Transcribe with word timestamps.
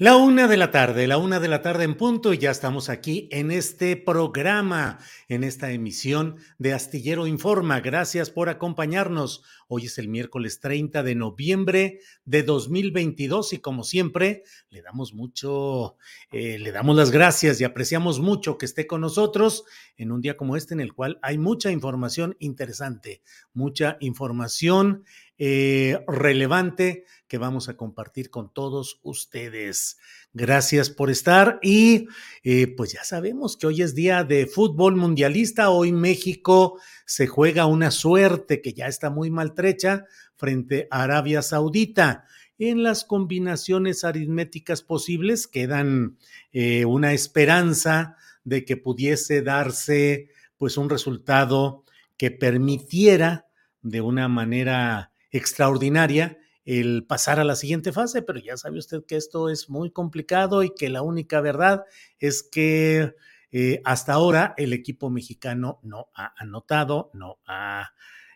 La 0.00 0.16
una 0.16 0.48
de 0.48 0.56
la 0.56 0.70
tarde, 0.70 1.06
la 1.06 1.18
una 1.18 1.40
de 1.40 1.48
la 1.48 1.60
tarde 1.60 1.84
en 1.84 1.94
punto 1.94 2.32
y 2.32 2.38
ya 2.38 2.50
estamos 2.50 2.88
aquí 2.88 3.28
en 3.30 3.50
este 3.50 3.98
programa, 3.98 4.98
en 5.28 5.44
esta 5.44 5.72
emisión 5.72 6.36
de 6.56 6.72
Astillero 6.72 7.26
Informa. 7.26 7.80
Gracias 7.80 8.30
por 8.30 8.48
acompañarnos. 8.48 9.42
Hoy 9.68 9.84
es 9.84 9.98
el 9.98 10.08
miércoles 10.08 10.58
30 10.60 11.02
de 11.02 11.14
noviembre 11.14 12.00
de 12.24 12.42
2022 12.42 13.52
y 13.52 13.58
como 13.58 13.84
siempre 13.84 14.42
le 14.70 14.80
damos 14.80 15.12
mucho, 15.12 15.98
eh, 16.32 16.58
le 16.58 16.72
damos 16.72 16.96
las 16.96 17.10
gracias 17.10 17.60
y 17.60 17.64
apreciamos 17.64 18.20
mucho 18.20 18.56
que 18.56 18.64
esté 18.64 18.86
con 18.86 19.02
nosotros 19.02 19.64
en 19.98 20.12
un 20.12 20.22
día 20.22 20.38
como 20.38 20.56
este 20.56 20.72
en 20.72 20.80
el 20.80 20.94
cual 20.94 21.18
hay 21.20 21.36
mucha 21.36 21.70
información 21.70 22.36
interesante, 22.38 23.20
mucha 23.52 23.98
información 24.00 25.04
eh, 25.36 26.02
relevante 26.06 27.04
que 27.30 27.38
vamos 27.38 27.68
a 27.68 27.76
compartir 27.76 28.28
con 28.28 28.52
todos 28.52 28.98
ustedes. 29.04 29.98
Gracias 30.32 30.90
por 30.90 31.10
estar 31.10 31.60
y 31.62 32.08
eh, 32.42 32.66
pues 32.76 32.92
ya 32.92 33.04
sabemos 33.04 33.56
que 33.56 33.68
hoy 33.68 33.82
es 33.82 33.94
día 33.94 34.24
de 34.24 34.46
fútbol 34.46 34.96
mundialista. 34.96 35.70
Hoy 35.70 35.92
México 35.92 36.80
se 37.06 37.28
juega 37.28 37.66
una 37.66 37.92
suerte 37.92 38.60
que 38.60 38.72
ya 38.72 38.88
está 38.88 39.10
muy 39.10 39.30
maltrecha 39.30 40.06
frente 40.34 40.88
a 40.90 41.04
Arabia 41.04 41.40
Saudita. 41.42 42.24
En 42.58 42.82
las 42.82 43.04
combinaciones 43.04 44.02
aritméticas 44.02 44.82
posibles 44.82 45.46
quedan 45.46 46.18
eh, 46.50 46.84
una 46.84 47.12
esperanza 47.12 48.16
de 48.42 48.64
que 48.64 48.76
pudiese 48.76 49.40
darse 49.42 50.30
pues 50.56 50.76
un 50.76 50.90
resultado 50.90 51.84
que 52.16 52.32
permitiera 52.32 53.46
de 53.82 54.00
una 54.00 54.26
manera 54.26 55.12
extraordinaria 55.30 56.40
el 56.64 57.04
pasar 57.04 57.40
a 57.40 57.44
la 57.44 57.56
siguiente 57.56 57.92
fase, 57.92 58.22
pero 58.22 58.38
ya 58.38 58.56
sabe 58.56 58.78
usted 58.78 59.04
que 59.06 59.16
esto 59.16 59.48
es 59.48 59.68
muy 59.68 59.90
complicado 59.90 60.62
y 60.62 60.74
que 60.74 60.88
la 60.88 61.02
única 61.02 61.40
verdad 61.40 61.84
es 62.18 62.42
que 62.42 63.14
eh, 63.52 63.80
hasta 63.84 64.12
ahora 64.12 64.54
el 64.56 64.72
equipo 64.72 65.10
mexicano 65.10 65.80
no 65.82 66.08
ha 66.14 66.34
anotado, 66.36 67.10
no 67.14 67.38
ha 67.46 67.92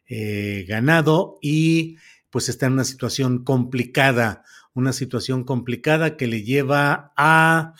eh, 0.06 0.64
ganado 0.66 1.38
y 1.40 1.96
pues 2.30 2.48
está 2.48 2.66
en 2.66 2.72
una 2.72 2.84
situación 2.84 3.44
complicada, 3.44 4.42
una 4.74 4.92
situación 4.92 5.44
complicada 5.44 6.16
que 6.16 6.26
le 6.26 6.42
lleva 6.42 7.12
a 7.16 7.74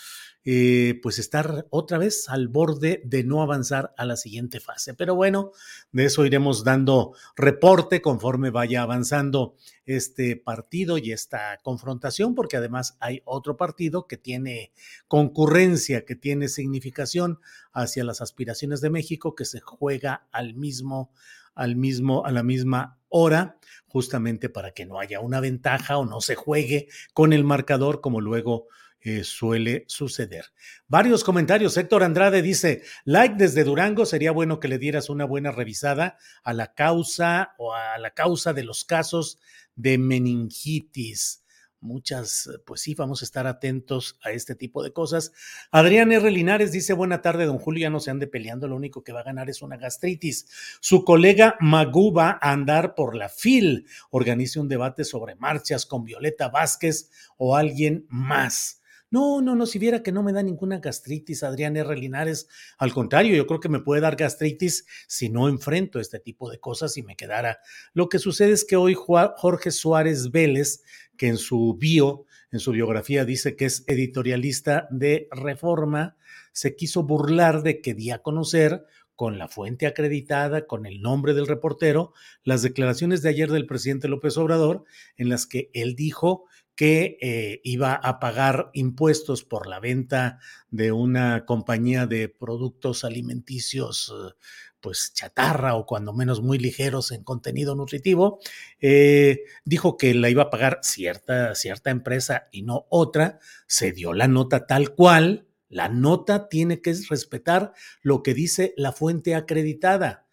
eh, 0.47 1.01
pues 1.03 1.19
estar 1.19 1.67
otra 1.71 1.97
vez 1.97 2.29
al 2.29 2.49
borde 2.49 3.01
de 3.05 3.25
no 3.25 3.41
avanzar 3.43 3.95
a 3.97 4.05
la 4.05 4.17
siguiente 4.17 4.61
fase. 4.61 4.95
Pero 4.95 5.15
bueno, 5.15 5.53
de 5.91 6.05
eso 6.05 6.27
iremos 6.27 6.65
dando 6.65 7.15
reporte 7.35 8.03
conforme 8.03 8.51
vaya 8.51 8.83
avanzando 8.83 9.57
este 9.87 10.37
partido 10.37 10.99
y 10.99 11.13
esta 11.13 11.59
confrontación, 11.63 12.35
porque 12.35 12.57
además 12.57 12.97
hay 13.01 13.23
otro 13.25 13.57
partido 13.57 14.07
que 14.07 14.17
tiene 14.17 14.73
concurrencia, 15.09 16.05
que 16.05 16.17
tiene 16.17 16.49
significación 16.49 17.39
hacia 17.73 18.05
las 18.05 18.21
aspiraciones 18.21 18.81
de 18.81 18.91
México, 18.91 19.35
que 19.35 19.45
se 19.45 19.61
juega 19.61 20.27
al 20.33 20.55
mismo, 20.55 21.13
al 21.55 21.77
mismo, 21.77 22.25
a 22.25 22.33
la 22.33 22.43
misma 22.43 22.99
hora, 23.09 23.59
justamente 23.87 24.49
para 24.49 24.73
que 24.73 24.87
no 24.87 24.99
haya 24.99 25.21
una 25.21 25.41
ventaja 25.41 25.99
o 25.99 26.05
no 26.05 26.21
se 26.21 26.35
juegue 26.35 26.89
con 27.13 27.33
el 27.33 27.45
marcador 27.45 28.01
como 28.01 28.21
luego 28.21 28.67
eh, 29.07 29.23
suele 29.23 29.85
suceder. 29.87 30.47
Varios 30.89 31.25
comentarios. 31.25 31.77
Héctor 31.77 32.05
Andrade 32.05 32.41
dice, 32.41 32.83
like 33.05 33.35
desde 33.37 33.63
Durango, 33.63 34.07
sería 34.07 34.33
bueno 34.33 34.61
que 34.61 34.69
le 34.69 34.79
dieras 34.79 35.11
una 35.11 35.27
buena 35.27 35.53
revisada 35.53 36.17
a 36.43 36.55
la 36.55 36.73
causa 36.73 37.55
o 37.59 37.75
a 37.75 37.99
la 37.99 38.13
causa 38.13 38.55
de 38.55 38.65
los 38.65 38.87
casos 38.87 39.39
de 39.77 39.99
meningitis 39.99 41.45
muchas, 41.85 42.51
pues 42.67 42.81
sí, 42.81 42.95
vamos 42.95 43.23
a 43.23 43.25
estar 43.25 43.47
atentos 43.47 44.19
a 44.25 44.31
este 44.31 44.55
tipo 44.55 44.83
de 44.83 44.93
cosas. 44.93 45.33
Adrián 45.71 46.11
R. 46.11 46.31
Linares 46.31 46.73
dice, 46.73 46.95
buena 46.95 47.23
tarde, 47.23 47.45
don 47.45 47.59
Julio, 47.59 47.83
ya 47.83 47.91
no 47.91 48.01
se 48.01 48.11
ande 48.11 48.27
peleando, 48.27 48.67
lo 48.67 48.75
único 48.75 49.05
que 49.05 49.13
va 49.13 49.21
a 49.21 49.25
ganar 49.25 49.49
es 49.51 49.63
una 49.63 49.77
gastritis. 49.77 50.49
Su 50.81 51.05
colega 51.05 51.57
Magú 51.61 52.13
va 52.13 52.39
a 52.41 52.53
andar 52.53 52.95
por 52.95 53.15
la 53.15 53.29
FIL, 53.29 53.87
organice 54.11 54.59
un 54.59 54.69
debate 54.69 55.05
sobre 55.05 55.37
marchas 55.37 55.87
con 55.87 56.05
Violeta 56.05 56.49
Vázquez 56.49 57.11
o 57.37 57.55
alguien 57.55 58.07
más. 58.09 58.81
No, 59.15 59.41
no, 59.41 59.55
no, 59.55 59.65
si 59.65 59.79
viera 59.79 60.03
que 60.03 60.11
no 60.11 60.25
me 60.25 60.33
da 60.33 60.43
ninguna 60.43 60.81
gastritis, 60.81 61.45
Adrián 61.45 61.77
R. 61.77 61.97
Linares, 61.97 62.49
al 62.79 62.93
contrario, 62.93 63.37
yo 63.37 63.47
creo 63.47 63.61
que 63.61 63.69
me 63.69 63.79
puede 63.79 64.01
dar 64.01 64.17
gastritis 64.17 64.87
si 65.07 65.29
no 65.29 65.49
enfrento 65.49 66.01
este 66.01 66.19
tipo 66.19 66.51
de 66.51 66.59
cosas 66.59 66.97
y 66.97 67.05
me 67.05 67.15
quedara. 67.15 67.61
Lo 67.93 68.09
que 68.09 68.19
sucede 68.19 68.51
es 68.51 68.65
que 68.65 68.75
hoy 68.75 68.97
Jorge 68.97 69.71
Suárez 69.71 70.33
Vélez, 70.33 70.83
que 71.17 71.29
en 71.29 71.37
su 71.37 71.77
bio, 71.79 72.25
en 72.51 72.59
su 72.59 72.73
biografía 72.73 73.25
dice 73.25 73.55
que 73.55 73.67
es 73.67 73.85
editorialista 73.87 74.89
de 74.91 75.29
Reforma, 75.31 76.17
se 76.51 76.75
quiso 76.75 77.05
burlar 77.05 77.63
de 77.63 77.81
que 77.81 77.95
di 77.95 78.11
a 78.11 78.19
conocer 78.19 78.85
con 79.15 79.39
la 79.39 79.47
fuente 79.47 79.87
acreditada, 79.87 80.67
con 80.67 80.87
el 80.87 81.01
nombre 81.01 81.35
del 81.35 81.47
reportero, 81.47 82.15
las 82.43 82.63
declaraciones 82.63 83.23
de 83.23 83.29
ayer 83.29 83.49
del 83.53 83.67
presidente 83.67 84.09
López 84.09 84.37
Obrador, 84.39 84.83
en 85.17 85.29
las 85.29 85.47
que 85.47 85.71
él 85.73 85.95
dijo 85.95 86.47
que 86.77 87.19
eh, 87.21 87.61
iba 87.65 87.95
a 87.95 88.19
pagar 88.21 88.71
impuestos 88.73 89.45
por 89.45 89.67
la 89.67 89.81
venta 89.81 90.39
de 90.71 90.93
una 90.93 91.45
compañía 91.45 92.07
de 92.07 92.29
productos 92.29 93.05
alimenticios, 93.05 94.13
eh, 94.15 94.35
pues 94.81 95.13
chatarra 95.15 95.77
o 95.77 95.87
cuando 95.87 96.13
menos 96.13 96.43
muy 96.43 96.59
ligeros 96.59 97.11
en 97.13 97.25
contenido 97.25 97.75
nutritivo, 97.75 98.41
eh, 98.81 99.45
dijo 99.65 99.97
que 99.97 100.13
la 100.15 100.29
iba 100.29 100.43
a 100.45 100.51
pagar 100.51 100.81
cierta, 100.83 101.55
cierta 101.55 101.91
empresa 101.91 102.49
y 102.53 102.63
no 102.63 102.87
otra, 102.91 103.39
se 103.67 103.93
dio 103.93 104.13
la 104.13 104.29
nota 104.29 104.67
tal 104.67 104.95
cual, 104.95 105.47
la 105.71 105.89
nota 105.89 106.49
tiene 106.49 106.83
que 106.83 106.95
respetar 107.09 107.73
lo 108.03 108.23
que 108.23 108.35
dice 108.35 108.75
la 108.77 108.93
fuente 108.93 109.35
acreditada 109.35 110.24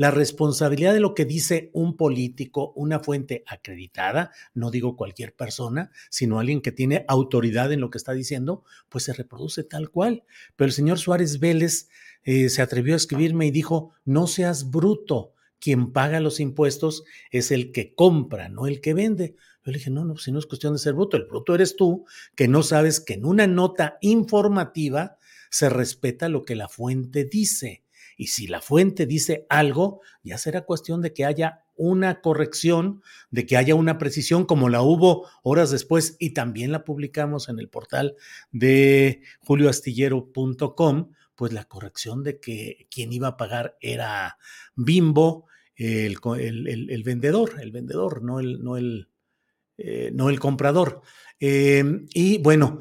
la 0.00 0.10
responsabilidad 0.10 0.94
de 0.94 1.00
lo 1.00 1.14
que 1.14 1.26
dice 1.26 1.68
un 1.74 1.94
político, 1.94 2.72
una 2.74 3.00
fuente 3.00 3.44
acreditada, 3.46 4.30
no 4.54 4.70
digo 4.70 4.96
cualquier 4.96 5.34
persona, 5.34 5.90
sino 6.08 6.38
alguien 6.38 6.62
que 6.62 6.72
tiene 6.72 7.04
autoridad 7.06 7.70
en 7.70 7.80
lo 7.80 7.90
que 7.90 7.98
está 7.98 8.14
diciendo, 8.14 8.64
pues 8.88 9.04
se 9.04 9.12
reproduce 9.12 9.62
tal 9.62 9.90
cual. 9.90 10.24
Pero 10.56 10.68
el 10.68 10.72
señor 10.72 10.98
Suárez 10.98 11.38
Vélez 11.38 11.90
eh, 12.22 12.48
se 12.48 12.62
atrevió 12.62 12.94
a 12.94 12.96
escribirme 12.96 13.44
y 13.44 13.50
dijo, 13.50 13.92
no 14.06 14.26
seas 14.26 14.70
bruto, 14.70 15.34
quien 15.58 15.92
paga 15.92 16.18
los 16.20 16.40
impuestos 16.40 17.04
es 17.30 17.50
el 17.50 17.70
que 17.70 17.94
compra, 17.94 18.48
no 18.48 18.66
el 18.66 18.80
que 18.80 18.94
vende. 18.94 19.36
Yo 19.66 19.70
le 19.70 19.76
dije, 19.76 19.90
no, 19.90 20.06
no, 20.06 20.16
si 20.16 20.32
no 20.32 20.38
es 20.38 20.46
cuestión 20.46 20.72
de 20.72 20.78
ser 20.78 20.94
bruto, 20.94 21.18
el 21.18 21.26
bruto 21.26 21.54
eres 21.54 21.76
tú, 21.76 22.06
que 22.34 22.48
no 22.48 22.62
sabes 22.62 23.00
que 23.00 23.12
en 23.12 23.26
una 23.26 23.46
nota 23.46 23.98
informativa 24.00 25.18
se 25.50 25.68
respeta 25.68 26.30
lo 26.30 26.46
que 26.46 26.54
la 26.54 26.68
fuente 26.68 27.26
dice. 27.26 27.84
Y 28.20 28.26
si 28.26 28.46
la 28.46 28.60
fuente 28.60 29.06
dice 29.06 29.46
algo, 29.48 30.02
ya 30.22 30.36
será 30.36 30.66
cuestión 30.66 31.00
de 31.00 31.14
que 31.14 31.24
haya 31.24 31.64
una 31.74 32.20
corrección, 32.20 33.00
de 33.30 33.46
que 33.46 33.56
haya 33.56 33.74
una 33.74 33.96
precisión, 33.96 34.44
como 34.44 34.68
la 34.68 34.82
hubo 34.82 35.26
horas 35.42 35.70
después 35.70 36.16
y 36.18 36.34
también 36.34 36.70
la 36.70 36.84
publicamos 36.84 37.48
en 37.48 37.58
el 37.58 37.70
portal 37.70 38.16
de 38.52 39.22
julioastillero.com, 39.38 41.12
pues 41.34 41.54
la 41.54 41.64
corrección 41.64 42.22
de 42.22 42.38
que 42.40 42.86
quien 42.90 43.10
iba 43.14 43.28
a 43.28 43.36
pagar 43.38 43.78
era 43.80 44.36
Bimbo, 44.76 45.46
el, 45.74 46.18
vendedor, 47.02 47.52
el 47.62 47.72
vendedor, 47.72 48.22
no 48.22 48.38
el, 48.38 48.62
no 48.62 48.76
el, 48.76 49.08
eh, 49.78 50.10
no 50.12 50.28
el 50.28 50.38
comprador. 50.38 51.00
Em, 51.38 52.04
y 52.12 52.36
bueno, 52.36 52.80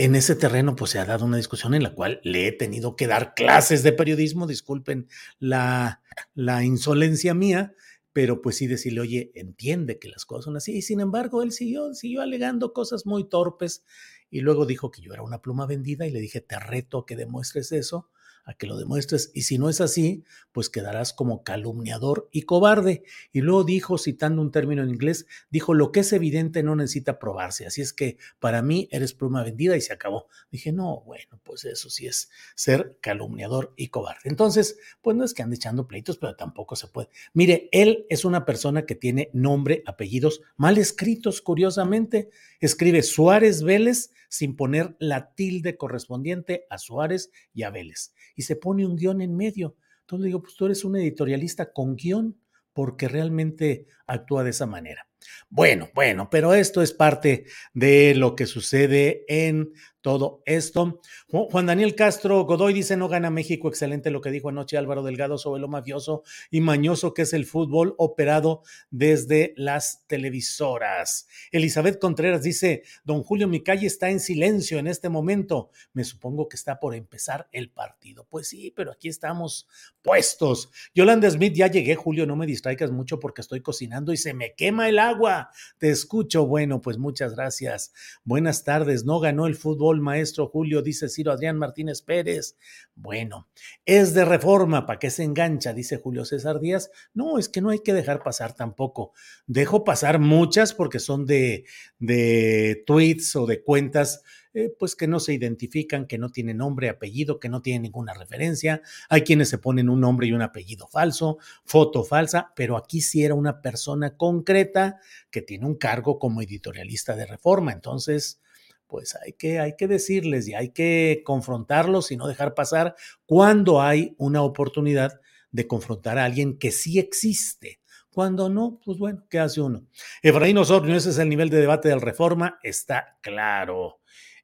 en 0.00 0.14
ese 0.14 0.34
terreno 0.34 0.76
pues 0.76 0.92
se 0.92 0.98
ha 0.98 1.04
dado 1.04 1.26
una 1.26 1.36
discusión 1.36 1.74
en 1.74 1.82
la 1.82 1.94
cual 1.94 2.22
le 2.24 2.46
he 2.46 2.52
tenido 2.52 2.96
que 2.96 3.06
dar 3.06 3.34
clases 3.34 3.82
de 3.82 3.92
periodismo, 3.92 4.46
disculpen 4.46 5.08
la, 5.38 6.00
la 6.32 6.64
insolencia 6.64 7.34
mía, 7.34 7.74
pero 8.14 8.40
pues 8.40 8.56
sí 8.56 8.66
decirle, 8.66 9.02
oye, 9.02 9.30
entiende 9.34 9.98
que 9.98 10.08
las 10.08 10.24
cosas 10.24 10.46
son 10.46 10.56
así. 10.56 10.74
Y 10.74 10.80
sin 10.80 11.00
embargo, 11.00 11.42
él 11.42 11.52
siguió, 11.52 11.92
siguió 11.92 12.22
alegando 12.22 12.72
cosas 12.72 13.04
muy 13.04 13.28
torpes 13.28 13.84
y 14.30 14.40
luego 14.40 14.64
dijo 14.64 14.90
que 14.90 15.02
yo 15.02 15.12
era 15.12 15.22
una 15.22 15.42
pluma 15.42 15.66
vendida 15.66 16.06
y 16.06 16.12
le 16.12 16.20
dije, 16.20 16.40
te 16.40 16.58
reto 16.58 17.00
a 17.00 17.06
que 17.06 17.14
demuestres 17.14 17.70
eso 17.70 18.08
a 18.50 18.54
que 18.54 18.66
lo 18.66 18.76
demuestres 18.76 19.30
y 19.32 19.42
si 19.42 19.58
no 19.58 19.68
es 19.68 19.80
así, 19.80 20.24
pues 20.50 20.68
quedarás 20.68 21.12
como 21.12 21.44
calumniador 21.44 22.28
y 22.32 22.42
cobarde. 22.42 23.04
Y 23.32 23.42
luego 23.42 23.62
dijo, 23.62 23.96
citando 23.96 24.42
un 24.42 24.50
término 24.50 24.82
en 24.82 24.90
inglés, 24.90 25.26
dijo, 25.50 25.72
lo 25.72 25.92
que 25.92 26.00
es 26.00 26.12
evidente 26.12 26.64
no 26.64 26.74
necesita 26.74 27.20
probarse, 27.20 27.66
así 27.66 27.80
es 27.80 27.92
que 27.92 28.18
para 28.40 28.60
mí 28.60 28.88
eres 28.90 29.14
pluma 29.14 29.44
vendida 29.44 29.76
y 29.76 29.80
se 29.80 29.92
acabó. 29.92 30.26
Dije, 30.50 30.72
no, 30.72 31.02
bueno, 31.02 31.40
pues 31.44 31.64
eso 31.64 31.88
sí 31.90 32.08
es 32.08 32.28
ser 32.56 32.98
calumniador 33.00 33.72
y 33.76 33.88
cobarde. 33.88 34.22
Entonces, 34.24 34.76
pues 35.00 35.16
no 35.16 35.24
es 35.24 35.32
que 35.32 35.42
ande 35.42 35.56
echando 35.56 35.86
pleitos, 35.86 36.18
pero 36.18 36.34
tampoco 36.34 36.74
se 36.74 36.88
puede. 36.88 37.08
Mire, 37.32 37.68
él 37.70 38.04
es 38.08 38.24
una 38.24 38.44
persona 38.44 38.84
que 38.84 38.96
tiene 38.96 39.30
nombre, 39.32 39.84
apellidos 39.86 40.42
mal 40.56 40.76
escritos, 40.76 41.40
curiosamente. 41.40 42.30
Escribe 42.58 43.02
Suárez 43.02 43.62
Vélez 43.62 44.10
sin 44.30 44.56
poner 44.56 44.96
la 44.98 45.34
tilde 45.34 45.76
correspondiente 45.76 46.66
a 46.70 46.78
Suárez 46.78 47.30
y 47.52 47.64
a 47.64 47.70
Vélez. 47.70 48.14
Y 48.36 48.42
se 48.42 48.56
pone 48.56 48.86
un 48.86 48.96
guion 48.96 49.20
en 49.20 49.36
medio. 49.36 49.76
Entonces 50.00 50.22
le 50.22 50.26
digo, 50.28 50.42
pues 50.42 50.54
tú 50.54 50.66
eres 50.66 50.84
un 50.84 50.96
editorialista 50.96 51.72
con 51.72 51.96
guion 51.96 52.36
porque 52.72 53.08
realmente 53.08 53.86
actúa 54.10 54.44
de 54.44 54.50
esa 54.50 54.66
manera. 54.66 55.06
Bueno, 55.48 55.88
bueno, 55.94 56.28
pero 56.30 56.54
esto 56.54 56.82
es 56.82 56.92
parte 56.92 57.44
de 57.74 58.14
lo 58.14 58.36
que 58.36 58.46
sucede 58.46 59.24
en 59.28 59.72
todo 60.00 60.42
esto. 60.46 61.00
Juan 61.28 61.66
Daniel 61.66 61.94
Castro 61.94 62.44
Godoy 62.44 62.72
dice, 62.72 62.96
no 62.96 63.08
gana 63.08 63.30
México, 63.30 63.68
excelente 63.68 64.10
lo 64.10 64.20
que 64.20 64.30
dijo 64.30 64.48
anoche 64.48 64.78
Álvaro 64.78 65.02
Delgado 65.02 65.36
sobre 65.38 65.60
lo 65.60 65.68
mafioso 65.68 66.22
y 66.50 66.60
mañoso 66.60 67.12
que 67.12 67.22
es 67.22 67.32
el 67.32 67.44
fútbol 67.44 67.94
operado 67.98 68.62
desde 68.90 69.52
las 69.56 70.06
televisoras. 70.06 71.28
Elizabeth 71.52 71.98
Contreras 71.98 72.42
dice, 72.42 72.82
don 73.04 73.22
Julio, 73.22 73.46
mi 73.46 73.62
calle 73.62 73.86
está 73.86 74.08
en 74.08 74.20
silencio 74.20 74.78
en 74.78 74.86
este 74.86 75.08
momento. 75.08 75.70
Me 75.92 76.04
supongo 76.04 76.48
que 76.48 76.56
está 76.56 76.80
por 76.80 76.94
empezar 76.94 77.48
el 77.52 77.70
partido. 77.70 78.26
Pues 78.30 78.48
sí, 78.48 78.72
pero 78.74 78.92
aquí 78.92 79.08
estamos 79.08 79.68
puestos. 80.02 80.70
Yolanda 80.94 81.30
Smith, 81.30 81.54
ya 81.54 81.66
llegué, 81.66 81.94
Julio, 81.94 82.24
no 82.24 82.36
me 82.36 82.46
distraigas 82.46 82.90
mucho 82.90 83.20
porque 83.20 83.42
estoy 83.42 83.60
cocinando 83.60 83.99
y 84.08 84.16
se 84.16 84.34
me 84.34 84.54
quema 84.54 84.88
el 84.88 84.98
agua. 84.98 85.50
Te 85.78 85.90
escucho. 85.90 86.46
Bueno, 86.46 86.80
pues 86.80 86.98
muchas 86.98 87.34
gracias. 87.34 87.92
Buenas 88.24 88.64
tardes. 88.64 89.04
No 89.04 89.20
ganó 89.20 89.46
el 89.46 89.54
fútbol 89.54 90.00
maestro 90.00 90.48
Julio, 90.48 90.82
dice 90.82 91.08
Ciro 91.08 91.32
Adrián 91.32 91.58
Martínez 91.58 92.02
Pérez. 92.02 92.56
Bueno, 92.94 93.48
es 93.84 94.14
de 94.14 94.24
reforma, 94.24 94.86
¿para 94.86 94.98
qué 94.98 95.10
se 95.10 95.22
engancha? 95.22 95.72
Dice 95.72 95.98
Julio 95.98 96.24
César 96.24 96.60
Díaz. 96.60 96.90
No, 97.14 97.38
es 97.38 97.48
que 97.48 97.60
no 97.60 97.70
hay 97.70 97.80
que 97.80 97.94
dejar 97.94 98.22
pasar 98.22 98.54
tampoco. 98.54 99.12
Dejo 99.46 99.84
pasar 99.84 100.18
muchas 100.18 100.74
porque 100.74 100.98
son 100.98 101.26
de, 101.26 101.64
de 101.98 102.82
tweets 102.86 103.36
o 103.36 103.46
de 103.46 103.62
cuentas 103.62 104.22
eh, 104.52 104.74
pues 104.78 104.96
que 104.96 105.06
no 105.06 105.20
se 105.20 105.32
identifican, 105.32 106.06
que 106.06 106.18
no 106.18 106.30
tienen 106.30 106.56
nombre, 106.56 106.88
apellido, 106.88 107.38
que 107.38 107.48
no 107.48 107.62
tienen 107.62 107.82
ninguna 107.82 108.14
referencia. 108.14 108.82
Hay 109.08 109.22
quienes 109.22 109.48
se 109.48 109.58
ponen 109.58 109.88
un 109.88 110.00
nombre 110.00 110.26
y 110.26 110.32
un 110.32 110.42
apellido 110.42 110.88
falso, 110.88 111.38
foto 111.64 112.02
falsa, 112.02 112.52
pero 112.56 112.76
aquí 112.76 113.00
sí 113.00 113.24
era 113.24 113.34
una 113.34 113.62
persona 113.62 114.16
concreta 114.16 114.98
que 115.30 115.42
tiene 115.42 115.66
un 115.66 115.76
cargo 115.76 116.18
como 116.18 116.42
editorialista 116.42 117.14
de 117.14 117.26
reforma. 117.26 117.72
Entonces, 117.72 118.40
pues 118.88 119.14
hay 119.24 119.34
que, 119.34 119.60
hay 119.60 119.76
que 119.76 119.86
decirles 119.86 120.48
y 120.48 120.54
hay 120.54 120.70
que 120.70 121.22
confrontarlos 121.24 122.10
y 122.10 122.16
no 122.16 122.26
dejar 122.26 122.54
pasar 122.54 122.96
cuando 123.26 123.80
hay 123.80 124.16
una 124.18 124.42
oportunidad 124.42 125.20
de 125.52 125.68
confrontar 125.68 126.18
a 126.18 126.24
alguien 126.24 126.58
que 126.58 126.72
sí 126.72 126.98
existe. 126.98 127.80
Cuando 128.12 128.48
no, 128.48 128.80
pues 128.84 128.98
bueno, 128.98 129.24
¿qué 129.30 129.38
hace 129.38 129.60
uno? 129.60 129.86
Efraín 130.22 130.58
Osorio, 130.58 130.96
ese 130.96 131.10
es 131.10 131.18
el 131.18 131.28
nivel 131.28 131.48
de 131.48 131.58
debate 131.58 131.88
del 131.88 132.00
reforma, 132.00 132.58
está 132.64 133.16
claro. 133.22 133.99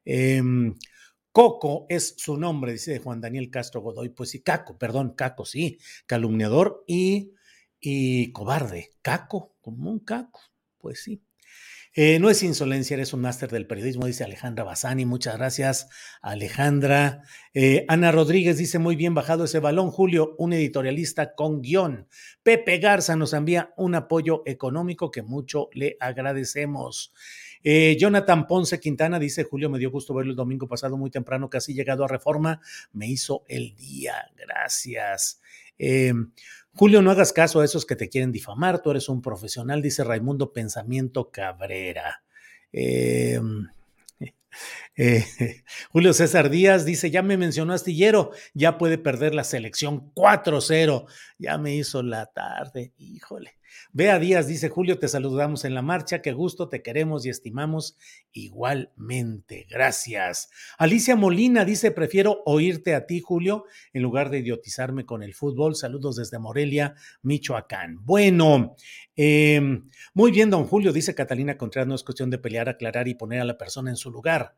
Em, 0.09 0.73
Coco 1.33 1.85
es 1.89 2.15
su 2.17 2.37
nombre, 2.37 2.71
dice 2.71 2.97
Juan 2.99 3.19
Daniel 3.19 3.51
Castro 3.51 3.81
Godoy. 3.81 4.09
Pues 4.09 4.29
sí, 4.29 4.41
Caco, 4.41 4.77
perdón, 4.77 5.13
Caco, 5.15 5.45
sí, 5.45 5.79
calumniador 6.05 6.85
y, 6.87 7.33
y 7.79 8.31
cobarde. 8.31 8.91
Caco, 9.01 9.57
como 9.59 9.91
un 9.91 9.99
caco, 9.99 10.39
pues 10.77 11.03
sí. 11.03 11.21
Eh, 11.93 12.19
no 12.19 12.29
es 12.29 12.41
insolencia, 12.43 12.93
eres 12.93 13.11
un 13.13 13.21
máster 13.21 13.49
del 13.49 13.67
periodismo, 13.67 14.05
dice 14.05 14.23
Alejandra 14.23 14.63
Bazani. 14.63 15.05
Muchas 15.05 15.35
gracias, 15.35 15.89
Alejandra. 16.21 17.23
Eh, 17.53 17.85
Ana 17.87 18.11
Rodríguez 18.11 18.57
dice 18.57 18.79
muy 18.79 18.95
bien 18.95 19.13
bajado 19.13 19.43
ese 19.43 19.59
balón. 19.59 19.91
Julio, 19.91 20.35
un 20.37 20.53
editorialista 20.53 21.33
con 21.33 21.61
guion. 21.61 22.07
Pepe 22.43 22.77
Garza 22.77 23.15
nos 23.15 23.33
envía 23.33 23.73
un 23.77 23.95
apoyo 23.95 24.43
económico 24.45 25.11
que 25.11 25.23
mucho 25.23 25.69
le 25.73 25.97
agradecemos. 25.99 27.13
Eh, 27.63 27.97
Jonathan 27.99 28.47
Ponce 28.47 28.79
Quintana 28.79 29.19
dice, 29.19 29.43
Julio, 29.43 29.69
me 29.69 29.79
dio 29.79 29.91
gusto 29.91 30.13
verlo 30.13 30.31
el 30.31 30.37
domingo 30.37 30.67
pasado 30.67 30.97
muy 30.97 31.09
temprano, 31.09 31.49
casi 31.49 31.73
llegado 31.73 32.03
a 32.03 32.07
Reforma, 32.07 32.61
me 32.93 33.07
hizo 33.07 33.43
el 33.47 33.75
día, 33.75 34.15
gracias. 34.35 35.41
Julio, 36.77 37.01
no 37.01 37.09
hagas 37.09 37.33
caso 37.33 37.59
a 37.59 37.65
esos 37.65 37.87
que 37.87 37.95
te 37.95 38.07
quieren 38.07 38.31
difamar, 38.31 38.83
tú 38.83 38.91
eres 38.91 39.09
un 39.09 39.19
profesional, 39.19 39.81
dice 39.81 40.03
Raimundo 40.03 40.53
Pensamiento 40.53 41.31
Cabrera. 41.31 42.21
Em, 42.71 43.67
eh, 44.95 45.25
Julio 45.91 46.13
César 46.13 46.51
Díaz 46.51 46.85
dice, 46.85 47.09
ya 47.09 47.23
me 47.23 47.35
mencionó 47.35 47.73
Astillero, 47.73 48.29
ya 48.53 48.77
puede 48.77 48.99
perder 48.99 49.33
la 49.33 49.43
selección 49.43 50.13
4-0, 50.13 51.07
ya 51.39 51.57
me 51.57 51.73
hizo 51.73 52.03
la 52.03 52.27
tarde, 52.27 52.93
híjole. 52.99 53.57
Bea 53.93 54.19
Díaz 54.19 54.47
dice, 54.47 54.69
Julio, 54.69 54.99
te 54.99 55.07
saludamos 55.07 55.65
en 55.65 55.73
la 55.73 55.81
marcha, 55.81 56.21
qué 56.21 56.31
gusto, 56.31 56.69
te 56.69 56.81
queremos 56.81 57.25
y 57.25 57.29
estimamos 57.29 57.97
igualmente. 58.31 59.65
Gracias. 59.69 60.49
Alicia 60.77 61.15
Molina 61.15 61.65
dice, 61.65 61.91
prefiero 61.91 62.41
oírte 62.45 62.95
a 62.95 63.05
ti, 63.05 63.21
Julio, 63.21 63.65
en 63.93 64.01
lugar 64.01 64.29
de 64.29 64.39
idiotizarme 64.39 65.05
con 65.05 65.23
el 65.23 65.33
fútbol. 65.33 65.75
Saludos 65.75 66.17
desde 66.17 66.39
Morelia, 66.39 66.95
Michoacán. 67.21 68.03
Bueno, 68.05 68.75
em, 69.15 69.89
muy 70.13 70.31
bien, 70.31 70.49
don 70.49 70.65
Julio, 70.65 70.93
dice 70.93 71.15
Catalina 71.15 71.57
Contreras, 71.57 71.87
no 71.87 71.95
es 71.95 72.03
cuestión 72.03 72.29
de 72.29 72.37
pelear, 72.37 72.69
aclarar 72.69 73.07
y 73.07 73.15
poner 73.15 73.41
a 73.41 73.45
la 73.45 73.57
persona 73.57 73.89
en 73.89 73.97
su 73.97 74.11
lugar. 74.11 74.55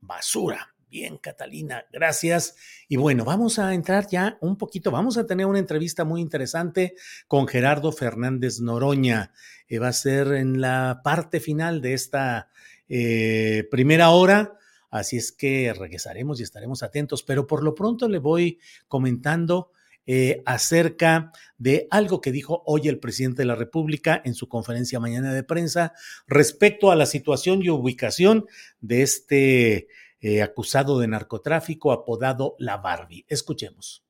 Basura. 0.00 0.74
Bien, 0.92 1.16
Catalina, 1.16 1.86
gracias. 1.90 2.54
Y 2.86 2.96
bueno, 2.96 3.24
vamos 3.24 3.58
a 3.58 3.72
entrar 3.72 4.08
ya 4.10 4.36
un 4.42 4.58
poquito, 4.58 4.90
vamos 4.90 5.16
a 5.16 5.24
tener 5.24 5.46
una 5.46 5.58
entrevista 5.58 6.04
muy 6.04 6.20
interesante 6.20 6.96
con 7.26 7.48
Gerardo 7.48 7.92
Fernández 7.92 8.60
Noroña. 8.60 9.32
Va 9.80 9.88
a 9.88 9.92
ser 9.94 10.34
en 10.34 10.60
la 10.60 11.00
parte 11.02 11.40
final 11.40 11.80
de 11.80 11.94
esta 11.94 12.50
eh, 12.90 13.66
primera 13.70 14.10
hora, 14.10 14.58
así 14.90 15.16
es 15.16 15.32
que 15.32 15.72
regresaremos 15.72 16.40
y 16.40 16.42
estaremos 16.42 16.82
atentos, 16.82 17.22
pero 17.22 17.46
por 17.46 17.64
lo 17.64 17.74
pronto 17.74 18.06
le 18.06 18.18
voy 18.18 18.58
comentando. 18.86 19.70
Eh, 20.04 20.42
acerca 20.46 21.30
de 21.58 21.86
algo 21.88 22.20
que 22.20 22.32
dijo 22.32 22.64
hoy 22.66 22.88
el 22.88 22.98
presidente 22.98 23.42
de 23.42 23.46
la 23.46 23.54
República 23.54 24.20
en 24.24 24.34
su 24.34 24.48
conferencia 24.48 24.98
mañana 24.98 25.32
de 25.32 25.44
prensa 25.44 25.92
respecto 26.26 26.90
a 26.90 26.96
la 26.96 27.06
situación 27.06 27.62
y 27.62 27.68
ubicación 27.68 28.46
de 28.80 29.02
este 29.02 29.86
eh, 30.22 30.40
acusado 30.40 31.00
de 31.00 31.08
narcotráfico 31.08 31.90
apodado 31.92 32.54
La 32.58 32.78
Barbie. 32.78 33.26
Escuchemos. 33.28 34.04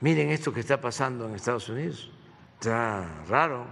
Miren 0.00 0.30
esto 0.30 0.52
que 0.52 0.60
está 0.60 0.80
pasando 0.80 1.28
en 1.28 1.34
Estados 1.34 1.68
Unidos. 1.68 2.10
Está 2.54 3.22
raro 3.28 3.66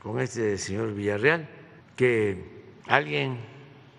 con 0.00 0.20
este 0.20 0.56
señor 0.56 0.94
Villarreal, 0.94 1.48
que 1.96 2.72
alguien 2.86 3.40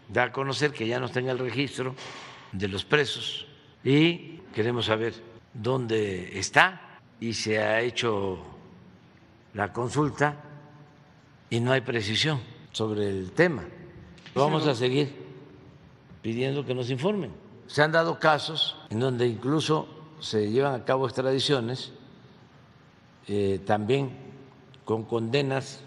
da 0.07 0.23
a 0.23 0.31
conocer 0.31 0.71
que 0.71 0.87
ya 0.87 0.99
no 0.99 1.07
está 1.07 1.19
en 1.19 1.27
el 1.27 1.39
registro 1.39 1.93
de 2.53 2.69
los 2.69 2.85
presos 2.85 3.45
y 3.83 4.37
queremos 4.55 4.85
saber 4.85 5.13
dónde 5.53 6.39
está 6.39 6.99
y 7.19 7.33
se 7.33 7.59
ha 7.59 7.81
hecho 7.81 8.39
la 9.53 9.73
consulta 9.73 10.41
y 11.49 11.59
no 11.59 11.73
hay 11.73 11.81
precisión 11.81 12.39
sobre 12.71 13.09
el 13.09 13.31
tema. 13.33 13.65
Vamos 14.33 14.65
a 14.67 14.75
seguir 14.75 15.26
pidiendo 16.27 16.65
que 16.65 16.75
nos 16.75 16.89
informen. 16.89 17.31
Se 17.67 17.81
han 17.81 17.93
dado 17.93 18.19
casos 18.19 18.75
en 18.89 18.99
donde 18.99 19.25
incluso 19.25 19.87
se 20.19 20.51
llevan 20.51 20.75
a 20.75 20.83
cabo 20.83 21.05
extradiciones, 21.05 21.93
eh, 23.29 23.61
también 23.65 24.11
con 24.83 25.05
condenas 25.05 25.79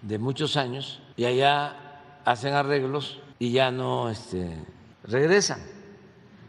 de 0.00 0.18
muchos 0.18 0.56
años, 0.56 1.00
y 1.16 1.26
allá 1.26 1.76
hacen 2.24 2.54
arreglos 2.54 3.20
y 3.38 3.52
ya 3.52 3.70
no 3.70 4.10
este, 4.10 4.50
regresan, 5.04 5.60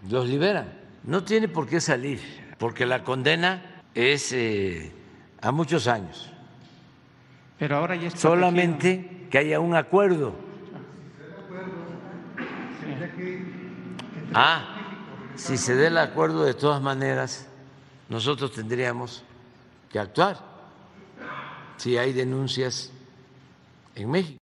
los 0.09 0.27
liberan. 0.27 0.73
No 1.03 1.23
tiene 1.23 1.47
por 1.47 1.67
qué 1.67 1.81
salir, 1.81 2.19
porque 2.57 2.87
la 2.87 3.03
condena 3.03 3.83
es 3.93 4.33
eh, 4.33 4.91
a 5.39 5.51
muchos 5.51 5.85
años. 5.85 6.31
Pero 7.59 7.77
ahora 7.77 7.95
ya 7.95 8.09
Solamente 8.09 9.27
que 9.29 9.37
haya 9.37 9.59
un 9.59 9.75
acuerdo. 9.75 10.33
Ah, 14.35 14.65
si 15.35 15.57
se 15.57 15.75
dé 15.75 15.87
el 15.87 15.97
acuerdo 15.97 16.43
de 16.43 16.55
todas 16.55 16.81
maneras, 16.81 17.45
nosotros 18.09 18.51
tendríamos 18.51 19.23
que 19.91 19.99
actuar 19.99 20.39
si 21.77 21.97
hay 21.97 22.13
denuncias 22.13 22.91
en 23.93 24.09
México. 24.09 24.39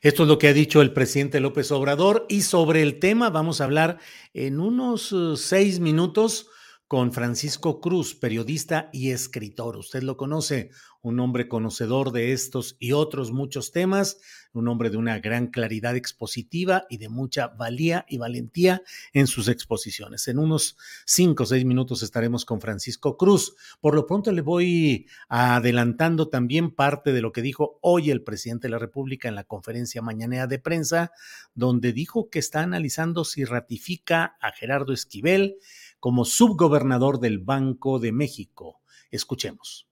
Esto 0.00 0.22
es 0.22 0.28
lo 0.28 0.38
que 0.38 0.46
ha 0.46 0.52
dicho 0.52 0.80
el 0.80 0.92
presidente 0.92 1.40
López 1.40 1.72
Obrador 1.72 2.24
y 2.28 2.42
sobre 2.42 2.82
el 2.82 3.00
tema 3.00 3.30
vamos 3.30 3.60
a 3.60 3.64
hablar 3.64 3.98
en 4.32 4.60
unos 4.60 5.12
eh, 5.12 5.34
seis 5.36 5.80
minutos 5.80 6.48
con 6.86 7.12
Francisco 7.12 7.80
Cruz, 7.80 8.14
periodista 8.14 8.90
y 8.92 9.10
escritor. 9.10 9.76
Usted 9.76 10.02
lo 10.02 10.16
conoce, 10.16 10.70
un 11.00 11.18
hombre 11.20 11.48
conocedor 11.48 12.12
de 12.12 12.32
estos 12.32 12.76
y 12.78 12.92
otros 12.92 13.32
muchos 13.32 13.72
temas, 13.72 14.20
un 14.52 14.68
hombre 14.68 14.90
de 14.90 14.96
una 14.96 15.18
gran 15.18 15.46
claridad 15.46 15.96
expositiva 15.96 16.86
y 16.90 16.98
de 16.98 17.08
mucha 17.08 17.48
valía 17.48 18.04
y 18.08 18.18
valentía 18.18 18.82
en 19.12 19.26
sus 19.26 19.48
exposiciones. 19.48 20.28
En 20.28 20.38
unos 20.38 20.76
cinco 21.04 21.44
o 21.44 21.46
seis 21.46 21.64
minutos 21.64 22.02
estaremos 22.02 22.44
con 22.44 22.60
Francisco 22.60 23.16
Cruz. 23.16 23.54
Por 23.80 23.94
lo 23.94 24.06
pronto 24.06 24.30
le 24.32 24.42
voy 24.42 25.06
adelantando 25.28 26.28
también 26.28 26.70
parte 26.70 27.12
de 27.12 27.22
lo 27.22 27.32
que 27.32 27.42
dijo 27.42 27.78
hoy 27.80 28.10
el 28.10 28.22
presidente 28.22 28.68
de 28.68 28.72
la 28.72 28.78
República 28.78 29.28
en 29.28 29.34
la 29.34 29.44
conferencia 29.44 30.02
mañanera 30.02 30.46
de 30.46 30.58
prensa, 30.58 31.12
donde 31.54 31.92
dijo 31.92 32.28
que 32.30 32.38
está 32.38 32.60
analizando 32.60 33.24
si 33.24 33.44
ratifica 33.44 34.36
a 34.40 34.52
Gerardo 34.52 34.92
Esquivel 34.92 35.56
como 35.98 36.24
subgobernador 36.24 37.20
del 37.20 37.38
Banco 37.38 37.98
de 37.98 38.12
México. 38.12 38.80
Escuchemos. 39.10 39.86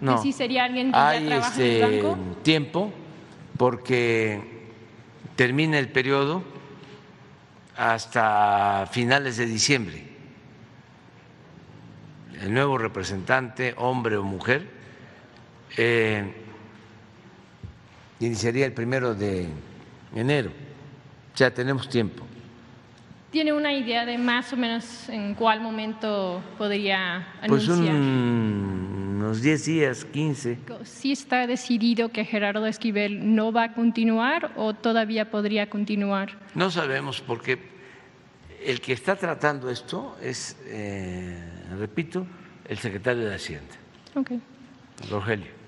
No. 0.00 0.20
¿Sí 0.22 0.32
sería 0.32 0.64
alguien 0.64 0.90
que 0.90 0.98
Hay 0.98 1.22
ya 1.22 1.26
trabaja 1.26 1.50
este 1.50 1.78
en 1.78 1.92
el 1.92 2.02
banco? 2.02 2.42
tiempo 2.42 2.92
porque 3.56 4.40
termina 5.36 5.78
el 5.78 5.88
periodo 5.88 6.42
hasta 7.76 8.88
finales 8.90 9.36
de 9.36 9.46
diciembre. 9.46 10.04
El 12.40 12.52
nuevo 12.52 12.78
representante, 12.78 13.74
hombre 13.78 14.16
o 14.16 14.22
mujer, 14.22 14.68
eh, 15.76 16.32
iniciaría 18.20 18.66
el 18.66 18.72
primero 18.72 19.14
de 19.14 19.48
enero. 20.14 20.50
Ya 21.36 21.50
tenemos 21.50 21.88
tiempo. 21.88 22.24
¿Tiene 23.30 23.52
una 23.52 23.72
idea 23.72 24.06
de 24.06 24.16
más 24.16 24.52
o 24.52 24.56
menos 24.56 25.08
en 25.08 25.34
cuál 25.34 25.60
momento 25.60 26.40
podría 26.56 27.26
anunciar? 27.42 27.48
Pues 27.48 27.68
un, 27.68 28.83
unos 29.24 29.40
10 29.40 29.64
días, 29.64 30.04
15. 30.04 30.58
¿Sí 30.84 31.12
está 31.12 31.46
decidido 31.46 32.10
que 32.10 32.24
Gerardo 32.24 32.66
Esquivel 32.66 33.34
no 33.34 33.52
va 33.52 33.64
a 33.64 33.74
continuar 33.74 34.52
o 34.56 34.74
todavía 34.74 35.30
podría 35.30 35.70
continuar? 35.70 36.38
No 36.54 36.70
sabemos 36.70 37.22
porque 37.22 37.58
el 38.64 38.80
que 38.80 38.92
está 38.92 39.16
tratando 39.16 39.70
esto 39.70 40.16
es, 40.22 40.56
eh, 40.66 41.42
repito, 41.78 42.26
el 42.68 42.78
secretario 42.78 43.24
de 43.26 43.34
Hacienda. 43.34 43.74
Ok. 44.14 44.32
Rogelio. 45.10 45.63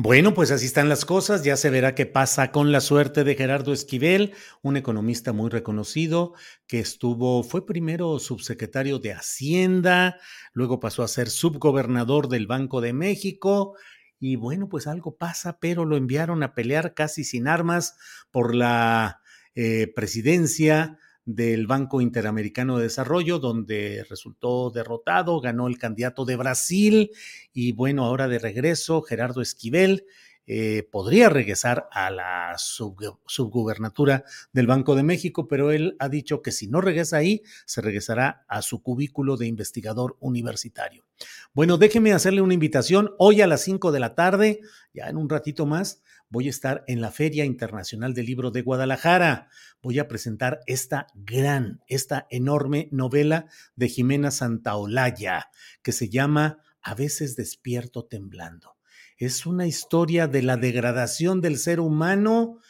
Bueno, 0.00 0.32
pues 0.32 0.52
así 0.52 0.66
están 0.66 0.88
las 0.88 1.04
cosas. 1.04 1.42
Ya 1.42 1.56
se 1.56 1.70
verá 1.70 1.96
qué 1.96 2.06
pasa 2.06 2.52
con 2.52 2.70
la 2.70 2.80
suerte 2.80 3.24
de 3.24 3.34
Gerardo 3.34 3.72
Esquivel, 3.72 4.32
un 4.62 4.76
economista 4.76 5.32
muy 5.32 5.50
reconocido 5.50 6.34
que 6.68 6.78
estuvo, 6.78 7.42
fue 7.42 7.66
primero 7.66 8.20
subsecretario 8.20 9.00
de 9.00 9.12
Hacienda, 9.12 10.20
luego 10.52 10.78
pasó 10.78 11.02
a 11.02 11.08
ser 11.08 11.28
subgobernador 11.28 12.28
del 12.28 12.46
Banco 12.46 12.80
de 12.80 12.92
México. 12.92 13.74
Y 14.20 14.36
bueno, 14.36 14.68
pues 14.68 14.86
algo 14.86 15.16
pasa, 15.16 15.58
pero 15.58 15.84
lo 15.84 15.96
enviaron 15.96 16.44
a 16.44 16.54
pelear 16.54 16.94
casi 16.94 17.24
sin 17.24 17.48
armas 17.48 17.96
por 18.30 18.54
la 18.54 19.20
eh, 19.56 19.92
presidencia 19.96 20.96
del 21.28 21.66
Banco 21.66 22.00
Interamericano 22.00 22.78
de 22.78 22.84
Desarrollo, 22.84 23.38
donde 23.38 24.02
resultó 24.08 24.70
derrotado, 24.70 25.42
ganó 25.42 25.68
el 25.68 25.76
candidato 25.76 26.24
de 26.24 26.36
Brasil 26.36 27.10
y 27.52 27.72
bueno, 27.72 28.06
ahora 28.06 28.28
de 28.28 28.38
regreso, 28.38 29.02
Gerardo 29.02 29.42
Esquivel. 29.42 30.06
Eh, 30.50 30.88
podría 30.90 31.28
regresar 31.28 31.86
a 31.92 32.10
la 32.10 32.56
subgubernatura 32.56 34.24
del 34.54 34.66
Banco 34.66 34.94
de 34.94 35.02
México, 35.02 35.46
pero 35.46 35.70
él 35.70 35.94
ha 35.98 36.08
dicho 36.08 36.40
que 36.40 36.52
si 36.52 36.68
no 36.68 36.80
regresa 36.80 37.18
ahí, 37.18 37.42
se 37.66 37.82
regresará 37.82 38.46
a 38.48 38.62
su 38.62 38.82
cubículo 38.82 39.36
de 39.36 39.46
investigador 39.46 40.16
universitario. 40.20 41.04
Bueno, 41.52 41.76
déjeme 41.76 42.14
hacerle 42.14 42.40
una 42.40 42.54
invitación. 42.54 43.10
Hoy 43.18 43.42
a 43.42 43.46
las 43.46 43.60
5 43.60 43.92
de 43.92 44.00
la 44.00 44.14
tarde, 44.14 44.60
ya 44.94 45.10
en 45.10 45.18
un 45.18 45.28
ratito 45.28 45.66
más, 45.66 46.00
voy 46.30 46.46
a 46.46 46.50
estar 46.50 46.84
en 46.86 47.00
la 47.00 47.10
Feria 47.10 47.44
Internacional 47.44 48.14
del 48.14 48.26
Libro 48.26 48.50
de 48.50 48.62
Guadalajara. 48.62 49.48
Voy 49.82 49.98
a 49.98 50.08
presentar 50.08 50.60
esta 50.66 51.06
gran, 51.14 51.80
esta 51.86 52.26
enorme 52.30 52.88
novela 52.92 53.46
de 53.76 53.88
Jimena 53.88 54.30
Santaolalla, 54.30 55.50
que 55.82 55.92
se 55.92 56.08
llama 56.08 56.58
A 56.82 56.94
veces 56.94 57.36
despierto 57.36 58.04
temblando. 58.06 58.76
Es 59.16 59.46
una 59.46 59.66
historia 59.66 60.28
de 60.28 60.42
la 60.42 60.56
degradación 60.56 61.40
del 61.40 61.58
ser 61.58 61.80
humano 61.80 62.60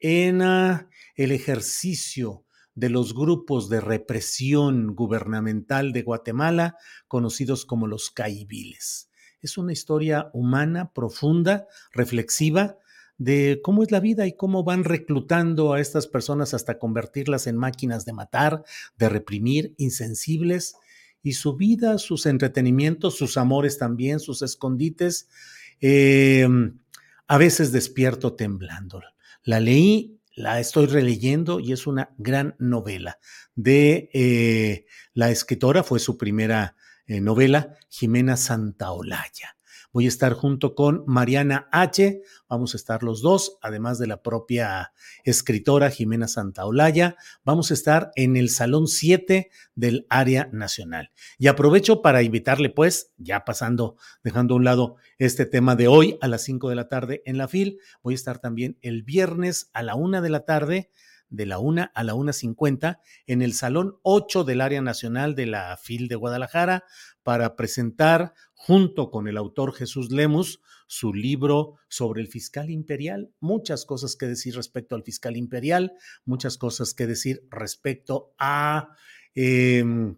en 0.00 0.42
ah, 0.42 0.88
el 1.16 1.32
ejercicio 1.32 2.44
de 2.74 2.88
los 2.88 3.12
grupos 3.12 3.68
de 3.68 3.80
represión 3.80 4.94
gubernamental 4.94 5.92
de 5.92 6.02
Guatemala, 6.02 6.76
conocidos 7.08 7.66
como 7.66 7.88
los 7.88 8.10
caibiles. 8.10 9.10
Es 9.40 9.58
una 9.58 9.72
historia 9.72 10.30
humana, 10.32 10.92
profunda, 10.92 11.66
reflexiva, 11.92 12.78
de 13.18 13.60
cómo 13.62 13.82
es 13.82 13.90
la 13.90 14.00
vida 14.00 14.26
y 14.26 14.36
cómo 14.36 14.64
van 14.64 14.84
reclutando 14.84 15.72
a 15.72 15.80
estas 15.80 16.06
personas 16.06 16.54
hasta 16.54 16.78
convertirlas 16.78 17.46
en 17.46 17.56
máquinas 17.56 18.04
de 18.04 18.12
matar, 18.12 18.64
de 18.96 19.08
reprimir, 19.08 19.74
insensibles, 19.76 20.76
y 21.22 21.32
su 21.32 21.56
vida, 21.56 21.98
sus 21.98 22.26
entretenimientos, 22.26 23.16
sus 23.16 23.36
amores 23.36 23.76
también, 23.76 24.20
sus 24.20 24.42
escondites, 24.42 25.28
em, 25.80 26.78
a 27.26 27.38
veces 27.38 27.72
despierto 27.72 28.34
temblando. 28.34 29.02
La 29.42 29.60
leí, 29.60 30.20
la 30.34 30.60
estoy 30.60 30.86
releyendo 30.86 31.58
y 31.58 31.72
es 31.72 31.86
una 31.86 32.14
gran 32.16 32.54
novela 32.58 33.18
de 33.56 34.08
eh, 34.12 34.86
la 35.12 35.30
escritora, 35.30 35.82
fue 35.82 35.98
su 35.98 36.16
primera 36.16 36.76
eh, 37.06 37.20
novela, 37.20 37.76
Jimena 37.88 38.36
Santaolalla. 38.36 39.57
Voy 39.98 40.04
a 40.04 40.10
estar 40.10 40.34
junto 40.34 40.76
con 40.76 41.02
Mariana 41.08 41.68
H. 41.72 42.22
Vamos 42.48 42.72
a 42.72 42.76
estar 42.76 43.02
los 43.02 43.20
dos, 43.20 43.58
además 43.60 43.98
de 43.98 44.06
la 44.06 44.22
propia 44.22 44.92
escritora 45.24 45.90
Jimena 45.90 46.28
Santaolalla. 46.28 47.16
Vamos 47.44 47.72
a 47.72 47.74
estar 47.74 48.12
en 48.14 48.36
el 48.36 48.48
Salón 48.48 48.86
7 48.86 49.50
del 49.74 50.06
Área 50.08 50.50
Nacional. 50.52 51.10
Y 51.36 51.48
aprovecho 51.48 52.00
para 52.00 52.22
invitarle, 52.22 52.70
pues, 52.70 53.10
ya 53.16 53.44
pasando, 53.44 53.96
dejando 54.22 54.54
a 54.54 54.58
un 54.58 54.64
lado 54.64 54.94
este 55.18 55.46
tema 55.46 55.74
de 55.74 55.88
hoy 55.88 56.16
a 56.20 56.28
las 56.28 56.42
5 56.42 56.68
de 56.68 56.76
la 56.76 56.88
tarde 56.88 57.20
en 57.24 57.36
la 57.36 57.48
FIL. 57.48 57.80
Voy 58.00 58.14
a 58.14 58.22
estar 58.22 58.38
también 58.38 58.78
el 58.82 59.02
viernes 59.02 59.68
a 59.72 59.82
la 59.82 59.96
1 59.96 60.22
de 60.22 60.30
la 60.30 60.44
tarde 60.44 60.90
de 61.30 61.46
la 61.46 61.58
1 61.58 61.90
a 61.94 62.04
la 62.04 62.14
1.50 62.14 63.00
en 63.26 63.42
el 63.42 63.52
Salón 63.52 63.96
8 64.02 64.44
del 64.44 64.60
Área 64.60 64.80
Nacional 64.80 65.34
de 65.34 65.46
la 65.46 65.76
FIL 65.76 66.08
de 66.08 66.16
Guadalajara 66.16 66.84
para 67.22 67.56
presentar, 67.56 68.34
junto 68.54 69.10
con 69.10 69.28
el 69.28 69.36
autor 69.36 69.74
Jesús 69.74 70.10
Lemus, 70.10 70.60
su 70.86 71.12
libro 71.12 71.76
sobre 71.88 72.22
el 72.22 72.28
fiscal 72.28 72.70
imperial. 72.70 73.30
Muchas 73.40 73.84
cosas 73.84 74.16
que 74.16 74.26
decir 74.26 74.56
respecto 74.56 74.94
al 74.94 75.02
fiscal 75.02 75.36
imperial, 75.36 75.92
muchas 76.24 76.58
cosas 76.58 76.94
que 76.94 77.06
decir 77.06 77.46
respecto 77.50 78.34
a... 78.38 78.90
Em, 79.34 80.16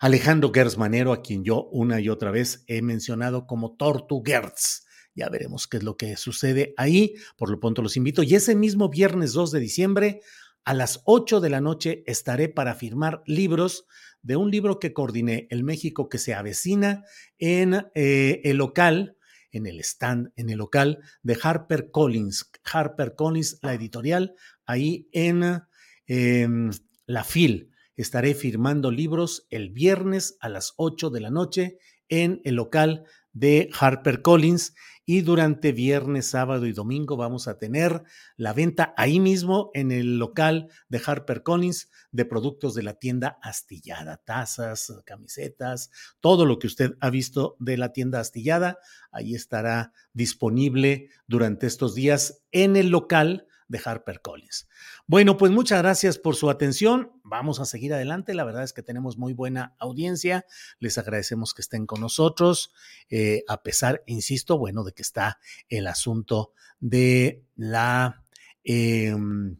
Alejandro 0.00 0.52
Gersmanero, 0.54 1.12
a 1.12 1.22
quien 1.22 1.42
yo 1.42 1.64
una 1.72 2.00
y 2.00 2.08
otra 2.08 2.30
vez 2.30 2.62
he 2.68 2.82
mencionado 2.82 3.48
como 3.48 3.76
Tortu 3.76 4.22
Gertz. 4.24 4.86
Ya 5.18 5.28
veremos 5.28 5.66
qué 5.66 5.78
es 5.78 5.82
lo 5.82 5.96
que 5.96 6.16
sucede 6.16 6.74
ahí. 6.76 7.16
Por 7.36 7.50
lo 7.50 7.58
pronto 7.58 7.82
los 7.82 7.96
invito. 7.96 8.22
Y 8.22 8.36
ese 8.36 8.54
mismo 8.54 8.88
viernes 8.88 9.32
2 9.32 9.50
de 9.50 9.58
diciembre 9.58 10.20
A 10.64 10.74
las 10.74 11.00
8 11.06 11.40
de 11.40 11.50
la 11.50 11.60
noche 11.60 12.04
estaré 12.06 12.48
para 12.48 12.76
firmar 12.76 13.22
libros 13.26 13.86
de 14.22 14.36
un 14.36 14.52
libro 14.52 14.78
que 14.78 14.92
coordiné, 14.92 15.48
El 15.50 15.64
México 15.64 16.08
que 16.08 16.18
se 16.18 16.34
avecina, 16.34 17.02
en 17.38 17.86
eh, 17.96 18.42
el 18.44 18.58
local, 18.58 19.16
en 19.50 19.66
el 19.66 19.80
stand, 19.80 20.30
en 20.36 20.50
el 20.50 20.58
local 20.58 21.00
de 21.24 21.36
Harper 21.42 21.90
Collins. 21.90 22.52
Harper 22.72 23.16
Collins, 23.16 23.58
la 23.60 23.74
editorial, 23.74 24.36
ahí 24.66 25.08
en 25.10 25.62
em, 26.06 26.70
la 27.06 27.24
FIL. 27.24 27.72
Estaré 27.96 28.34
firmando 28.34 28.92
libros 28.92 29.48
el 29.50 29.70
viernes 29.70 30.36
a 30.38 30.48
las 30.48 30.74
8 30.76 31.10
de 31.10 31.20
la 31.20 31.30
noche 31.30 31.78
en 32.08 32.40
el 32.44 32.54
local 32.54 33.04
de 33.32 33.70
Harper 33.78 34.22
Collins 34.22 34.74
y 35.10 35.22
durante 35.22 35.72
viernes, 35.72 36.26
sábado 36.26 36.66
y 36.66 36.74
domingo 36.74 37.16
vamos 37.16 37.48
a 37.48 37.56
tener 37.56 38.02
la 38.36 38.52
venta 38.52 38.92
ahí 38.98 39.20
mismo 39.20 39.70
en 39.72 39.90
el 39.90 40.18
local 40.18 40.68
de 40.90 41.00
Harper 41.02 41.42
Collins 41.42 41.88
de 42.12 42.26
productos 42.26 42.74
de 42.74 42.82
la 42.82 42.92
tienda 42.92 43.38
astillada, 43.40 44.18
tazas, 44.18 44.92
camisetas, 45.06 45.90
todo 46.20 46.44
lo 46.44 46.58
que 46.58 46.66
usted 46.66 46.92
ha 47.00 47.08
visto 47.08 47.56
de 47.58 47.78
la 47.78 47.94
tienda 47.94 48.20
astillada, 48.20 48.80
ahí 49.10 49.34
estará 49.34 49.94
disponible 50.12 51.08
durante 51.26 51.66
estos 51.66 51.94
días 51.94 52.42
en 52.52 52.76
el 52.76 52.90
local 52.90 53.47
de 53.68 53.80
Harper 53.84 54.20
Collins. 54.20 54.68
Bueno, 55.06 55.36
pues 55.36 55.52
muchas 55.52 55.80
gracias 55.80 56.18
por 56.18 56.34
su 56.34 56.50
atención. 56.50 57.12
Vamos 57.22 57.60
a 57.60 57.66
seguir 57.66 57.94
adelante. 57.94 58.34
La 58.34 58.44
verdad 58.44 58.64
es 58.64 58.72
que 58.72 58.82
tenemos 58.82 59.18
muy 59.18 59.34
buena 59.34 59.74
audiencia. 59.78 60.46
Les 60.80 60.98
agradecemos 60.98 61.54
que 61.54 61.62
estén 61.62 61.86
con 61.86 62.00
nosotros, 62.00 62.72
eh, 63.10 63.44
a 63.48 63.62
pesar, 63.62 64.02
insisto, 64.06 64.58
bueno, 64.58 64.84
de 64.84 64.92
que 64.92 65.02
está 65.02 65.38
el 65.68 65.86
asunto 65.86 66.52
de 66.80 67.44
la... 67.54 68.24
Em, 68.64 69.58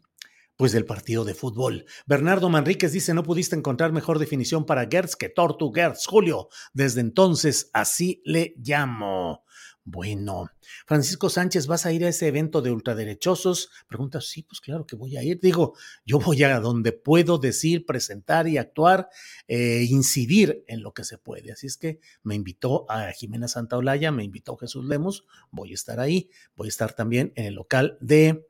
pues 0.56 0.72
del 0.72 0.84
partido 0.84 1.24
de 1.24 1.34
fútbol. 1.34 1.86
Bernardo 2.04 2.48
Manríquez 2.48 2.90
dice, 2.90 3.14
no 3.14 3.22
pudiste 3.22 3.54
encontrar 3.54 3.92
mejor 3.92 4.18
definición 4.18 4.66
para 4.66 4.88
Gertz 4.90 5.14
que 5.14 5.28
Tortu 5.28 5.70
Gertz, 5.72 6.04
Julio. 6.04 6.48
Desde 6.72 7.00
entonces 7.00 7.70
así 7.72 8.20
le 8.24 8.54
llamo. 8.56 9.44
Bueno, 9.90 10.50
Francisco 10.86 11.30
Sánchez, 11.30 11.66
¿vas 11.66 11.86
a 11.86 11.92
ir 11.92 12.04
a 12.04 12.10
ese 12.10 12.26
evento 12.26 12.60
de 12.60 12.70
ultraderechosos? 12.70 13.70
Pregunta, 13.88 14.20
sí, 14.20 14.42
pues 14.42 14.60
claro 14.60 14.86
que 14.86 14.96
voy 14.96 15.16
a 15.16 15.22
ir. 15.22 15.40
Digo, 15.40 15.74
yo 16.04 16.18
voy 16.18 16.42
a 16.42 16.60
donde 16.60 16.92
puedo 16.92 17.38
decir, 17.38 17.86
presentar 17.86 18.46
y 18.48 18.58
actuar, 18.58 19.08
eh, 19.46 19.86
incidir 19.88 20.62
en 20.68 20.82
lo 20.82 20.92
que 20.92 21.04
se 21.04 21.16
puede. 21.16 21.52
Así 21.52 21.66
es 21.66 21.78
que 21.78 22.00
me 22.22 22.34
invitó 22.34 22.84
a 22.90 23.12
Jimena 23.12 23.48
Santaolalla, 23.48 24.12
me 24.12 24.24
invitó 24.24 24.58
Jesús 24.58 24.84
Lemos, 24.84 25.24
voy 25.50 25.70
a 25.70 25.74
estar 25.74 26.00
ahí, 26.00 26.28
voy 26.54 26.68
a 26.68 26.68
estar 26.68 26.92
también 26.92 27.32
en 27.34 27.46
el 27.46 27.54
local 27.54 27.96
de 28.02 28.46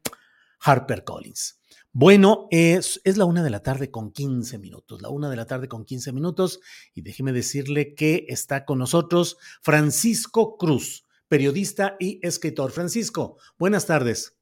Harper 0.58 1.04
Collins. 1.04 1.60
Bueno, 1.92 2.48
es, 2.50 3.00
es, 3.04 3.16
la 3.16 3.26
una 3.26 3.44
de 3.44 3.50
la 3.50 3.62
tarde 3.62 3.92
con 3.92 4.10
15 4.10 4.58
minutos, 4.58 5.02
la 5.02 5.08
una 5.08 5.30
de 5.30 5.36
la 5.36 5.46
tarde 5.46 5.68
con 5.68 5.84
15 5.84 6.10
minutos, 6.10 6.58
y 6.94 7.02
déjeme 7.02 7.32
decirle 7.32 7.94
que 7.94 8.26
está 8.28 8.64
con 8.64 8.78
nosotros 8.78 9.36
Francisco 9.62 10.56
Cruz 10.56 11.04
periodista 11.28 11.96
y 11.98 12.18
escritor. 12.26 12.72
Francisco, 12.72 13.38
buenas 13.58 13.86
tardes. 13.86 14.36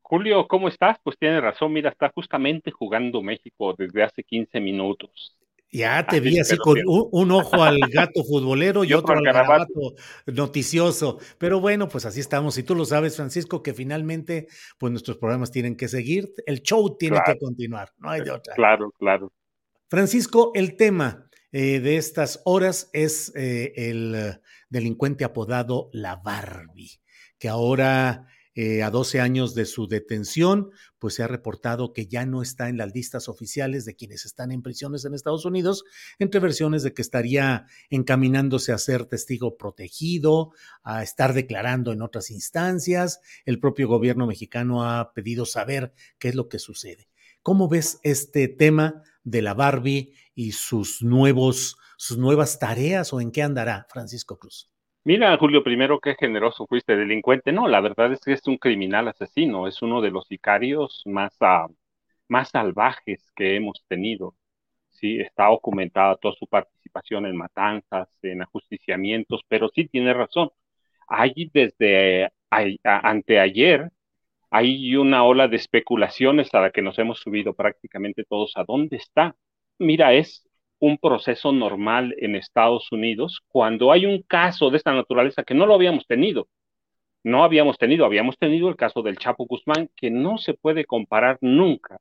Julio, 0.00 0.46
¿cómo 0.48 0.68
estás? 0.68 0.98
Pues 1.02 1.16
tiene 1.18 1.40
razón, 1.40 1.72
mira, 1.72 1.90
está 1.90 2.10
justamente 2.14 2.70
jugando 2.70 3.22
México 3.22 3.74
desde 3.76 4.02
hace 4.02 4.22
15 4.22 4.60
minutos. 4.60 5.38
Ya 5.74 6.06
te 6.06 6.20
vi 6.20 6.38
así 6.38 6.58
con 6.58 6.76
un, 6.84 7.30
ojo 7.30 7.62
al 7.62 7.78
gato 7.90 8.22
futbolero 8.28 8.84
y, 8.84 8.92
otro, 8.92 9.14
al 9.14 9.24
garabato 9.24 9.94
noticioso. 10.26 11.18
Pero 11.38 11.60
bueno, 11.60 11.88
pues 11.88 12.04
así 12.04 12.20
estamos. 12.20 12.58
Y 12.58 12.62
tú 12.62 12.74
lo 12.74 12.84
sabes, 12.84 13.16
Francisco, 13.16 13.62
que 13.62 13.72
finalmente, 13.72 14.48
pues 14.76 14.92
nuestros 14.92 15.16
programas 15.16 15.50
tienen 15.50 15.74
que 15.74 15.88
seguir. 15.88 16.28
El 16.44 16.60
show 16.60 16.94
tiene 16.98 17.20
que 17.24 17.38
continuar, 17.38 17.90
no 17.96 18.10
hay 18.10 18.20
de 18.20 18.32
otra. 18.32 18.54
Claro, 18.54 18.92
claro. 18.98 19.32
Francisco, 19.88 20.52
el 20.54 20.76
tema 20.76 21.30
eh, 21.52 21.80
de 21.80 21.96
estas 21.98 22.40
horas 22.44 22.88
es 22.92 23.30
eh, 23.36 23.72
el 23.76 24.40
delincuente 24.70 25.24
apodado 25.24 25.90
La 25.92 26.16
Barbie, 26.16 27.00
que 27.38 27.50
ahora, 27.50 28.26
eh, 28.54 28.82
a 28.82 28.90
12 28.90 29.20
años 29.20 29.54
de 29.54 29.66
su 29.66 29.86
detención, 29.86 30.70
pues 30.98 31.14
se 31.14 31.22
ha 31.22 31.28
reportado 31.28 31.92
que 31.92 32.06
ya 32.06 32.24
no 32.24 32.40
está 32.40 32.70
en 32.70 32.78
las 32.78 32.94
listas 32.94 33.28
oficiales 33.28 33.84
de 33.84 33.94
quienes 33.94 34.24
están 34.24 34.50
en 34.50 34.62
prisiones 34.62 35.04
en 35.04 35.12
Estados 35.12 35.44
Unidos, 35.44 35.84
entre 36.18 36.40
versiones 36.40 36.82
de 36.82 36.94
que 36.94 37.02
estaría 37.02 37.66
encaminándose 37.90 38.72
a 38.72 38.78
ser 38.78 39.04
testigo 39.04 39.58
protegido, 39.58 40.52
a 40.82 41.02
estar 41.02 41.34
declarando 41.34 41.92
en 41.92 42.00
otras 42.00 42.30
instancias. 42.30 43.20
El 43.44 43.60
propio 43.60 43.88
gobierno 43.88 44.26
mexicano 44.26 44.88
ha 44.88 45.12
pedido 45.12 45.44
saber 45.44 45.92
qué 46.18 46.28
es 46.28 46.34
lo 46.34 46.48
que 46.48 46.58
sucede. 46.58 47.08
¿Cómo 47.42 47.68
ves 47.68 47.98
este 48.04 48.48
tema 48.48 49.02
de 49.24 49.42
la 49.42 49.54
Barbie 49.54 50.14
y 50.34 50.52
sus 50.52 51.02
nuevos 51.02 51.76
sus 52.02 52.18
nuevas 52.18 52.58
tareas 52.58 53.12
o 53.12 53.20
en 53.20 53.30
qué 53.30 53.42
andará 53.42 53.86
Francisco 53.88 54.36
Cruz? 54.36 54.68
Mira, 55.04 55.36
Julio, 55.38 55.62
primero 55.62 56.00
qué 56.00 56.16
generoso 56.18 56.66
fuiste 56.66 56.96
delincuente. 56.96 57.52
No, 57.52 57.68
la 57.68 57.80
verdad 57.80 58.12
es 58.12 58.20
que 58.20 58.32
es 58.32 58.44
un 58.48 58.56
criminal 58.56 59.06
asesino, 59.06 59.68
es 59.68 59.82
uno 59.82 60.00
de 60.00 60.10
los 60.10 60.26
sicarios 60.26 61.02
más, 61.06 61.32
uh, 61.40 61.72
más 62.26 62.50
salvajes 62.50 63.30
que 63.36 63.54
hemos 63.54 63.84
tenido. 63.86 64.34
Sí, 64.90 65.20
está 65.20 65.46
documentada 65.46 66.16
toda 66.16 66.34
su 66.34 66.48
participación 66.48 67.26
en 67.26 67.36
matanzas, 67.36 68.08
en 68.22 68.42
ajusticiamientos, 68.42 69.42
pero 69.46 69.68
sí 69.72 69.86
tiene 69.86 70.12
razón. 70.12 70.50
Hay 71.06 71.50
desde 71.54 72.32
anteayer, 72.82 73.92
hay 74.50 74.96
una 74.96 75.24
ola 75.24 75.46
de 75.46 75.56
especulaciones 75.56 76.52
a 76.52 76.60
la 76.60 76.70
que 76.72 76.82
nos 76.82 76.98
hemos 76.98 77.20
subido 77.20 77.54
prácticamente 77.54 78.24
todos. 78.24 78.52
¿A 78.56 78.64
dónde 78.64 78.96
está? 78.96 79.36
Mira, 79.78 80.14
es 80.14 80.48
un 80.78 80.98
proceso 80.98 81.52
normal 81.52 82.14
en 82.18 82.36
Estados 82.36 82.90
Unidos 82.92 83.40
cuando 83.48 83.92
hay 83.92 84.06
un 84.06 84.22
caso 84.22 84.70
de 84.70 84.78
esta 84.78 84.92
naturaleza 84.92 85.44
que 85.44 85.54
no 85.54 85.66
lo 85.66 85.74
habíamos 85.74 86.06
tenido. 86.06 86.48
No 87.24 87.44
habíamos 87.44 87.78
tenido, 87.78 88.04
habíamos 88.04 88.38
tenido 88.38 88.68
el 88.68 88.76
caso 88.76 89.02
del 89.02 89.18
Chapo 89.18 89.46
Guzmán, 89.46 89.90
que 89.96 90.10
no 90.10 90.38
se 90.38 90.54
puede 90.54 90.84
comparar 90.84 91.38
nunca 91.40 91.98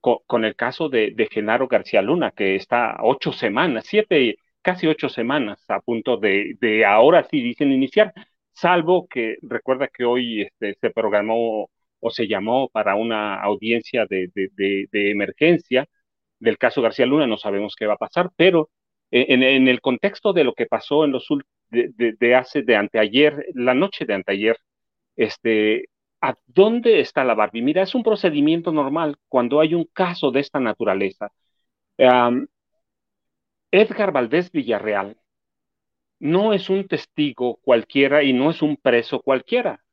con, 0.00 0.44
el 0.44 0.56
caso 0.56 0.88
de, 0.88 1.14
Genaro 1.30 1.68
García 1.68 2.02
Luna, 2.02 2.30
que 2.32 2.56
está 2.56 2.96
ocho 3.02 3.32
semanas, 3.32 3.84
siete, 3.86 4.36
casi 4.62 4.86
ocho 4.86 5.08
semanas 5.08 5.64
a 5.68 5.80
punto 5.80 6.16
de, 6.18 6.84
ahora 6.86 7.26
sí 7.30 7.40
dicen 7.42 7.72
iniciar, 7.72 8.12
salvo 8.52 9.06
que 9.08 9.36
recuerda 9.42 9.88
que 9.88 10.04
hoy 10.04 10.42
este, 10.42 10.74
se 10.80 10.90
programó 10.90 11.70
o 12.00 12.10
se 12.10 12.28
llamó 12.28 12.68
para 12.68 12.96
una 12.96 13.40
audiencia 13.42 14.06
de 14.06 14.30
emergencia 14.92 15.88
del 16.38 16.58
caso 16.58 16.82
García 16.82 17.06
Luna, 17.06 17.26
no 17.26 17.38
sabemos 17.38 17.74
qué 17.76 17.86
va 17.86 17.94
a 17.94 17.98
pasar, 17.98 18.30
pero 18.36 18.70
en, 19.10 19.68
el 19.68 19.80
contexto 19.80 20.32
de 20.32 20.44
lo 20.44 20.54
que 20.54 20.66
pasó 20.66 21.04
en 21.04 21.12
los 21.12 21.26
de, 21.70 22.14
de, 22.18 22.34
hace 22.34 22.62
de 22.62 22.76
anteayer, 22.76 23.46
la 23.54 23.74
noche 23.74 24.04
de 24.06 24.14
anteayer, 24.14 24.58
este, 25.16 25.88
¿a 26.20 26.34
dónde 26.46 27.00
está 27.00 27.24
la 27.24 27.34
Barbie? 27.34 27.62
Mira, 27.62 27.82
es 27.82 27.94
un 27.94 28.02
procedimiento 28.02 28.72
normal 28.72 29.16
cuando 29.28 29.60
hay 29.60 29.74
un 29.74 29.84
caso 29.92 30.30
de 30.30 30.40
esta 30.40 30.60
naturaleza. 30.60 31.30
Edgar 33.70 34.12
Valdés 34.12 34.50
Villarreal 34.50 35.16
no 36.18 36.52
es 36.52 36.70
un 36.70 36.88
testigo 36.88 37.56
cualquiera 37.62 38.22
y 38.22 38.32
no 38.32 38.50
es 38.50 38.62
un 38.62 38.76
preso 38.76 39.20
cualquiera. 39.20 39.84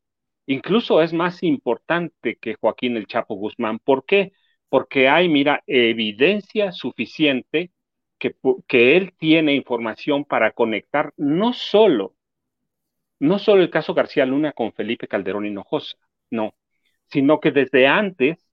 Incluso 0.46 1.02
es 1.02 1.14
más 1.14 1.44
importante 1.44 2.38
que 2.38 2.56
Joaquín 2.56 2.98
el 2.98 3.08
Chapo 3.08 3.36
Guzmán. 3.36 3.80
¿Por 3.80 4.06
qué? 4.06 4.34
Porque 4.72 5.10
hay, 5.10 5.28
mira, 5.28 5.64
evidencia 5.68 6.72
suficiente 6.72 7.72
que, 8.18 8.36
que 8.70 8.96
él 8.96 9.14
tiene 9.18 9.54
información 9.54 10.24
para 10.24 10.52
conectar 10.54 11.14
no 11.18 11.52
solo, 11.52 12.16
no 13.20 13.38
solo 13.38 13.64
el 13.64 13.70
caso 13.70 13.94
García 13.94 14.26
Luna 14.26 14.54
con 14.54 14.72
Felipe 14.72 15.10
Calderón 15.10 15.46
Hinojosa, 15.46 15.98
no, 16.30 16.56
sino 17.08 17.42
que 17.42 17.52
desde 17.52 17.86
antes 17.88 18.48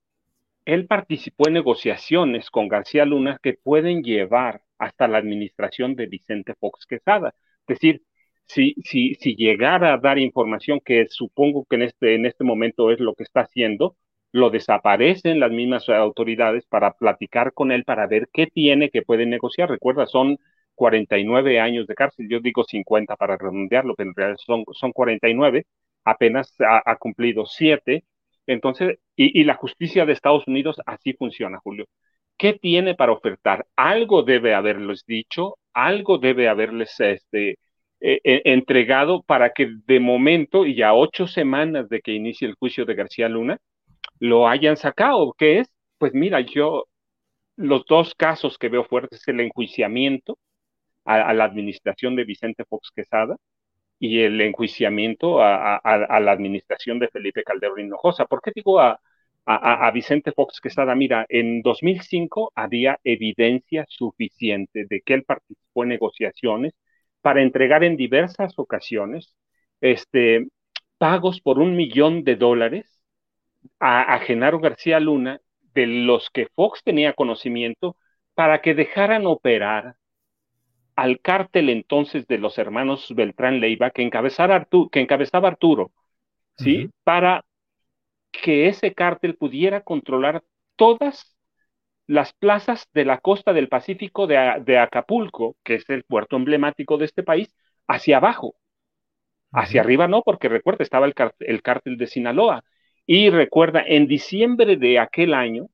él 0.65 0.89
participó 0.89 1.47
en 1.47 1.55
negociaciones 1.55 2.51
con 2.51 2.67
García 2.67 3.05
Luna 3.05 3.39
que 3.41 3.55
pueden 3.55 4.03
llevar 4.03 4.63
hasta 4.77 5.07
la 5.07 5.19
administración 5.19 5.95
de 5.95 6.07
Vicente 6.07 6.55
Fox 6.57 6.85
Quesada. 6.85 7.33
Es 7.61 7.79
decir, 7.79 8.03
si, 8.47 8.75
si, 8.85 9.15
si 9.15 9.37
llegara 9.37 9.95
a 9.95 9.99
dar 9.99 10.19
información 10.19 10.81
que 10.85 11.07
supongo 11.11 11.65
que 11.67 11.77
en 11.77 11.83
este, 11.83 12.17
en 12.17 12.27
este 12.27 12.43
momento 12.43 12.91
es 12.91 12.99
lo 12.99 13.15
que 13.15 13.23
está 13.23 13.43
haciendo, 13.43 13.97
lo 14.33 14.51
desaparecen 14.51 15.41
las 15.41 15.51
mismas 15.51 15.89
autoridades 15.89 16.67
para 16.67 16.93
platicar 16.93 17.53
con 17.55 17.73
él, 17.73 17.85
para 17.85 18.07
ver 18.07 18.29
qué 18.33 18.47
tiene 18.47 18.91
que 18.91 19.03
puede 19.03 19.27
negociar. 19.27 19.71
Recuerda, 19.71 20.07
son 20.07 20.39
49 20.75 21.61
años 21.61 21.87
de 21.87 21.95
cárcel, 21.95 22.29
yo 22.31 22.41
digo 22.41 22.65
50 22.65 23.17
para 23.17 23.37
redondearlo, 23.37 23.95
pero 23.97 24.11
en 24.11 24.17
realidad 24.17 24.39
son, 24.45 24.65
son 24.73 24.93
49, 24.93 25.67
apenas 26.05 26.55
ha, 26.61 26.97
cumplido 26.97 27.47
7. 27.47 28.05
Entonces, 28.47 28.99
y, 29.17 29.45
la 29.45 29.55
justicia 29.55 30.07
de 30.07 30.13
Estados 30.13 30.47
Unidos 30.47 30.81
así 30.87 31.13
funciona, 31.15 31.59
Julio. 31.59 31.87
¿Qué 32.39 32.55
tiene 32.55 32.95
para 32.95 33.13
ofertar? 33.13 33.67
Algo 33.77 34.23
debe 34.23 34.55
haberles 34.55 35.05
dicho, 35.07 35.59
algo 35.75 36.19
debe 36.19 36.49
haberles 36.49 36.99
este, 37.01 37.59
e, 38.01 38.21
e, 38.25 38.43
entregado 38.45 39.23
para 39.23 39.51
que 39.53 39.69
de 39.87 40.01
momento, 40.01 40.67
y 40.67 40.83
a 40.83 40.95
ocho 40.95 41.27
semanas 41.27 41.89
de 41.89 42.01
que 42.01 42.13
inicie 42.13 42.49
el 42.49 42.55
juicio 42.55 42.85
de 42.85 42.95
García 42.95 43.29
Luna, 43.29 43.59
lo 44.21 44.49
hayan 44.49 44.77
sacado, 44.77 45.35
que 45.35 45.61
es 45.61 45.69
Pues 45.99 46.15
mira, 46.15 46.41
yo 46.41 46.87
los 47.57 47.85
dos 47.87 48.15
casos 48.15 48.59
que 48.59 48.69
veo 48.69 48.85
fuertes 48.85 49.21
es 49.21 49.29
el 49.29 49.41
enjuiciamiento 49.41 50.39
a, 51.05 51.35
la 51.35 51.45
administración 51.45 52.17
de 52.17 52.25
Vicente 52.25 52.65
Fox 52.67 52.91
Quesada 52.95 53.37
y 53.99 54.21
el 54.21 54.41
enjuiciamiento 54.41 55.43
a, 55.43 55.81
la 56.21 56.33
administración 56.33 56.99
de 57.01 57.09
Felipe 57.09 57.45
Calderón 57.45 57.81
Hinojosa. 57.81 58.27
¿Por 58.27 58.43
qué 58.43 58.53
digo 58.55 58.81
a, 58.81 59.01
Vicente 59.93 60.33
Fox 60.33 60.61
Quesada? 60.61 60.95
Mira, 60.95 61.27
en 61.29 61.63
2005 61.63 62.53
había 62.55 62.99
evidencia 63.05 63.87
suficiente 63.89 64.87
de 64.89 65.01
que 65.03 65.15
él 65.15 65.25
participó 65.25 65.85
en 65.85 65.91
negociaciones 65.91 66.75
para 67.23 67.43
entregar 67.43 67.85
en 67.85 67.97
diversas 67.97 68.55
ocasiones 68.59 69.35
este, 69.81 70.49
pagos 70.99 71.41
por 71.41 71.59
un 71.59 71.77
millón 71.77 72.25
de 72.25 72.37
dólares 72.37 72.98
a, 73.81 74.15
a 74.15 74.19
Genaro 74.21 74.61
García 74.61 75.01
Luna 75.01 75.41
de 75.75 75.87
los 75.87 76.31
que 76.31 76.49
Fox 76.55 76.83
tenía 76.85 77.13
conocimiento 77.13 77.97
para 78.35 78.61
que 78.61 78.75
dejaran 78.75 79.27
operar 79.27 79.97
al 80.97 81.21
cártel 81.21 81.71
entonces 81.71 82.27
de 82.27 82.39
los 82.39 82.59
hermanos 82.59 83.13
Beltrán 83.15 83.61
Leiva 83.61 83.91
que, 83.91 84.09
que 84.11 85.01
encabezaba 85.01 85.49
Arturo, 85.49 85.93
¿sí? 86.57 86.91
Para 87.05 87.45
que 88.33 88.69
ese 88.69 88.95
cártel 88.95 89.37
pudiera 89.37 89.83
controlar 89.83 90.43
todas 90.77 91.37
las 92.09 92.33
plazas 92.33 92.89
de 92.95 93.05
la 93.05 93.19
costa 93.19 93.53
del 93.53 93.69
Pacífico 93.69 94.27
de, 94.27 94.79
Acapulco, 94.79 95.57
que 95.63 95.75
es 95.75 95.89
el 95.89 96.05
puerto 96.05 96.37
emblemático 96.37 96.97
de 96.97 97.05
este 97.05 97.23
país, 97.23 97.55
hacia 97.87 98.17
abajo. 98.17 98.57
Hacia 99.53 99.83
arriba 99.83 100.09
no, 100.09 100.23
porque 100.23 100.49
recuerda, 100.49 100.83
estaba 100.83 101.07
el, 101.07 101.15
el 101.41 101.63
cártel 101.63 101.97
de 101.97 102.07
Sinaloa. 102.07 102.65
Y 103.11 103.31
recuerda, 103.31 103.83
en 103.87 104.07
diciembre 104.07 104.77
de 104.77 104.99
aquel 104.99 105.33
año, 105.33 105.71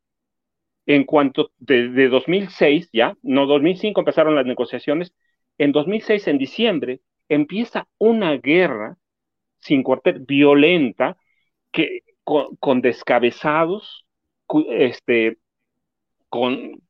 en 0.87 1.03
cuanto 1.03 1.51
de, 1.59 2.09
2006, 2.09 2.91
ya, 2.93 3.17
no 3.23 3.47
2005 3.47 4.01
empezaron 4.01 4.37
las 4.37 4.47
negociaciones, 4.47 5.13
en 5.59 5.73
2006, 5.73 6.29
en 6.29 6.39
diciembre, 6.39 7.01
empieza 7.29 7.89
una 7.99 8.37
guerra 8.37 8.99
sin 9.59 9.83
cuartel, 9.83 10.21
violenta, 10.21 11.17
que, 11.73 12.03
con, 12.23 12.81
descabezados, 12.81 14.07
este, 14.69 15.39
con 16.29 16.81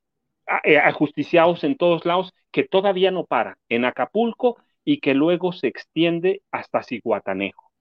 eh, 0.63 0.77
ajusticiados 0.77 1.63
en 1.63 1.75
todos 1.75 2.05
lados, 2.05 2.35
que 2.51 2.65
todavía 2.65 3.09
no 3.09 3.25
para 3.25 3.57
en 3.67 3.83
Acapulco 3.83 4.57
y 4.83 4.99
que 4.99 5.15
luego 5.15 5.53
se 5.53 5.65
extiende 5.65 6.43
hasta 6.51 6.83
Ciguatanejo. 6.83 7.71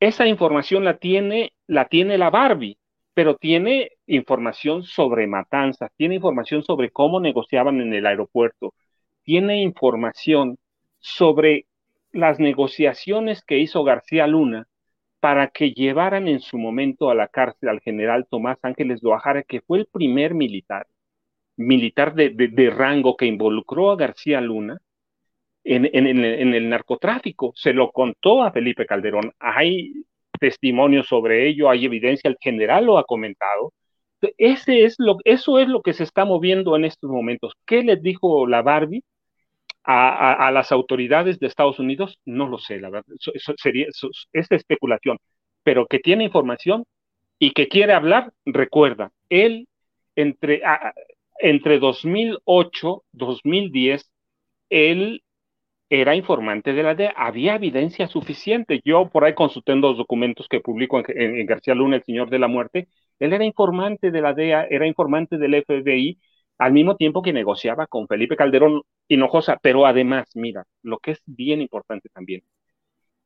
Esa 0.00 0.26
información 0.26 0.84
la 0.84 0.98
tiene, 0.98 1.52
la 1.66 1.88
tiene 1.88 2.18
la 2.18 2.30
Barbie, 2.30 2.78
pero 3.14 3.36
tiene 3.36 3.92
información 4.06 4.82
sobre 4.82 5.26
matanzas, 5.26 5.90
tiene 5.96 6.16
información 6.16 6.62
sobre 6.62 6.90
cómo 6.90 7.18
negociaban 7.18 7.80
en 7.80 7.94
el 7.94 8.06
aeropuerto, 8.06 8.74
tiene 9.22 9.62
información 9.62 10.58
sobre 10.98 11.66
las 12.12 12.38
negociaciones 12.38 13.42
que 13.42 13.58
hizo 13.58 13.84
García 13.84 14.26
Luna 14.26 14.68
para 15.20 15.48
que 15.48 15.72
llevaran 15.72 16.28
en 16.28 16.40
su 16.40 16.58
momento 16.58 17.10
a 17.10 17.14
la 17.14 17.28
cárcel 17.28 17.70
al 17.70 17.80
general 17.80 18.26
Tomás 18.28 18.58
Ángeles 18.62 19.02
Loajara, 19.02 19.42
que 19.42 19.60
fue 19.62 19.78
el 19.78 19.86
primer 19.86 20.34
militar, 20.34 20.86
militar 21.56 22.14
de, 22.14 22.70
rango 22.70 23.16
que 23.16 23.26
involucró 23.26 23.90
a 23.90 23.96
García 23.96 24.40
Luna 24.40 24.78
en, 25.66 26.54
el 26.54 26.68
narcotráfico. 26.68 27.52
Se 27.56 27.72
lo 27.72 27.90
contó 27.90 28.42
a 28.42 28.52
Felipe 28.52 28.86
Calderón. 28.86 29.32
Hay 29.38 29.92
testimonios 30.38 31.06
sobre 31.08 31.48
ello, 31.48 31.68
hay 31.70 31.86
evidencia, 31.86 32.28
el 32.28 32.36
general 32.40 32.86
lo 32.86 32.98
ha 32.98 33.04
comentado. 33.04 33.72
Ese 34.38 34.84
es 34.84 34.96
lo, 34.98 35.18
eso 35.24 35.58
es 35.58 35.68
lo 35.68 35.82
que 35.82 35.92
se 35.92 36.04
está 36.04 36.24
moviendo 36.24 36.76
en 36.76 36.84
estos 36.84 37.10
momentos. 37.10 37.52
¿Qué 37.66 37.82
les 37.82 38.02
dijo 38.02 38.46
la 38.46 38.62
Barbie 38.62 39.02
a, 39.84 40.50
las 40.52 40.72
autoridades 40.72 41.38
de 41.38 41.46
Estados 41.46 41.78
Unidos? 41.78 42.18
No 42.24 42.48
lo 42.48 42.58
sé, 42.58 42.80
la 42.80 42.90
verdad. 42.90 43.14
Eso, 43.34 43.54
sería, 43.56 43.86
es 44.32 44.50
especulación. 44.50 45.18
Pero 45.62 45.86
que 45.86 45.98
tiene 45.98 46.24
información 46.24 46.84
y 47.38 47.52
que 47.52 47.68
quiere 47.68 47.92
hablar, 47.92 48.32
recuerda, 48.44 49.10
él 49.28 49.68
entre, 50.14 50.62
entre 51.40 51.78
2008, 51.78 53.04
2010, 53.12 54.10
él 54.70 55.22
era 55.88 56.16
informante 56.16 56.72
de 56.72 56.82
la 56.82 56.94
DEA, 56.94 57.12
había 57.16 57.54
evidencia 57.54 58.08
suficiente. 58.08 58.80
Yo 58.84 59.08
por 59.08 59.24
ahí 59.24 59.34
consulté 59.34 59.72
en 59.72 59.80
los 59.80 59.96
documentos 59.96 60.48
que 60.48 60.60
publico 60.60 61.02
en, 61.06 61.46
García 61.46 61.74
Luna, 61.74 61.96
el 61.96 62.04
Señor 62.04 62.30
de 62.30 62.38
la 62.38 62.48
Muerte, 62.48 62.88
él 63.18 63.32
era 63.32 63.44
informante 63.44 64.10
de 64.10 64.20
la 64.20 64.34
DEA, 64.34 64.66
era 64.70 64.86
informante 64.86 65.38
del 65.38 65.54
FBI, 65.54 66.18
al 66.58 66.72
mismo 66.72 66.96
tiempo 66.96 67.22
que 67.22 67.32
negociaba 67.32 67.86
con 67.86 68.08
Felipe 68.08 68.36
Calderón 68.36 68.82
Hinojosa, 69.08 69.58
pero 69.62 69.86
además, 69.86 70.28
mira, 70.34 70.66
lo 70.82 70.98
que 70.98 71.12
es 71.12 71.22
bien 71.26 71.60
importante 71.60 72.08
también, 72.08 72.42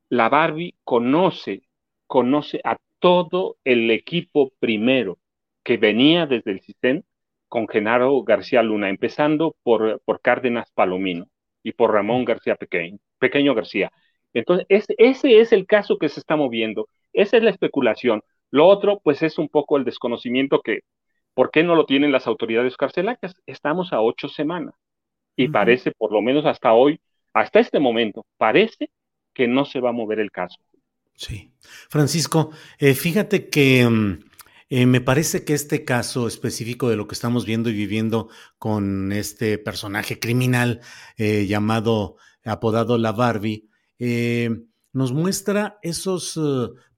la 0.09 0.29
Barbie 0.29 0.75
conoce, 0.85 1.63
conoce 2.07 2.61
a 2.65 2.77
todo 2.99 3.57
el 3.65 3.91
equipo 3.91 4.53
primero 4.61 5.19
que 5.63 5.77
venía 5.79 6.27
desde 6.27 6.53
el 6.53 6.61
CISEN 6.61 7.05
con 7.49 7.69
Genaro 7.69 8.23
García 8.23 8.63
Luna, 8.63 8.91
empezando 8.91 9.57
por, 9.63 10.01
por 10.05 10.21
Cárdenas 10.21 10.71
Palomino 10.73 11.30
y 11.63 11.73
por 11.73 11.93
Ramón 11.93 12.25
García 12.25 12.57
Pequeño, 12.57 12.99
Pequeño 13.19 13.55
García. 13.55 13.91
Entonces, 14.33 14.67
ese 14.69 15.41
es 15.41 15.53
el 15.53 15.67
caso 15.67 15.99
que 15.99 16.09
se 16.09 16.21
está 16.21 16.37
moviendo, 16.37 16.89
esa 17.13 17.37
es 17.37 17.43
la 17.43 17.51
especulación. 17.51 18.23
Lo 18.51 18.67
otro, 18.67 19.01
pues 19.03 19.23
es 19.23 19.39
un 19.39 19.49
poco 19.49 19.77
el 19.77 19.85
desconocimiento 19.85 20.61
que, 20.63 20.81
¿por 21.35 21.51
qué 21.51 21.63
no 21.63 21.75
lo 21.75 21.87
tienen 21.87 22.13
las 22.13 22.27
autoridades 22.27 22.77
carcelarias? 22.77 23.35
Estamos 23.47 23.93
a 23.93 24.01
ocho 24.01 24.29
semanas 24.29 24.75
y 25.37 25.49
parece, 25.49 25.93
por 25.93 26.13
lo 26.13 26.21
menos 26.21 26.45
hasta 26.47 26.73
hoy, 26.73 27.01
hasta 27.33 27.61
este 27.61 27.79
momento, 27.79 28.27
parece 28.37 28.91
que 29.33 29.47
no 29.47 29.65
se 29.65 29.81
va 29.81 29.91
a 29.91 29.93
mover 29.93 30.21
el 30.21 30.31
caso. 30.31 30.59
Sí. 31.15 31.51
Francisco, 31.61 32.51
eh, 32.79 32.95
fíjate 32.95 33.49
que... 33.49 33.89
Mm, 33.89 34.30
eh, 34.73 34.87
me 34.87 35.01
parece 35.01 35.45
que 35.45 35.53
este 35.53 35.85
caso 35.85 36.29
específico 36.29 36.89
de 36.89 36.95
lo 36.97 37.09
que 37.09 37.15
estamos 37.15 37.45
viendo 37.45 37.71
y 37.71 37.73
viviendo 37.73 38.29
con 38.57 39.11
este 39.11 39.59
personaje 39.59 40.21
criminal 40.21 40.81
eh, 41.17 41.47
llamado, 41.47 42.17
apodado 42.45 42.97
la 42.97 43.11
Barbie, 43.11 43.69
eh, 43.99 44.51
nos 44.93 45.13
muestra 45.13 45.81
esos 45.83 46.39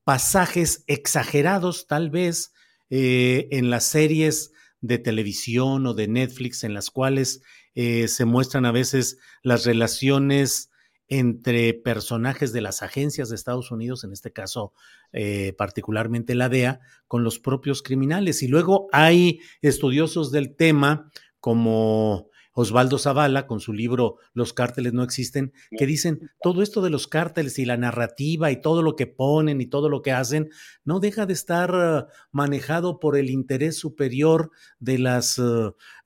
pasajes 0.05 0.85
exagerados 0.87 1.87
tal 1.87 2.11
vez 2.11 2.53
en 2.91 3.71
las 3.71 3.85
series 3.85 4.53
de 4.81 4.99
televisión 4.99 5.87
o 5.87 5.95
de 5.95 6.09
Netflix 6.09 6.65
en 6.65 6.75
las 6.75 6.91
cuales 6.91 7.43
se 7.75 8.25
muestran 8.25 8.67
a 8.67 8.73
veces 8.73 9.19
las 9.43 9.65
relaciones 9.65 10.71
entre 11.19 11.75
personajes 11.75 12.55
de 12.55 12.63
las 12.63 12.83
agencias 12.83 13.29
de 13.29 13.35
Estados 13.35 13.71
Unidos, 13.71 14.03
en 14.03 14.15
este 14.15 14.33
caso 14.33 14.73
eh, 15.13 15.53
particularmente 15.59 16.35
la 16.35 16.49
DEA, 16.49 16.81
con 17.07 17.23
los 17.23 17.39
propios 17.39 17.83
criminales. 17.83 18.43
Y 18.43 18.49
luego 18.49 18.89
hay 18.93 19.41
estudiosos 19.61 20.33
del 20.33 20.57
tema 20.57 21.11
como 21.39 22.31
Osvaldo 22.55 22.99
Zavala, 22.99 23.47
con 23.47 23.61
su 23.61 23.73
libro 23.73 24.17
Los 24.35 24.53
cárteles 24.53 24.93
no 24.93 25.03
existen, 25.03 25.53
que 25.77 25.87
dicen 25.87 26.31
todo 26.43 26.63
esto 26.63 26.83
de 26.83 26.91
los 26.91 27.07
cárteles 27.07 27.59
y 27.59 27.65
la 27.65 27.77
narrativa 27.77 28.51
y 28.51 28.61
todo 28.61 28.83
lo 28.83 28.95
que 28.97 29.07
ponen 29.07 29.61
y 29.61 29.67
todo 29.67 29.89
lo 29.89 30.03
que 30.03 30.13
hacen, 30.13 30.51
no 30.85 31.01
deja 31.01 31.27
de 31.27 31.33
estar 31.33 31.73
eh, 31.75 32.13
manejado 32.31 33.01
por 33.01 33.17
el 33.17 33.31
interés 33.31 33.79
superior 33.79 34.51
de 34.79 34.99
las, 34.99 35.39
eh, 35.39 35.43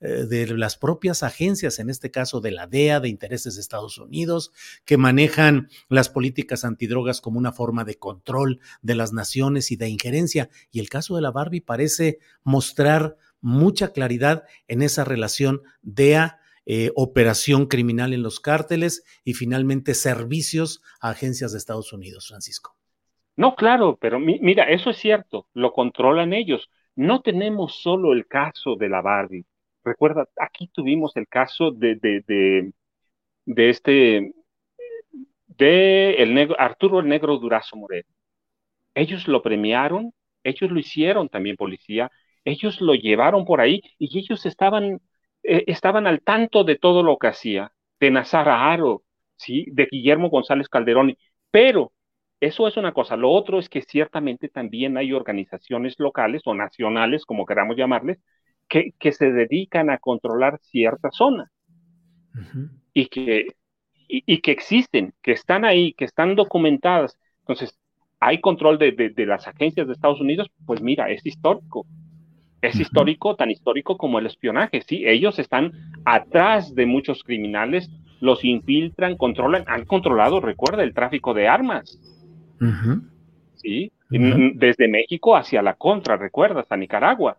eh, 0.00 0.08
de 0.28 0.56
las 0.56 0.76
propias 0.76 1.22
agencias, 1.22 1.78
en 1.78 1.90
este 1.90 2.10
caso 2.10 2.40
de 2.40 2.52
la 2.52 2.66
DEA, 2.66 3.00
de 3.00 3.08
intereses 3.08 3.56
de 3.56 3.60
Estados 3.60 3.98
Unidos, 3.98 4.52
que 4.84 4.96
manejan 4.96 5.68
las 5.88 6.08
políticas 6.08 6.64
antidrogas 6.64 7.20
como 7.20 7.38
una 7.38 7.52
forma 7.52 7.84
de 7.84 7.98
control 7.98 8.60
de 8.82 8.94
las 8.94 9.12
naciones 9.12 9.70
y 9.70 9.76
de 9.76 9.88
injerencia. 9.88 10.48
Y 10.70 10.80
el 10.80 10.88
caso 10.88 11.16
de 11.16 11.22
la 11.22 11.30
Barbie 11.30 11.60
parece 11.60 12.18
mostrar 12.44 13.16
mucha 13.40 13.92
claridad 13.92 14.44
en 14.68 14.82
esa 14.82 15.04
relación 15.04 15.62
DEA, 15.82 16.40
eh, 16.64 16.90
operación 16.96 17.66
criminal 17.66 18.12
en 18.12 18.22
los 18.22 18.40
cárteles 18.40 19.04
y 19.24 19.34
finalmente 19.34 19.94
servicios 19.94 20.82
a 21.00 21.10
agencias 21.10 21.52
de 21.52 21.58
Estados 21.58 21.92
Unidos, 21.92 22.28
Francisco. 22.28 22.76
No, 23.36 23.54
claro, 23.54 23.98
pero 24.00 24.18
mira, 24.18 24.64
eso 24.64 24.90
es 24.90 24.96
cierto, 24.96 25.46
lo 25.52 25.72
controlan 25.72 26.32
ellos. 26.32 26.70
No 26.94 27.20
tenemos 27.20 27.82
solo 27.82 28.14
el 28.14 28.26
caso 28.26 28.76
de 28.76 28.88
la 28.88 29.02
Barbie. 29.02 29.44
Recuerda, 29.84 30.26
aquí 30.40 30.68
tuvimos 30.72 31.14
el 31.16 31.28
caso 31.28 31.70
de, 31.70 31.96
de, 31.96 32.24
de, 32.26 32.72
de 33.44 33.70
este, 33.70 34.32
de 35.46 36.14
el 36.14 36.34
negro, 36.34 36.56
Arturo 36.58 37.00
el 37.00 37.08
Negro 37.08 37.38
Durazo 37.38 37.76
Moreno. 37.76 38.08
Ellos 38.94 39.28
lo 39.28 39.42
premiaron, 39.42 40.12
ellos 40.42 40.70
lo 40.70 40.78
hicieron 40.78 41.28
también 41.28 41.56
policía, 41.56 42.10
ellos 42.46 42.80
lo 42.80 42.94
llevaron 42.94 43.44
por 43.44 43.60
ahí 43.60 43.82
y 43.98 44.18
ellos 44.18 44.46
estaban, 44.46 45.02
eh, 45.44 45.64
estaban 45.68 46.06
al 46.06 46.22
tanto 46.22 46.64
de 46.64 46.76
todo 46.76 47.02
lo 47.04 47.18
que 47.18 47.28
hacía, 47.28 47.72
de 48.00 48.10
Nazar 48.10 48.48
Aro, 48.48 49.04
¿sí? 49.36 49.66
de 49.72 49.88
Guillermo 49.90 50.30
González 50.30 50.68
Calderón, 50.70 51.16
pero 51.50 51.92
Eso 52.40 52.68
es 52.68 52.76
una 52.78 52.92
cosa. 52.92 53.16
Lo 53.16 53.30
otro 53.32 53.58
es 53.58 53.68
que 53.68 53.82
ciertamente 53.82 54.48
también 54.48 54.96
hay 54.98 55.12
organizaciones 55.12 55.96
locales 55.98 56.42
o 56.46 56.54
nacionales, 56.54 57.24
como 57.26 57.46
queramos 57.46 57.76
llamarles, 57.76 58.18
que, 58.68 58.92
que 58.98 59.12
se 59.12 59.32
dedican 59.32 59.90
a 59.90 59.98
controlar 59.98 60.58
cierta 60.62 61.10
zona 61.12 61.50
y, 62.92 63.06
que, 63.08 63.46
y, 64.08 64.40
que 64.40 64.50
existen, 64.52 65.14
que 65.22 65.32
están 65.32 65.64
ahí, 65.64 65.92
que 65.94 66.04
están 66.04 66.34
documentadas. 66.36 67.18
Entonces, 67.40 67.78
hay 68.20 68.40
control 68.40 68.78
de, 68.78 68.92
de, 68.92 69.26
las 69.26 69.46
agencias 69.48 69.86
de 69.86 69.92
Estados 69.94 70.20
Unidos, 70.20 70.48
pues 70.66 70.80
mira, 70.82 71.10
es 71.10 71.24
histórico. 71.26 71.86
Es 72.62 72.80
histórico, 72.80 73.36
tan 73.36 73.50
histórico 73.50 73.96
como 73.96 74.18
el 74.18 74.26
espionaje, 74.26 74.82
¿sí? 74.82 75.04
Ellos 75.06 75.38
están 75.38 75.72
atrás 76.04 76.74
de 76.74 76.86
muchos 76.86 77.22
criminales, 77.22 77.90
los 78.20 78.44
infiltran, 78.44 79.16
controlan, 79.16 79.64
han 79.66 79.84
controlado, 79.84 80.40
recuerda, 80.40 80.82
el 80.82 80.94
tráfico 80.94 81.34
de 81.34 81.48
armas. 81.48 82.00
¿Sí? 83.56 83.92
Desde 84.08 84.88
México 84.88 85.36
hacia 85.36 85.62
la 85.62 85.74
contra, 85.74 86.16
recuerdas, 86.16 86.66
a 86.70 86.76
Nicaragua. 86.76 87.36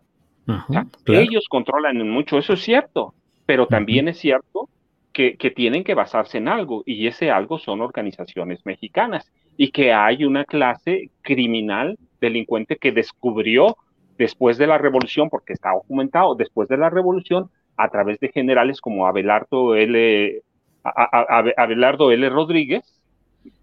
Ellos 1.06 1.46
controlan 1.48 2.08
mucho, 2.08 2.38
eso 2.38 2.54
es 2.54 2.62
cierto, 2.62 3.14
pero 3.44 3.66
también 3.66 4.08
es 4.08 4.18
cierto 4.18 4.68
que, 5.12 5.36
que, 5.36 5.50
tienen 5.50 5.84
que 5.84 5.94
basarse 5.94 6.38
en 6.38 6.48
algo, 6.48 6.82
y 6.86 7.06
ese 7.06 7.30
algo 7.30 7.58
son 7.58 7.80
organizaciones 7.80 8.64
mexicanas, 8.64 9.30
y 9.56 9.70
que 9.72 9.92
hay 9.92 10.24
una 10.24 10.44
clase 10.44 11.10
criminal 11.22 11.98
delincuente 12.20 12.76
que 12.76 12.92
descubrió 12.92 13.76
después 14.18 14.58
de 14.58 14.66
la 14.66 14.78
revolución, 14.78 15.30
porque 15.30 15.52
está 15.52 15.72
documentado, 15.72 16.34
después 16.34 16.68
de 16.68 16.76
la 16.76 16.90
revolución, 16.90 17.50
a 17.76 17.88
través 17.88 18.18
de 18.20 18.28
generales 18.28 18.80
como 18.80 19.06
Abelardo 19.06 19.76
L. 19.76 20.42
Abelardo 20.82 22.10
L. 22.10 22.28
Rodríguez, 22.28 23.00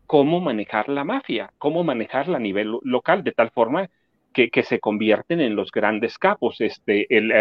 cómo 0.08 0.39
manejar 0.39 0.89
la 0.89 1.04
mafia, 1.04 1.52
cómo 1.58 1.84
manejarla 1.84 2.38
a 2.38 2.39
nivel 2.39 2.78
local, 2.84 3.24
de 3.24 3.34
tal 3.34 3.52
forma 3.52 3.89
que, 4.34 4.63
se 4.63 4.80
convierten 4.80 5.41
en 5.41 5.56
los 5.56 5.72
grandes 5.72 6.18
capos. 6.18 6.62
Este, 6.62 7.06
el, 7.15 7.32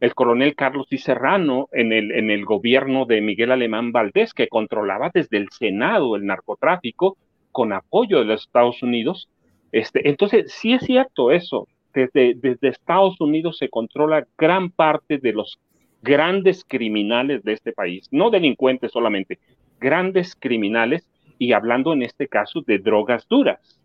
el, 0.00 0.14
coronel 0.14 0.54
Carlos 0.54 0.86
y 0.90 0.98
Serrano 0.98 1.68
en 1.72 1.92
el, 1.92 2.12
en 2.12 2.30
el 2.30 2.44
gobierno 2.44 3.04
de 3.04 3.20
Miguel 3.20 3.52
Alemán 3.52 3.92
Valdés, 3.92 4.34
que 4.34 4.48
controlaba 4.48 5.10
desde 5.12 5.38
el 5.38 5.48
Senado 5.50 6.16
el 6.16 6.26
narcotráfico 6.26 7.16
con 7.52 7.72
apoyo 7.72 8.18
de 8.18 8.24
los 8.24 8.42
Estados 8.42 8.82
Unidos. 8.82 9.28
Este, 9.70 10.08
entonces, 10.08 10.52
sí 10.52 10.74
es 10.74 10.82
cierto 10.82 11.30
eso. 11.30 11.68
Desde, 11.94 12.34
desde 12.34 12.68
Estados 12.68 13.20
Unidos 13.20 13.58
se 13.58 13.68
controla 13.68 14.26
gran 14.38 14.70
parte 14.70 15.18
de 15.18 15.32
los 15.32 15.58
grandes 16.02 16.64
criminales 16.66 17.44
de 17.44 17.52
este 17.52 17.72
país, 17.72 18.08
no 18.10 18.30
delincuentes 18.30 18.92
solamente, 18.92 19.38
grandes 19.80 20.34
criminales 20.34 21.06
y 21.38 21.52
hablando 21.52 21.92
en 21.92 22.02
este 22.02 22.28
caso 22.28 22.62
de 22.62 22.78
drogas 22.78 23.26
duras, 23.28 23.78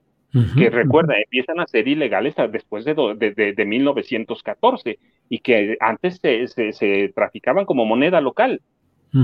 que 0.56 0.70
recuerda, 0.70 1.18
empiezan 1.20 1.60
a 1.60 1.66
ser 1.66 1.88
ilegales 1.88 2.36
después 2.52 2.86
de, 2.86 2.94
de, 3.56 3.66
1914 3.66 5.00
y 5.30 5.40
que 5.40 5.78
antes 5.80 6.20
se, 6.22 6.74
se, 6.74 7.10
traficaban 7.16 7.66
como 7.66 7.86
moneda 7.86 8.22
local. 8.22 8.62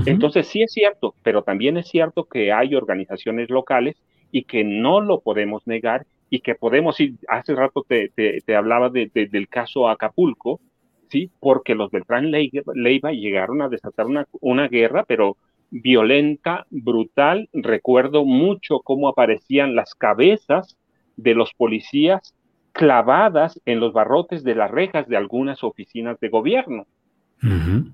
Entonces 0.06 0.48
sí 0.48 0.62
es 0.62 0.72
cierto, 0.72 1.14
pero 1.22 1.42
también 1.42 1.76
es 1.76 1.86
cierto 1.86 2.24
que 2.24 2.52
hay 2.52 2.74
organizaciones 2.74 3.48
locales 3.48 3.96
y 4.32 4.42
que 4.42 4.64
no 4.64 5.00
lo 5.00 5.20
podemos 5.20 5.64
negar 5.68 6.04
y 6.34 6.40
que 6.40 6.56
podemos 6.56 6.98
ir, 6.98 7.14
hace 7.28 7.54
rato 7.54 7.84
te, 7.86 8.08
te, 8.08 8.56
hablaba 8.56 8.90
del 8.90 9.48
caso 9.48 9.88
Acapulco, 9.88 10.60
¿sí? 11.08 11.30
Porque 11.38 11.76
los 11.76 11.92
Beltrán 11.92 12.32
Leiva 12.32 13.12
llegaron 13.12 13.62
a 13.62 13.68
desatar 13.68 14.06
una, 14.06 14.26
una 14.40 14.66
guerra, 14.66 15.04
pero 15.06 15.36
violenta, 15.70 16.66
brutal. 16.70 17.48
Recuerdo 17.52 18.24
mucho 18.24 18.80
cómo 18.80 19.08
aparecían 19.08 19.76
las 19.76 19.94
cabezas 19.94 20.76
de 21.16 21.34
los 21.34 21.54
policías 21.54 22.34
clavadas 22.72 23.60
en 23.64 23.78
los 23.78 23.92
barrotes 23.92 24.42
de 24.42 24.56
las 24.56 24.72
rejas 24.72 25.06
de 25.06 25.16
algunas 25.16 25.62
oficinas 25.62 26.18
de 26.18 26.30
gobierno. 26.30 26.84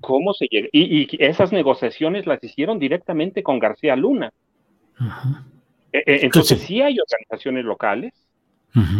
¿Cómo 0.01 0.33
se 0.33 0.47
llega? 0.51 0.69
Y, 0.73 1.09
esas 1.23 1.53
negociaciones 1.53 2.25
las 2.27 2.43
hicieron 2.43 2.79
directamente 2.79 3.43
con 3.43 3.59
García 3.59 3.97
Luna. 3.97 4.33
E, 5.93 5.99
e, 5.99 6.25
entonces, 6.25 6.61
sí 6.61 6.81
hay 6.81 6.97
organizaciones 7.01 7.65
locales, 7.65 8.13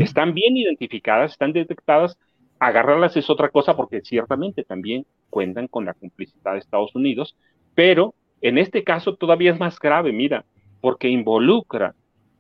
están 0.01 0.35
bien 0.35 0.57
identificadas, 0.57 1.33
están 1.33 1.53
detectadas. 1.53 2.19
Agarrarlas 2.59 3.17
es 3.17 3.31
otra 3.31 3.49
cosa 3.49 3.77
porque 3.77 4.01
ciertamente 4.03 4.65
también 4.65 5.07
cuentan 5.31 5.69
con 5.69 5.85
la 5.85 5.95
complicidad 5.95 6.53
de 6.53 6.59
Estados 6.59 6.95
Unidos, 6.95 7.37
pero 7.75 8.15
en 8.43 8.59
este 8.59 8.85
caso 8.85 9.15
todavía 9.17 9.53
es 9.53 9.59
más 9.59 9.79
grave, 9.79 10.13
mira, 10.13 10.45
porque 10.81 11.09
involucra 11.09 11.95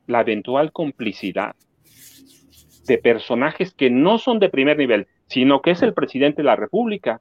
la 0.06 0.20
eventual 0.22 0.72
complicidad 0.72 1.54
de 2.86 2.98
personajes 2.98 3.72
que 3.72 3.90
no 3.90 4.18
son 4.18 4.38
de 4.38 4.48
primer 4.48 4.76
nivel, 4.76 5.06
sino 5.26 5.62
que 5.62 5.70
es 5.70 5.82
el 5.82 5.94
presidente 5.94 6.42
de 6.42 6.46
la 6.46 6.56
República, 6.56 7.20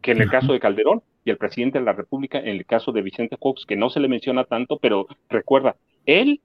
que 0.00 0.12
en 0.12 0.22
el 0.22 0.30
caso 0.30 0.52
de 0.52 0.60
Calderón, 0.60 1.02
y 1.24 1.30
el 1.30 1.36
presidente 1.36 1.78
de 1.78 1.84
la 1.84 1.92
República 1.92 2.38
en 2.38 2.48
el 2.48 2.64
caso 2.64 2.92
de 2.92 3.02
Vicente 3.02 3.36
Fox, 3.36 3.66
que 3.66 3.76
no 3.76 3.90
se 3.90 4.00
le 4.00 4.08
menciona 4.08 4.44
tanto, 4.44 4.78
pero 4.78 5.06
recuerda, 5.28 5.76
él, 6.06 6.40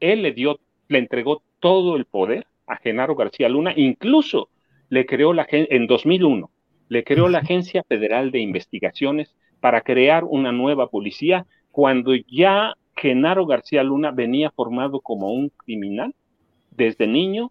él 0.00 0.22
le 0.22 0.32
dio, 0.32 0.58
le 0.88 0.98
entregó 0.98 1.42
todo 1.60 1.96
el 1.96 2.04
poder 2.04 2.46
a 2.66 2.76
Genaro 2.76 3.14
García 3.14 3.48
Luna, 3.48 3.72
incluso 3.76 4.48
le 4.88 5.06
creó 5.06 5.32
la 5.32 5.46
en 5.50 5.86
2001, 5.86 6.50
le 6.88 7.04
creó 7.04 7.28
la 7.28 7.38
Agencia 7.38 7.82
Federal 7.82 8.30
de 8.30 8.40
Investigaciones 8.40 9.34
para 9.60 9.80
crear 9.80 10.24
una 10.24 10.52
nueva 10.52 10.88
policía 10.88 11.46
cuando 11.70 12.14
ya 12.14 12.74
Genaro 12.96 13.46
García 13.46 13.82
Luna 13.82 14.10
venía 14.10 14.50
formado 14.50 15.00
como 15.00 15.32
un 15.32 15.50
criminal 15.50 16.14
desde 16.70 17.06
niño 17.06 17.50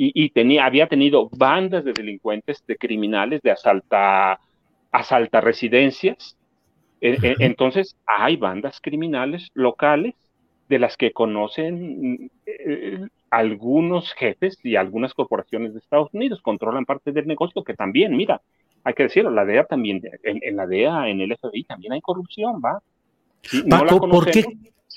y, 0.00 0.30
tenía, 0.30 0.64
había 0.64 0.86
tenido 0.86 1.28
bandas 1.36 1.84
de 1.84 1.92
delincuentes, 1.92 2.64
de 2.68 2.76
criminales, 2.76 3.42
de 3.42 3.50
asalta, 3.50 4.38
asalta 4.92 5.40
residencias. 5.40 6.36
E, 7.00 7.18
e, 7.20 7.34
entonces, 7.40 7.96
hay 8.06 8.36
bandas 8.36 8.80
criminales 8.80 9.48
locales 9.54 10.14
de 10.68 10.78
las 10.78 10.96
que 10.96 11.10
conocen 11.10 12.30
eh, 12.46 13.08
algunos 13.30 14.12
jefes 14.14 14.58
y 14.62 14.76
algunas 14.76 15.14
corporaciones 15.14 15.72
de 15.72 15.80
Estados 15.80 16.08
Unidos, 16.12 16.40
controlan 16.42 16.86
parte 16.86 17.12
del 17.12 17.26
negocio 17.26 17.64
que 17.64 17.74
también, 17.74 18.16
mira, 18.16 18.40
hay 18.84 18.94
que 18.94 19.04
decirlo, 19.04 19.30
la 19.30 19.44
DEA 19.44 19.64
también, 19.64 20.00
en, 20.22 20.56
la 20.56 20.66
DEA, 20.66 21.08
en 21.08 21.20
el 21.20 21.36
FBI 21.36 21.64
también 21.64 21.92
hay 21.92 22.00
corrupción, 22.00 22.60
¿va? 22.64 22.80
Paco, 23.68 24.08
¿por 24.08 24.30
qué? 24.30 24.44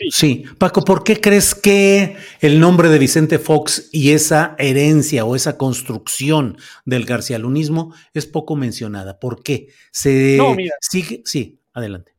Sí. 0.10 0.46
Paco, 0.58 0.84
¿por 0.84 1.04
qué 1.04 1.20
crees 1.20 1.54
que 1.54 2.16
el 2.40 2.60
nombre 2.60 2.90
de 2.90 2.98
Vicente 2.98 3.40
Fox 3.40 3.90
y 3.92 4.12
esa 4.12 4.56
herencia 4.58 5.26
o 5.26 5.36
esa 5.36 5.58
construcción 5.58 6.58
del 6.86 7.06
garcialunismo 7.06 7.94
es 8.14 8.26
poco 8.26 8.56
mencionada? 8.56 9.20
¿Por 9.20 9.44
qué? 9.44 9.68
Se 9.92 10.40
sigue, 10.80 11.22
sí, 11.26 11.60
adelante. 11.74 12.14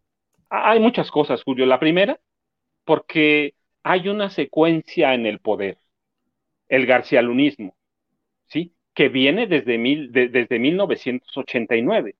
Hay 0.51 0.81
muchas 0.81 1.11
cosas, 1.11 1.43
Julio. 1.43 1.65
La 1.67 1.81
primera, 1.81 2.21
porque 2.85 3.55
hay 3.83 4.09
una 4.09 4.31
secuencia 4.31 5.15
en 5.15 5.27
el 5.27 5.39
poder, 5.39 5.79
el 6.69 6.87
garcialunismo 6.87 7.77
que 8.95 9.09
viene 9.09 9.47
desde, 9.47 9.79
mil, 9.79 10.13
desde 10.13 10.59
1989, 10.59 12.17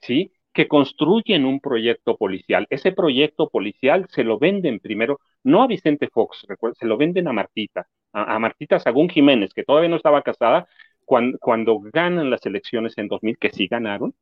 ¿sí? 0.00 0.32
que 0.52 0.68
construyen 0.68 1.44
un 1.44 1.60
proyecto 1.60 2.16
policial. 2.16 2.66
Ese 2.70 2.92
proyecto 2.92 3.48
policial 3.50 4.06
se 4.10 4.24
lo 4.24 4.38
venden 4.38 4.80
primero, 4.80 5.20
no 5.44 5.62
a 5.62 5.66
Vicente 5.66 6.08
Fox, 6.08 6.46
se 6.74 6.86
lo 6.86 6.96
venden 6.96 7.28
a 7.28 7.32
Martita, 7.32 7.86
a, 8.12 8.38
Martita 8.38 8.78
Sagún 8.78 9.08
Jiménez, 9.10 9.52
que 9.54 9.64
todavía 9.64 9.90
no 9.90 9.96
estaba 9.96 10.22
casada, 10.22 10.66
cuando, 11.04 11.38
cuando, 11.38 11.78
ganan 11.80 12.30
las 12.30 12.44
elecciones 12.46 12.96
en 12.98 13.08
2000, 13.08 13.38
que 13.38 13.50
sí 13.50 13.66
ganaron, 13.68 14.14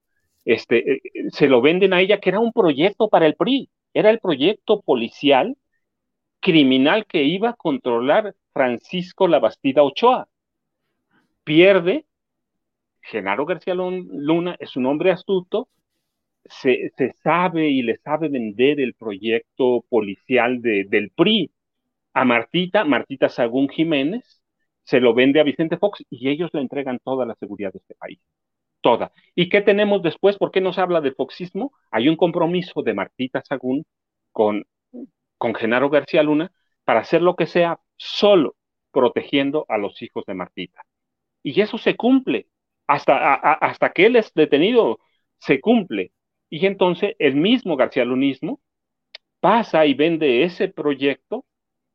este, 0.44 0.94
eh, 0.94 1.00
se 1.30 1.48
lo 1.48 1.62
venden 1.62 1.92
a 1.94 2.00
ella, 2.00 2.20
que 2.20 2.30
era 2.30 2.40
un 2.40 2.52
proyecto 2.52 3.08
para 3.08 3.26
el 3.26 3.36
PRI, 3.36 3.70
era 3.94 4.10
el 4.10 4.18
proyecto 4.18 4.82
policial 4.82 5.56
criminal 6.40 7.06
que 7.06 7.22
iba 7.24 7.50
a 7.50 7.54
controlar 7.54 8.34
Francisco 8.54 9.28
Labastida 9.28 9.82
Ochoa 9.82 10.28
pierde. 11.42 12.06
Genaro 13.02 13.44
García 13.44 13.74
Luna 13.74 14.56
es 14.58 14.76
un 14.76 14.86
hombre 14.86 15.10
astuto, 15.10 15.68
se, 16.46 16.90
sabe 17.22 17.68
y 17.68 17.82
le 17.82 17.98
sabe 17.98 18.28
vender 18.28 18.80
el 18.80 18.94
proyecto 18.94 19.84
policial 19.90 20.62
de, 20.62 20.84
del 20.88 21.10
PRI 21.10 21.50
a 22.14 22.24
Martita, 22.24 22.84
Martita 22.84 23.28
Sagún 23.28 23.68
Jiménez, 23.68 24.40
se 24.84 25.00
lo 25.00 25.12
vende 25.12 25.40
a 25.40 25.42
Vicente 25.42 25.76
Fox 25.76 26.02
y 26.08 26.30
ellos 26.30 26.50
le 26.54 26.62
entregan 26.62 26.98
toda 27.04 27.26
la 27.26 27.34
seguridad 27.34 27.72
de 27.72 27.80
este 27.80 27.94
país. 27.94 28.20
Toda. 28.80 29.12
¿Y 29.34 29.50
qué 29.50 29.60
tenemos 29.60 30.02
después? 30.02 30.38
¿Por 30.38 30.50
qué 30.50 30.62
nos 30.62 30.78
habla 30.78 31.02
de 31.02 31.12
foxismo? 31.12 31.72
Hay 31.90 32.08
un 32.08 32.16
compromiso 32.16 32.82
de 32.82 32.94
Martita 32.94 33.42
Sagún 33.42 33.84
con, 34.32 34.66
con 35.36 35.54
Genaro 35.54 35.90
García 35.90 36.22
Luna 36.22 36.52
para 36.84 37.00
hacer 37.00 37.20
lo 37.20 37.36
que 37.36 37.46
sea 37.46 37.80
solo 37.96 38.56
protegiendo 38.92 39.66
a 39.68 39.78
los 39.78 40.00
hijos 40.02 40.24
de 40.26 40.34
Martita. 40.34 40.84
Y 41.42 41.60
eso 41.60 41.78
se 41.78 41.96
cumple. 41.96 42.48
Hasta, 42.86 43.34
hasta 43.34 43.92
que 43.92 44.06
él 44.06 44.16
es 44.16 44.32
detenido, 44.34 44.98
se 45.38 45.60
cumple. 45.60 46.12
Y 46.50 46.66
entonces 46.66 47.16
el 47.18 47.36
mismo 47.36 47.76
García 47.76 48.04
Lunismo 48.04 48.60
pasa 49.40 49.86
y 49.86 49.94
vende 49.94 50.44
ese 50.44 50.68
proyecto 50.68 51.44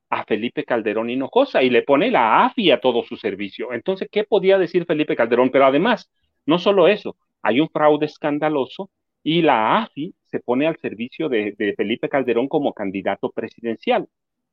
a 0.09 0.25
Felipe 0.25 0.65
Calderón 0.65 1.09
Hinojosa 1.09 1.63
y 1.63 1.69
le 1.69 1.83
pone 1.83 2.12
la 2.12 2.45
AFI 2.45 2.71
a 2.71 2.79
todo 2.79 3.03
su 3.03 3.15
servicio. 3.17 3.73
Entonces, 3.73 4.09
¿qué 4.12 4.23
podía 4.23 4.57
decir 4.57 4.85
Felipe 4.85 5.15
Calderón? 5.15 5.51
Pero 5.51 5.65
además, 5.65 6.12
no 6.45 6.59
solo 6.59 6.88
eso, 6.88 7.15
hay 7.41 7.59
un 7.59 7.69
fraude 7.69 8.05
escandaloso 8.05 8.89
y 9.23 9.41
la 9.41 9.83
AFI 9.83 10.15
se 10.25 10.39
pone 10.39 10.67
al 10.67 10.77
servicio 10.77 11.29
de, 11.29 11.55
Felipe 11.77 12.09
Calderón 12.09 12.47
como 12.47 12.73
candidato 12.73 13.31
presidencial. 13.31 14.07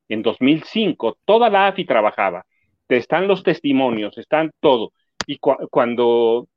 En 0.09 0.21
2005, 0.21 1.17
toda 1.25 1.49
la 1.49 1.67
AFI 1.67 1.85
trabajaba. 1.85 2.45
Están 2.87 3.27
los 3.27 3.43
testimonios, 3.43 4.17
están 4.17 4.51
todo. 4.59 4.93
Y 5.25 5.37
cuando, 5.37 6.47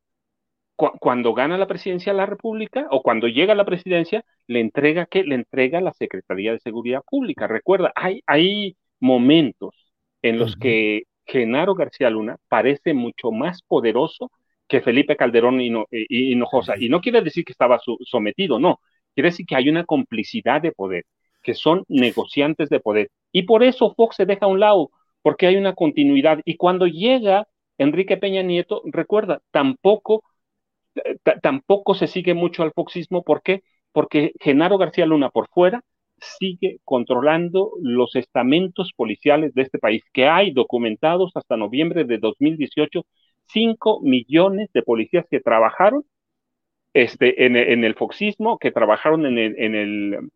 cuando 0.77 1.35
gana 1.35 1.59
la 1.59 1.67
presidencia 1.67 2.13
de 2.13 2.19
la 2.19 2.27
República 2.27 2.87
o 2.91 3.03
cuando 3.03 3.27
llega 3.27 3.53
a 3.53 3.57
la 3.57 3.65
presidencia, 3.65 4.25
le 4.47 4.61
entrega 4.61 5.07
que 5.07 5.25
le 5.25 5.35
entrega 5.35 5.81
la 5.81 5.93
Secretaría 5.93 6.53
de 6.53 6.61
Seguridad 6.61 7.03
Pública. 7.09 7.47
Recuerda, 7.49 7.93
hay, 7.97 8.23
hay 8.27 8.77
momentos 9.01 9.75
en 10.23 10.39
los 10.39 10.57
que 10.57 11.05
Genaro 11.27 11.75
García 11.75 12.11
Luna 12.11 12.37
parece 12.49 12.95
mucho 12.95 13.31
más 13.33 13.63
poderoso 13.63 14.31
que 14.69 14.81
Felipe 14.81 15.17
Calderón 15.17 15.61
y 15.61 15.73
Hinojosa. 16.09 16.75
Y 16.79 16.89
no 16.89 17.01
quiere 17.01 17.23
decir 17.23 17.45
que 17.45 17.53
estaba 17.53 17.81
sometido, 18.05 18.59
no. 18.59 18.81
Quiere 19.15 19.31
decir 19.31 19.47
que 19.47 19.57
hay 19.57 19.69
una 19.69 19.85
complicidad 19.85 20.63
de 20.63 20.73
poder, 20.73 21.05
que 21.43 21.55
son 21.55 21.85
negociantes 21.89 22.69
de 22.69 22.81
poder. 22.81 23.11
Y 23.33 23.43
por 23.45 23.63
eso 23.63 23.95
Fox 23.95 24.17
se 24.17 24.27
deja 24.27 24.47
a 24.47 24.49
un 24.49 24.61
lado, 24.61 24.91
porque 25.23 25.47
hay 25.47 25.57
una 25.57 25.75
continuidad. 25.75 26.41
Y 26.45 26.57
cuando 26.57 26.87
llega 26.87 27.49
Enrique 27.79 28.17
Peña 28.17 28.43
Nieto, 28.43 28.83
recuerda, 28.87 29.41
tampoco, 29.51 30.25
tampoco 31.43 31.95
se 31.95 32.07
sigue 32.07 32.35
mucho 32.35 32.63
al 32.63 32.73
foxismo. 32.73 33.23
¿Por 33.23 33.43
qué? 33.43 33.63
Porque 33.93 34.33
Genaro 34.41 34.79
García 34.79 35.07
Luna 35.07 35.31
por 35.31 35.49
fuera 35.49 35.83
sigue 36.39 36.79
controlando 36.85 37.73
los 37.81 38.15
estamentos 38.17 38.93
policiales 38.95 39.55
de 39.55 39.63
este 39.63 39.79
país, 39.79 40.03
que 40.13 40.27
hay 40.27 40.53
documentados 40.53 41.33
hasta 41.35 41.57
noviembre 41.57 42.05
de 42.05 42.19
2018, 42.19 43.07
5 43.47 44.01
millones 44.03 44.69
de 44.73 44.83
policías 44.83 45.25
que 45.31 45.41
trabajaron 45.41 46.05
este, 46.93 47.47
en, 47.47 47.85
el 47.85 47.95
foxismo, 47.95 48.59
que 48.59 48.73
trabajaron 48.73 49.27
en 49.27 49.39
el, 49.39 50.31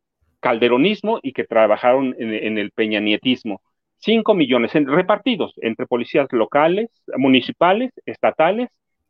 calderonismo 0.44 1.20
y 1.22 1.32
que 1.32 1.44
trabajaron 1.44 2.14
en, 2.18 2.58
el 2.58 2.70
peñanietismo. 2.70 3.62
5 3.98 4.34
millones 4.34 4.72
repartidos 4.74 5.54
entre 5.56 5.86
policías 5.86 6.28
locales, 6.32 6.90
municipales, 7.16 7.90
estatales 8.04 8.68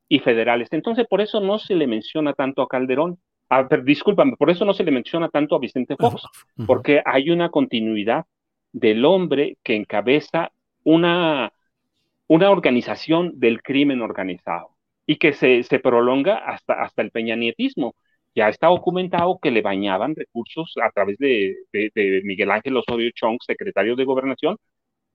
y 0.08 0.20
federales. 0.20 0.68
Entonces, 0.70 1.08
por 1.08 1.20
eso 1.20 1.40
no 1.40 1.58
se 1.58 1.74
le 1.74 1.88
menciona 1.88 2.34
tanto 2.34 2.62
a 2.62 2.68
Calderón, 2.68 3.18
Ah, 3.50 3.68
discúlpame, 3.84 4.36
por 4.36 4.50
eso 4.50 4.64
no 4.64 4.72
se 4.72 4.84
le 4.84 4.90
menciona 4.90 5.28
tanto 5.28 5.54
a 5.54 5.58
Vicente 5.58 5.96
Fox, 5.96 6.22
porque 6.66 7.02
hay 7.04 7.30
una 7.30 7.50
continuidad 7.50 8.24
del 8.72 9.04
hombre 9.04 9.58
que 9.62 9.76
encabeza 9.76 10.50
una, 10.82 11.52
una 12.26 12.50
organización 12.50 13.38
del 13.38 13.62
crimen 13.62 14.00
organizado 14.00 14.70
y 15.06 15.16
que 15.16 15.34
se, 15.34 15.62
se 15.62 15.78
prolonga 15.78 16.38
hasta, 16.38 16.82
hasta 16.82 17.02
el 17.02 17.10
peñanietismo. 17.10 17.94
Ya 18.34 18.48
está 18.48 18.68
documentado 18.68 19.38
que 19.40 19.50
le 19.50 19.62
bañaban 19.62 20.14
recursos 20.16 20.74
a 20.82 20.90
través 20.90 21.18
de, 21.18 21.56
de, 21.72 22.22
Miguel 22.24 22.50
Ángel 22.50 22.76
Osorio 22.76 23.10
Chong, 23.14 23.38
secretario 23.46 23.96
de 23.96 24.04
Gobernación, 24.04 24.56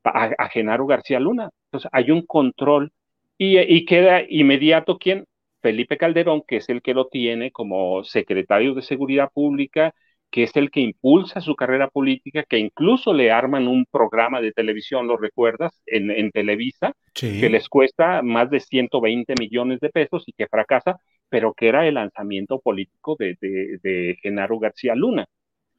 a, 0.04 0.50
Genaro 0.50 0.86
García 0.86 1.20
Luna. 1.20 1.50
Entonces 1.66 1.90
hay 1.94 2.12
un 2.12 2.26
control 2.26 2.92
y, 3.38 3.60
y 3.60 3.86
queda 3.86 4.22
inmediato 4.28 4.98
quién? 4.98 5.26
Felipe 5.62 5.98
Calderón, 5.98 6.44
que 6.48 6.58
es 6.58 6.70
el 6.70 6.82
que 6.82 6.94
lo 6.94 7.08
tiene 7.08 7.52
como 7.52 8.04
secretario 8.04 8.74
de 8.74 8.82
Seguridad 8.82 9.30
Pública, 9.34 9.94
que 10.32 10.44
es 10.44 10.56
el 10.56 10.70
que 10.72 10.82
impulsa 10.82 11.42
su 11.42 11.56
carrera 11.56 11.90
política, 11.90 12.44
que 12.48 12.60
incluso 12.60 13.14
le 13.14 13.32
arman 13.32 13.68
un 13.68 13.86
programa 13.92 14.42
de 14.42 14.52
televisión, 14.52 15.08
¿lo 15.08 15.18
recuerdas? 15.18 15.82
En, 15.86 16.32
Televisa, 16.32 16.94
que 17.14 17.50
les 17.50 17.68
cuesta 17.68 18.22
más 18.22 18.50
de 18.50 18.60
120 18.60 19.34
millones 19.40 19.80
de 19.80 19.90
pesos 19.90 20.24
y 20.28 20.34
que 20.34 20.48
fracasa, 20.48 20.98
pero 21.30 21.54
que 21.54 21.68
era 21.68 21.88
el 21.88 21.96
lanzamiento 21.96 22.60
político 22.60 23.16
de, 23.18 24.18
Genaro 24.22 24.60
García 24.60 24.96
Luna. 24.96 25.26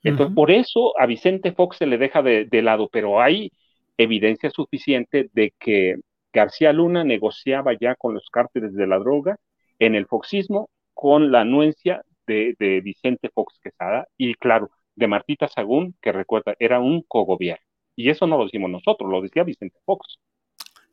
Entonces, 0.02 0.34
por 0.34 0.50
eso 0.50 0.98
a 0.98 1.04
Vicente 1.06 1.52
Fox 1.52 1.76
se 1.76 1.86
le 1.86 1.98
deja 1.98 2.22
de, 2.22 2.46
de 2.46 2.62
lado, 2.62 2.88
pero 2.90 3.20
hay 3.20 3.52
evidencia 3.98 4.50
suficiente 4.50 5.28
de 5.34 5.52
que 5.58 5.96
García 6.32 6.72
Luna 6.72 7.04
negociaba 7.04 7.72
ya 7.78 7.94
con 7.96 8.14
los 8.14 8.28
cárteles 8.30 8.74
de 8.74 8.86
la 8.86 8.98
droga, 8.98 9.36
en 9.78 9.94
el 9.94 10.06
foxismo 10.06 10.70
con 10.94 11.32
la 11.32 11.40
anuencia 11.40 12.02
de, 12.26 12.80
Vicente 12.84 13.30
Fox 13.34 13.58
Quesada 13.60 14.06
y, 14.16 14.34
claro, 14.34 14.70
de 14.94 15.08
Martita 15.08 15.48
Sagún, 15.48 15.96
que 16.00 16.12
recuerda, 16.12 16.54
era 16.60 16.78
un 16.78 17.02
cogobierno. 17.02 17.64
Y 17.96 18.10
eso 18.10 18.26
no 18.26 18.38
lo 18.38 18.44
decimos 18.44 18.70
nosotros, 18.70 19.10
lo 19.10 19.20
decía 19.20 19.42
Vicente 19.42 19.78
Fox. 19.84 20.18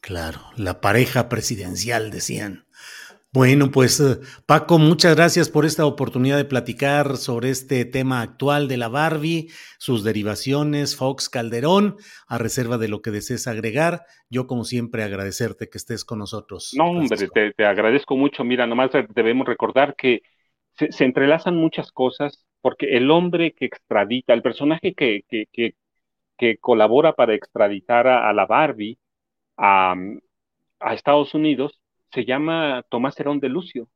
Claro, 0.02 0.40
la 0.56 0.82
pareja 0.82 1.30
presidencial, 1.30 2.10
decían. 2.10 2.66
Bueno, 3.34 3.72
pues 3.72 4.00
eh, 4.00 4.20
Paco, 4.46 4.80
muchas 4.80 5.16
gracias 5.16 5.50
por 5.50 5.66
esta 5.66 5.86
oportunidad 5.86 6.38
de 6.38 6.46
platicar 6.46 7.18
sobre 7.18 7.50
este 7.50 7.84
tema 7.84 8.22
actual 8.22 8.70
de 8.70 8.78
la 8.78 8.88
Barbie, 8.88 9.50
sus 9.80 10.06
derivaciones, 10.06 10.96
Fox 10.96 11.28
Calderón, 11.28 11.98
a 12.28 12.38
reserva 12.38 12.78
de 12.78 12.88
lo 12.88 13.02
que 13.02 13.12
desees 13.12 13.48
agregar. 13.48 14.06
Yo, 14.30 14.48
como 14.48 14.64
siempre, 14.64 15.04
agradecerte 15.04 15.70
que 15.70 15.78
estés 15.78 16.06
con 16.06 16.20
nosotros. 16.20 16.74
No, 16.78 16.86
hombre, 16.92 17.28
te, 17.56 17.66
agradezco 17.66 18.16
mucho. 18.16 18.46
Mira, 18.46 18.66
nomás 18.66 18.92
debemos 19.14 19.46
recordar 19.46 19.96
que 19.96 20.22
se, 20.78 21.04
entrelazan 21.04 21.56
muchas 21.56 21.92
cosas, 21.92 22.46
porque 22.62 22.96
el 22.96 23.12
hombre 23.12 23.52
que 23.52 23.66
extradita, 23.66 24.34
el 24.34 24.42
personaje 24.42 24.94
que, 24.94 25.24
que, 25.28 25.74
que, 26.38 26.58
colabora 26.60 27.14
para 27.14 27.34
extraditar 27.34 28.08
a, 28.08 28.32
la 28.32 28.46
Barbie 28.46 28.98
a, 29.58 29.96
a 30.80 30.94
Estados 30.94 31.34
Unidos, 31.34 31.78
se 32.12 32.26
llama 32.26 32.84
Tomás 32.90 33.20
Herón 33.20 33.40
de 33.40 33.50
Lucio. 33.50 33.90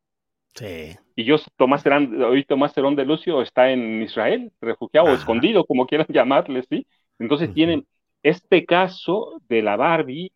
Sí. 0.56 0.95
Y 1.15 1.24
yo, 1.24 1.38
Tomás 1.56 1.86
Herón, 1.86 2.21
hoy 2.24 2.43
Tomás 2.43 2.78
Herón 2.78 2.95
de 2.95 3.06
Lucio 3.06 3.41
está 3.41 3.71
en 3.71 4.02
Israel, 4.02 4.52
refugiado 4.60 5.08
o 5.08 5.13
escondido, 5.13 5.65
como 5.65 5.88
quieran 5.88 6.08
llamarle, 6.10 6.63
¿sí? 6.69 6.86
Entonces 7.19 7.54
tienen, 7.54 7.86
este 8.24 8.65
caso 8.65 9.41
de 9.47 9.62
la 9.62 9.76
Barbie 9.78 10.32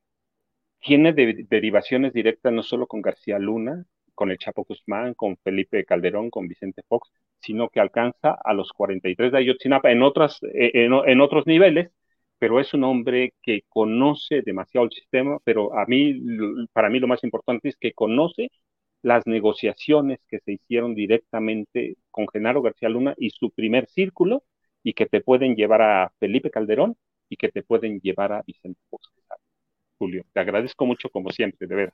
tiene 0.79 1.13
derivaciones 1.13 2.13
directas 2.13 2.53
no 2.53 2.63
solo 2.63 2.87
con 2.87 3.01
García 3.01 3.39
Luna, 3.39 3.85
con 4.13 4.31
el 4.31 4.37
Chapo 4.37 4.63
Guzmán, 4.63 5.13
con 5.13 5.35
Felipe 5.37 5.83
Calderón, 5.83 6.29
con 6.29 6.47
Vicente 6.47 6.83
Fox, 6.87 7.11
sino 7.39 7.69
que 7.69 7.79
alcanza 7.79 8.37
a 8.43 8.53
los 8.53 8.71
43 8.71 9.31
de 9.31 9.37
Ayotzinapa 9.37 9.91
en, 9.91 10.03
otras, 10.03 10.39
eh, 10.43 10.71
en 10.85 11.21
otros 11.21 11.45
niveles, 11.47 11.91
pero 12.45 12.59
es 12.59 12.75
un 12.75 12.83
hombre 12.83 13.33
que 13.41 13.63
conoce 13.69 14.43
demasiado 14.43 14.85
el 14.85 14.91
sistema, 14.91 15.39
pero 15.43 15.75
a 15.75 15.87
mí, 15.87 16.21
para 16.73 16.91
mí 16.91 16.99
lo 16.99 17.07
más 17.07 17.23
importante 17.23 17.69
es 17.69 17.75
que 17.75 17.93
conoce 17.93 18.51
las 19.01 19.25
negociaciones 19.25 20.19
que 20.27 20.37
se 20.41 20.51
hicieron 20.53 20.93
directamente 20.93 21.97
con 22.11 22.27
Genaro 22.31 22.61
García 22.61 22.87
Luna 22.89 23.15
y 23.17 23.31
su 23.31 23.49
primer 23.49 23.87
círculo, 23.87 24.43
y 24.83 24.93
que 24.93 25.07
te 25.07 25.21
pueden 25.21 25.55
llevar 25.55 25.81
a 25.81 26.13
Felipe 26.19 26.51
Calderón 26.51 26.95
y 27.29 27.35
que 27.37 27.49
te 27.49 27.63
pueden 27.63 27.99
llevar 27.99 28.31
a 28.31 28.43
Vicente 28.45 28.79
Fox. 28.91 29.09
Julio, 29.97 30.23
te 30.31 30.39
agradezco 30.39 30.85
mucho 30.85 31.09
como 31.09 31.31
siempre, 31.31 31.65
de 31.65 31.73
verdad. 31.73 31.93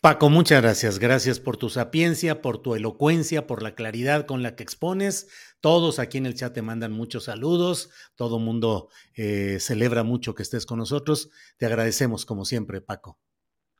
Paco, 0.00 0.30
muchas 0.30 0.62
gracias. 0.62 1.00
Gracias 1.00 1.40
por 1.40 1.56
tu 1.56 1.70
sapiencia, 1.70 2.40
por 2.40 2.58
tu 2.62 2.76
elocuencia, 2.76 3.48
por 3.48 3.64
la 3.64 3.74
claridad 3.74 4.26
con 4.26 4.44
la 4.44 4.54
que 4.54 4.62
expones. 4.62 5.28
Todos 5.60 5.98
aquí 5.98 6.18
en 6.18 6.26
el 6.26 6.34
chat 6.36 6.54
te 6.54 6.62
mandan 6.62 6.92
muchos 6.92 7.24
saludos. 7.24 7.90
Todo 8.14 8.38
mundo 8.38 8.90
eh, 9.16 9.58
celebra 9.58 10.04
mucho 10.04 10.36
que 10.36 10.44
estés 10.44 10.66
con 10.66 10.78
nosotros. 10.78 11.30
Te 11.56 11.66
agradecemos 11.66 12.24
como 12.24 12.44
siempre, 12.44 12.80
Paco. 12.80 13.18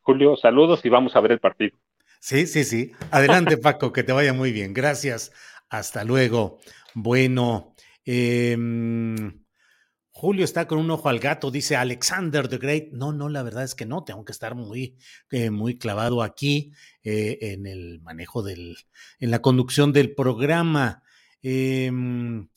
Julio, 0.00 0.36
saludos 0.36 0.84
y 0.84 0.88
vamos 0.88 1.14
a 1.14 1.20
ver 1.20 1.32
el 1.32 1.38
partido. 1.38 1.78
Sí, 2.18 2.48
sí, 2.48 2.64
sí. 2.64 2.90
Adelante, 3.12 3.56
Paco, 3.58 3.92
que 3.92 4.02
te 4.02 4.12
vaya 4.12 4.32
muy 4.32 4.50
bien. 4.50 4.74
Gracias. 4.74 5.32
Hasta 5.70 6.02
luego. 6.02 6.58
Bueno, 6.94 7.74
eh, 8.04 8.56
Julio 10.18 10.44
está 10.44 10.66
con 10.66 10.80
un 10.80 10.90
ojo 10.90 11.08
al 11.08 11.20
gato, 11.20 11.52
dice 11.52 11.76
Alexander 11.76 12.48
the 12.48 12.58
Great. 12.58 12.90
No, 12.90 13.12
no, 13.12 13.28
la 13.28 13.44
verdad 13.44 13.62
es 13.62 13.76
que 13.76 13.86
no, 13.86 14.02
tengo 14.02 14.24
que 14.24 14.32
estar 14.32 14.56
muy, 14.56 14.96
eh, 15.30 15.50
muy 15.50 15.78
clavado 15.78 16.24
aquí 16.24 16.72
eh, 17.04 17.38
en 17.40 17.66
el 17.66 18.00
manejo 18.00 18.42
del, 18.42 18.78
en 19.20 19.30
la 19.30 19.40
conducción 19.40 19.92
del 19.92 20.16
programa. 20.16 21.04
Em, 21.40 22.48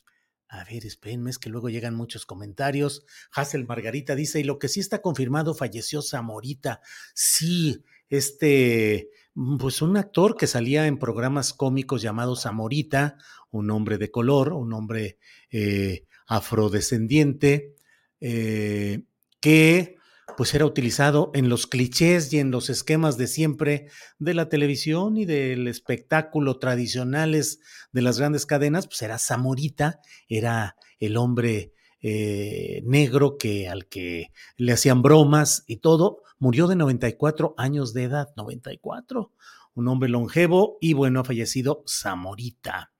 a 0.49 0.63
ver, 0.63 0.87
espérenme, 0.87 1.29
es 1.29 1.37
que 1.37 1.51
luego 1.51 1.69
llegan 1.69 1.93
muchos 1.93 2.25
comentarios. 2.25 3.05
Hazel 3.31 3.67
Margarita 3.67 4.15
dice, 4.15 4.39
y 4.39 4.43
lo 4.43 4.57
que 4.57 4.67
sí 4.67 4.79
está 4.79 5.03
confirmado, 5.03 5.53
falleció 5.53 6.01
Zamorita. 6.01 6.81
Sí, 7.13 7.83
este, 8.09 9.11
pues 9.59 9.83
un 9.83 9.97
actor 9.97 10.35
que 10.35 10.47
salía 10.47 10.87
en 10.87 10.97
programas 10.97 11.53
cómicos 11.53 12.01
llamado 12.01 12.35
Zamorita, 12.35 13.17
un 13.51 13.69
hombre 13.69 13.99
de 13.99 14.09
color, 14.09 14.51
un 14.53 14.73
hombre... 14.73 15.19
Eh, 15.51 16.07
afrodescendiente 16.27 17.75
eh, 18.19 19.03
que 19.39 19.97
pues 20.37 20.53
era 20.53 20.65
utilizado 20.65 21.31
en 21.33 21.49
los 21.49 21.67
clichés 21.67 22.31
y 22.33 22.39
en 22.39 22.51
los 22.51 22.69
esquemas 22.69 23.17
de 23.17 23.27
siempre 23.27 23.87
de 24.17 24.33
la 24.33 24.49
televisión 24.49 25.17
y 25.17 25.25
del 25.25 25.67
espectáculo 25.67 26.57
tradicionales 26.57 27.59
de 27.91 28.01
las 28.01 28.17
grandes 28.17 28.45
cadenas, 28.45 28.87
pues 28.87 29.01
era 29.01 29.17
Zamorita, 29.17 29.99
era 30.29 30.77
el 30.99 31.17
hombre 31.17 31.73
eh, 32.01 32.81
negro 32.85 33.37
que 33.37 33.67
al 33.67 33.87
que 33.87 34.31
le 34.57 34.71
hacían 34.71 35.01
bromas 35.01 35.63
y 35.67 35.77
todo, 35.77 36.23
murió 36.39 36.67
de 36.67 36.75
94 36.75 37.53
años 37.57 37.93
de 37.93 38.03
edad, 38.03 38.29
94, 38.35 39.31
un 39.73 39.87
hombre 39.87 40.09
longevo 40.09 40.77
y 40.81 40.93
bueno, 40.93 41.19
ha 41.19 41.23
fallecido 41.23 41.83
Zamorita. 41.87 42.91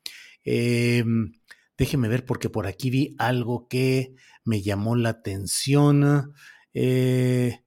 Em, 0.44 1.34
déjeme 1.82 2.10
ver 2.10 2.28
porque 2.28 2.48
por 2.48 2.68
aquí 2.68 2.92
vi 2.92 3.16
algo 3.18 3.68
que 3.68 4.14
me 4.44 4.62
llamó 4.62 4.96
la 4.96 5.10
atención. 5.10 6.32
Eh, 6.76 7.64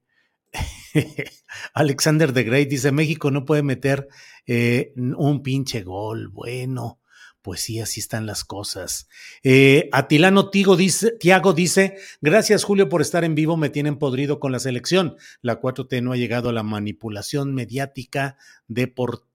Alexander 1.73 2.31
de 2.31 2.45
Grey 2.45 2.63
dice, 2.63 2.93
México 2.93 3.29
no 3.29 3.43
puede 3.43 3.61
meter 3.61 4.07
eh, 4.47 4.93
un 4.95 5.43
pinche 5.43 5.83
gol. 5.83 6.29
Bueno, 6.29 7.01
pues 7.41 7.59
sí, 7.59 7.81
así 7.81 7.99
están 7.99 8.25
las 8.25 8.45
cosas. 8.45 9.09
Eh, 9.43 9.89
Atilano 9.91 10.49
Tigo 10.49 10.77
dice, 10.77 11.11
Tiago 11.19 11.51
dice, 11.51 11.97
gracias 12.21 12.63
Julio 12.63 12.87
por 12.87 13.01
estar 13.01 13.25
en 13.25 13.35
vivo, 13.35 13.57
me 13.57 13.69
tienen 13.69 13.97
podrido 13.97 14.39
con 14.39 14.53
la 14.53 14.59
selección. 14.59 15.17
La 15.41 15.59
4T 15.59 16.01
no 16.01 16.13
ha 16.13 16.17
llegado 16.17 16.47
a 16.47 16.53
la 16.53 16.63
manipulación 16.63 17.53
mediática 17.53 18.37
deportiva. 18.69 19.34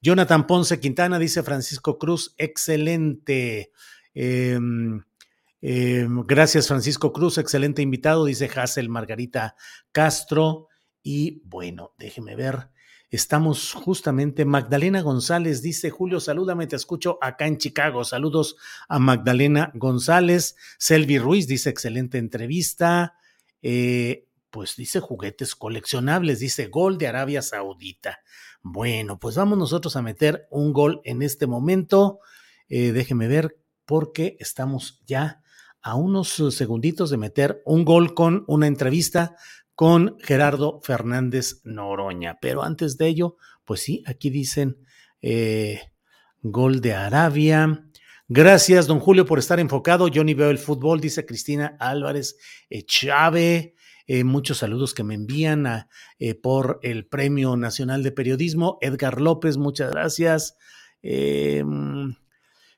Jonathan 0.00 0.46
Ponce 0.46 0.80
Quintana 0.80 1.18
dice, 1.18 1.42
Francisco 1.42 1.98
Cruz, 1.98 2.34
excelente. 2.38 3.72
Em, 4.14 5.00
em, 5.60 6.26
gracias 6.26 6.68
Francisco 6.68 7.12
Cruz, 7.12 7.38
excelente 7.38 7.82
invitado, 7.82 8.24
dice 8.24 8.50
Hazel 8.54 8.88
Margarita 8.88 9.56
Castro. 9.92 10.68
Y 11.02 11.42
bueno, 11.44 11.94
déjeme 11.98 12.36
ver. 12.36 12.70
Estamos 13.10 13.74
justamente, 13.74 14.44
Magdalena 14.44 15.00
González 15.00 15.62
dice, 15.62 15.90
Julio, 15.90 16.18
salúdame, 16.18 16.66
te 16.66 16.74
escucho 16.74 17.18
acá 17.20 17.46
en 17.46 17.58
Chicago. 17.58 18.02
Saludos 18.02 18.56
a 18.88 18.98
Magdalena 18.98 19.70
González. 19.74 20.56
Selvi 20.78 21.18
Ruiz 21.18 21.46
dice, 21.46 21.70
excelente 21.70 22.18
entrevista. 22.18 23.14
Eh, 23.62 24.26
pues 24.50 24.76
dice 24.76 25.00
juguetes 25.00 25.54
coleccionables, 25.54 26.38
dice 26.38 26.66
gol 26.66 26.96
de 26.98 27.08
Arabia 27.08 27.42
Saudita. 27.42 28.20
Bueno, 28.66 29.18
pues 29.18 29.36
vamos 29.36 29.58
nosotros 29.58 29.94
a 29.94 30.00
meter 30.00 30.48
un 30.50 30.72
gol 30.72 31.02
en 31.04 31.20
este 31.20 31.46
momento. 31.46 32.20
Eh, 32.70 32.92
déjeme 32.92 33.28
ver, 33.28 33.58
porque 33.84 34.38
estamos 34.40 35.02
ya 35.06 35.42
a 35.82 35.96
unos 35.96 36.42
segunditos 36.48 37.10
de 37.10 37.18
meter 37.18 37.60
un 37.66 37.84
gol 37.84 38.14
con 38.14 38.42
una 38.46 38.66
entrevista 38.66 39.36
con 39.74 40.16
Gerardo 40.20 40.80
Fernández 40.82 41.60
Noroña. 41.64 42.38
Pero 42.40 42.62
antes 42.62 42.96
de 42.96 43.06
ello, 43.08 43.36
pues 43.66 43.80
sí, 43.80 44.02
aquí 44.06 44.30
dicen 44.30 44.78
eh, 45.20 45.82
gol 46.40 46.80
de 46.80 46.94
Arabia. 46.94 47.84
Gracias, 48.28 48.86
don 48.86 48.98
Julio, 48.98 49.26
por 49.26 49.38
estar 49.38 49.60
enfocado. 49.60 50.08
Yo 50.08 50.24
ni 50.24 50.32
veo 50.32 50.48
el 50.48 50.58
fútbol, 50.58 51.02
dice 51.02 51.26
Cristina 51.26 51.76
Álvarez 51.78 52.38
Chávez. 52.86 53.74
Eh, 54.06 54.24
muchos 54.24 54.58
saludos 54.58 54.94
que 54.94 55.04
me 55.04 55.14
envían 55.14 55.88
eh, 56.18 56.34
por 56.34 56.78
el 56.82 57.06
Premio 57.06 57.56
Nacional 57.56 58.02
de 58.02 58.12
Periodismo. 58.12 58.78
Edgar 58.80 59.20
López, 59.20 59.56
muchas 59.56 59.90
gracias. 59.90 60.56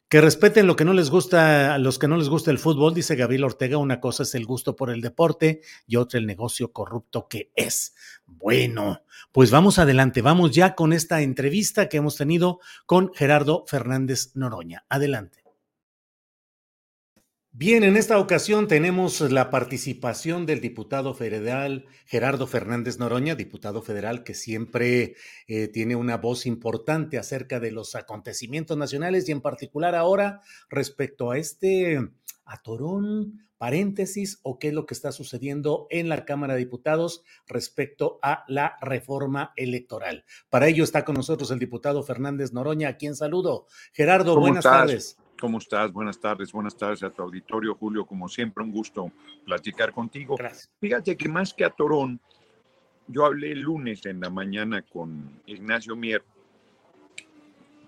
Que 0.09 0.21
respeten 0.21 0.69
lo 0.69 0.77
que 0.77 0.85
no 0.85 0.93
les 0.93 1.11
gusta, 1.11 1.75
a 1.75 1.79
los 1.79 1.99
que 1.99 2.07
no 2.07 2.17
les 2.17 2.29
gusta 2.29 2.53
el 2.53 2.61
fútbol, 2.61 2.95
dice 2.95 3.17
Gabriel 3.17 3.43
Ortega, 3.43 3.77
una 3.77 3.99
cosa 4.01 4.23
es 4.23 4.37
el 4.37 4.47
gusto 4.47 4.77
por 4.77 4.91
el 4.91 5.01
deporte 5.01 5.63
y 5.85 5.97
otra 5.97 6.21
el 6.21 6.27
negocio 6.27 6.73
corrupto 6.73 7.27
que 7.27 7.51
es. 7.57 7.97
Bueno, 8.25 9.03
pues 9.33 9.51
vamos 9.51 9.81
adelante, 9.81 10.23
vamos 10.23 10.53
ya 10.53 10.77
con 10.77 10.93
esta 10.93 11.23
entrevista 11.23 11.89
que 11.89 11.97
hemos 11.97 12.15
tenido 12.15 12.61
con 12.87 13.13
Gerardo 13.15 13.65
Fernández 13.67 14.31
Noroña. 14.37 14.85
Adelante. 14.89 15.46
Bien, 17.59 17.85
en 17.85 17.97
esta 17.97 18.19
ocasión 18.19 18.69
tenemos 18.69 19.19
la 19.23 19.49
participación 19.49 20.45
del 20.45 20.61
diputado 20.61 21.15
federal 21.15 21.87
Gerardo 22.05 22.47
Fernández 22.47 22.99
Noroña, 22.99 23.35
diputado 23.35 23.81
federal 23.81 24.25
que 24.25 24.35
siempre 24.35 25.15
eh, 25.49 25.67
tiene 25.69 25.97
una 25.97 26.19
voz 26.19 26.45
importante 26.45 27.17
acerca 27.17 27.59
de 27.59 27.71
los 27.71 27.95
acontecimientos 27.95 28.77
nacionales 28.77 29.27
y 29.27 29.33
en 29.33 29.41
particular 29.41 29.95
ahora 29.95 30.43
respecto 30.69 31.31
a 31.31 31.39
este 31.39 31.99
atorón, 32.45 33.49
paréntesis, 33.57 34.39
o 34.43 34.59
qué 34.59 34.69
es 34.69 34.75
lo 34.75 34.85
que 34.85 34.93
está 34.93 35.11
sucediendo 35.11 35.87
en 35.89 36.11
la 36.11 36.27
Cámara 36.27 36.53
de 36.53 36.59
Diputados 36.59 37.23
respecto 37.47 38.19
a 38.21 38.45
la 38.49 38.77
reforma 38.83 39.55
electoral. 39.57 40.27
Para 40.51 40.69
ello 40.69 40.85
está 40.85 41.07
con 41.07 41.15
nosotros 41.15 41.51
el 41.51 41.59
diputado 41.59 42.03
Fernández 42.03 42.53
Noroña, 42.53 42.91
a 42.91 42.97
quien 42.99 43.17
saludo. 43.17 43.67
Gerardo, 43.95 44.39
buenas 44.39 44.63
tardes. 44.63 45.17
¿Cómo 45.39 45.59
estás? 45.59 45.93
Buenas 45.93 46.19
tardes, 46.19 46.51
buenas 46.51 46.75
tardes 46.77 47.03
a 47.03 47.11
tu 47.11 47.21
auditorio, 47.23 47.75
Julio. 47.75 48.07
Como 48.07 48.27
siempre, 48.29 48.65
un 48.65 48.73
gusto 48.73 49.13
platicar 49.45 49.93
contigo. 49.93 50.37
Gracias. 50.37 50.71
Fíjate 50.81 51.15
que 51.17 51.29
más 51.29 51.53
que 51.53 51.65
a 51.65 51.71
Torón, 51.71 52.19
yo 53.07 53.27
hablé 53.27 53.53
el 53.53 53.61
lunes 53.61 54.07
en 54.07 54.21
la 54.21 54.31
mañana 54.31 54.81
con 54.81 55.41
Ignacio 55.45 55.95
Mier, 55.95 56.25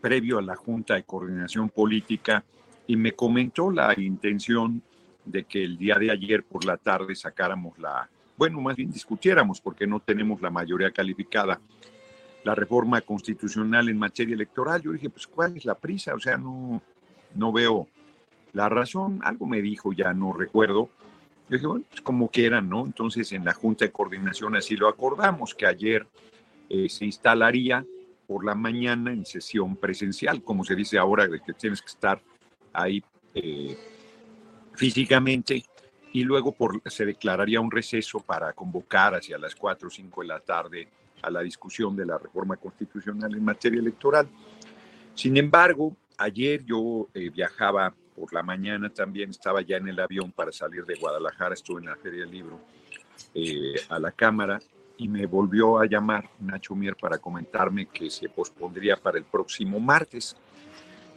previo 0.03 0.39
a 0.39 0.43
la 0.43 0.57
Junta 0.57 0.95
de 0.95 1.05
Coordinación 1.05 1.71
Política, 1.71 2.45
y 2.87 2.97
me 2.97 3.13
comentó 3.13 3.71
la 3.71 3.99
intención 3.99 4.83
de 5.25 5.45
que 5.45 5.65
el 5.65 5.79
día 5.79 5.97
de 5.97 6.11
ayer 6.11 6.45
por 6.45 6.67
la 6.67 6.77
tarde 6.77 7.15
sacáramos 7.15 7.79
la, 7.79 8.09
bueno, 8.37 8.61
más 8.61 8.77
bien 8.77 8.91
discutiéramos, 8.91 9.61
porque 9.61 9.87
no 9.87 10.01
tenemos 10.01 10.43
la 10.43 10.51
mayoría 10.51 10.91
calificada, 10.91 11.59
la 12.45 12.55
reforma 12.55 13.01
constitucional 13.01 13.89
en 13.89 13.99
materia 13.99 14.35
electoral. 14.35 14.83
Yo 14.83 14.93
dije, 14.93 15.09
pues, 15.09 15.27
¿cuál 15.27 15.57
es 15.57 15.65
la 15.65 15.75
prisa? 15.75 16.15
O 16.15 16.21
sea, 16.21 16.37
no, 16.37 16.81
no 17.35 17.53
veo 17.53 17.89
la 18.53 18.69
razón. 18.69 19.21
Algo 19.23 19.47
me 19.47 19.63
dijo, 19.63 19.93
ya 19.93 20.13
no 20.13 20.33
recuerdo. 20.33 20.91
Yo 21.49 21.57
dije, 21.57 21.67
bueno, 21.67 21.85
pues 21.89 22.01
como 22.01 22.31
quieran, 22.31 22.69
¿no? 22.69 22.85
Entonces 22.85 23.33
en 23.33 23.45
la 23.45 23.55
Junta 23.55 23.85
de 23.85 23.93
Coordinación 23.93 24.57
así 24.57 24.77
lo 24.77 24.89
acordamos, 24.89 25.55
que 25.55 25.67
ayer 25.67 26.07
eh, 26.69 26.89
se 26.89 27.07
instalaría 27.07 27.85
por 28.27 28.45
la 28.45 28.55
mañana 28.55 29.11
en 29.11 29.25
sesión 29.25 29.77
presencial, 29.77 30.43
como 30.43 30.65
se 30.65 30.75
dice 30.75 30.99
ahora, 30.99 31.27
de 31.27 31.41
que 31.41 31.55
tienes 31.55 31.81
que 31.81 31.89
estar 31.89 32.21
ahí 32.75 33.03
eh, 33.35 33.77
físicamente, 34.75 35.65
y 36.13 36.25
luego 36.25 36.55
se 36.87 37.07
declararía 37.07 37.61
un 37.61 37.71
receso 37.71 38.21
para 38.21 38.53
convocar 38.53 39.15
hacia 39.15 39.39
las 39.39 39.55
4 39.55 39.89
o 39.89 39.91
5 39.91 40.23
de 40.23 40.27
la 40.27 40.41
tarde 40.41 40.89
a 41.23 41.31
la 41.31 41.41
discusión 41.41 41.97
de 41.97 42.07
la 42.07 42.19
reforma 42.19 42.57
constitucional 42.57 43.35
en 43.35 43.45
materia 43.45 43.81
electoral. 43.81 44.29
Sin 45.15 45.37
embargo, 45.37 45.97
ayer 46.19 46.65
yo 46.65 47.09
eh, 47.15 47.31
viajaba 47.31 47.95
por 48.15 48.33
la 48.33 48.43
mañana 48.43 48.91
también, 48.91 49.31
estaba 49.31 49.63
ya 49.63 49.77
en 49.77 49.89
el 49.89 50.01
avión 50.01 50.33
para 50.33 50.53
salir 50.53 50.85
de 50.85 50.97
Guadalajara, 50.97 51.55
estuve 51.55 51.81
en 51.81 51.87
la 51.87 51.97
Feria 51.97 52.21
del 52.21 52.31
Libro, 52.31 52.61
eh, 53.35 53.75
a 53.89 53.99
la 53.99 54.13
Cámara 54.13 54.59
y 54.97 55.09
me 55.09 55.27
volvió 55.27 55.79
a 55.79 55.87
llamar 55.87 56.29
Nacho 56.41 56.75
Mier 56.75 56.97
para 56.97 57.19
comentarme 57.19 57.87
que 57.87 58.11
se 58.11 58.29
pospondría 58.29 58.97
para 58.97 59.19
el 59.19 59.25
próximo 59.25 59.79
martes. 59.79 60.37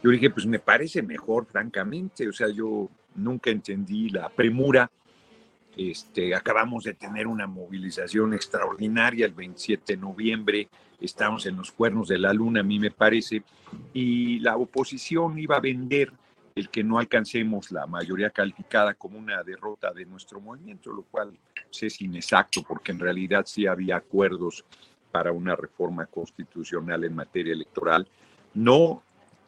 Yo 0.02 0.10
dije, 0.10 0.30
pues 0.30 0.46
me 0.46 0.60
parece 0.60 1.02
mejor, 1.02 1.46
francamente, 1.46 2.28
o 2.28 2.32
sea, 2.32 2.48
yo 2.48 2.88
nunca 3.16 3.50
entendí 3.50 4.08
la 4.08 4.28
premura. 4.28 4.90
Este, 5.76 6.34
acabamos 6.34 6.84
de 6.84 6.94
tener 6.94 7.26
una 7.26 7.46
movilización 7.46 8.34
extraordinaria 8.34 9.24
el 9.24 9.32
27 9.32 9.94
de 9.94 10.00
noviembre, 10.00 10.68
estamos 11.00 11.46
en 11.46 11.56
los 11.56 11.72
cuernos 11.72 12.08
de 12.08 12.18
la 12.18 12.32
luna, 12.32 12.60
a 12.60 12.64
mí 12.64 12.78
me 12.78 12.90
parece, 12.90 13.42
y 13.94 14.38
la 14.40 14.56
oposición 14.56 15.38
iba 15.38 15.56
a 15.56 15.60
vender 15.60 16.12
el 16.54 16.68
que 16.68 16.84
no 16.84 16.98
alcancemos 16.98 17.70
la 17.72 17.86
mayoría 17.86 18.28
calificada 18.28 18.92
como 18.94 19.18
una 19.18 19.42
derrota 19.42 19.92
de 19.92 20.04
nuestro 20.04 20.40
movimiento, 20.40 20.92
lo 20.92 21.02
cual 21.04 21.38
es 21.70 22.00
inexacto 22.02 22.62
porque 22.62 22.92
en 22.92 22.98
realidad 22.98 23.44
sí 23.46 23.66
había 23.66 23.96
acuerdos 23.96 24.64
para 25.10 25.32
una 25.32 25.56
reforma 25.56 26.06
constitucional 26.06 27.04
en 27.04 27.14
materia 27.14 27.54
electoral, 27.54 28.06
no 28.54 29.02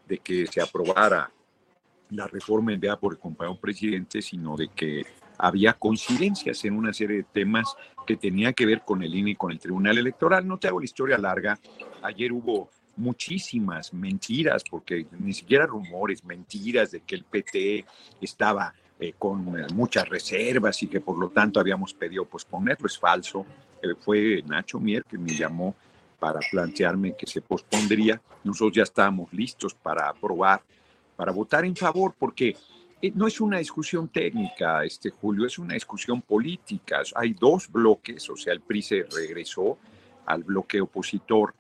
de 0.09 0.19
que 0.19 0.47
se 0.47 0.63
aprobara 0.63 1.31
la 2.11 2.27
reforma 2.27 2.73
enviada 2.73 2.99
por 2.99 3.13
el 3.13 3.19
compañero 3.19 3.59
presidente, 3.59 4.23
sino 4.23 4.57
de 4.57 4.69
que 4.69 5.05
había 5.39 5.75
coincidencias 5.75 6.65
en 6.65 6.77
una 6.77 6.93
serie 6.93 7.19
de 7.19 7.25
temas 7.25 7.77
que 8.07 8.17
tenía 8.17 8.53
que 8.53 8.67
ver 8.67 8.83
con 8.83 9.03
el 9.03 9.15
INE 9.15 9.33
y 9.33 9.37
con 9.37 9.51
el 9.51 9.59
Tribunal 9.59 9.99
Electoral. 9.99 10.47
No 10.47 10.59
te 10.59 10.69
hago 10.69 10.81
la 10.81 10.85
historia 10.85 11.19
larga. 11.19 11.59
Ayer 12.03 12.33
hubo 12.33 12.71
muchísimas 12.97 13.93
mentiras, 13.93 14.63
porque 14.71 15.07
ni 15.19 15.33
siquiera 15.33 15.67
rumores, 15.67 16.25
mentiras 16.25 16.91
de 16.91 17.01
que 17.01 17.15
el 17.17 17.25
PT 17.25 17.85
estaba 18.21 18.75
eh, 19.01 19.15
con 19.19 19.59
eh, 19.59 19.67
muchas 19.75 20.09
reservas 20.09 20.83
y 20.83 20.87
que 20.87 21.01
por 21.01 21.19
lo 21.19 21.31
tanto 21.31 21.61
habíamos 21.61 21.95
pedido 21.95 22.25
posponerlo. 22.25 22.87
Es 22.87 22.99
falso. 22.99 23.45
Eh, 23.83 23.95
fue 23.99 24.43
Nacho 24.47 24.79
Mier 24.79 25.05
que 25.05 25.19
me 25.19 25.35
llamó 25.35 25.75
para 26.19 26.41
plantearme 26.51 27.17
que 27.17 27.27
se 27.27 27.41
pospondría. 27.41 28.21
Nosotros 28.45 28.77
ya 28.77 28.83
estábamos 28.85 29.33
listos 29.33 29.75
para 29.75 30.09
aprobar, 30.09 30.63
para 31.17 31.33
votar 31.33 31.65
en 31.65 31.75
favor, 31.75 32.15
porque 32.19 32.57
no 33.15 33.27
es 33.27 33.41
una 33.41 33.59
discusión 33.59 34.09
técnica, 34.09 34.85
este 34.85 35.11
Julio, 35.11 35.47
es 35.47 35.59
una 35.59 35.75
discusión 35.75 36.23
política. 36.23 37.03
Hay 37.15 37.35
dos 37.35 37.71
bloques, 37.71 38.29
o 38.31 38.37
sea, 38.37 38.53
el 38.53 38.61
PRI 38.61 38.83
se 38.83 39.03
regresó 39.03 39.79
al 40.27 40.45
bloque 40.45 40.81
opositor 40.81 41.55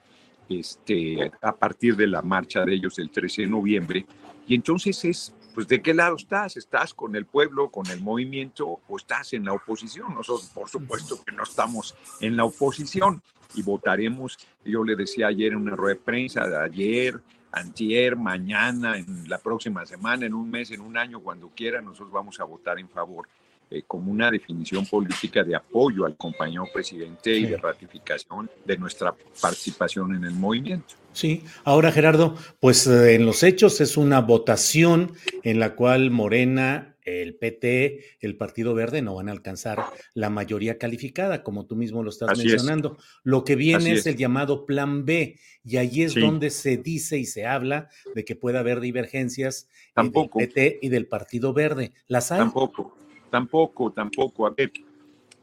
este, 0.48 1.30
a 1.40 1.54
partir 1.54 1.96
de 1.96 2.06
la 2.06 2.22
marcha 2.22 2.64
de 2.64 2.74
ellos 2.74 2.96
del 2.96 3.10
13 3.10 3.42
de 3.42 3.48
noviembre, 3.48 4.06
y 4.46 4.54
entonces 4.54 5.04
es 5.04 5.34
pues 5.54 5.68
¿de 5.68 5.80
qué 5.80 5.94
lado 5.94 6.16
estás? 6.16 6.56
¿Estás 6.56 6.92
con 6.92 7.14
el 7.14 7.26
pueblo, 7.26 7.70
con 7.70 7.86
el 7.86 8.00
movimiento 8.00 8.80
o 8.88 8.96
estás 8.96 9.32
en 9.34 9.44
la 9.44 9.52
oposición? 9.52 10.12
Nosotros, 10.12 10.50
por 10.52 10.68
supuesto 10.68 11.22
que 11.24 11.30
no 11.30 11.44
estamos 11.44 11.94
en 12.20 12.36
la 12.36 12.44
oposición 12.44 13.22
y 13.54 13.62
votaremos, 13.62 14.36
yo 14.64 14.82
le 14.82 14.96
decía 14.96 15.28
ayer 15.28 15.52
en 15.52 15.58
una 15.58 15.76
rueda 15.76 15.94
de 15.94 16.00
prensa, 16.00 16.42
ayer, 16.60 17.20
antier, 17.54 18.16
mañana, 18.16 18.96
en 18.98 19.28
la 19.28 19.38
próxima 19.38 19.86
semana, 19.86 20.26
en 20.26 20.34
un 20.34 20.50
mes, 20.50 20.70
en 20.70 20.80
un 20.80 20.96
año, 20.96 21.20
cuando 21.20 21.50
quiera, 21.54 21.80
nosotros 21.80 22.12
vamos 22.12 22.38
a 22.40 22.44
votar 22.44 22.78
en 22.78 22.88
favor 22.88 23.28
eh, 23.70 23.82
como 23.86 24.12
una 24.12 24.30
definición 24.30 24.86
política 24.86 25.42
de 25.42 25.56
apoyo 25.56 26.04
al 26.04 26.16
compañero 26.16 26.66
presidente 26.72 27.34
y 27.34 27.46
de 27.46 27.56
ratificación 27.56 28.50
de 28.64 28.76
nuestra 28.76 29.14
participación 29.40 30.14
en 30.14 30.24
el 30.24 30.34
movimiento. 30.34 30.94
Sí, 31.12 31.44
ahora 31.64 31.90
Gerardo, 31.90 32.36
pues 32.60 32.86
eh, 32.86 33.14
en 33.14 33.24
los 33.24 33.42
hechos 33.42 33.80
es 33.80 33.96
una 33.96 34.20
votación 34.20 35.12
en 35.42 35.60
la 35.60 35.74
cual 35.76 36.10
Morena, 36.10 36.93
el 37.04 37.36
PT, 37.36 38.18
el 38.20 38.36
Partido 38.36 38.74
Verde 38.74 39.02
no 39.02 39.14
van 39.14 39.28
a 39.28 39.32
alcanzar 39.32 39.84
la 40.14 40.30
mayoría 40.30 40.78
calificada, 40.78 41.42
como 41.42 41.66
tú 41.66 41.76
mismo 41.76 42.02
lo 42.02 42.10
estás 42.10 42.36
mencionando. 42.38 42.96
Lo 43.22 43.44
que 43.44 43.56
viene 43.56 43.92
es, 43.92 44.06
el 44.06 44.16
llamado 44.16 44.66
Plan 44.66 45.04
B, 45.04 45.38
y 45.64 45.76
ahí 45.76 46.02
es 46.02 46.14
donde 46.14 46.50
se 46.50 46.76
dice 46.76 47.18
y 47.18 47.26
se 47.26 47.46
habla 47.46 47.88
de 48.14 48.24
que 48.24 48.36
puede 48.36 48.58
haber 48.58 48.80
divergencias 48.80 49.68
eh, 49.96 50.02
del 50.02 50.30
PT 50.30 50.78
y 50.82 50.88
del 50.88 51.06
Partido 51.06 51.52
Verde. 51.52 51.92
¿Las 52.08 52.32
hay? 52.32 52.38
Tampoco, 52.38 52.96
tampoco, 53.30 53.92
tampoco. 53.92 54.46
A 54.46 54.50
ver, 54.50 54.72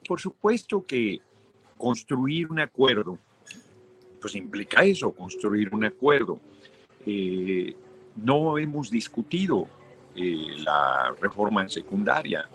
por 0.08 0.20
supuesto 0.20 0.86
que 0.86 1.20
construir 1.78 2.52
un 2.52 2.60
acuerdo 2.60 3.18
pues 4.22 4.36
implica 4.36 4.84
eso, 4.84 5.12
construir 5.12 5.74
un 5.74 5.84
acuerdo. 5.84 6.40
Eh, 7.06 7.76
no 8.16 8.58
hemos 8.58 8.92
discutido 8.92 9.68
eh, 10.16 10.56
la 10.60 11.16
reforma 11.20 11.62
en 11.62 11.70
secundaria. 11.70 12.48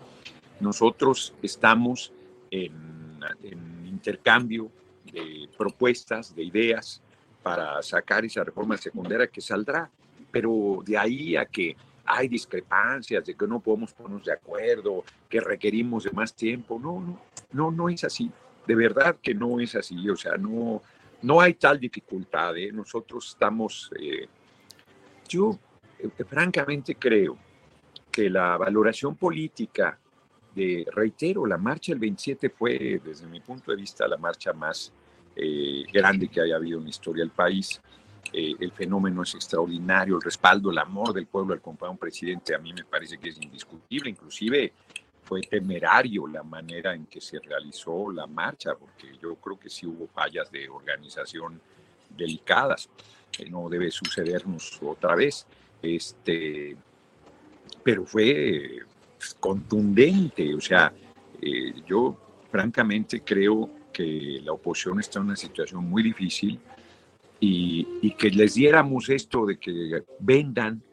Nosotros 0.59 1.33
estamos 1.41 2.11
en, 2.51 2.87
intercambio 3.85 4.69
de 5.11 5.49
propuestas, 5.57 6.35
de 6.35 6.43
ideas 6.43 7.01
para 7.41 7.81
sacar 7.81 8.23
esa 8.25 8.43
reforma 8.43 8.77
secundaria 8.77 9.27
que 9.27 9.41
saldrá, 9.41 9.89
pero 10.31 10.81
de 10.85 10.97
ahí 10.97 11.35
a 11.35 11.45
que 11.45 11.75
hay 12.05 12.27
discrepancias, 12.27 13.25
de 13.25 13.35
que 13.35 13.47
no 13.47 13.59
podemos 13.59 13.93
ponernos 13.93 14.25
de 14.25 14.33
acuerdo, 14.33 15.03
que 15.27 15.41
requerimos 15.41 16.03
de 16.03 16.11
más 16.11 16.33
tiempo, 16.33 16.79
no, 16.79 17.01
no, 17.01 17.19
no, 17.51 17.71
no 17.71 17.89
es 17.89 18.03
así. 18.03 18.31
De 18.65 18.75
verdad 18.75 19.17
que 19.21 19.33
no 19.33 19.59
es 19.59 19.75
así. 19.75 20.09
O 20.09 20.15
sea, 20.15 20.37
no, 20.37 20.81
no 21.21 21.41
hay 21.41 21.55
tal 21.55 21.79
dificultad. 21.79 22.55
¿eh? 22.57 22.71
Nosotros 22.71 23.29
estamos, 23.29 23.91
eh, 23.99 24.27
yo 25.27 25.57
eh, 25.99 26.09
francamente 26.23 26.95
creo 26.95 27.37
que 28.17 28.31
la 28.31 28.57
valoración 28.57 29.15
política 29.15 29.95
de, 30.55 30.87
reitero, 30.91 31.45
la 31.45 31.59
marcha 31.59 31.91
del 31.91 31.99
27 31.99 32.49
fue, 32.49 32.99
desde 33.05 33.27
mi 33.27 33.41
punto 33.41 33.69
de 33.69 33.77
vista, 33.77 34.07
la 34.07 34.17
marcha 34.17 34.53
más 34.53 34.91
grande 35.93 36.27
que 36.27 36.41
haya 36.41 36.55
habido 36.55 36.79
en 36.79 36.85
la 36.85 36.89
historia 36.89 37.21
del 37.21 37.29
país. 37.29 37.79
el 38.33 38.71
fenómeno 38.71 39.21
es 39.21 39.35
extraordinario, 39.35 40.15
el 40.15 40.23
respaldo, 40.23 40.71
el 40.71 40.79
amor 40.79 41.13
del 41.13 41.27
pueblo 41.27 41.53
al 41.53 41.61
compañero 41.61 41.99
presidente 41.99 42.55
a 42.55 42.57
mí 42.57 42.73
me 42.73 42.85
parece 42.85 43.19
que 43.19 43.29
es 43.29 43.39
indiscutible, 43.39 44.09
inclusive 44.09 44.73
fue 45.21 45.41
temerario 45.41 46.25
la 46.25 46.41
manera 46.41 46.95
en 46.95 47.05
que 47.05 47.21
se 47.21 47.37
realizó 47.37 48.11
la 48.11 48.25
marcha, 48.25 48.73
porque 48.73 49.15
yo 49.21 49.35
creo 49.35 49.59
que 49.59 49.69
sí 49.69 49.85
hubo 49.85 50.07
fallas 50.07 50.49
de 50.51 50.67
organización 50.67 51.61
delicadas, 52.09 52.89
que 53.31 53.47
no 53.47 53.69
debe 53.69 53.91
sucedernos 53.91 54.79
otra 54.81 55.13
vez. 55.13 55.45
Este, 55.83 56.75
pero 57.87 58.03
fue 58.05 58.79
pues, 59.17 59.33
contundente, 59.39 60.53
o 60.53 60.59
sea, 60.59 60.91
eh, 61.41 61.73
yo 61.87 62.17
francamente 62.51 63.21
creo 63.21 63.69
que 63.93 64.41
la 64.43 64.51
oposición 64.51 64.99
está 64.99 65.19
en 65.19 65.27
una 65.27 65.37
situación 65.37 65.85
muy 65.85 66.03
difícil 66.03 66.59
y, 67.39 67.87
y 68.01 68.11
que 68.11 68.29
les 68.29 68.55
diéramos 68.55 69.07
esto 69.07 69.45
de 69.45 69.57
que 69.57 70.03
vendan 70.19 70.83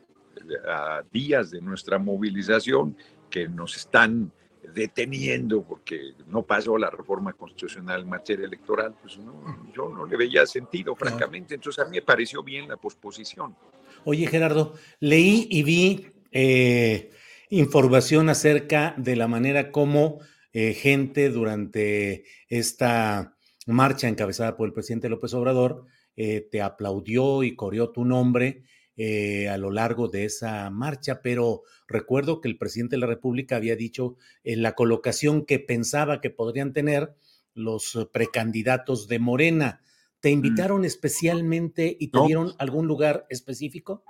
a 0.68 1.02
días 1.10 1.50
de 1.50 1.60
nuestra 1.60 1.98
movilización 1.98 2.96
que 3.28 3.48
nos 3.48 3.76
están 3.76 4.30
deteniendo 4.72 5.64
porque 5.64 6.14
no 6.28 6.42
pasó 6.42 6.78
la 6.78 6.90
reforma 6.90 7.32
constitucional 7.32 8.02
en 8.02 8.08
materia 8.08 8.46
electoral, 8.46 8.94
pues 9.02 9.18
no, 9.18 9.68
yo 9.74 9.88
no 9.88 10.06
le 10.06 10.16
veía 10.16 10.46
sentido, 10.46 10.94
francamente. 10.94 11.56
Entonces 11.56 11.84
a 11.84 11.88
mí 11.88 11.96
me 11.96 12.02
pareció 12.02 12.44
bien 12.44 12.68
la 12.68 12.76
posposición. 12.76 13.56
Oye, 14.04 14.28
Gerardo, 14.28 14.74
leí 15.00 15.48
y 15.50 15.62
vi 15.64 16.13
eh, 16.34 17.10
información 17.48 18.28
acerca 18.28 18.94
de 18.98 19.16
la 19.16 19.28
manera 19.28 19.70
como 19.70 20.18
eh, 20.52 20.74
gente 20.74 21.30
durante 21.30 22.24
esta 22.48 23.36
marcha 23.66 24.08
encabezada 24.08 24.56
por 24.56 24.68
el 24.68 24.74
presidente 24.74 25.08
López 25.08 25.32
Obrador 25.34 25.86
eh, 26.16 26.46
te 26.50 26.60
aplaudió 26.60 27.42
y 27.42 27.56
corrió 27.56 27.90
tu 27.90 28.04
nombre 28.04 28.64
eh, 28.96 29.48
a 29.48 29.56
lo 29.58 29.70
largo 29.70 30.08
de 30.08 30.24
esa 30.24 30.70
marcha, 30.70 31.22
pero 31.22 31.62
recuerdo 31.88 32.40
que 32.40 32.48
el 32.48 32.58
presidente 32.58 32.96
de 32.96 33.00
la 33.00 33.06
República 33.06 33.56
había 33.56 33.74
dicho 33.74 34.16
en 34.44 34.62
la 34.62 34.74
colocación 34.74 35.44
que 35.44 35.58
pensaba 35.58 36.20
que 36.20 36.30
podrían 36.30 36.72
tener 36.72 37.14
los 37.54 38.08
precandidatos 38.12 39.08
de 39.08 39.18
Morena. 39.18 39.82
¿Te 40.20 40.30
mm. 40.30 40.32
invitaron 40.32 40.84
especialmente 40.84 41.96
y 41.98 42.08
te 42.08 42.18
dieron 42.26 42.52
algún 42.58 42.86
lugar 42.86 43.26
específico? 43.28 44.04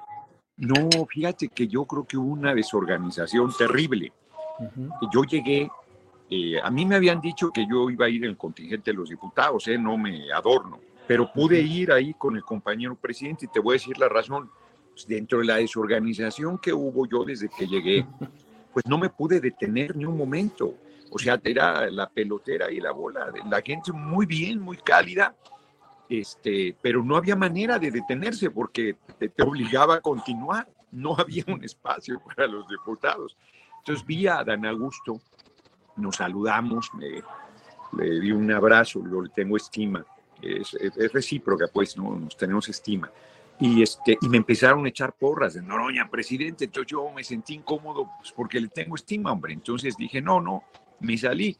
No, 0.56 0.88
fíjate 1.08 1.48
que 1.48 1.66
yo 1.66 1.84
creo 1.84 2.04
que 2.04 2.16
hubo 2.16 2.32
una 2.32 2.54
desorganización 2.54 3.52
terrible. 3.56 4.12
Yo 5.12 5.24
llegué, 5.24 5.68
eh, 6.30 6.60
a 6.62 6.70
mí 6.70 6.86
me 6.86 6.94
habían 6.94 7.20
dicho 7.20 7.50
que 7.50 7.66
yo 7.68 7.90
iba 7.90 8.06
a 8.06 8.08
ir 8.08 8.24
en 8.24 8.30
el 8.30 8.36
contingente 8.36 8.92
de 8.92 8.96
los 8.96 9.08
diputados, 9.08 9.66
no 9.80 9.98
me 9.98 10.32
adorno, 10.32 10.78
pero 11.08 11.32
pude 11.32 11.60
ir 11.60 11.90
ahí 11.90 12.14
con 12.14 12.36
el 12.36 12.44
compañero 12.44 12.94
presidente 12.94 13.46
y 13.46 13.48
te 13.48 13.58
voy 13.58 13.72
a 13.74 13.78
decir 13.80 13.98
la 13.98 14.08
razón 14.08 14.48
pues, 14.92 15.06
dentro 15.08 15.40
de 15.40 15.46
la 15.46 15.56
desorganización 15.56 16.58
que 16.58 16.72
hubo 16.72 17.06
yo 17.06 17.24
desde 17.24 17.48
que 17.48 17.66
llegué, 17.66 18.06
pues 18.72 18.86
no 18.86 18.96
me 18.96 19.10
pude 19.10 19.40
detener 19.40 19.96
ni 19.96 20.04
un 20.04 20.16
momento. 20.16 20.74
O 21.10 21.18
sea, 21.18 21.40
era 21.44 21.90
la 21.90 22.08
pelotera 22.08 22.70
y 22.70 22.80
la 22.80 22.92
bola, 22.92 23.32
la 23.48 23.60
gente 23.60 23.92
muy 23.92 24.26
bien, 24.26 24.60
muy 24.60 24.76
cálida, 24.78 25.34
este, 26.08 26.76
pero 26.80 27.02
no 27.02 27.16
había 27.16 27.36
manera 27.36 27.78
de 27.78 27.90
detenerse 27.90 28.50
porque 28.50 28.96
te, 29.18 29.32
obligaba 29.42 29.96
a 29.96 30.00
continuar. 30.00 30.68
No 30.92 31.16
había 31.18 31.44
un 31.48 31.64
espacio 31.64 32.20
para 32.36 32.46
los 32.46 32.68
diputados. 32.68 33.36
Entonces 33.78 34.06
vi 34.06 34.26
a 34.26 34.44
Dan 34.44 34.64
Augusto, 34.66 35.20
nos 35.96 36.16
saludamos, 36.16 36.90
me, 36.94 37.22
le 38.02 38.20
di 38.20 38.32
un 38.32 38.50
abrazo, 38.50 39.02
yo 39.10 39.20
le 39.20 39.28
tengo 39.28 39.56
estima, 39.56 40.04
es, 40.40 40.74
es 40.74 41.12
recíproca, 41.12 41.66
pues, 41.72 41.96
¿no? 41.96 42.16
nos 42.16 42.36
tenemos 42.36 42.68
estima. 42.68 43.10
Y, 43.60 43.82
este, 43.82 44.18
y 44.20 44.28
me 44.28 44.38
empezaron 44.38 44.84
a 44.84 44.88
echar 44.88 45.14
porras 45.14 45.54
de 45.54 45.62
Noroña, 45.62 46.10
presidente. 46.10 46.64
Entonces 46.64 46.90
yo 46.90 47.10
me 47.12 47.22
sentí 47.22 47.54
incómodo 47.54 48.10
pues, 48.18 48.32
porque 48.32 48.60
le 48.60 48.68
tengo 48.68 48.96
estima, 48.96 49.32
hombre. 49.32 49.52
Entonces 49.52 49.96
dije, 49.96 50.20
no, 50.20 50.40
no, 50.40 50.64
me 51.00 51.16
salí. 51.16 51.56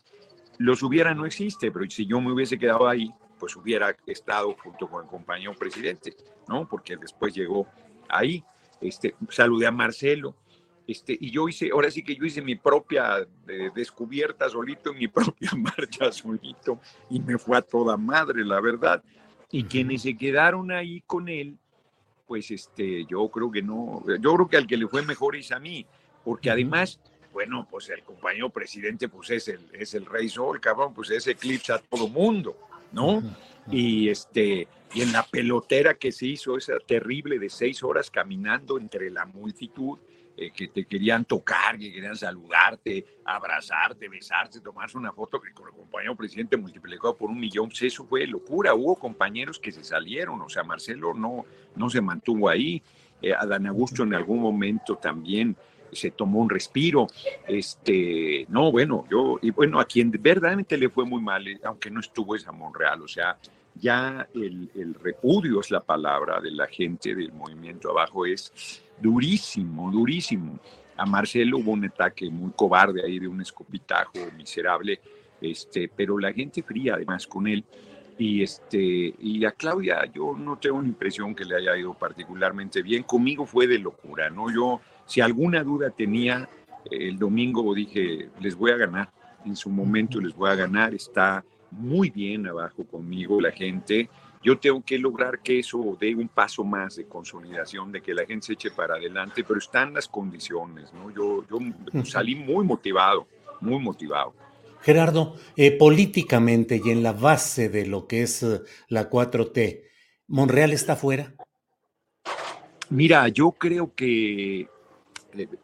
Los 0.58 0.82
hubiera 0.82 1.14
no 1.14 1.26
existe, 1.26 1.70
pero 1.70 1.88
si 1.88 2.06
yo 2.06 2.20
me 2.20 2.32
hubiese 2.32 2.58
quedado 2.58 2.88
ahí, 2.88 3.12
pues 3.38 3.56
hubiera 3.56 3.96
estado 4.06 4.54
junto 4.62 4.88
con 4.88 5.04
el 5.04 5.10
compañero 5.10 5.54
presidente, 5.54 6.16
¿no? 6.48 6.68
Porque 6.68 6.96
después 6.96 7.34
llegó 7.34 7.66
ahí. 8.08 8.44
Este, 8.80 9.14
saludé 9.30 9.66
a 9.66 9.70
Marcelo. 9.70 10.34
Este, 10.86 11.16
y 11.18 11.30
yo 11.30 11.48
hice, 11.48 11.70
ahora 11.72 11.90
sí 11.90 12.02
que 12.02 12.14
yo 12.14 12.24
hice 12.24 12.42
mi 12.42 12.56
propia 12.56 13.26
eh, 13.48 13.70
descubierta 13.74 14.48
solito, 14.50 14.92
mi 14.92 15.08
propia 15.08 15.50
marcha 15.56 16.12
solito, 16.12 16.80
y 17.08 17.20
me 17.20 17.38
fue 17.38 17.56
a 17.56 17.62
toda 17.62 17.96
madre, 17.96 18.44
la 18.44 18.60
verdad. 18.60 19.02
Y 19.50 19.64
quienes 19.64 20.02
se 20.02 20.16
quedaron 20.16 20.70
ahí 20.72 21.00
con 21.06 21.28
él, 21.28 21.56
pues 22.26 22.50
este, 22.50 23.04
yo 23.06 23.28
creo 23.28 23.50
que 23.50 23.62
no, 23.62 24.02
yo 24.20 24.34
creo 24.34 24.48
que 24.48 24.56
al 24.56 24.66
que 24.66 24.76
le 24.76 24.88
fue 24.88 25.02
mejor 25.02 25.36
es 25.36 25.52
a 25.52 25.58
mí, 25.58 25.86
porque 26.24 26.50
además, 26.50 27.00
bueno, 27.32 27.66
pues 27.70 27.88
el 27.88 28.02
compañero 28.02 28.50
presidente, 28.50 29.08
pues 29.08 29.30
es 29.30 29.48
el, 29.48 29.60
es 29.72 29.94
el 29.94 30.04
rey 30.06 30.28
sol, 30.28 30.60
cabrón, 30.60 30.92
pues 30.92 31.10
ese 31.10 31.32
eclipsa 31.32 31.76
a 31.76 31.78
todo 31.78 32.08
mundo, 32.08 32.58
¿no? 32.94 33.22
Y 33.70 34.08
este, 34.08 34.68
y 34.94 35.02
en 35.02 35.12
la 35.12 35.24
pelotera 35.24 35.94
que 35.94 36.12
se 36.12 36.26
hizo, 36.26 36.56
esa 36.56 36.78
terrible 36.78 37.38
de 37.38 37.50
seis 37.50 37.82
horas 37.82 38.10
caminando 38.10 38.78
entre 38.78 39.10
la 39.10 39.26
multitud, 39.26 39.98
eh, 40.36 40.50
que 40.50 40.66
te 40.66 40.84
querían 40.84 41.24
tocar, 41.24 41.78
que 41.78 41.92
querían 41.92 42.16
saludarte, 42.16 43.04
abrazarte, 43.24 44.08
besarte, 44.08 44.60
tomarse 44.60 44.98
una 44.98 45.12
foto 45.12 45.40
que 45.40 45.52
con 45.52 45.68
el 45.68 45.74
compañero 45.74 46.16
presidente 46.16 46.56
multiplicado 46.56 47.16
por 47.16 47.30
un 47.30 47.38
millón, 47.38 47.68
pues 47.68 47.82
eso 47.82 48.04
fue 48.04 48.26
locura. 48.26 48.74
Hubo 48.74 48.96
compañeros 48.96 49.60
que 49.60 49.70
se 49.70 49.84
salieron, 49.84 50.40
o 50.40 50.48
sea, 50.48 50.64
Marcelo 50.64 51.14
no, 51.14 51.44
no 51.76 51.88
se 51.88 52.00
mantuvo 52.00 52.48
ahí. 52.48 52.82
Eh, 53.22 53.32
Adán 53.32 53.68
Augusto 53.68 54.02
en 54.02 54.14
algún 54.14 54.40
momento 54.40 54.96
también 54.96 55.56
se 55.94 56.10
tomó 56.10 56.40
un 56.40 56.50
respiro. 56.50 57.06
Este, 57.46 58.46
no, 58.48 58.70
bueno, 58.72 59.04
yo, 59.10 59.38
y 59.42 59.50
bueno, 59.50 59.80
a 59.80 59.84
quien 59.84 60.10
verdaderamente 60.10 60.76
le 60.76 60.88
fue 60.88 61.04
muy 61.04 61.22
mal, 61.22 61.46
eh, 61.46 61.60
aunque 61.64 61.90
no 61.90 62.00
estuvo 62.00 62.34
es 62.34 62.46
a 62.46 62.52
Monreal, 62.52 63.02
o 63.02 63.08
sea, 63.08 63.36
ya 63.74 64.28
el, 64.34 64.70
el 64.74 64.94
repudio 64.94 65.60
es 65.60 65.70
la 65.70 65.80
palabra 65.80 66.40
de 66.40 66.50
la 66.50 66.66
gente 66.66 67.14
del 67.14 67.32
movimiento 67.32 67.90
abajo, 67.90 68.24
es 68.24 68.82
durísimo, 69.00 69.90
durísimo. 69.90 70.58
a 70.96 71.06
Marcelo 71.06 71.58
hubo 71.58 71.72
un 71.72 71.84
ataque 71.84 72.30
muy 72.30 72.52
cobarde 72.52 73.04
ahí 73.04 73.18
de 73.18 73.28
un 73.28 73.40
escopitajo 73.40 74.12
miserable, 74.36 75.00
este, 75.40 75.88
pero 75.88 76.18
la 76.18 76.32
gente 76.32 76.62
fría 76.62 76.94
además 76.94 77.26
con 77.26 77.46
él. 77.46 77.64
Y, 78.16 78.44
este, 78.44 79.12
y 79.18 79.44
a 79.44 79.50
Claudia 79.50 80.04
yo 80.12 80.36
no 80.38 80.56
tengo 80.56 80.76
una 80.76 80.86
impresión 80.86 81.34
que 81.34 81.44
le 81.44 81.56
haya 81.56 81.76
ido 81.76 81.94
particularmente 81.94 82.80
bien. 82.80 83.02
Conmigo 83.02 83.44
fue 83.44 83.66
de 83.66 83.78
locura, 83.78 84.30
¿no? 84.30 84.52
Yo, 84.54 84.80
si 85.06 85.20
alguna 85.20 85.62
duda 85.62 85.90
tenía, 85.90 86.48
el 86.90 87.18
domingo 87.18 87.74
dije, 87.74 88.30
les 88.40 88.54
voy 88.54 88.72
a 88.72 88.76
ganar. 88.76 89.10
En 89.44 89.56
su 89.56 89.70
momento 89.70 90.20
les 90.20 90.34
voy 90.34 90.50
a 90.50 90.54
ganar. 90.54 90.94
Está 90.94 91.44
muy 91.70 92.10
bien 92.10 92.46
abajo 92.46 92.84
conmigo 92.84 93.40
la 93.40 93.50
gente. 93.50 94.08
Yo 94.42 94.58
tengo 94.58 94.82
que 94.82 94.98
lograr 94.98 95.40
que 95.40 95.58
eso 95.58 95.96
dé 95.98 96.14
un 96.14 96.28
paso 96.28 96.64
más 96.64 96.96
de 96.96 97.06
consolidación, 97.06 97.90
de 97.90 98.02
que 98.02 98.12
la 98.12 98.26
gente 98.26 98.46
se 98.46 98.52
eche 98.54 98.70
para 98.70 98.96
adelante, 98.96 99.42
pero 99.42 99.58
están 99.58 99.94
las 99.94 100.06
condiciones, 100.06 100.92
¿no? 100.92 101.10
Yo, 101.10 101.44
yo 101.48 102.04
salí 102.04 102.34
muy 102.34 102.64
motivado, 102.64 103.26
muy 103.60 103.78
motivado. 103.78 104.34
Gerardo, 104.82 105.36
eh, 105.56 105.72
políticamente 105.72 106.78
y 106.84 106.90
en 106.90 107.02
la 107.02 107.12
base 107.12 107.70
de 107.70 107.86
lo 107.86 108.06
que 108.06 108.22
es 108.22 108.42
eh, 108.42 108.60
la 108.88 109.08
4T, 109.08 109.80
¿Monreal 110.26 110.72
está 110.72 110.96
fuera? 110.96 111.34
Mira, 112.90 113.28
yo 113.28 113.52
creo 113.52 113.94
que, 113.94 114.68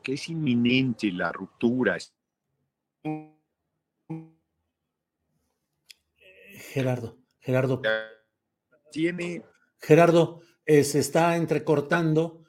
que 0.02 0.14
es 0.14 0.28
inminente 0.28 1.10
la 1.12 1.32
ruptura. 1.32 1.96
Gerardo, 6.72 7.18
Gerardo. 7.40 7.82
Tiene. 8.92 9.42
Gerardo, 9.78 10.40
se 10.66 10.98
está 10.98 11.36
entrecortando. 11.36 12.44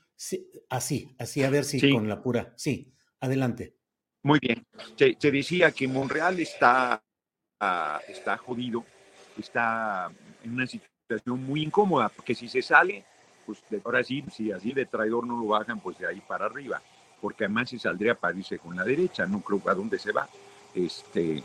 así, 0.69 1.15
así, 1.17 1.43
a 1.43 1.49
ver 1.49 1.63
si 1.63 1.91
con 1.91 2.07
la 2.07 2.21
pura. 2.21 2.53
Sí, 2.57 2.93
adelante. 3.19 3.75
Muy 4.23 4.39
bien. 4.39 4.65
Te, 4.95 5.15
decía 5.31 5.71
que 5.71 5.87
Monreal 5.87 6.39
está, 6.39 7.01
ah, 7.59 7.99
está 8.07 8.37
jodido, 8.37 8.85
está 9.37 10.11
en 10.43 10.53
una 10.53 10.67
situación 10.67 11.43
muy 11.43 11.63
incómoda, 11.63 12.09
porque 12.09 12.35
si 12.35 12.47
se 12.47 12.61
sale, 12.61 13.03
pues 13.45 13.63
ahora 13.83 14.03
sí, 14.03 14.23
si 14.31 14.51
así 14.51 14.73
de 14.73 14.85
traidor 14.85 15.25
no 15.25 15.39
lo 15.39 15.47
bajan, 15.47 15.79
pues 15.79 15.97
de 15.97 16.07
ahí 16.07 16.21
para 16.27 16.45
arriba, 16.45 16.81
porque 17.21 17.45
además 17.45 17.69
se 17.69 17.79
saldría 17.79 18.15
para 18.15 18.37
irse 18.37 18.57
con 18.57 18.75
la 18.75 18.83
derecha, 18.83 19.25
no 19.25 19.41
creo 19.41 19.61
a 19.67 19.73
dónde 19.75 19.99
se 19.99 20.11
va. 20.11 20.27
Este, 20.73 21.43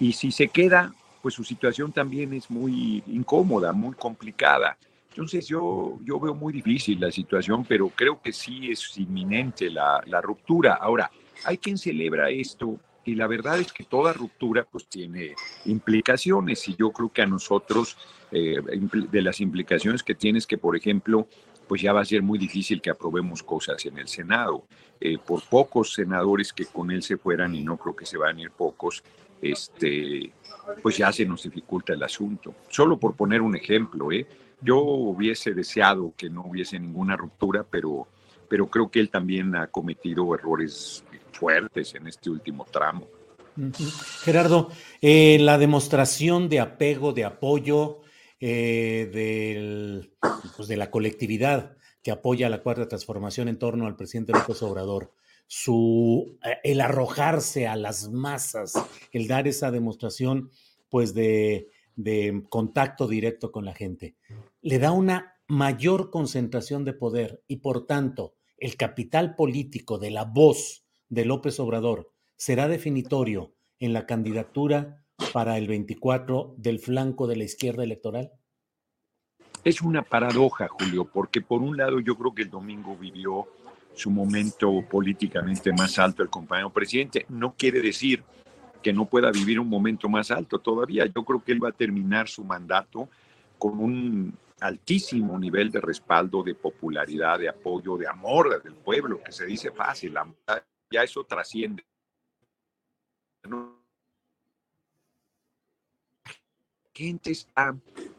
Y 0.00 0.12
si 0.12 0.30
se 0.30 0.48
queda, 0.48 0.94
pues 1.20 1.34
su 1.34 1.44
situación 1.44 1.92
también 1.92 2.32
es 2.32 2.50
muy 2.50 3.02
incómoda, 3.06 3.72
muy 3.72 3.94
complicada. 3.94 4.78
Entonces 5.10 5.46
yo, 5.48 5.98
yo 6.04 6.20
veo 6.20 6.34
muy 6.34 6.52
difícil 6.52 7.00
la 7.00 7.10
situación, 7.10 7.64
pero 7.64 7.88
creo 7.88 8.20
que 8.22 8.32
sí 8.32 8.70
es 8.70 8.96
inminente 8.98 9.68
la, 9.68 10.00
la 10.06 10.20
ruptura. 10.20 10.74
Ahora, 10.74 11.10
hay 11.44 11.58
quien 11.58 11.76
celebra 11.76 12.30
esto 12.30 12.78
y 13.08 13.14
la 13.14 13.26
verdad 13.26 13.58
es 13.58 13.72
que 13.72 13.84
toda 13.84 14.12
ruptura 14.12 14.64
pues 14.70 14.86
tiene 14.86 15.34
implicaciones 15.64 16.68
y 16.68 16.76
yo 16.76 16.90
creo 16.92 17.10
que 17.10 17.22
a 17.22 17.26
nosotros 17.26 17.96
eh, 18.30 18.56
de 18.60 19.22
las 19.22 19.40
implicaciones 19.40 20.02
que 20.02 20.14
tienes 20.14 20.46
que 20.46 20.58
por 20.58 20.76
ejemplo 20.76 21.26
pues 21.68 21.82
ya 21.82 21.92
va 21.92 22.00
a 22.00 22.04
ser 22.04 22.22
muy 22.22 22.38
difícil 22.38 22.80
que 22.80 22.90
aprobemos 22.90 23.42
cosas 23.42 23.84
en 23.86 23.98
el 23.98 24.08
Senado. 24.08 24.64
Eh, 25.00 25.18
por 25.18 25.42
pocos 25.42 25.92
senadores 25.92 26.52
que 26.52 26.66
con 26.66 26.90
él 26.90 27.02
se 27.02 27.18
fueran, 27.18 27.54
y 27.54 27.62
no 27.62 27.76
creo 27.76 27.94
que 27.94 28.06
se 28.06 28.18
van 28.18 28.38
a 28.38 28.40
ir 28.40 28.50
pocos, 28.50 29.04
este, 29.40 30.32
pues 30.82 30.96
ya 30.96 31.12
se 31.12 31.24
nos 31.24 31.44
dificulta 31.44 31.92
el 31.92 32.02
asunto. 32.02 32.54
Solo 32.68 32.98
por 32.98 33.14
poner 33.14 33.40
un 33.42 33.54
ejemplo, 33.54 34.10
¿eh? 34.10 34.26
yo 34.60 34.80
hubiese 34.80 35.52
deseado 35.52 36.12
que 36.16 36.28
no 36.28 36.46
hubiese 36.46 36.80
ninguna 36.80 37.16
ruptura, 37.16 37.64
pero, 37.68 38.08
pero 38.48 38.66
creo 38.66 38.90
que 38.90 38.98
él 38.98 39.10
también 39.10 39.54
ha 39.54 39.68
cometido 39.68 40.34
errores 40.34 41.04
fuertes 41.32 41.94
en 41.94 42.08
este 42.08 42.30
último 42.30 42.64
tramo. 42.64 43.06
Gerardo, 44.22 44.70
eh, 45.00 45.38
la 45.40 45.58
demostración 45.58 46.48
de 46.48 46.60
apego, 46.60 47.12
de 47.12 47.24
apoyo 47.24 48.00
eh, 48.40 49.10
del, 49.12 50.14
pues 50.56 50.68
de 50.68 50.76
la 50.76 50.90
colectividad 50.90 51.76
que 52.02 52.10
apoya 52.10 52.48
la 52.48 52.62
cuarta 52.62 52.88
transformación 52.88 53.48
en 53.48 53.58
torno 53.58 53.86
al 53.86 53.96
presidente 53.96 54.32
López 54.32 54.62
Obrador, 54.62 55.12
su, 55.46 56.38
eh, 56.44 56.58
el 56.62 56.80
arrojarse 56.80 57.66
a 57.66 57.76
las 57.76 58.08
masas, 58.08 58.74
el 59.12 59.26
dar 59.26 59.48
esa 59.48 59.70
demostración 59.70 60.50
pues 60.88 61.14
de, 61.14 61.68
de 61.96 62.44
contacto 62.48 63.08
directo 63.08 63.50
con 63.50 63.64
la 63.64 63.74
gente, 63.74 64.14
le 64.62 64.78
da 64.78 64.92
una 64.92 65.34
mayor 65.48 66.10
concentración 66.10 66.84
de 66.84 66.92
poder 66.92 67.42
y 67.48 67.56
por 67.56 67.86
tanto 67.86 68.34
el 68.58 68.76
capital 68.76 69.34
político 69.34 69.98
de 69.98 70.10
la 70.10 70.24
voz 70.24 70.84
de 71.08 71.24
López 71.24 71.58
Obrador 71.58 72.12
será 72.36 72.68
definitorio 72.68 73.54
en 73.78 73.92
la 73.92 74.06
candidatura 74.06 75.04
para 75.32 75.58
el 75.58 75.68
24 75.68 76.54
del 76.56 76.78
flanco 76.78 77.26
de 77.26 77.36
la 77.36 77.44
izquierda 77.44 77.84
electoral? 77.84 78.32
Es 79.64 79.82
una 79.82 80.02
paradoja, 80.02 80.68
Julio, 80.68 81.04
porque 81.04 81.40
por 81.40 81.62
un 81.62 81.76
lado 81.76 82.00
yo 82.00 82.16
creo 82.16 82.34
que 82.34 82.42
el 82.42 82.50
domingo 82.50 82.96
vivió 82.96 83.48
su 83.94 84.10
momento 84.10 84.82
políticamente 84.88 85.72
más 85.72 85.98
alto 85.98 86.22
el 86.22 86.30
compañero 86.30 86.70
presidente. 86.70 87.26
No 87.28 87.54
quiere 87.56 87.80
decir 87.80 88.22
que 88.82 88.92
no 88.92 89.06
pueda 89.06 89.30
vivir 89.30 89.58
un 89.58 89.68
momento 89.68 90.08
más 90.08 90.30
alto 90.30 90.60
todavía. 90.60 91.06
Yo 91.06 91.24
creo 91.24 91.42
que 91.42 91.52
él 91.52 91.62
va 91.62 91.70
a 91.70 91.72
terminar 91.72 92.28
su 92.28 92.44
mandato 92.44 93.08
con 93.58 93.78
un 93.80 94.38
altísimo 94.60 95.38
nivel 95.38 95.70
de 95.70 95.80
respaldo, 95.80 96.42
de 96.42 96.54
popularidad, 96.54 97.38
de 97.38 97.48
apoyo, 97.48 97.96
de 97.96 98.06
amor 98.06 98.62
del 98.62 98.74
pueblo, 98.74 99.20
que 99.22 99.32
se 99.32 99.46
dice 99.46 99.70
fácil, 99.72 100.14
ya 100.90 101.02
eso 101.02 101.24
trasciende. 101.24 101.84
Gente 106.98 107.30
está 107.30 107.76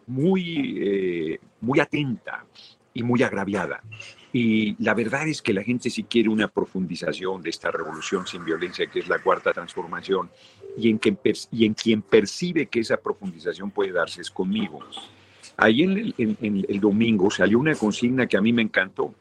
muy, 0.07 0.77
eh, 0.81 1.39
muy 1.59 1.81
atenta 1.81 2.45
y 2.93 3.03
muy 3.03 3.21
agraviada. 3.23 3.83
Y 4.31 4.81
la 4.81 4.93
verdad 4.93 5.27
es 5.27 5.41
que 5.41 5.53
la 5.53 5.63
gente 5.63 5.89
sí 5.89 6.03
quiere 6.03 6.29
una 6.29 6.47
profundización 6.47 7.41
de 7.41 7.49
esta 7.49 7.71
revolución 7.71 8.25
sin 8.25 8.45
violencia, 8.45 8.87
que 8.87 8.99
es 8.99 9.09
la 9.09 9.19
cuarta 9.19 9.51
transformación, 9.51 10.29
y 10.77 10.89
en, 10.89 10.99
que, 10.99 11.13
y 11.51 11.65
en 11.65 11.73
quien 11.73 12.01
percibe 12.01 12.67
que 12.67 12.79
esa 12.79 12.97
profundización 12.97 13.69
puede 13.71 13.91
darse 13.91 14.21
es 14.21 14.31
conmigo. 14.31 14.79
Ahí 15.57 15.83
en 15.83 15.91
el, 15.97 16.15
en 16.17 16.65
el 16.69 16.79
domingo 16.79 17.29
salió 17.29 17.59
una 17.59 17.75
consigna 17.75 18.27
que 18.27 18.37
a 18.37 18.41
mí 18.41 18.53
me 18.53 18.61
encantó. 18.61 19.13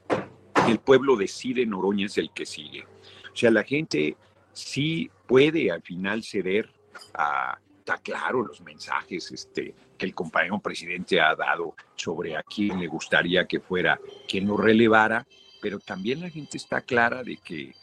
El 0.69 0.79
pueblo 0.79 1.17
decide, 1.17 1.67
Noroña 1.67 2.07
es 2.07 2.17
el 2.17 2.31
que 2.31 2.47
sigue. 2.47 2.85
O 3.33 3.37
sea, 3.37 3.51
la 3.51 3.65
gente 3.65 4.17
sí 4.53 5.11
puede 5.27 5.73
al 5.73 5.83
final 5.83 6.23
ceder 6.23 6.71
a, 7.15 7.59
está 7.89 8.03
claro 8.03 8.45
los 8.45 8.61
mensajes 8.61 9.33
este, 9.33 9.75
que 9.97 10.05
el 10.05 10.15
compañero 10.15 10.59
presidente 10.59 11.19
ha 11.23 11.35
dado 11.35 11.75
sobre 11.97 12.37
a 12.37 12.43
quién 12.43 12.79
le 12.79 12.87
gustaría 12.87 13.47
que 13.47 13.61
fuera 13.61 13.99
quien 14.29 14.47
lo 14.47 14.59
relevara, 14.59 15.27
pero 15.63 15.79
también 15.79 16.21
la 16.21 16.29
gente 16.29 16.59
está 16.59 16.83
clara 16.83 17.23
de 17.23 17.39
que, 17.39 17.75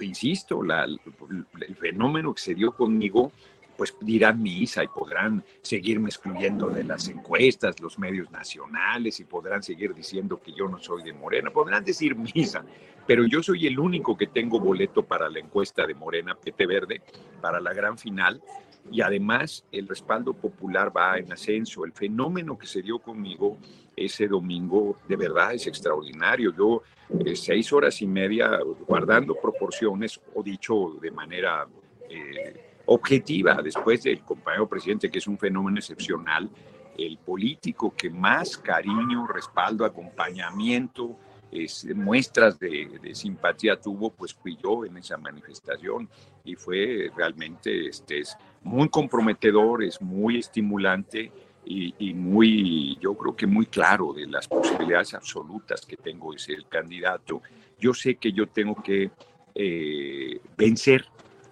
insisto, 0.00 0.62
el 0.64 1.76
fenómeno 1.76 2.34
que 2.34 2.42
se 2.42 2.54
dio 2.56 2.72
conmigo 2.72 3.30
pues 3.76 3.94
dirán 4.00 4.42
misa 4.42 4.82
y 4.82 4.88
podrán 4.88 5.44
seguirme 5.62 6.08
excluyendo 6.08 6.68
de 6.68 6.84
las 6.84 7.08
encuestas, 7.08 7.80
los 7.80 7.98
medios 7.98 8.30
nacionales 8.30 9.20
y 9.20 9.24
podrán 9.24 9.62
seguir 9.62 9.94
diciendo 9.94 10.40
que 10.42 10.52
yo 10.52 10.68
no 10.68 10.78
soy 10.78 11.02
de 11.02 11.12
Morena, 11.12 11.50
podrán 11.50 11.84
decir 11.84 12.16
misa, 12.16 12.64
pero 13.06 13.24
yo 13.26 13.42
soy 13.42 13.66
el 13.66 13.78
único 13.78 14.16
que 14.16 14.26
tengo 14.26 14.58
boleto 14.58 15.04
para 15.04 15.28
la 15.28 15.38
encuesta 15.38 15.86
de 15.86 15.94
Morena 15.94 16.34
Pete 16.34 16.66
Verde, 16.66 17.02
para 17.40 17.60
la 17.60 17.72
gran 17.72 17.98
final, 17.98 18.42
y 18.90 19.00
además 19.00 19.64
el 19.72 19.88
respaldo 19.88 20.32
popular 20.32 20.96
va 20.96 21.18
en 21.18 21.32
ascenso. 21.32 21.84
El 21.84 21.92
fenómeno 21.92 22.56
que 22.56 22.66
se 22.66 22.82
dio 22.82 22.98
conmigo 22.98 23.58
ese 23.96 24.28
domingo 24.28 24.98
de 25.08 25.16
verdad 25.16 25.54
es 25.54 25.66
extraordinario. 25.66 26.54
Yo 26.56 26.82
eh, 27.24 27.34
seis 27.34 27.72
horas 27.72 28.00
y 28.02 28.06
media 28.06 28.58
guardando 28.86 29.34
proporciones, 29.34 30.20
o 30.34 30.42
dicho 30.42 30.96
de 31.00 31.10
manera... 31.10 31.66
Eh, 32.08 32.65
objetiva 32.86 33.60
después 33.62 34.02
del 34.02 34.20
compañero 34.20 34.68
presidente, 34.68 35.10
que 35.10 35.18
es 35.18 35.26
un 35.26 35.38
fenómeno 35.38 35.78
excepcional, 35.78 36.48
el 36.96 37.18
político 37.18 37.94
que 37.94 38.08
más 38.10 38.56
cariño, 38.56 39.26
respaldo, 39.26 39.84
acompañamiento, 39.84 41.16
es, 41.50 41.84
muestras 41.94 42.58
de, 42.58 43.00
simpatía 43.12 43.80
tuvo, 43.80 44.10
pues 44.10 44.34
fui 44.34 44.56
yo 44.62 44.84
en 44.84 44.96
esa 44.96 45.16
manifestación 45.16 46.08
y 46.44 46.54
fue 46.54 47.10
realmente 47.16 47.88
este, 47.88 48.20
es 48.20 48.36
muy 48.62 48.88
comprometedor, 48.88 49.82
es 49.82 50.00
muy 50.00 50.38
estimulante 50.38 51.30
y, 51.68 52.14
muy, 52.14 52.96
yo 53.00 53.14
creo 53.14 53.34
que 53.34 53.46
muy 53.46 53.66
claro 53.66 54.12
de 54.12 54.26
las 54.28 54.46
posibilidades 54.46 55.14
absolutas 55.14 55.84
que 55.84 55.96
tengo 55.96 56.32
de 56.32 56.38
ser 56.38 56.54
el 56.54 56.68
candidato. 56.68 57.42
Yo 57.80 57.92
sé 57.92 58.14
que 58.16 58.30
yo 58.30 58.46
tengo 58.46 58.76
que 58.76 59.10
eh, 59.52 60.40
vencer 60.56 61.06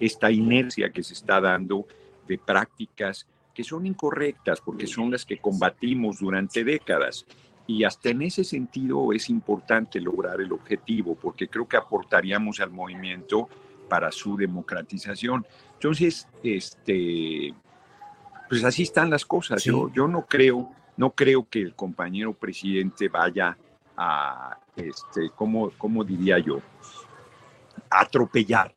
esta 0.05 0.31
inercia 0.31 0.91
que 0.91 1.03
se 1.03 1.15
está 1.15 1.41
dando 1.41 1.87
de 2.27 2.39
prácticas 2.39 3.27
que 3.55 3.65
son 3.65 3.87
incorrectas 3.87 4.61
porque 4.61 4.87
son 4.87 5.11
las 5.11 5.25
que 5.25 5.39
combatimos 5.39 6.19
durante 6.19 6.65
décadas. 6.65 7.25
Y 7.67 7.85
hasta 7.85 8.11
en 8.11 8.23
ese 8.23 8.45
sentido 8.45 9.13
es 9.13 9.31
importante 9.31 10.01
lograr 10.01 10.41
el 10.41 10.53
objetivo, 10.53 11.15
porque 11.15 11.49
creo 11.49 11.67
que 11.67 11.77
aportaríamos 11.77 12.61
al 12.61 12.71
movimiento 12.71 13.49
para 13.89 14.11
su 14.11 14.37
democratización. 14.37 15.47
Entonces, 15.75 16.29
este, 16.43 17.55
pues 18.49 18.65
así 18.65 18.83
están 18.83 19.09
las 19.09 19.25
cosas. 19.25 19.63
Yo, 19.65 19.91
yo 19.93 20.09
no 20.09 20.27
creo, 20.27 20.71
no 20.97 21.11
creo 21.13 21.49
que 21.49 21.61
el 21.61 21.75
compañero 21.75 22.35
presidente 22.35 23.09
vaya 23.09 23.57
a, 23.97 24.59
este, 24.77 25.31
¿cómo, 25.35 25.71
cómo 25.79 26.05
diría 26.05 26.39
yo? 26.39 26.61
atropellar. 27.91 28.75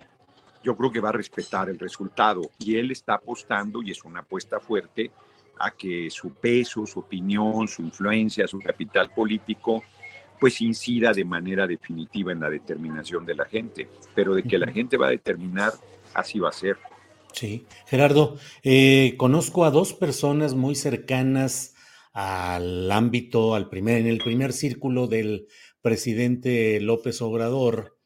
Yo 0.67 0.75
creo 0.75 0.91
que 0.91 0.99
va 0.99 1.09
a 1.09 1.13
respetar 1.13 1.69
el 1.69 1.79
resultado 1.79 2.41
y 2.59 2.75
él 2.75 2.91
está 2.91 3.13
apostando, 3.13 3.81
y 3.81 3.91
es 3.91 4.03
una 4.03 4.19
apuesta 4.19 4.59
fuerte, 4.59 5.11
a 5.57 5.71
que 5.71 6.09
su 6.09 6.33
peso, 6.33 6.85
su 6.85 6.99
opinión, 6.99 7.69
su 7.69 7.83
influencia, 7.83 8.45
su 8.49 8.59
capital 8.59 9.09
político, 9.15 9.81
pues 10.37 10.59
incida 10.59 11.13
de 11.13 11.23
manera 11.23 11.65
definitiva 11.65 12.33
en 12.33 12.41
la 12.41 12.49
determinación 12.49 13.25
de 13.25 13.35
la 13.35 13.45
gente. 13.45 13.87
Pero 14.13 14.35
de 14.35 14.43
que 14.43 14.57
la 14.57 14.69
gente 14.69 14.97
va 14.97 15.07
a 15.07 15.11
determinar, 15.11 15.71
así 16.13 16.37
va 16.37 16.49
a 16.49 16.51
ser. 16.51 16.75
Sí, 17.31 17.65
Gerardo, 17.85 18.37
eh, 18.61 19.15
conozco 19.15 19.63
a 19.63 19.71
dos 19.71 19.93
personas 19.93 20.53
muy 20.53 20.75
cercanas 20.75 21.75
al 22.11 22.91
ámbito, 22.91 23.55
al 23.55 23.69
primer, 23.69 24.01
en 24.01 24.07
el 24.07 24.17
primer 24.17 24.51
círculo 24.51 25.07
del 25.07 25.47
presidente 25.81 26.81
López 26.81 27.21
Obrador, 27.21 27.97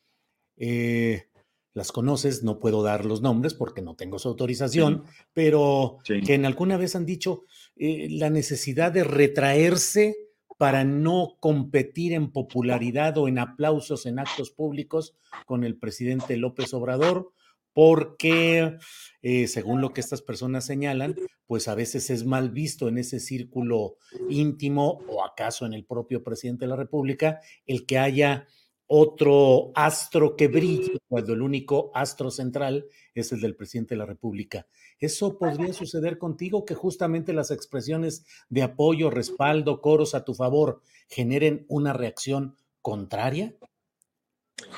eh, 0.58 1.31
las 1.74 1.92
conoces, 1.92 2.44
no 2.44 2.60
puedo 2.60 2.84
dar 2.84 3.06
los 3.06 3.22
nombres 3.22 3.54
porque 3.54 3.82
no 3.82 3.96
tengo 3.96 4.20
su 4.20 4.28
autorización, 4.28 5.04
pero 5.34 6.00
que 6.06 6.34
en 6.34 6.46
alguna 6.46 6.78
vez 6.78 6.96
han 6.96 7.06
dicho 7.06 7.44
eh, 7.78 8.08
la 8.10 8.30
necesidad 8.30 8.92
de 8.92 9.04
retraerse 9.04 10.16
para 10.58 10.84
no 10.84 11.38
competir 11.40 12.14
en 12.14 12.32
popularidad 12.32 13.18
o 13.18 13.28
en 13.28 13.40
aplausos 13.40 14.06
en 14.06 14.20
actos 14.20 14.52
públicos 14.52 15.16
con 15.46 15.64
el 15.64 15.78
presidente 15.78 16.38
López 16.38 16.74
Obrador, 16.74 17.32
porque 17.74 18.78
eh, 19.22 19.48
según 19.48 19.82
lo 19.82 19.94
que 19.94 20.02
estas 20.02 20.22
personas 20.22 20.66
señalan, 20.66 21.16
pues 21.48 21.68
a 21.68 21.76
veces 21.76 22.10
es 22.10 22.26
mal 22.26 22.52
visto 22.52 22.88
en 22.88 22.98
ese 22.98 23.20
círculo 23.20 23.96
íntimo 24.30 25.00
o 25.08 25.24
acaso 25.24 25.66
en 25.66 25.74
el 25.74 25.86
propio 25.86 26.24
presidente 26.24 26.66
de 26.66 26.70
la 26.70 26.76
República 26.76 27.40
el 27.66 27.86
que 27.86 27.98
haya 27.98 28.46
otro 28.94 29.72
astro 29.74 30.36
que 30.36 30.50
brille 30.50 31.00
cuando 31.08 31.32
el 31.32 31.42
único 31.42 31.92
astro 31.94 32.30
central 32.30 32.86
es 33.16 33.32
el 33.32 33.40
del 33.40 33.56
presidente 33.56 33.96
de 33.96 34.00
la 34.00 34.06
República. 34.06 34.68
¿Eso 35.00 35.38
podría 35.38 35.72
suceder 35.72 36.18
contigo, 36.18 36.66
que 36.66 36.76
justamente 36.76 37.32
las 37.32 37.52
expresiones 37.52 38.26
de 38.50 38.64
apoyo, 38.64 39.10
respaldo, 39.10 39.80
coros 39.80 40.14
a 40.14 40.26
tu 40.26 40.34
favor 40.34 40.82
generen 41.08 41.66
una 41.70 41.94
reacción 41.94 42.58
contraria? 42.82 43.56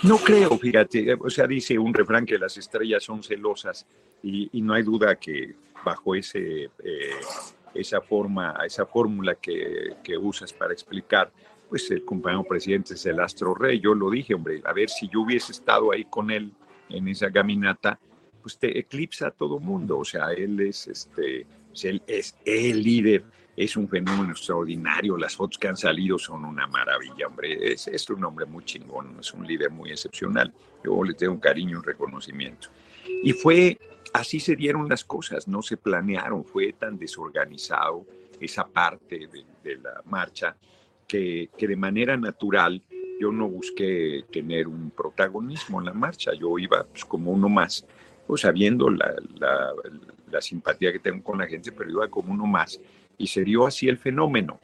No 0.03 0.17
creo, 0.17 0.59
fíjate, 0.59 1.15
o 1.15 1.29
sea, 1.31 1.47
dice 1.47 1.79
un 1.79 1.91
refrán 1.91 2.27
que 2.27 2.37
las 2.37 2.55
estrellas 2.55 3.03
son 3.03 3.23
celosas 3.23 3.87
y, 4.21 4.61
no 4.61 4.75
hay 4.75 4.83
duda 4.83 5.15
que 5.15 5.55
bajo 5.83 6.13
ese, 6.13 6.65
eh, 6.65 7.19
esa 7.73 7.99
forma, 7.99 8.59
esa 8.63 8.85
fórmula 8.85 9.35
que, 9.35 9.95
que 10.03 10.15
usas 10.15 10.53
para 10.53 10.71
explicar, 10.71 11.31
pues 11.73 11.89
el 11.89 12.05
compañero 12.05 12.43
presidente 12.43 12.93
es 12.93 13.03
el 13.07 13.19
astro 13.19 13.55
rey. 13.55 13.79
Yo 13.79 13.95
lo 13.95 14.11
dije, 14.11 14.35
hombre, 14.35 14.61
a 14.63 14.73
ver 14.73 14.91
si 14.91 15.09
yo 15.09 15.21
hubiese 15.21 15.53
estado 15.53 15.91
ahí 15.91 16.05
con 16.05 16.29
él 16.29 16.51
en 16.87 17.07
esa 17.07 17.31
caminata, 17.31 17.99
pues 18.43 18.59
te 18.59 18.77
eclipsa 18.77 19.29
a 19.29 19.31
todo 19.31 19.59
mundo. 19.59 19.97
O 19.97 20.05
sea, 20.05 20.33
él 20.33 20.59
es, 20.59 20.85
este, 20.85 21.47
pues, 21.69 21.83
él 21.85 22.03
es 22.05 22.35
el 22.45 22.83
líder, 22.83 23.23
es 23.57 23.75
un 23.75 23.89
fenómeno 23.89 24.33
extraordinario. 24.33 25.17
Las 25.17 25.35
fotos 25.35 25.57
que 25.57 25.67
han 25.67 25.75
salido 25.75 26.19
son 26.19 26.45
una 26.45 26.67
maravilla, 26.67 27.25
hombre. 27.25 27.73
Es, 27.73 27.87
es 27.87 28.07
un 28.11 28.23
hombre 28.23 28.45
muy 28.45 28.63
chingón, 28.65 29.17
es 29.19 29.33
un 29.33 29.47
líder 29.47 29.71
muy 29.71 29.89
excepcional. 29.89 30.53
Yo 30.85 31.03
le 31.03 31.15
tengo 31.15 31.33
un 31.33 31.39
cariño, 31.39 31.79
un 31.79 31.83
reconocimiento. 31.83 32.67
Y 33.23 33.33
fue, 33.33 33.79
así 34.13 34.39
se 34.39 34.55
dieron 34.55 34.87
las 34.87 35.03
cosas, 35.03 35.47
no 35.47 35.63
se 35.63 35.77
planearon, 35.77 36.45
fue 36.45 36.73
tan 36.73 36.99
desorganizado 36.99 38.05
esa 38.39 38.63
parte 38.63 39.27
de, 39.27 39.43
de 39.63 39.77
la 39.77 40.03
marcha 40.05 40.55
que, 41.07 41.49
de 41.57 41.75
manera 41.75 42.17
natural 42.17 42.81
yo 43.19 43.31
no 43.31 43.47
busqué 43.47 44.25
tener 44.31 44.67
un 44.67 44.91
protagonismo 44.91 45.79
en 45.79 45.85
la 45.85 45.93
marcha, 45.93 46.31
yo 46.33 46.57
iba 46.57 46.83
pues, 46.83 47.05
como 47.05 47.31
uno 47.31 47.47
más, 47.47 47.85
pues 48.27 48.41
sabiendo 48.41 48.89
la, 48.89 49.13
la, 49.39 50.41
simpatía 50.41 50.91
que 50.91 50.99
tengo 50.99 51.23
con 51.23 51.37
la 51.37 51.47
gente, 51.47 51.71
pero 51.71 51.91
iba 51.91 52.07
como 52.07 52.33
uno 52.33 52.47
más 52.47 52.81
y 53.17 53.27
se 53.27 53.43
dio 53.43 53.67
así 53.67 53.87
el 53.87 53.97
fenómeno. 53.97 54.59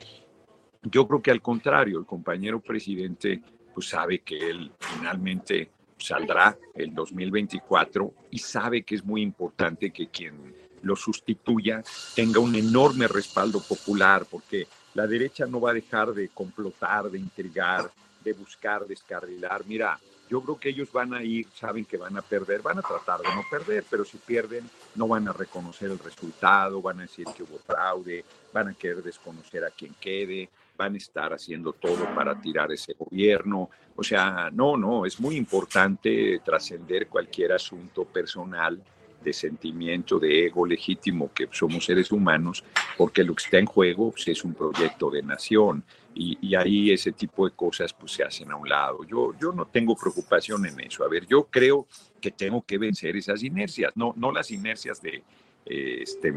Yo 0.81 1.07
creo 1.07 1.21
que 1.21 1.31
al 1.31 1.41
contrario, 1.41 1.99
el 1.99 2.05
compañero 2.05 2.59
presidente 2.59 3.41
pues 3.73 3.89
sabe 3.89 4.19
que 4.19 4.49
él 4.49 4.71
finalmente 4.79 5.69
saldrá 5.97 6.57
el 6.73 6.93
2024 6.93 8.13
y 8.31 8.39
sabe 8.39 8.83
que 8.83 8.95
es 8.95 9.05
muy 9.05 9.21
importante 9.21 9.91
que 9.91 10.07
quien 10.07 10.53
lo 10.81 10.95
sustituya 10.95 11.83
tenga 12.15 12.39
un 12.39 12.55
enorme 12.55 13.07
respaldo 13.07 13.61
popular, 13.61 14.25
porque 14.29 14.67
la 14.99 15.07
derecha 15.07 15.45
no 15.45 15.61
va 15.61 15.71
a 15.71 15.73
dejar 15.73 16.13
de 16.13 16.27
complotar, 16.27 17.09
de 17.09 17.17
intrigar, 17.17 17.89
de 18.21 18.33
buscar 18.33 18.85
descarrilar. 18.85 19.63
Mira, 19.65 19.97
yo 20.29 20.41
creo 20.41 20.59
que 20.59 20.67
ellos 20.67 20.91
van 20.91 21.13
a 21.13 21.23
ir, 21.23 21.47
saben 21.55 21.85
que 21.85 21.95
van 21.95 22.17
a 22.17 22.21
perder, 22.21 22.61
van 22.61 22.79
a 22.79 22.81
tratar 22.81 23.21
de 23.21 23.33
no 23.33 23.41
perder, 23.49 23.85
pero 23.89 24.03
si 24.03 24.17
pierden 24.17 24.69
no 24.95 25.07
van 25.07 25.25
a 25.29 25.31
reconocer 25.31 25.89
el 25.89 25.99
resultado, 25.99 26.81
van 26.81 26.99
a 26.99 27.03
decir 27.03 27.25
que 27.33 27.43
hubo 27.43 27.59
fraude, 27.59 28.25
van 28.51 28.67
a 28.67 28.73
querer 28.73 29.01
desconocer 29.01 29.63
a 29.63 29.71
quien 29.71 29.95
quede, 30.01 30.49
van 30.75 30.95
a 30.95 30.97
estar 30.97 31.31
haciendo 31.31 31.71
todo 31.71 32.03
para 32.13 32.35
tirar 32.41 32.69
ese 32.73 32.93
gobierno. 32.93 33.69
O 33.95 34.03
sea, 34.03 34.49
no, 34.51 34.75
no, 34.75 35.05
es 35.05 35.17
muy 35.17 35.37
importante 35.37 36.41
trascender 36.43 37.07
cualquier 37.07 37.53
asunto 37.53 38.03
personal 38.03 38.77
de 39.23 39.33
sentimiento, 39.33 40.19
de 40.19 40.47
ego 40.47 40.65
legítimo, 40.65 41.31
que 41.33 41.47
somos 41.51 41.85
seres 41.85 42.11
humanos, 42.11 42.63
porque 42.97 43.23
lo 43.23 43.35
que 43.35 43.43
está 43.43 43.57
en 43.57 43.65
juego 43.65 44.11
pues, 44.11 44.27
es 44.27 44.43
un 44.43 44.53
proyecto 44.53 45.09
de 45.09 45.21
nación 45.21 45.83
y, 46.15 46.55
ahí 46.55 46.91
ese 46.91 47.11
tipo 47.11 47.47
de 47.47 47.55
cosas 47.55 47.93
pues 47.93 48.13
se 48.13 48.23
hacen 48.23 48.51
a 48.51 48.55
un 48.55 48.67
lado. 48.67 49.03
Yo, 49.05 49.33
yo 49.39 49.51
no 49.51 49.65
tengo 49.65 49.95
preocupación 49.95 50.65
en 50.65 50.79
eso. 50.81 51.03
A 51.03 51.07
ver, 51.07 51.25
yo 51.27 51.45
creo 51.45 51.87
que 52.19 52.31
tengo 52.31 52.61
que 52.63 52.77
vencer 52.77 53.15
esas 53.15 53.43
inercias, 53.43 53.93
no, 53.95 54.13
no 54.17 54.31
las 54.31 54.51
inercias 54.51 55.01
de, 55.01 55.23
este, 55.65 56.33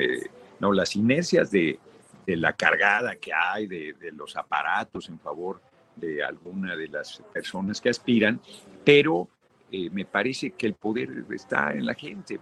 no, 0.61 0.73
las 0.73 0.95
inercias 0.95 1.51
de, 1.51 1.79
de 2.27 2.37
la 2.37 2.53
cargada 2.53 3.17
que 3.17 3.33
hay, 3.33 3.67
de, 3.67 3.95
de 3.95 4.13
los 4.13 4.37
aparatos 4.37 5.09
en 5.09 5.19
favor 5.19 5.61
de 5.97 6.23
alguna 6.23 6.77
de 6.77 6.89
las 6.89 7.23
personas 7.33 7.81
que 7.81 7.89
aspiran, 7.89 8.41
pero 8.85 9.29
eh, 9.75 9.89
me 9.91 10.05
parece 10.05 10.51
que 10.51 10.67
el 10.67 10.75
poder 10.75 11.25
está 11.31 11.73
en 11.73 11.87
la 11.87 11.95
gente. 11.95 12.39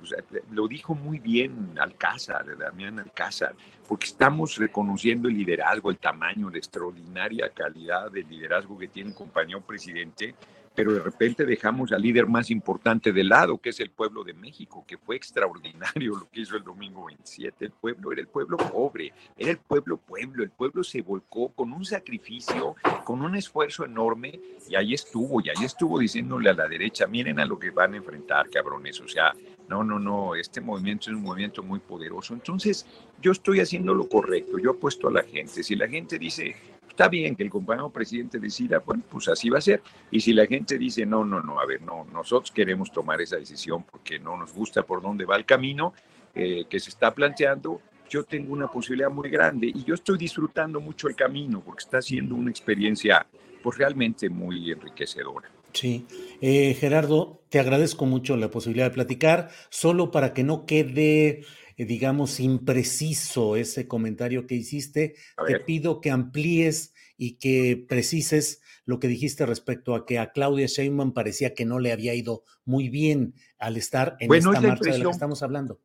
lo 0.50 0.66
dijo 0.66 0.96
muy 0.96 1.20
bien 1.20 1.78
Alcázar, 1.78 2.58
Damián 2.58 2.98
Alcázar, 2.98 3.54
porque 3.86 4.06
estamos 4.06 4.56
reconociendo 4.56 5.28
el 5.28 5.36
liderazgo, 5.36 5.90
el 5.90 5.98
tamaño, 5.98 6.50
la 6.50 6.58
extraordinaria 6.58 7.48
calidad 7.50 8.10
del 8.10 8.28
liderazgo 8.28 8.76
que 8.76 8.88
tiene 8.88 9.10
un 9.10 9.14
compañero 9.14 9.60
presidente 9.60 10.34
pero 10.74 10.92
de 10.92 11.00
repente 11.00 11.44
dejamos 11.44 11.92
al 11.92 12.02
líder 12.02 12.26
más 12.26 12.50
importante 12.50 13.12
de 13.12 13.24
lado, 13.24 13.58
que 13.58 13.70
es 13.70 13.80
el 13.80 13.90
pueblo 13.90 14.24
de 14.24 14.34
México, 14.34 14.84
que 14.86 14.98
fue 14.98 15.16
extraordinario 15.16 16.16
lo 16.16 16.30
que 16.30 16.40
hizo 16.40 16.56
el 16.56 16.62
domingo 16.62 17.06
27. 17.06 17.64
El 17.66 17.72
pueblo 17.72 18.12
era 18.12 18.20
el 18.20 18.28
pueblo 18.28 18.56
pobre, 18.56 19.12
era 19.36 19.50
el 19.50 19.58
pueblo 19.58 19.96
pueblo, 19.96 20.42
el 20.42 20.50
pueblo 20.50 20.84
se 20.84 21.02
volcó 21.02 21.52
con 21.52 21.72
un 21.72 21.84
sacrificio, 21.84 22.76
con 23.04 23.22
un 23.22 23.36
esfuerzo 23.36 23.84
enorme, 23.84 24.40
y 24.68 24.76
ahí 24.76 24.94
estuvo, 24.94 25.40
y 25.40 25.48
ahí 25.48 25.64
estuvo 25.64 25.98
diciéndole 25.98 26.50
a 26.50 26.54
la 26.54 26.68
derecha, 26.68 27.06
miren 27.06 27.40
a 27.40 27.46
lo 27.46 27.58
que 27.58 27.70
van 27.70 27.94
a 27.94 27.96
enfrentar, 27.98 28.48
cabrones, 28.48 29.00
o 29.00 29.08
sea, 29.08 29.32
no, 29.68 29.84
no, 29.84 29.98
no, 29.98 30.34
este 30.34 30.60
movimiento 30.60 31.10
es 31.10 31.16
un 31.16 31.22
movimiento 31.22 31.62
muy 31.62 31.78
poderoso. 31.78 32.34
Entonces, 32.34 32.86
yo 33.20 33.32
estoy 33.32 33.60
haciendo 33.60 33.94
lo 33.94 34.08
correcto, 34.08 34.58
yo 34.58 34.72
apuesto 34.72 35.08
a 35.08 35.12
la 35.12 35.22
gente. 35.22 35.62
Si 35.62 35.76
la 35.76 35.88
gente 35.88 36.18
dice, 36.18 36.56
está 37.00 37.08
bien 37.08 37.34
que 37.34 37.42
el 37.42 37.48
compañero 37.48 37.88
presidente 37.88 38.38
decida, 38.38 38.80
bueno, 38.80 39.02
pues 39.08 39.26
así 39.28 39.48
va 39.48 39.56
a 39.56 39.62
ser. 39.62 39.80
Y 40.10 40.20
si 40.20 40.34
la 40.34 40.44
gente 40.44 40.76
dice, 40.76 41.06
no, 41.06 41.24
no, 41.24 41.40
no, 41.40 41.58
a 41.58 41.64
ver, 41.64 41.80
no, 41.80 42.04
nosotros 42.12 42.50
queremos 42.50 42.92
tomar 42.92 43.22
esa 43.22 43.36
decisión 43.36 43.84
porque 43.90 44.18
no 44.18 44.36
nos 44.36 44.52
gusta 44.52 44.82
por 44.82 45.00
dónde 45.00 45.24
va 45.24 45.36
el 45.36 45.46
camino 45.46 45.94
eh, 46.34 46.66
que 46.68 46.78
se 46.78 46.90
está 46.90 47.14
planteando, 47.14 47.80
yo 48.10 48.24
tengo 48.24 48.52
una 48.52 48.68
posibilidad 48.68 49.08
muy 49.08 49.30
grande 49.30 49.68
y 49.68 49.82
yo 49.82 49.94
estoy 49.94 50.18
disfrutando 50.18 50.78
mucho 50.78 51.08
el 51.08 51.16
camino 51.16 51.62
porque 51.64 51.84
está 51.84 52.02
siendo 52.02 52.34
una 52.34 52.50
experiencia 52.50 53.26
pues 53.62 53.78
realmente 53.78 54.28
muy 54.28 54.70
enriquecedora. 54.70 55.50
Sí, 55.72 56.06
eh, 56.42 56.74
Gerardo, 56.74 57.40
te 57.48 57.60
agradezco 57.60 58.04
mucho 58.04 58.36
la 58.36 58.50
posibilidad 58.50 58.86
de 58.86 58.94
platicar, 58.94 59.48
solo 59.70 60.10
para 60.10 60.34
que 60.34 60.44
no 60.44 60.66
quede 60.66 61.44
digamos, 61.84 62.40
impreciso 62.40 63.56
ese 63.56 63.88
comentario 63.88 64.46
que 64.46 64.54
hiciste. 64.54 65.14
Te 65.46 65.60
pido 65.60 66.00
que 66.00 66.10
amplíes 66.10 66.94
y 67.16 67.38
que 67.38 67.84
precises 67.88 68.62
lo 68.84 68.98
que 68.98 69.08
dijiste 69.08 69.46
respecto 69.46 69.94
a 69.94 70.06
que 70.06 70.18
a 70.18 70.32
Claudia 70.32 70.66
Sheinbaum 70.66 71.12
parecía 71.12 71.54
que 71.54 71.64
no 71.64 71.78
le 71.78 71.92
había 71.92 72.14
ido 72.14 72.44
muy 72.64 72.88
bien 72.88 73.34
al 73.58 73.76
estar 73.76 74.16
en 74.20 74.32
esta 74.32 74.50
marcha 74.60 74.90
de 74.90 74.98
la 74.98 75.04
que 75.04 75.10
estamos 75.10 75.42
hablando. 75.42 75.80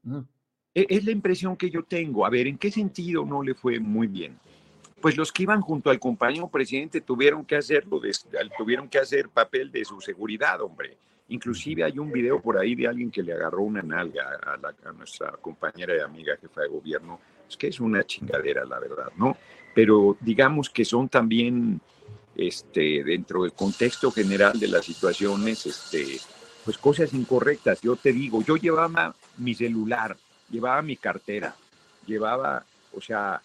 E, 0.73 0.85
es 0.89 1.05
la 1.05 1.11
impresión 1.11 1.55
que 1.55 1.69
yo 1.69 1.83
tengo. 1.83 2.25
A 2.25 2.29
ver, 2.29 2.47
¿en 2.47 2.57
qué 2.57 2.71
sentido 2.71 3.25
no 3.25 3.43
le 3.43 3.53
fue 3.53 3.79
muy 3.79 4.07
bien? 4.07 4.37
pues 5.05 5.17
los 5.17 5.31
que 5.31 5.43
iban 5.43 5.61
junto 5.61 5.91
al 5.91 5.99
compañero 5.99 6.47
presidente 6.47 6.99
tuvieron 6.99 7.45
que 7.45 7.55
hacerlo, 7.55 8.01
tuvieron 8.57 8.89
que 8.89 8.97
hacer 8.97 9.29
papel 9.29 9.71
de 9.71 9.85
su 9.85 10.01
seguridad, 10.01 10.59
hombre. 10.61 10.97
Inclusive 11.29 11.83
hay 11.83 11.97
un 11.97 12.11
video 12.11 12.39
por 12.39 12.57
ahí 12.57 12.75
de 12.75 12.87
alguien 12.87 13.09
que 13.09 13.23
le 13.23 13.33
agarró 13.33 13.63
una 13.63 13.81
nalga 13.81 14.39
a, 14.43 14.91
nuestra 14.91 15.31
compañera 15.41 15.95
y 15.95 15.99
amiga 15.99 16.37
jefa 16.39 16.61
de 16.61 16.67
gobierno. 16.67 17.19
Es 17.49 17.57
que 17.57 17.67
es 17.67 17.79
una 17.79 18.03
chingadera, 18.03 18.63
la 18.65 18.79
verdad, 18.79 19.11
¿no? 19.17 19.35
Pero 19.73 20.17
digamos 20.21 20.69
que 20.69 20.85
son 20.85 21.09
también, 21.09 21.81
este, 22.35 23.03
dentro 23.03 23.43
del 23.43 23.53
contexto 23.53 24.11
general 24.11 24.59
de 24.59 24.67
las 24.67 24.85
situaciones, 24.85 25.65
este, 25.65 26.19
pues 26.63 26.77
cosas 26.77 27.13
incorrectas. 27.13 27.81
Yo 27.81 27.95
te 27.95 28.13
digo, 28.13 28.43
yo 28.43 28.55
llevaba 28.55 29.15
mi 29.37 29.55
celular, 29.55 30.15
llevaba 30.49 30.81
mi 30.81 30.95
cartera, 30.95 31.55
llevaba, 32.05 32.65
o 32.93 33.01
sea, 33.01 33.41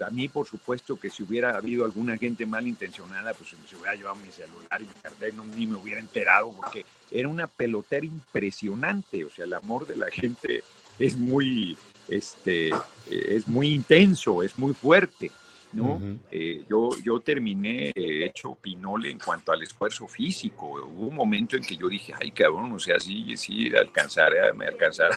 a 0.00 0.10
mí, 0.10 0.28
por 0.28 0.46
supuesto, 0.46 0.98
que 0.98 1.10
si 1.10 1.22
hubiera 1.22 1.56
habido 1.56 1.84
alguna 1.84 2.16
gente 2.16 2.46
malintencionada, 2.46 3.34
pues 3.34 3.50
se 3.50 3.76
hubiera 3.76 3.94
llevado 3.94 4.16
mi 4.16 4.30
celular 4.30 4.80
y 4.80 4.84
mi 4.84 4.94
cartera 5.02 5.32
y 5.32 5.36
no, 5.36 5.44
ni 5.44 5.66
me 5.66 5.76
hubiera 5.76 6.00
enterado, 6.00 6.52
porque 6.52 6.84
era 7.10 7.28
una 7.28 7.46
pelotera 7.46 8.04
impresionante. 8.04 9.24
O 9.24 9.30
sea, 9.30 9.44
el 9.44 9.54
amor 9.54 9.86
de 9.86 9.96
la 9.96 10.10
gente 10.10 10.62
es 10.98 11.16
muy, 11.16 11.76
este, 12.08 12.70
es 13.10 13.48
muy 13.48 13.68
intenso, 13.68 14.42
es 14.42 14.58
muy 14.58 14.74
fuerte. 14.74 15.30
¿no? 15.72 16.00
Eh, 16.30 16.64
yo, 16.70 16.90
yo 17.04 17.20
terminé 17.20 17.92
hecho 17.94 18.54
pinole 18.54 19.10
en 19.10 19.18
cuanto 19.18 19.52
al 19.52 19.62
esfuerzo 19.62 20.08
físico. 20.08 20.66
Hubo 20.66 21.08
un 21.08 21.14
momento 21.14 21.56
en 21.56 21.62
que 21.62 21.76
yo 21.76 21.88
dije, 21.88 22.14
ay, 22.18 22.30
cabrón, 22.30 22.72
o 22.72 22.78
sea, 22.78 22.98
sí, 22.98 23.36
sí, 23.36 23.74
alcanzará, 23.76 24.54
me 24.54 24.66
alcanzará 24.66 25.16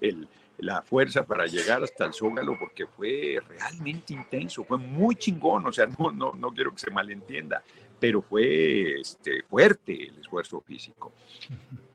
el, 0.00 0.26
la 0.58 0.82
fuerza 0.82 1.24
para 1.24 1.46
llegar 1.46 1.82
hasta 1.82 2.06
el 2.06 2.12
Zócalo 2.12 2.56
porque 2.58 2.86
fue 2.86 3.38
realmente 3.48 4.14
intenso, 4.14 4.64
fue 4.64 4.78
muy 4.78 5.16
chingón, 5.16 5.66
o 5.66 5.72
sea, 5.72 5.86
no, 5.98 6.10
no, 6.10 6.32
no 6.32 6.50
quiero 6.52 6.72
que 6.72 6.78
se 6.78 6.90
malentienda, 6.90 7.62
pero 7.98 8.22
fue 8.22 9.00
este, 9.00 9.42
fuerte 9.42 10.08
el 10.08 10.18
esfuerzo 10.18 10.60
físico. 10.60 11.12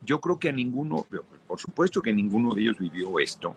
Yo 0.02 0.20
creo 0.20 0.40
que 0.40 0.50
a 0.50 0.54
ninguno, 0.54 1.06
por 1.48 1.60
supuesto 1.60 2.02
que 2.02 2.14
ninguno 2.14 2.54
de 2.54 2.62
ellos 2.62 2.78
vivió 2.80 3.20
esto, 3.20 3.56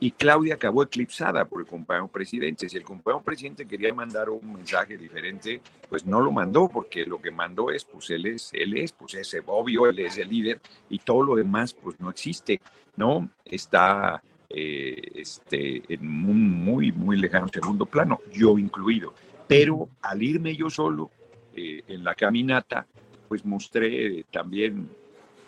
y 0.00 0.12
Claudia 0.12 0.54
acabó 0.54 0.82
eclipsada 0.84 1.44
por 1.44 1.60
el 1.60 1.66
compañero 1.66 2.08
presidente. 2.08 2.68
Si 2.68 2.76
el 2.76 2.84
compañero 2.84 3.22
presidente 3.22 3.66
quería 3.66 3.92
mandar 3.92 4.30
un 4.30 4.52
mensaje 4.52 4.96
diferente, 4.96 5.60
pues 5.88 6.06
no 6.06 6.20
lo 6.20 6.30
mandó, 6.30 6.68
porque 6.68 7.04
lo 7.04 7.20
que 7.20 7.30
mandó 7.30 7.70
es, 7.70 7.84
pues 7.84 8.10
él 8.10 8.26
es, 8.26 8.50
él 8.52 8.76
es, 8.76 8.92
pues 8.92 9.14
es 9.14 9.36
obvio, 9.46 9.88
él 9.88 9.98
es 9.98 10.16
el 10.18 10.28
líder, 10.28 10.60
y 10.88 10.98
todo 11.00 11.22
lo 11.22 11.34
demás, 11.34 11.74
pues 11.74 11.98
no 12.00 12.10
existe, 12.10 12.60
¿no? 12.96 13.28
Está 13.44 14.22
eh, 14.48 15.02
este, 15.16 15.82
en 15.92 16.00
un 16.00 16.64
muy, 16.64 16.92
muy 16.92 17.16
lejano 17.16 17.48
segundo 17.48 17.84
plano, 17.84 18.20
yo 18.32 18.58
incluido. 18.58 19.14
Pero 19.48 19.88
al 20.02 20.22
irme 20.22 20.54
yo 20.54 20.70
solo 20.70 21.10
eh, 21.54 21.82
en 21.88 22.04
la 22.04 22.14
caminata, 22.14 22.86
pues 23.28 23.44
mostré 23.44 24.24
también 24.30 24.88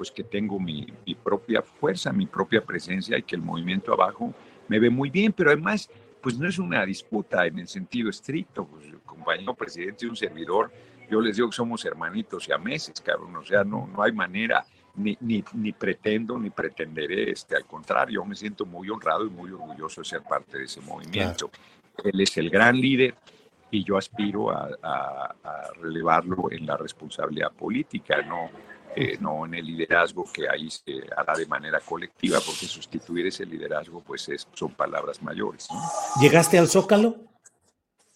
pues 0.00 0.10
que 0.10 0.24
tengo 0.24 0.58
mi, 0.58 0.86
mi, 1.04 1.14
propia 1.14 1.60
fuerza, 1.60 2.10
mi 2.10 2.24
propia 2.24 2.64
presencia 2.64 3.18
y 3.18 3.22
que 3.22 3.36
el 3.36 3.42
movimiento 3.42 3.92
abajo 3.92 4.32
me 4.66 4.78
ve 4.78 4.88
muy 4.88 5.10
bien, 5.10 5.30
pero 5.30 5.50
además, 5.50 5.90
pues 6.22 6.38
no 6.38 6.48
es 6.48 6.58
una 6.58 6.86
disputa 6.86 7.44
en 7.44 7.58
el 7.58 7.68
sentido 7.68 8.08
estricto, 8.08 8.66
pues 8.66 8.86
el 8.86 9.00
compañero 9.00 9.54
presidente 9.54 10.06
y 10.06 10.08
un 10.08 10.16
servidor, 10.16 10.72
yo 11.10 11.20
les 11.20 11.36
digo 11.36 11.50
que 11.50 11.56
somos 11.56 11.84
hermanitos 11.84 12.48
y 12.48 12.52
a 12.52 12.56
meses, 12.56 12.98
cabrón, 13.02 13.36
o 13.36 13.44
sea, 13.44 13.62
no, 13.62 13.90
no 13.94 14.02
hay 14.02 14.12
manera 14.12 14.64
ni, 14.94 15.18
ni, 15.20 15.44
ni, 15.52 15.72
pretendo 15.72 16.38
ni 16.38 16.48
pretenderé, 16.48 17.32
este, 17.32 17.54
al 17.54 17.66
contrario, 17.66 18.24
me 18.24 18.34
siento 18.34 18.64
muy 18.64 18.88
honrado 18.88 19.26
y 19.26 19.28
muy 19.28 19.50
orgulloso 19.50 20.00
de 20.00 20.06
ser 20.06 20.22
parte 20.22 20.56
de 20.56 20.64
ese 20.64 20.80
movimiento. 20.80 21.50
Él 22.02 22.18
es 22.22 22.38
el 22.38 22.48
gran 22.48 22.80
líder 22.80 23.16
y 23.70 23.84
yo 23.84 23.98
aspiro 23.98 24.50
a, 24.50 24.66
a, 24.82 25.34
relevarlo 25.78 26.50
en 26.50 26.64
la 26.64 26.78
responsabilidad 26.78 27.52
política, 27.52 28.22
no, 28.22 28.48
eh, 28.96 29.16
no 29.20 29.46
en 29.46 29.54
el 29.54 29.66
liderazgo 29.66 30.24
que 30.32 30.48
ahí 30.48 30.70
se 30.70 31.00
hará 31.16 31.36
de 31.36 31.46
manera 31.46 31.80
colectiva, 31.80 32.38
porque 32.44 32.66
sustituir 32.66 33.26
ese 33.26 33.46
liderazgo 33.46 34.00
pues 34.00 34.28
es, 34.28 34.46
son 34.52 34.72
palabras 34.72 35.22
mayores. 35.22 35.68
¿Llegaste 36.20 36.58
al 36.58 36.68
Zócalo? 36.68 37.16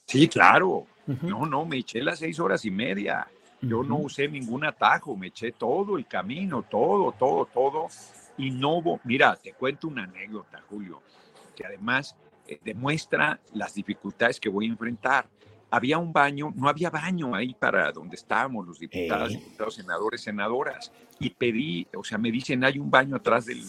Sí, 0.06 0.28
claro. 0.28 0.86
No, 1.06 1.44
no, 1.44 1.64
me 1.64 1.78
eché 1.78 2.02
las 2.02 2.18
seis 2.18 2.40
horas 2.40 2.64
y 2.64 2.70
media. 2.70 3.26
Yo 3.60 3.82
no 3.82 3.98
usé 3.98 4.28
ningún 4.28 4.64
atajo, 4.64 5.16
me 5.16 5.28
eché 5.28 5.52
todo 5.52 5.96
el 5.96 6.06
camino, 6.06 6.62
todo, 6.62 7.12
todo, 7.12 7.46
todo. 7.46 7.86
Y 8.36 8.50
no 8.50 8.78
hubo, 8.78 9.00
mira, 9.04 9.36
te 9.36 9.52
cuento 9.52 9.88
una 9.88 10.04
anécdota, 10.04 10.62
Julio, 10.68 11.02
que 11.54 11.64
además 11.64 12.16
eh, 12.46 12.58
demuestra 12.62 13.40
las 13.52 13.74
dificultades 13.74 14.40
que 14.40 14.48
voy 14.48 14.66
a 14.66 14.70
enfrentar. 14.70 15.26
Había 15.74 15.98
un 15.98 16.12
baño, 16.12 16.52
no 16.54 16.68
había 16.68 16.88
baño 16.88 17.34
ahí 17.34 17.52
para 17.52 17.90
donde 17.90 18.14
estábamos 18.14 18.64
los 18.64 18.78
diputados, 18.78 19.30
diputados, 19.30 19.74
senadores, 19.74 20.20
senadoras. 20.20 20.92
Y 21.18 21.30
pedí, 21.30 21.88
o 21.96 22.04
sea, 22.04 22.16
me 22.16 22.30
dicen, 22.30 22.62
hay 22.62 22.78
un 22.78 22.88
baño 22.88 23.16
atrás 23.16 23.46
del, 23.46 23.60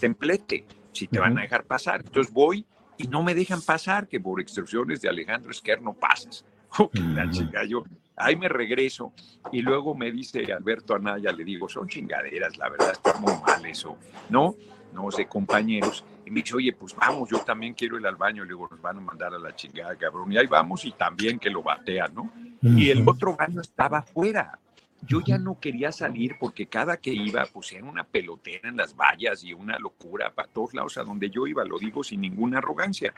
templete, 0.00 0.64
si 0.92 1.08
te 1.08 1.18
van 1.18 1.36
a 1.36 1.42
dejar 1.42 1.64
pasar. 1.64 2.00
Entonces 2.06 2.32
voy 2.32 2.64
y 2.96 3.06
no 3.06 3.22
me 3.22 3.34
dejan 3.34 3.60
pasar, 3.60 4.08
que 4.08 4.18
por 4.18 4.40
instrucciones 4.40 5.02
de 5.02 5.10
Alejandro 5.10 5.50
Esquer 5.50 5.82
no 5.82 5.92
pasas. 5.92 6.42
la 7.14 7.30
chica, 7.30 7.64
yo, 7.64 7.84
ahí 8.16 8.34
me 8.34 8.48
regreso 8.48 9.12
y 9.52 9.60
luego 9.60 9.94
me 9.94 10.10
dice 10.10 10.50
Alberto 10.54 10.94
Anaya, 10.94 11.32
le 11.32 11.44
digo, 11.44 11.68
son 11.68 11.86
chingaderas, 11.86 12.56
la 12.56 12.70
verdad 12.70 12.92
está 12.92 13.12
muy 13.20 13.34
mal 13.46 13.66
eso, 13.66 13.98
¿no? 14.30 14.54
No 14.94 15.10
sé, 15.10 15.26
compañeros. 15.26 16.02
Me 16.32 16.40
dice, 16.40 16.56
oye, 16.56 16.72
pues 16.72 16.96
vamos, 16.96 17.28
yo 17.28 17.40
también 17.40 17.74
quiero 17.74 18.00
ir 18.00 18.06
al 18.06 18.16
baño. 18.16 18.42
Le 18.42 18.48
digo, 18.48 18.66
nos 18.70 18.80
van 18.80 18.96
a 18.96 19.00
mandar 19.00 19.34
a 19.34 19.38
la 19.38 19.54
chingada, 19.54 19.94
cabrón. 19.96 20.32
Y 20.32 20.38
ahí 20.38 20.46
vamos 20.46 20.82
y 20.86 20.92
también 20.92 21.38
que 21.38 21.50
lo 21.50 21.62
batean, 21.62 22.14
¿no? 22.14 22.32
Y 22.62 22.88
el 22.88 23.06
otro 23.06 23.36
baño 23.36 23.60
estaba 23.60 23.98
afuera. 23.98 24.58
Yo 25.02 25.20
ya 25.20 25.36
no 25.36 25.60
quería 25.60 25.92
salir 25.92 26.36
porque 26.40 26.66
cada 26.66 26.96
que 26.96 27.12
iba, 27.12 27.44
pues 27.52 27.72
era 27.72 27.84
una 27.84 28.04
pelotera 28.04 28.70
en 28.70 28.78
las 28.78 28.96
vallas 28.96 29.44
y 29.44 29.52
una 29.52 29.78
locura 29.78 30.32
para 30.32 30.48
todos 30.48 30.72
lados 30.72 30.96
a 30.96 31.04
donde 31.04 31.28
yo 31.28 31.46
iba, 31.46 31.64
lo 31.64 31.78
digo 31.78 32.02
sin 32.02 32.22
ninguna 32.22 32.58
arrogancia. 32.58 33.12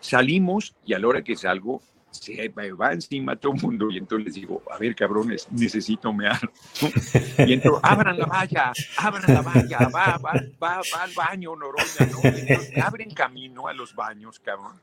Salimos 0.00 0.74
y 0.86 0.94
a 0.94 0.98
la 0.98 1.08
hora 1.08 1.22
que 1.22 1.36
salgo, 1.36 1.82
se 2.14 2.48
va 2.48 2.92
encima 2.92 3.36
todo 3.36 3.54
el 3.54 3.62
mundo 3.62 3.90
y 3.90 3.98
entonces 3.98 4.26
les 4.26 4.34
digo, 4.34 4.62
a 4.70 4.78
ver 4.78 4.94
cabrones, 4.94 5.48
necesito 5.50 6.12
mear. 6.12 6.40
Y 7.38 7.52
entonces, 7.54 7.80
abran 7.82 8.18
la 8.18 8.26
valla, 8.26 8.72
abran 8.98 9.34
la 9.34 9.42
valla, 9.42 9.78
va, 9.94 10.18
va, 10.18 10.32
va, 10.62 10.80
va 10.94 11.02
al 11.02 11.12
baño, 11.14 11.56
Noroña, 11.56 12.12
¿no? 12.12 12.18
entonces 12.22 12.78
abren 12.78 13.10
camino 13.10 13.68
a 13.68 13.74
los 13.74 13.94
baños, 13.94 14.38
cabrón. 14.40 14.80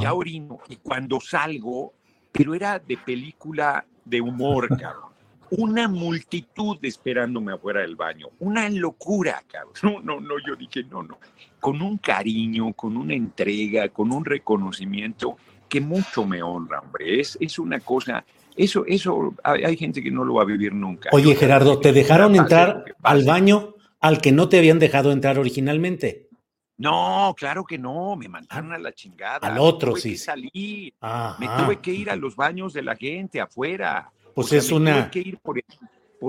Ya 0.00 0.14
orino 0.14 0.60
y 0.68 0.76
cuando 0.76 1.20
salgo, 1.20 1.92
pero 2.32 2.54
era 2.54 2.78
de 2.78 2.96
película 2.96 3.84
de 4.04 4.20
humor, 4.20 4.68
cabrón. 4.78 5.12
Una 5.50 5.88
multitud 5.88 6.78
esperándome 6.82 7.52
afuera 7.52 7.80
del 7.82 7.96
baño, 7.96 8.28
una 8.40 8.68
locura, 8.70 9.42
cabrón. 9.46 9.74
No, 9.82 10.00
no, 10.00 10.20
no, 10.20 10.34
yo 10.46 10.56
dije, 10.56 10.84
no, 10.84 11.02
no. 11.02 11.18
Con 11.60 11.82
un 11.82 11.98
cariño, 11.98 12.72
con 12.72 12.96
una 12.96 13.14
entrega, 13.14 13.88
con 13.90 14.10
un 14.10 14.24
reconocimiento 14.24 15.36
que 15.74 15.80
mucho 15.80 16.24
me 16.24 16.40
honra, 16.40 16.78
hombre. 16.78 17.20
Es, 17.20 17.36
es 17.40 17.58
una 17.58 17.80
cosa, 17.80 18.24
eso, 18.54 18.84
eso, 18.86 19.34
hay, 19.42 19.76
gente 19.76 20.00
que 20.00 20.10
no 20.12 20.22
lo 20.24 20.34
va 20.34 20.42
a 20.42 20.44
vivir 20.44 20.72
nunca. 20.72 21.10
Oye, 21.12 21.34
Gerardo, 21.34 21.80
¿te 21.80 21.92
dejaron 21.92 22.36
entrar 22.36 22.84
al 23.02 23.24
baño 23.24 23.74
al 23.98 24.20
que 24.20 24.30
no 24.30 24.48
te 24.48 24.58
habían 24.58 24.78
dejado 24.78 25.10
entrar 25.10 25.36
originalmente? 25.36 26.28
No, 26.76 27.34
claro 27.36 27.64
que 27.64 27.76
no, 27.76 28.14
me 28.14 28.28
mandaron 28.28 28.72
a 28.72 28.78
la 28.78 28.92
chingada. 28.92 29.48
Al 29.48 29.58
otro, 29.58 29.96
sí. 29.96 30.16
Que 30.16 30.92
Me 31.40 31.48
tuve 31.58 31.80
que 31.80 31.92
ir 31.92 32.08
a 32.08 32.14
los 32.14 32.36
baños 32.36 32.72
de 32.72 32.82
la 32.82 32.94
gente 32.94 33.40
afuera. 33.40 34.12
Pues 34.32 34.52
es 34.52 34.70
una. 34.70 35.10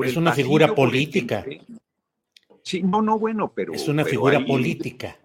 es 0.03 0.17
una 0.17 0.31
figura 0.31 0.73
política. 0.73 1.45
Sí, 2.63 2.81
no, 2.81 3.03
no, 3.03 3.19
bueno, 3.19 3.51
pero. 3.53 3.73
Es 3.73 3.87
una 3.87 4.03
figura 4.05 4.43
política. 4.43 5.19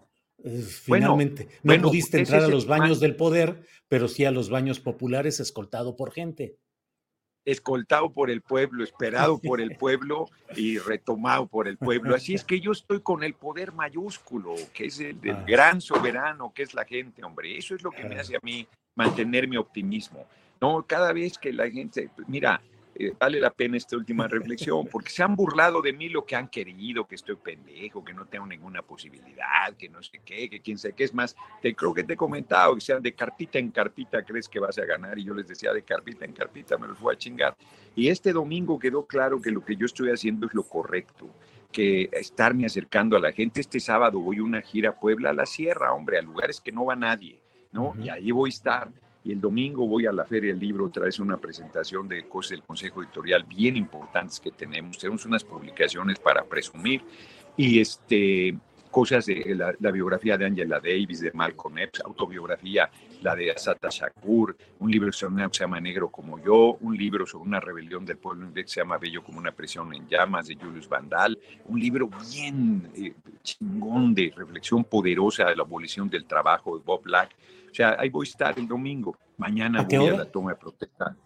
Finalmente, 0.84 1.48
no 1.62 1.80
pudiste 1.80 2.18
entrar 2.18 2.44
a 2.44 2.48
los 2.48 2.66
baños 2.66 3.00
del 3.00 3.16
poder, 3.16 3.62
pero 3.88 4.08
sí 4.08 4.24
a 4.24 4.30
los 4.30 4.50
baños 4.50 4.80
populares 4.80 5.40
escoltado 5.40 5.96
por 5.96 6.12
gente. 6.12 6.56
Escoltado 7.44 8.12
por 8.12 8.30
el 8.30 8.42
pueblo, 8.42 8.84
esperado 8.84 9.38
por 9.38 9.60
el 9.60 9.76
pueblo 9.78 10.26
y 10.56 10.78
retomado 10.78 11.46
por 11.46 11.68
el 11.68 11.78
pueblo. 11.78 12.14
Así 12.14 12.34
es 12.34 12.44
que 12.44 12.60
yo 12.60 12.72
estoy 12.72 13.00
con 13.00 13.22
el 13.22 13.34
poder 13.34 13.72
mayúsculo, 13.72 14.54
que 14.72 14.86
es 14.86 15.00
el 15.00 15.20
del 15.20 15.36
ah. 15.36 15.44
gran 15.46 15.80
soberano, 15.80 16.52
que 16.54 16.62
es 16.62 16.74
la 16.74 16.84
gente, 16.84 17.24
hombre. 17.24 17.56
Eso 17.56 17.74
es 17.74 17.82
lo 17.82 17.90
que 17.90 18.04
me 18.04 18.18
hace 18.18 18.36
a 18.36 18.40
mí 18.42 18.66
mantener 18.94 19.48
mi 19.48 19.56
optimismo. 19.56 20.26
No, 20.60 20.84
cada 20.86 21.12
vez 21.12 21.38
que 21.38 21.52
la 21.52 21.70
gente, 21.70 22.10
mira, 22.26 22.60
eh, 23.02 23.14
vale 23.18 23.40
la 23.40 23.50
pena 23.50 23.78
esta 23.78 23.96
última 23.96 24.28
reflexión, 24.28 24.86
porque 24.86 25.08
se 25.08 25.22
han 25.22 25.34
burlado 25.34 25.80
de 25.80 25.94
mí 25.94 26.10
lo 26.10 26.26
que 26.26 26.36
han 26.36 26.48
querido, 26.48 27.06
que 27.06 27.14
estoy 27.14 27.36
pendejo, 27.36 28.04
que 28.04 28.12
no 28.12 28.26
tengo 28.26 28.46
ninguna 28.46 28.82
posibilidad, 28.82 29.74
que 29.78 29.88
no 29.88 30.02
sé 30.02 30.20
qué, 30.22 30.50
que 30.50 30.60
quién 30.60 30.76
sé 30.76 30.92
qué 30.92 31.04
es 31.04 31.14
más. 31.14 31.34
Te, 31.62 31.74
creo 31.74 31.94
que 31.94 32.04
te 32.04 32.12
he 32.12 32.16
comentado 32.16 32.74
que 32.74 32.82
sean 32.82 33.02
de 33.02 33.14
carpita 33.14 33.58
en 33.58 33.70
carpita 33.70 34.22
crees 34.22 34.50
que 34.50 34.60
vas 34.60 34.76
a 34.76 34.84
ganar 34.84 35.18
y 35.18 35.24
yo 35.24 35.32
les 35.32 35.48
decía 35.48 35.72
de 35.72 35.82
carpita 35.82 36.26
en 36.26 36.34
carpita 36.34 36.76
me 36.76 36.88
los 36.88 37.00
voy 37.00 37.14
a 37.14 37.18
chingar. 37.18 37.56
Y 37.96 38.08
este 38.08 38.34
domingo 38.34 38.78
quedó 38.78 39.06
claro 39.06 39.40
que 39.40 39.50
lo 39.50 39.64
que 39.64 39.76
yo 39.76 39.86
estoy 39.86 40.10
haciendo 40.10 40.46
es 40.46 40.52
lo 40.52 40.64
correcto 40.64 41.26
que 41.72 42.10
estarme 42.12 42.66
acercando 42.66 43.16
a 43.16 43.20
la 43.20 43.32
gente. 43.32 43.62
Este 43.62 43.80
sábado 43.80 44.20
voy 44.20 44.38
a 44.38 44.42
una 44.42 44.60
gira 44.60 44.90
a 44.90 45.00
Puebla, 45.00 45.30
a 45.30 45.32
la 45.32 45.46
sierra, 45.46 45.94
hombre, 45.94 46.18
a 46.18 46.22
lugares 46.22 46.60
que 46.60 46.70
no 46.70 46.84
va 46.84 46.96
nadie, 46.96 47.40
¿no? 47.72 47.94
Y 47.98 48.10
ahí 48.10 48.30
voy 48.30 48.48
a 48.48 48.52
estar 48.52 48.90
Y 49.22 49.32
el 49.32 49.40
domingo 49.40 49.86
voy 49.86 50.06
a 50.06 50.12
la 50.12 50.24
Feria 50.24 50.52
del 50.52 50.60
Libro, 50.60 50.88
traes 50.88 51.18
una 51.20 51.36
presentación 51.36 52.08
de 52.08 52.26
cosas 52.26 52.52
del 52.52 52.62
Consejo 52.62 53.02
Editorial 53.02 53.44
bien 53.44 53.76
importantes 53.76 54.40
que 54.40 54.50
tenemos. 54.50 54.98
Tenemos 54.98 55.26
unas 55.26 55.44
publicaciones 55.44 56.18
para 56.18 56.44
presumir 56.44 57.02
y 57.56 57.80
este, 57.80 58.56
cosas 58.90 59.26
de 59.26 59.54
la, 59.54 59.90
biografía 59.90 60.36
de 60.36 60.46
Angela 60.46 60.80
Davis, 60.80 61.20
de 61.20 61.32
Malcolm 61.32 61.78
X, 61.78 62.02
autobiografía, 62.04 62.90
la 63.22 63.34
de 63.36 63.50
Asata 63.50 63.88
Shakur, 63.90 64.56
un 64.80 64.90
libro 64.90 65.10
que 65.10 65.16
se 65.16 65.26
llama 65.60 65.80
Negro 65.80 66.10
como 66.10 66.42
yo, 66.42 66.76
un 66.80 66.96
libro 66.96 67.26
sobre 67.26 67.48
una 67.48 67.60
rebelión 67.60 68.04
del 68.04 68.18
pueblo 68.18 68.52
que 68.52 68.66
se 68.66 68.80
llama 68.80 68.98
Bello 68.98 69.22
como 69.22 69.38
una 69.38 69.52
presión 69.52 69.94
en 69.94 70.08
llamas 70.08 70.48
de 70.48 70.56
Julius 70.56 70.88
Vandal, 70.88 71.38
un 71.66 71.78
libro 71.78 72.08
bien 72.32 72.90
eh, 72.96 73.14
chingón 73.42 74.14
de 74.14 74.32
reflexión 74.34 74.84
poderosa 74.84 75.44
de 75.44 75.56
la 75.56 75.62
abolición 75.62 76.08
del 76.10 76.24
trabajo 76.24 76.76
de 76.76 76.84
Bob 76.84 77.02
Black. 77.02 77.36
O 77.70 77.74
sea, 77.74 77.96
ahí 77.98 78.08
voy 78.08 78.26
a 78.26 78.30
estar 78.30 78.58
el 78.58 78.66
domingo. 78.66 79.16
Mañana 79.36 79.82
voy 79.82 80.08
a 80.08 80.12
la 80.12 80.24
toma 80.24 80.50
de 80.50 80.56
protesta. 80.56 81.16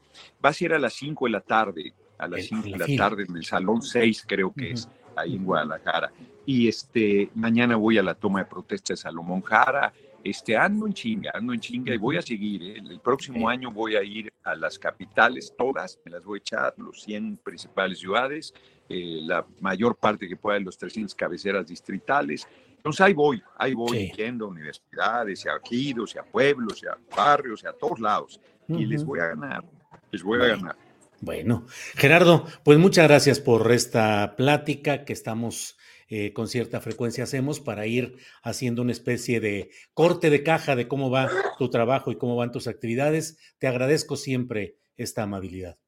Va 0.45 0.51
a 0.51 0.53
ser 0.53 0.73
a 0.75 0.79
las 0.79 0.93
5 0.95 1.25
de 1.25 1.31
la 1.31 1.41
tarde, 1.41 1.93
a 2.19 2.29
las 2.29 2.45
5 2.45 2.69
de 2.69 2.79
la 2.79 2.97
tarde 2.97 3.25
en 3.29 3.37
el 3.37 3.45
Salón 3.45 3.83
6 3.83 4.25
creo 4.27 4.53
que 4.53 4.73
es, 4.73 4.89
ahí 5.17 5.35
en 5.37 5.45
Guadalajara 5.45 6.13
y 6.47 6.69
este, 6.69 7.31
mañana 7.35 7.77
voy 7.77 7.99
a 7.99 8.03
la 8.03 8.15
toma 8.15 8.41
de 8.41 8.47
protesta 8.47 8.93
de 8.93 8.97
Salomón 8.97 9.43
Jara, 9.43 9.93
este, 10.23 10.57
ando 10.57 10.87
en 10.87 10.93
chinga, 10.93 11.31
ando 11.35 11.53
en 11.53 11.61
chinga 11.61 11.95
y 11.95 11.99
voy 11.99 12.17
a 12.17 12.23
seguir. 12.23 12.63
¿eh? 12.63 12.77
El, 12.79 13.01
próximo 13.01 13.49
año 13.49 13.71
voy 13.71 13.97
a 13.97 14.03
ir 14.03 14.33
a 14.43 14.55
las 14.55 14.79
capitales, 14.79 15.55
todas, 15.57 15.99
me 16.05 16.13
las 16.13 16.25
voy 16.25 16.39
a 16.39 16.41
echar, 16.41 16.75
los 16.79 17.03
100 17.03 17.39
principales 17.39 17.99
ciudades, 17.99 18.55
eh, 18.89 19.21
la 19.23 19.47
mayor 19.61 19.97
parte 19.97 20.29
que 20.29 20.37
pueda 20.37 20.59
de 20.59 20.65
los 20.65 20.79
300 20.79 21.15
cabeceras 21.15 21.67
distritales. 21.67 22.47
Entonces 22.85 23.01
ahí 23.01 23.15
voy, 23.15 23.43
ahí 23.57 23.73
voy 23.73 24.13
yendo 24.13 24.45
a 24.45 24.49
universidades, 24.49 25.47
a 25.47 25.57
ejidos, 25.57 26.15
a 26.17 26.23
pueblos, 26.23 26.85
a 26.85 26.99
barrios, 27.17 27.65
a 27.65 27.73
todos 27.73 27.99
lados. 27.99 28.39
Y 28.69 28.85
les 28.85 29.03
voy 29.03 29.21
a 29.21 29.29
ganar, 29.29 29.65
les 30.11 30.23
voy 30.23 30.43
a 30.43 30.49
ganar. 30.49 30.77
Bueno, 31.23 31.65
Gerardo, 31.95 32.45
pues 32.63 32.79
muchas 32.79 33.09
gracias 33.09 33.41
por 33.41 33.73
esta 33.73 34.37
plática 34.37 35.07
que 35.07 35.15
estamos 35.15 35.79
eh, 36.09 36.35
con 36.35 36.47
cierta 36.47 36.83
frecuencia 36.83 37.25
hacemos 37.25 37.59
para 37.59 37.87
ir 37.87 38.19
haciendo 38.43 38.83
una 38.83 38.93
especie 38.93 39.41
de 39.41 39.71
corte 39.95 40.29
de 40.29 40.43
caja 40.43 40.77
de 40.77 40.87
cómo 40.87 41.11
va 41.11 41.31
tu 41.57 41.71
trabajo 41.71 42.13
y 42.13 42.19
cómo 42.19 42.37
van 42.37 42.53
tus 42.53 42.67
actividades. 42.67 43.39
Te 43.57 43.67
agradezco 43.67 44.17
siempre 44.17 44.77
esta 44.99 45.23
amabilidad. 45.23 45.79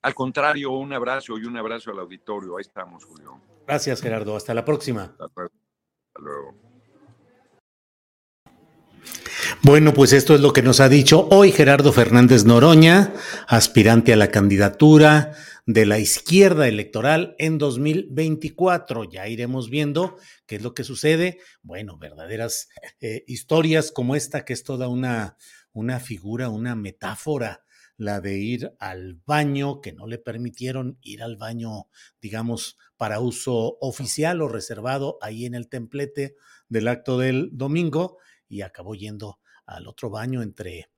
Al 0.00 0.14
contrario, 0.14 0.70
un 0.70 0.94
abrazo 0.94 1.36
y 1.36 1.44
un 1.44 1.58
abrazo 1.58 1.90
al 1.90 1.98
auditorio. 1.98 2.56
Ahí 2.56 2.62
estamos, 2.62 3.04
Julio. 3.04 3.42
Gracias, 3.66 4.00
Gerardo. 4.00 4.36
Hasta 4.36 4.54
la 4.54 4.64
próxima. 4.64 5.14
Hasta 5.18 5.50
luego. 6.20 6.54
Bueno, 9.62 9.92
pues 9.92 10.12
esto 10.12 10.34
es 10.34 10.40
lo 10.40 10.52
que 10.52 10.62
nos 10.62 10.80
ha 10.80 10.88
dicho 10.88 11.26
hoy 11.30 11.52
Gerardo 11.52 11.92
Fernández 11.92 12.44
Noroña, 12.44 13.12
aspirante 13.46 14.12
a 14.12 14.16
la 14.16 14.30
candidatura 14.30 15.32
de 15.66 15.84
la 15.84 15.98
izquierda 15.98 16.68
electoral 16.68 17.34
en 17.38 17.58
2024. 17.58 19.04
Ya 19.04 19.28
iremos 19.28 19.68
viendo 19.68 20.16
qué 20.46 20.56
es 20.56 20.62
lo 20.62 20.74
que 20.74 20.84
sucede. 20.84 21.38
Bueno, 21.62 21.98
verdaderas 21.98 22.68
eh, 23.00 23.24
historias 23.26 23.90
como 23.90 24.16
esta, 24.16 24.44
que 24.44 24.52
es 24.52 24.64
toda 24.64 24.88
una, 24.88 25.36
una 25.72 26.00
figura, 26.00 26.48
una 26.48 26.74
metáfora, 26.74 27.64
la 27.98 28.20
de 28.20 28.38
ir 28.38 28.72
al 28.78 29.20
baño, 29.26 29.80
que 29.80 29.92
no 29.92 30.06
le 30.06 30.18
permitieron 30.18 30.98
ir 31.02 31.22
al 31.22 31.36
baño, 31.36 31.88
digamos, 32.22 32.78
para 32.96 33.20
uso 33.20 33.76
oficial 33.80 34.40
o 34.40 34.48
reservado 34.48 35.18
ahí 35.20 35.44
en 35.44 35.54
el 35.54 35.68
templete 35.68 36.36
del 36.68 36.88
acto 36.88 37.18
del 37.18 37.50
domingo 37.52 38.18
y 38.48 38.62
acabó 38.62 38.94
yendo 38.94 39.40
al 39.66 39.88
otro 39.88 40.10
baño 40.10 40.42
entre, 40.42 40.90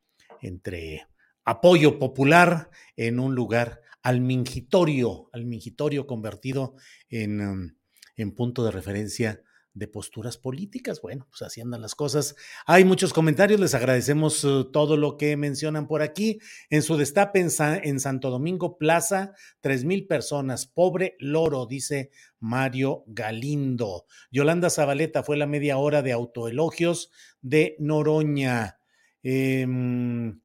entre 0.42 1.08
apoyo 1.44 1.98
popular 1.98 2.70
en 2.96 3.18
un 3.18 3.34
lugar 3.34 3.80
al 4.02 4.20
mingitorio, 4.20 5.30
al 5.32 5.46
mingitorio 5.46 6.06
convertido 6.06 6.76
en, 7.08 7.40
um, 7.40 7.74
en 8.16 8.34
punto 8.34 8.62
de 8.62 8.70
referencia 8.72 9.42
de 9.74 9.88
posturas 9.88 10.36
políticas. 10.36 11.00
Bueno, 11.00 11.26
pues 11.30 11.42
así 11.42 11.60
andan 11.60 11.80
las 11.80 11.94
cosas. 11.94 12.36
Hay 12.66 12.84
muchos 12.84 13.12
comentarios, 13.12 13.60
les 13.60 13.74
agradecemos 13.74 14.42
uh, 14.44 14.70
todo 14.70 14.96
lo 14.96 15.16
que 15.16 15.36
mencionan 15.36 15.86
por 15.86 16.02
aquí. 16.02 16.40
En 16.70 16.82
su 16.82 16.96
destape 16.96 17.40
en, 17.40 18.00
Santo 18.00 18.30
Domingo 18.30 18.78
Plaza, 18.78 19.32
tres 19.60 19.84
mil 19.84 20.06
personas. 20.06 20.66
Pobre 20.66 21.16
loro, 21.18 21.66
dice 21.66 22.10
Mario 22.38 23.04
Galindo. 23.06 24.06
Yolanda 24.30 24.70
Zabaleta 24.70 25.22
fue 25.22 25.36
la 25.36 25.46
media 25.46 25.78
hora 25.78 26.02
de 26.02 26.12
autoelogios 26.12 27.10
de 27.40 27.76
Noroña. 27.78 28.78
Em, 29.22 30.40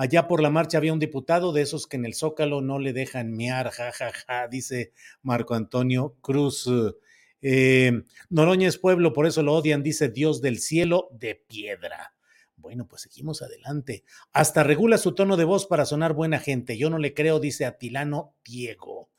Allá 0.00 0.28
por 0.28 0.40
la 0.40 0.48
marcha 0.48 0.78
había 0.78 0.92
un 0.92 1.00
diputado 1.00 1.52
de 1.52 1.62
esos 1.62 1.88
que 1.88 1.96
en 1.96 2.04
el 2.04 2.14
Zócalo 2.14 2.60
no 2.60 2.78
le 2.78 2.92
dejan 2.92 3.32
mear, 3.32 3.68
jajaja, 3.70 4.12
ja, 4.12 4.42
ja, 4.42 4.48
dice 4.48 4.92
Marco 5.22 5.54
Antonio 5.54 6.14
Cruz. 6.20 6.68
Eh, 7.42 8.02
Noroña 8.28 8.68
es 8.68 8.78
pueblo, 8.78 9.12
por 9.12 9.26
eso 9.26 9.42
lo 9.42 9.54
odian, 9.54 9.82
dice 9.82 10.08
Dios 10.08 10.40
del 10.40 10.58
cielo 10.58 11.08
de 11.12 11.34
piedra. 11.34 12.14
Bueno, 12.56 12.88
pues 12.88 13.02
seguimos 13.02 13.42
adelante. 13.42 14.04
Hasta 14.32 14.64
regula 14.64 14.98
su 14.98 15.14
tono 15.14 15.36
de 15.36 15.44
voz 15.44 15.66
para 15.66 15.84
sonar 15.84 16.12
buena 16.12 16.40
gente. 16.40 16.76
Yo 16.76 16.90
no 16.90 16.98
le 16.98 17.14
creo, 17.14 17.38
dice 17.38 17.64
Atilano 17.64 18.34
Diego. 18.44 19.10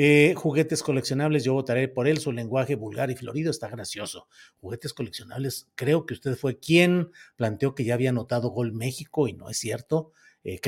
Eh, 0.00 0.34
juguetes 0.36 0.82
coleccionables, 0.82 1.42
yo 1.42 1.54
votaré 1.54 1.88
por 1.88 2.06
él, 2.06 2.18
su 2.18 2.30
lenguaje 2.30 2.76
vulgar 2.76 3.10
y 3.10 3.16
florido 3.16 3.50
está 3.50 3.68
gracioso. 3.68 4.28
Juguetes 4.60 4.94
coleccionables, 4.94 5.68
creo 5.74 6.06
que 6.06 6.14
usted 6.14 6.36
fue 6.36 6.58
quien 6.58 7.10
planteó 7.34 7.74
que 7.74 7.84
ya 7.84 7.94
había 7.94 8.10
anotado 8.10 8.50
gol 8.50 8.72
México 8.72 9.26
y 9.26 9.32
no 9.32 9.50
es 9.50 9.58
cierto. 9.58 10.12
Eh, 10.44 10.60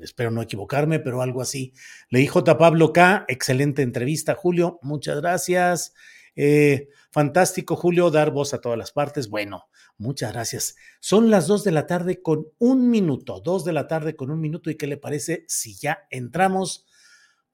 espero 0.00 0.30
no 0.30 0.42
equivocarme, 0.42 1.00
pero 1.00 1.22
algo 1.22 1.42
así. 1.42 1.72
Le 2.08 2.20
dijo 2.20 2.40
J. 2.40 2.58
Pablo 2.58 2.92
K. 2.92 3.24
Excelente 3.28 3.82
entrevista, 3.82 4.34
Julio. 4.34 4.78
Muchas 4.82 5.20
gracias. 5.20 5.94
Eh, 6.34 6.88
fantástico, 7.10 7.76
Julio, 7.76 8.10
dar 8.10 8.30
voz 8.30 8.54
a 8.54 8.60
todas 8.60 8.78
las 8.78 8.92
partes. 8.92 9.28
Bueno, 9.28 9.68
muchas 9.96 10.32
gracias. 10.32 10.76
Son 11.00 11.30
las 11.30 11.46
dos 11.46 11.64
de 11.64 11.72
la 11.72 11.86
tarde 11.86 12.22
con 12.22 12.46
un 12.58 12.90
minuto, 12.90 13.40
dos 13.40 13.64
de 13.64 13.72
la 13.72 13.86
tarde 13.86 14.16
con 14.16 14.30
un 14.30 14.40
minuto. 14.40 14.70
¿Y 14.70 14.76
qué 14.76 14.86
le 14.86 14.98
parece 14.98 15.44
si 15.48 15.74
ya 15.74 16.06
entramos 16.10 16.86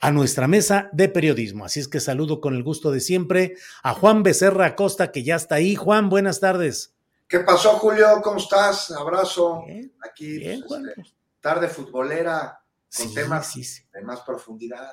a 0.03 0.11
nuestra 0.11 0.49
mesa 0.49 0.91
de 0.93 1.09
periodismo. 1.09 1.65
Así 1.65 1.79
es 1.79 1.87
que 1.87 2.01
saludo 2.01 2.41
con 2.41 2.55
el 2.55 2.65
gusto 2.65 2.91
de 2.91 2.99
siempre 2.99 3.55
a 3.85 3.95
Juan 3.95 4.25
Becerra 4.25 4.67
Acosta, 4.67 5.13
que 5.13 5.23
ya 5.23 5.37
está 5.37 5.55
ahí. 5.55 5.77
Juan, 5.77 6.11
buenas 6.11 6.41
tardes. 6.41 6.93
¿Qué 7.29 7.39
pasó, 7.39 7.79
Julio? 7.79 8.21
¿Cómo 8.21 8.39
estás? 8.39 8.91
Abrazo. 8.91 9.65
Aquí, 10.05 10.41
pues, 10.41 10.59
este, 10.59 11.15
tarde 11.43 11.69
futbolera, 11.69 12.63
con 12.97 13.13
temas 13.13 13.55
de 13.93 14.03
más 14.03 14.21
profundidad. 14.23 14.93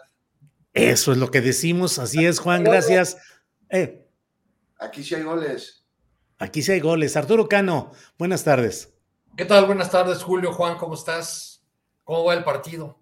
Eso 0.73 1.13
es 1.13 1.17
lo 1.17 1.31
que 1.31 1.39
decimos. 1.39 1.99
Así 1.99 2.25
es, 2.25 2.39
Juan, 2.39 2.63
gracias. 2.63 3.17
Eh. 3.69 4.05
Aquí 4.77 5.03
sí 5.03 5.15
hay 5.15 5.23
goles. 5.23 5.85
Aquí 6.37 6.61
sí 6.61 6.71
hay 6.73 6.79
goles. 6.79 7.15
Arturo 7.15 7.47
Cano, 7.47 7.91
buenas 8.17 8.43
tardes. 8.43 8.93
¿Qué 9.37 9.45
tal? 9.45 9.65
Buenas 9.67 9.91
tardes, 9.91 10.23
Julio, 10.23 10.51
Juan, 10.51 10.77
¿cómo 10.77 10.95
estás? 10.95 11.63
¿Cómo 12.03 12.25
va 12.25 12.33
el 12.33 12.43
partido? 12.43 12.99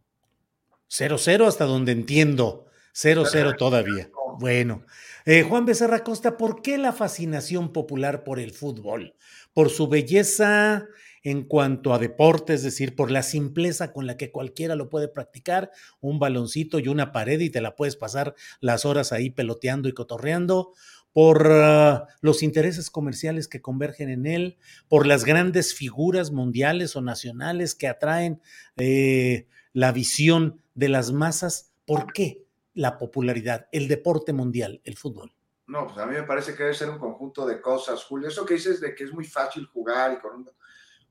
0-0 0.90 1.48
hasta 1.48 1.66
donde 1.66 1.94
entiendo. 1.94 2.68
0-0 2.94 3.58
todavía. 3.58 4.10
Bueno, 4.40 4.86
eh, 5.26 5.44
Juan 5.44 5.66
Becerra 5.66 6.04
Costa, 6.04 6.38
¿por 6.38 6.62
qué 6.62 6.78
la 6.78 6.94
fascinación 6.94 7.72
popular 7.72 8.24
por 8.24 8.40
el 8.40 8.52
fútbol? 8.52 9.16
¿Por 9.54 9.70
su 9.70 9.88
belleza 9.88 10.88
en 11.30 11.44
cuanto 11.44 11.94
a 11.94 12.00
deporte, 12.00 12.54
es 12.54 12.64
decir, 12.64 12.96
por 12.96 13.12
la 13.12 13.22
simpleza 13.22 13.92
con 13.92 14.08
la 14.08 14.16
que 14.16 14.32
cualquiera 14.32 14.78
lo 14.78 14.90
puede 14.90 15.10
practicar, 15.10 15.72
un 16.00 16.20
baloncito 16.20 16.80
y 16.80 16.88
una 16.88 17.12
pared 17.12 17.42
y 17.42 17.50
te 17.50 17.60
la 17.60 17.76
puedes 17.76 17.98
pasar 17.98 18.34
las 18.62 18.86
horas 18.86 19.12
ahí 19.12 19.30
peloteando 19.30 19.90
y 19.90 19.94
cotorreando? 19.94 20.74
por 21.12 21.48
ah, 21.52 22.08
los 22.22 22.44
intereses 22.44 22.92
comerciales 22.92 23.48
que 23.48 23.60
convergen 23.60 24.10
en 24.10 24.28
él, 24.28 24.58
por 24.88 25.08
las 25.08 25.26
grandes 25.26 25.74
figuras 25.74 26.32
mundiales 26.32 26.96
o 26.96 27.02
nacionales 27.02 27.74
que 27.74 27.88
atraen 27.88 28.40
eh, 28.76 29.48
la 29.74 29.92
visión 29.92 30.62
de 30.76 30.90
las 30.90 31.12
masas. 31.12 31.74
¿Por 31.86 32.14
qué 32.14 32.46
la 32.76 33.00
popularidad, 33.00 33.68
el 33.72 33.88
deporte 33.88 34.32
mundial, 34.32 34.80
el 34.84 34.96
fútbol? 34.96 35.34
No, 35.66 35.88
pues 35.88 35.98
a 35.98 36.06
mí 36.06 36.14
me 36.14 36.24
parece 36.24 36.54
que 36.56 36.64
debe 36.64 36.76
ser 36.76 36.90
un 36.90 37.00
conjunto 37.00 37.48
de 37.48 37.60
cosas, 37.60 38.04
Julio. 38.04 38.30
Eso 38.30 38.46
que 38.46 38.54
dices 38.54 38.80
de 38.80 38.94
que 38.94 39.04
es 39.04 39.12
muy 39.12 39.26
fácil 39.26 39.66
jugar 39.66 40.14
y 40.14 40.20
con 40.20 40.48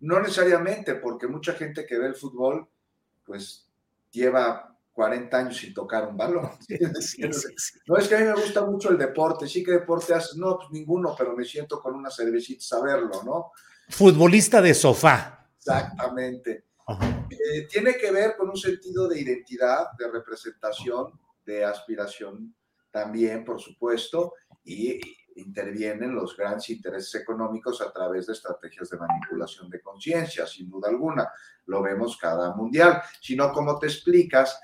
No 0.01 0.20
necesariamente, 0.20 0.94
porque 0.97 1.26
mucha 1.26 1.55
gente 1.55 1.86
que 1.86 1.99
ve 1.99 2.07
el 2.07 2.14
fútbol, 2.14 2.68
pues 3.24 3.68
lleva 4.11 4.76
40 4.92 5.36
años 5.36 5.57
sin 5.57 5.74
tocar 5.74 6.09
un 6.09 6.16
balón. 6.16 6.51
no 7.86 7.97
es 7.97 8.09
que 8.09 8.14
a 8.14 8.18
mí 8.18 8.24
me 8.24 8.34
gusta 8.34 8.64
mucho 8.64 8.90
el 8.90 8.99
deporte, 8.99 9.47
sí 9.47 9.62
que 9.62 9.72
deporte 9.72 10.14
haces, 10.14 10.36
no, 10.36 10.57
pues 10.57 10.70
ninguno, 10.70 11.14
pero 11.16 11.36
me 11.36 11.44
siento 11.44 11.80
con 11.80 11.94
una 11.94 12.11
cervecita 12.11 12.64
saberlo, 12.64 13.22
¿no? 13.22 13.53
Futbolista 13.88 14.62
de 14.62 14.74
sofá. 14.74 15.49
Exactamente. 15.59 16.64
Eh, 17.30 17.66
tiene 17.68 17.97
que 17.97 18.11
ver 18.11 18.36
con 18.36 18.49
un 18.49 18.57
sentido 18.57 19.09
de 19.09 19.20
identidad, 19.20 19.88
de 19.99 20.11
representación, 20.11 21.12
de 21.44 21.64
aspiración 21.64 22.55
también, 22.90 23.44
por 23.44 23.61
supuesto, 23.61 24.32
y, 24.64 24.99
intervienen 25.37 26.14
los 26.14 26.37
grandes 26.37 26.70
intereses 26.70 27.14
económicos 27.20 27.80
a 27.80 27.93
través 27.93 28.26
de 28.26 28.32
estrategias 28.32 28.91
de 28.91 28.99
manipulación 28.99 29.70
de 29.70 29.80
conciencia, 29.80 30.47
sin 30.47 30.68
duda 30.68 30.89
alguna. 30.89 31.30
Lo 31.66 31.82
vemos 31.82 32.16
cada 32.16 32.55
mundial. 32.55 33.03
Sino, 33.20 33.53
¿cómo 33.53 33.78
te 33.78 33.87
explicas 33.87 34.61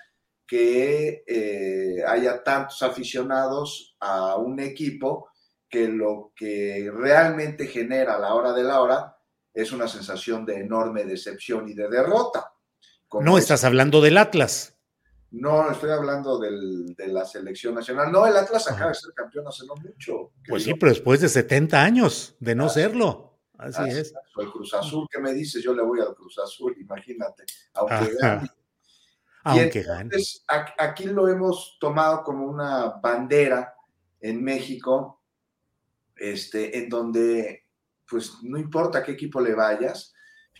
que 0.46 1.24
eh, 1.26 2.02
haya 2.06 2.42
tantos 2.42 2.82
aficionados 2.82 3.96
a 4.00 4.36
un 4.36 4.60
equipo 4.60 5.30
que 5.68 5.88
lo 5.88 6.32
que 6.36 6.90
realmente 6.92 7.66
genera 7.66 8.16
a 8.16 8.18
la 8.18 8.34
hora 8.34 8.52
de 8.52 8.62
la 8.62 8.80
hora 8.80 9.16
es 9.54 9.72
una 9.72 9.88
sensación 9.88 10.44
de 10.44 10.60
enorme 10.60 11.04
decepción 11.04 11.68
y 11.68 11.74
de 11.74 11.88
derrota? 11.88 12.52
No 13.20 13.38
estás 13.38 13.64
hablando 13.64 14.00
del 14.00 14.18
Atlas. 14.18 14.76
No, 15.32 15.70
estoy 15.70 15.90
hablando 15.90 16.38
del, 16.38 16.94
de 16.94 17.08
la 17.08 17.24
selección 17.24 17.74
nacional. 17.74 18.12
No, 18.12 18.26
el 18.26 18.36
Atlas 18.36 18.70
acaba 18.70 18.90
de 18.90 18.94
ser 18.94 19.14
campeón 19.14 19.48
hace 19.48 19.66
no 19.66 19.74
mucho. 19.76 20.32
Pues 20.46 20.64
sí, 20.64 20.74
pero 20.74 20.92
después 20.92 21.20
de 21.20 21.28
70 21.30 21.82
años 21.82 22.36
de 22.38 22.54
no 22.54 22.68
serlo. 22.68 23.38
Así, 23.56 23.82
es. 23.88 24.12
El 24.36 24.50
Cruz 24.50 24.74
Azul, 24.74 25.08
¿qué 25.10 25.20
me 25.20 25.32
dices? 25.32 25.62
Yo 25.62 25.72
le 25.72 25.82
voy 25.82 26.00
al 26.00 26.14
Cruz 26.14 26.38
Azul, 26.38 26.76
imagínate. 26.78 27.44
Aunque 27.74 28.14
gane. 28.20 28.50
Aunque 29.44 29.80
entonces, 29.80 30.44
gane. 30.46 30.72
Aquí 30.78 31.04
lo 31.04 31.26
hemos 31.28 31.78
tomado 31.80 32.22
como 32.24 32.46
una 32.46 32.98
bandera 33.02 33.74
en 34.20 34.44
México, 34.44 35.22
este, 36.14 36.76
en 36.76 36.90
donde, 36.90 37.68
pues 38.06 38.34
no 38.42 38.58
importa 38.58 39.02
qué 39.02 39.12
equipo 39.12 39.40
le 39.40 39.54
vayas, 39.54 40.12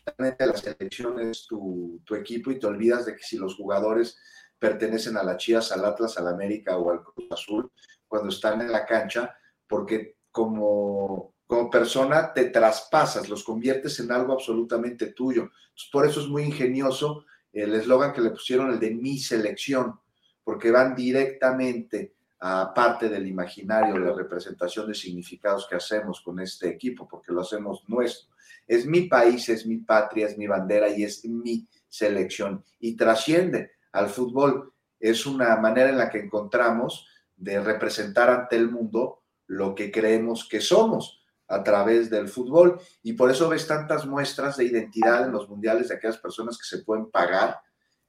realmente 0.05 0.47
la 0.47 0.57
selección 0.57 1.21
es 1.21 1.47
tu, 1.47 2.01
tu 2.05 2.15
equipo 2.15 2.51
y 2.51 2.59
te 2.59 2.67
olvidas 2.67 3.05
de 3.05 3.15
que 3.15 3.23
si 3.23 3.37
los 3.37 3.55
jugadores 3.55 4.17
pertenecen 4.63 5.17
a 5.17 5.25
la 5.25 5.37
Chivas, 5.37 5.73
al 5.73 5.85
Atlas, 5.85 6.17
al 6.19 6.29
América 6.29 6.77
o 6.77 6.93
al 6.93 7.03
Cruz 7.03 7.27
Azul 7.33 7.73
cuando 8.07 8.29
están 8.29 8.61
en 8.61 8.71
la 8.71 8.87
cancha, 8.87 9.35
porque 9.67 10.19
como, 10.31 11.35
como 11.49 11.69
persona 11.69 12.33
te 12.33 12.45
traspasas, 12.45 13.29
los 13.29 13.43
conviertes 13.43 13.99
en 13.99 14.13
algo 14.13 14.33
absolutamente 14.35 15.07
tuyo. 15.07 15.51
por 15.91 16.07
eso 16.07 16.21
es 16.21 16.29
muy 16.29 16.45
ingenioso 16.45 17.25
el 17.53 17.75
eslogan 17.75 18.13
que 18.13 18.21
le 18.21 18.31
pusieron, 18.31 18.71
el 18.71 18.79
de 18.79 18.93
mi 18.93 19.19
selección, 19.19 19.99
porque 20.45 20.71
van 20.71 20.95
directamente 20.95 22.15
a 22.39 22.73
parte 22.73 23.09
del 23.09 23.27
imaginario, 23.27 23.99
la 23.99 24.13
representación 24.13 24.87
de 24.87 24.95
significados 24.95 25.67
que 25.69 25.77
hacemos 25.77 26.21
con 26.21 26.39
este 26.39 26.69
equipo, 26.69 27.09
porque 27.09 27.33
lo 27.33 27.41
hacemos 27.41 27.83
nuestro. 27.89 28.29
Es 28.69 28.87
mi 28.87 29.03
país, 29.03 29.49
es 29.49 29.67
mi 29.67 29.79
patria, 29.79 30.27
es 30.27 30.39
mi 30.39 30.47
bandera 30.47 30.89
y 30.89 31.03
es 31.03 31.25
mi 31.25 31.67
selección. 31.89 32.65
Y 32.79 32.97
trasciende 32.97 33.73
al 33.93 34.09
fútbol. 34.09 34.73
Es 34.99 35.27
una 35.27 35.57
manera 35.57 35.91
en 35.91 35.99
la 35.99 36.11
que 36.11 36.19
encontramos 36.19 37.07
de 37.37 37.61
representar 37.61 38.31
ante 38.31 38.57
el 38.57 38.71
mundo 38.71 39.23
lo 39.47 39.75
que 39.75 39.91
creemos 39.91 40.49
que 40.49 40.61
somos 40.61 41.23
a 41.49 41.63
través 41.63 42.09
del 42.09 42.29
fútbol. 42.29 42.81
Y 43.03 43.13
por 43.13 43.31
eso 43.31 43.49
ves 43.49 43.67
tantas 43.67 44.07
muestras 44.07 44.57
de 44.57 44.65
identidad 44.65 45.25
en 45.25 45.33
los 45.33 45.49
mundiales 45.49 45.89
de 45.89 45.97
aquellas 45.97 46.19
personas 46.19 46.57
que 46.57 46.65
se 46.65 46.83
pueden 46.83 47.11
pagar 47.11 47.61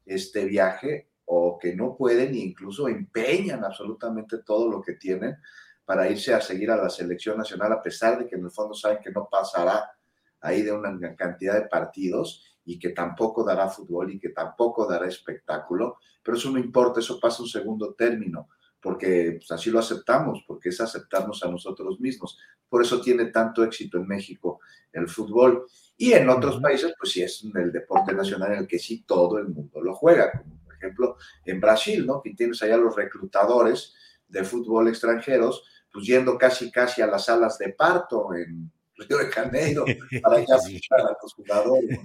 este 0.06 0.46
viaje 0.46 1.10
o 1.26 1.58
que 1.58 1.76
no 1.76 1.96
pueden 1.96 2.34
e 2.34 2.40
incluso 2.40 2.88
empeñan 2.88 3.64
absolutamente 3.64 4.40
todo 4.40 4.70
lo 4.70 4.82
que 4.82 4.94
tienen 4.94 5.38
para 5.86 6.10
irse 6.10 6.34
a 6.34 6.42
seguir 6.42 6.72
a 6.72 6.78
la 6.78 6.90
selección 6.90 7.38
nacional, 7.38 7.74
a 7.74 7.82
pesar 7.82 8.20
de 8.20 8.28
que 8.28 8.36
en 8.36 8.46
el 8.46 8.52
fondo 8.52 8.74
saben 8.74 9.00
que 9.02 9.12
no 9.12 9.28
pasará 9.30 9.92
ahí 10.40 10.62
de 10.62 10.72
una 10.72 11.16
cantidad 11.16 11.56
de 11.56 11.68
partidos 11.68 12.53
y 12.66 12.80
que 12.80 12.90
tampoco 12.90 13.44
dará 13.44 13.70
fútbol 13.70 14.12
y 14.12 14.20
que 14.20 14.30
tampoco 14.30 14.88
dará 14.88 15.08
espectáculo, 15.08 15.98
pero 16.24 16.38
eso 16.38 16.50
no 16.52 16.60
importa, 16.60 17.00
eso 17.00 17.20
pasa 17.20 17.44
un 17.44 17.50
segundo 17.50 17.94
término, 17.94 18.50
porque 18.82 19.38
pues, 19.38 19.52
así 19.52 19.70
lo 19.70 19.80
aceptamos, 19.80 20.44
porque 20.48 20.70
es 20.70 20.82
aceptarnos 20.82 21.44
a 21.44 21.50
nosotros 21.50 22.00
mismos. 22.00 22.38
Por 22.68 22.82
eso 22.82 23.02
tiene 23.02 23.26
tanto 23.26 23.64
éxito 23.64 23.98
en 23.98 24.08
México 24.08 24.60
el 24.92 25.08
fútbol. 25.08 25.66
Y 25.96 26.14
en 26.14 26.28
otros 26.30 26.60
países, 26.60 26.94
pues 27.00 27.12
sí 27.12 27.22
es 27.22 27.46
el 27.56 27.72
deporte 27.72 28.14
nacional 28.14 28.54
en 28.54 28.60
el 28.60 28.68
que 28.68 28.80
sí 28.80 29.04
todo 29.06 29.38
el 29.38 29.48
mundo 29.48 29.82
lo 29.82 29.94
juega, 29.94 30.32
como 30.32 30.58
por 30.64 30.76
ejemplo 30.76 31.18
en 31.46 31.62
Brasil, 31.62 32.06
¿no? 32.06 32.22
Que 32.22 32.34
tienes 32.34 32.62
allá 32.64 32.78
los 32.78 32.96
reclutadores 32.96 33.94
de 34.28 34.44
fútbol 34.44 34.88
extranjeros, 34.88 35.64
pues 35.92 36.06
yendo 36.06 36.38
casi 36.38 36.72
casi 36.72 37.02
a 37.02 37.08
las 37.08 37.26
salas 37.26 37.58
de 37.60 37.70
parto 37.70 38.34
en 38.34 38.72
Río 39.08 39.18
de 39.18 39.32
Janeiro, 39.32 39.86
para 40.24 40.40
ya 40.40 40.60
fichar 40.60 41.02
a 41.02 41.18
los 41.22 41.34
jugadores, 41.34 42.00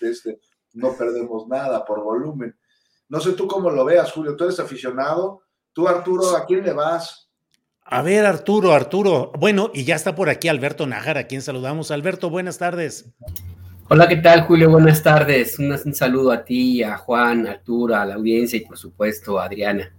este, 0.00 0.38
¿no? 0.74 0.96
perdemos 0.96 1.46
nada 1.48 1.84
por 1.84 2.02
volumen. 2.02 2.56
No 3.08 3.20
sé 3.20 3.32
tú 3.32 3.46
cómo 3.46 3.70
lo 3.70 3.84
veas, 3.84 4.12
Julio, 4.12 4.36
tú 4.36 4.44
eres 4.44 4.58
aficionado. 4.58 5.42
Tú, 5.72 5.86
Arturo, 5.86 6.36
¿a 6.36 6.44
quién 6.44 6.64
le 6.64 6.72
vas? 6.72 7.30
A 7.84 8.02
ver, 8.02 8.26
Arturo, 8.26 8.72
Arturo. 8.72 9.30
Bueno, 9.38 9.70
y 9.72 9.84
ya 9.84 9.94
está 9.94 10.14
por 10.14 10.28
aquí 10.28 10.48
Alberto 10.48 10.86
Najar, 10.86 11.18
a 11.18 11.28
quien 11.28 11.42
saludamos. 11.42 11.90
Alberto, 11.90 12.30
buenas 12.30 12.58
tardes. 12.58 13.12
Hola, 13.88 14.08
¿qué 14.08 14.16
tal, 14.16 14.42
Julio? 14.42 14.70
Buenas 14.70 15.02
tardes. 15.04 15.58
Un, 15.60 15.70
un 15.70 15.94
saludo 15.94 16.32
a 16.32 16.44
ti, 16.44 16.82
a 16.82 16.96
Juan, 16.96 17.46
a 17.46 17.52
Arturo, 17.52 17.94
a 17.94 18.04
la 18.04 18.16
audiencia 18.16 18.56
y, 18.56 18.64
por 18.64 18.76
supuesto, 18.76 19.38
a 19.38 19.44
Adriana. 19.44 19.95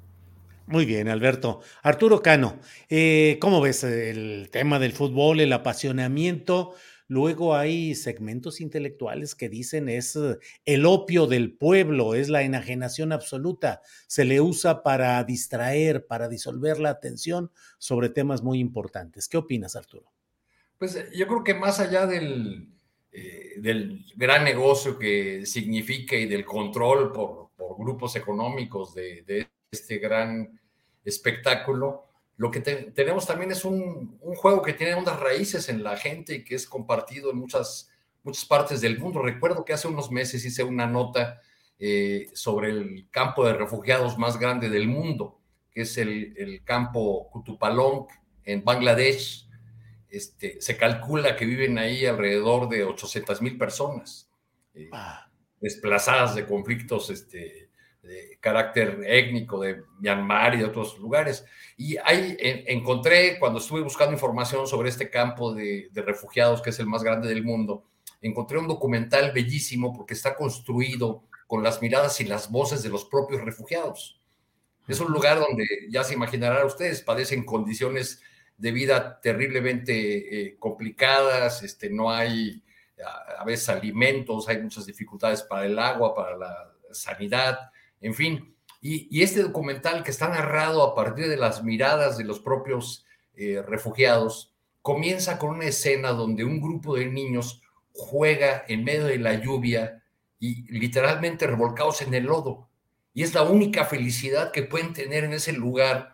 Muy 0.67 0.85
bien, 0.85 1.07
Alberto. 1.07 1.61
Arturo 1.81 2.21
Cano, 2.21 2.59
eh, 2.89 3.37
¿cómo 3.39 3.61
ves 3.61 3.85
el 3.85 4.49
tema 4.51 4.79
del 4.79 4.91
fútbol, 4.91 5.39
el 5.39 5.53
apasionamiento? 5.53 6.75
Luego 7.07 7.55
hay 7.55 7.95
segmentos 7.95 8.59
intelectuales 8.59 9.33
que 9.33 9.47
dicen 9.47 9.87
es 9.87 10.17
eh, 10.17 10.37
el 10.65 10.85
opio 10.85 11.25
del 11.25 11.53
pueblo, 11.53 12.15
es 12.15 12.27
la 12.27 12.41
enajenación 12.41 13.13
absoluta, 13.13 13.79
se 14.07 14.25
le 14.25 14.41
usa 14.41 14.83
para 14.83 15.23
distraer, 15.23 16.05
para 16.05 16.27
disolver 16.27 16.79
la 16.79 16.89
atención 16.89 17.49
sobre 17.77 18.09
temas 18.09 18.43
muy 18.43 18.59
importantes. 18.59 19.29
¿Qué 19.29 19.37
opinas, 19.37 19.77
Arturo? 19.77 20.11
Pues 20.77 20.97
eh, 20.97 21.07
yo 21.15 21.27
creo 21.27 21.45
que 21.45 21.53
más 21.53 21.79
allá 21.79 22.05
del, 22.05 22.73
del 23.09 24.03
gran 24.17 24.43
negocio 24.43 24.99
que 24.99 25.45
significa 25.45 26.17
y 26.17 26.25
del 26.25 26.43
control 26.43 27.13
por, 27.13 27.51
por 27.55 27.77
grupos 27.77 28.17
económicos 28.17 28.93
de 28.93 29.47
este 29.71 29.97
gran 29.97 30.59
espectáculo, 31.03 32.05
lo 32.37 32.51
que 32.51 32.59
tenemos 32.59 33.25
también 33.25 33.51
es 33.51 33.65
un, 33.65 34.17
juego 34.19 34.61
que 34.61 34.73
tiene 34.73 34.95
unas 34.95 35.19
raíces 35.19 35.69
en 35.69 35.83
la 35.83 35.97
gente 35.97 36.35
y 36.35 36.43
que 36.43 36.55
es 36.55 36.67
compartido 36.67 37.31
en 37.31 37.37
muchas, 37.37 37.89
muchas 38.23 38.45
partes 38.45 38.81
del 38.81 38.99
mundo. 38.99 39.21
Recuerdo 39.21 39.65
que 39.65 39.73
hace 39.73 39.87
unos 39.87 40.11
meses 40.11 40.45
hice 40.45 40.63
una 40.63 40.85
nota 40.85 41.41
eh, 41.79 42.29
sobre 42.33 42.69
el 42.69 43.07
campo 43.09 43.45
de 43.45 43.53
refugiados 43.53 44.17
más 44.17 44.39
grande 44.39 44.69
del 44.69 44.87
mundo, 44.87 45.39
que 45.71 45.81
es 45.81 45.97
el, 45.97 46.61
campo 46.63 47.27
Kutupalong 47.31 48.07
en 48.43 48.63
Bangladesh. 48.63 49.49
Este, 50.09 50.61
se 50.61 50.77
calcula 50.77 51.35
que 51.35 51.45
viven 51.45 51.77
ahí 51.79 52.05
alrededor 52.05 52.69
de 52.69 52.83
800 52.83 53.41
mil 53.41 53.57
personas, 53.57 54.29
eh, 54.73 54.89
ah. 54.93 55.29
desplazadas 55.59 56.35
de 56.35 56.45
conflictos 56.45 57.09
este, 57.09 57.66
de 58.07 58.37
carácter 58.39 59.01
étnico 59.05 59.59
de 59.59 59.83
Myanmar 59.99 60.55
y 60.55 60.59
de 60.59 60.65
otros 60.65 60.97
lugares. 60.97 61.45
Y 61.75 61.97
ahí 61.97 62.35
encontré, 62.39 63.37
cuando 63.37 63.59
estuve 63.59 63.81
buscando 63.81 64.13
información 64.13 64.65
sobre 64.67 64.89
este 64.89 65.09
campo 65.09 65.53
de, 65.53 65.89
refugiados, 65.93 66.61
que 66.61 66.71
es 66.71 66.79
el 66.79 66.87
más 66.87 67.03
grande 67.03 67.27
del 67.27 67.43
mundo, 67.43 67.83
encontré 68.21 68.57
un 68.57 68.67
documental 68.67 69.31
bellísimo 69.31 69.93
porque 69.93 70.13
está 70.13 70.35
construido 70.35 71.23
con 71.45 71.61
las 71.61 71.81
miradas 71.81 72.19
y 72.21 72.25
las 72.25 72.49
voces 72.49 72.81
de 72.81 72.89
los 72.89 73.05
propios 73.05 73.41
refugiados. 73.41 74.19
Es 74.87 74.99
un 75.01 75.11
lugar 75.11 75.39
donde, 75.39 75.65
ya 75.89 76.03
se 76.03 76.13
imaginarán 76.13 76.65
ustedes, 76.65 77.01
padecen 77.01 77.43
condiciones 77.43 78.21
de 78.57 78.71
vida 78.71 79.19
terriblemente 79.21 80.47
eh, 80.47 80.55
complicadas, 80.57 81.61
este, 81.61 81.89
no 81.89 82.09
hay 82.09 82.63
a, 83.05 83.41
a 83.41 83.45
veces 83.45 83.69
alimentos, 83.69 84.47
hay 84.47 84.61
muchas 84.61 84.85
dificultades 84.85 85.43
para 85.43 85.65
el 85.65 85.77
agua, 85.77 86.15
para 86.15 86.37
la 86.37 86.73
sanidad, 86.91 87.69
en 88.01 88.13
fin. 88.13 88.55
Y, 88.81 89.21
este 89.21 89.41
documental 89.41 90.03
que 90.03 90.11
está 90.11 90.29
narrado 90.29 90.83
a 90.83 90.95
partir 90.95 91.27
de 91.27 91.37
las 91.37 91.63
miradas 91.63 92.17
de 92.17 92.23
los 92.23 92.39
propios 92.39 93.05
eh, 93.33 93.61
refugiados, 93.65 94.53
comienza 94.81 95.39
con 95.39 95.49
una 95.51 95.65
escena 95.65 96.11
donde 96.11 96.43
un 96.43 96.61
grupo 96.61 96.95
de 96.95 97.07
niños 97.07 97.61
juega 97.91 98.63
en 98.67 98.83
medio 98.83 99.05
de 99.05 99.17
la 99.17 99.33
lluvia 99.33 100.03
y 100.39 100.71
literalmente 100.71 101.47
revolcados 101.47 102.01
en 102.01 102.13
el 102.13 102.25
lodo. 102.25 102.69
Y 103.13 103.23
es 103.23 103.33
la 103.33 103.43
única 103.43 103.85
felicidad 103.85 104.51
que 104.51 104.63
pueden 104.63 104.93
tener 104.93 105.23
en 105.23 105.33
ese 105.33 105.51
lugar 105.51 106.13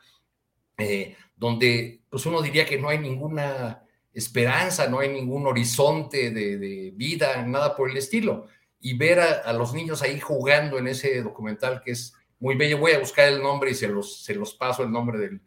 eh, 0.77 1.17
donde 1.35 2.01
pues 2.09 2.25
uno 2.25 2.41
diría 2.41 2.65
que 2.65 2.79
no 2.79 2.87
hay 2.87 2.99
ninguna 2.99 3.83
esperanza, 4.13 4.87
no 4.87 4.99
hay 4.99 5.09
ningún 5.09 5.45
horizonte 5.45 6.31
de 6.31 6.91
vida, 6.95 7.43
nada 7.45 7.75
por 7.75 7.89
el 7.89 7.97
estilo 7.97 8.47
y 8.85 8.97
ver 8.97 9.21
a, 9.21 9.53
los 9.53 9.73
niños 9.73 10.01
ahí 10.01 10.19
jugando 10.19 10.77
en 10.77 10.89
ese 10.89 11.21
documental 11.23 11.81
que 11.81 11.91
es 11.91 12.13
muy 12.37 12.55
bello. 12.55 12.79
Voy 12.79 12.91
a 12.91 12.99
buscar 12.99 13.29
el 13.29 13.41
nombre 13.41 13.71
y 13.71 13.75
se 13.75 13.87
los, 13.87 14.21
se 14.25 14.35
los 14.35 14.53
paso 14.55 14.83
el 14.83 14.91
nombre 14.91 15.17
del, 15.17 15.41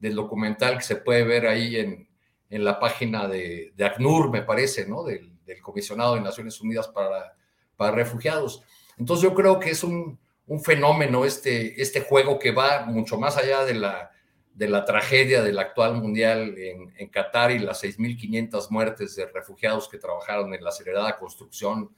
del 0.00 0.16
documental 0.16 0.76
que 0.76 0.82
se 0.82 0.96
puede 0.96 1.22
ver 1.22 1.46
ahí 1.46 1.76
en, 1.76 2.08
en 2.50 2.64
la 2.64 2.80
página 2.80 3.28
de, 3.28 3.72
de, 3.76 3.84
ACNUR, 3.84 4.32
me 4.32 4.42
parece, 4.42 4.88
¿no? 4.88 5.04
Del, 5.04 5.38
del, 5.44 5.62
Comisionado 5.62 6.16
de 6.16 6.20
Naciones 6.20 6.60
Unidas 6.60 6.88
para, 6.88 7.36
para 7.76 7.92
Refugiados. 7.92 8.64
Entonces 8.98 9.22
yo 9.22 9.36
creo 9.36 9.60
que 9.60 9.70
es 9.70 9.84
un, 9.84 10.18
un, 10.48 10.60
fenómeno 10.60 11.24
este, 11.24 11.80
este 11.80 12.00
juego 12.00 12.40
que 12.40 12.50
va 12.50 12.86
mucho 12.86 13.20
más 13.20 13.36
allá 13.36 13.64
de 13.64 13.74
la, 13.74 14.10
de 14.52 14.68
la 14.68 14.84
tragedia 14.84 15.44
del 15.44 15.60
actual 15.60 15.94
mundial 15.94 16.58
en, 16.58 16.92
en 16.96 17.08
Qatar 17.08 17.52
y 17.52 17.60
las 17.60 17.84
6.500 17.84 18.68
muertes 18.70 19.14
de 19.14 19.26
refugiados 19.26 19.88
que 19.88 19.98
trabajaron 19.98 20.52
en 20.54 20.64
la 20.64 20.70
acelerada 20.70 21.16
construcción 21.16 21.94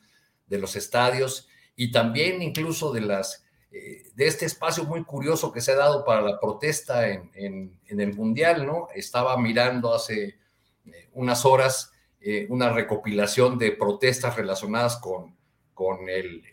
de 0.53 0.59
los 0.59 0.77
estadios 0.77 1.49
y 1.75 1.91
también 1.91 2.43
incluso 2.43 2.93
de 2.93 3.01
las 3.01 3.47
eh, 3.73 4.11
de 4.15 4.27
este 4.27 4.45
espacio 4.45 4.85
muy 4.85 5.03
curioso 5.03 5.51
que 5.51 5.63
se 5.63 5.73
ha 5.73 5.77
dado 5.77 6.05
para 6.05 6.21
la 6.21 6.39
protesta 6.39 7.09
en, 7.09 7.31
en, 7.35 8.01
el 8.01 8.13
mundial, 8.15 8.67
¿no? 8.67 8.89
Estaba 8.95 9.39
mirando 9.39 9.95
hace 9.95 10.37
eh, 10.85 11.09
unas 11.15 11.47
horas 11.47 11.91
eh, 12.21 12.47
una 12.51 12.71
recopilación 12.71 13.57
de 13.57 13.73
protestas 13.73 14.37
relacionadas 14.37 14.99
con, 14.99 15.35
con, 15.73 16.11
el, 16.11 16.45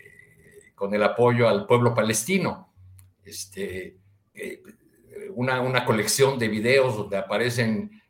con 0.76 0.94
el 0.94 1.04
apoyo 1.04 1.50
al 1.50 1.68
pueblo 1.68 1.94
palestino. 1.94 2.74
Este, 3.26 3.98
una, 5.36 5.60
una, 5.60 5.84
colección 5.86 6.40
de 6.40 6.48
videos 6.48 6.96
donde 6.96 7.18
aparecen 7.18 8.02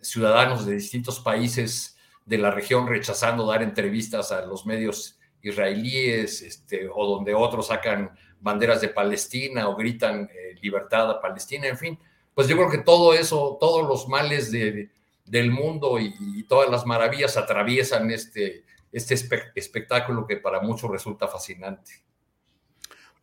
ciudadanos 0.00 0.64
de 0.64 0.76
distintos 0.76 1.20
países 1.20 1.98
de 2.30 2.38
la 2.38 2.52
región 2.52 2.86
rechazando 2.86 3.44
dar 3.44 3.60
entrevistas 3.60 4.30
a 4.30 4.46
los 4.46 4.64
medios 4.64 5.18
israelíes, 5.42 6.42
este, 6.42 6.88
o 6.88 7.04
donde 7.04 7.34
otros 7.34 7.66
sacan 7.66 8.16
banderas 8.38 8.80
de 8.80 8.88
Palestina 8.88 9.68
o 9.68 9.74
gritan 9.74 10.30
eh, 10.32 10.54
libertad 10.62 11.10
a 11.10 11.20
Palestina, 11.20 11.66
en 11.66 11.76
fin. 11.76 11.98
Pues 12.32 12.46
yo 12.46 12.54
creo 12.54 12.70
que 12.70 12.78
todo 12.78 13.14
eso, 13.14 13.58
todos 13.60 13.84
los 13.84 14.06
males 14.06 14.52
de, 14.52 14.90
del 15.26 15.50
mundo 15.50 15.98
y, 15.98 16.44
todas 16.44 16.70
las 16.70 16.86
maravillas 16.86 17.36
atraviesan 17.36 18.12
este, 18.12 18.62
este 18.92 19.16
espectáculo 19.56 20.24
que 20.24 20.36
para 20.36 20.60
muchos 20.60 20.88
resulta 20.88 21.26
fascinante. 21.26 21.90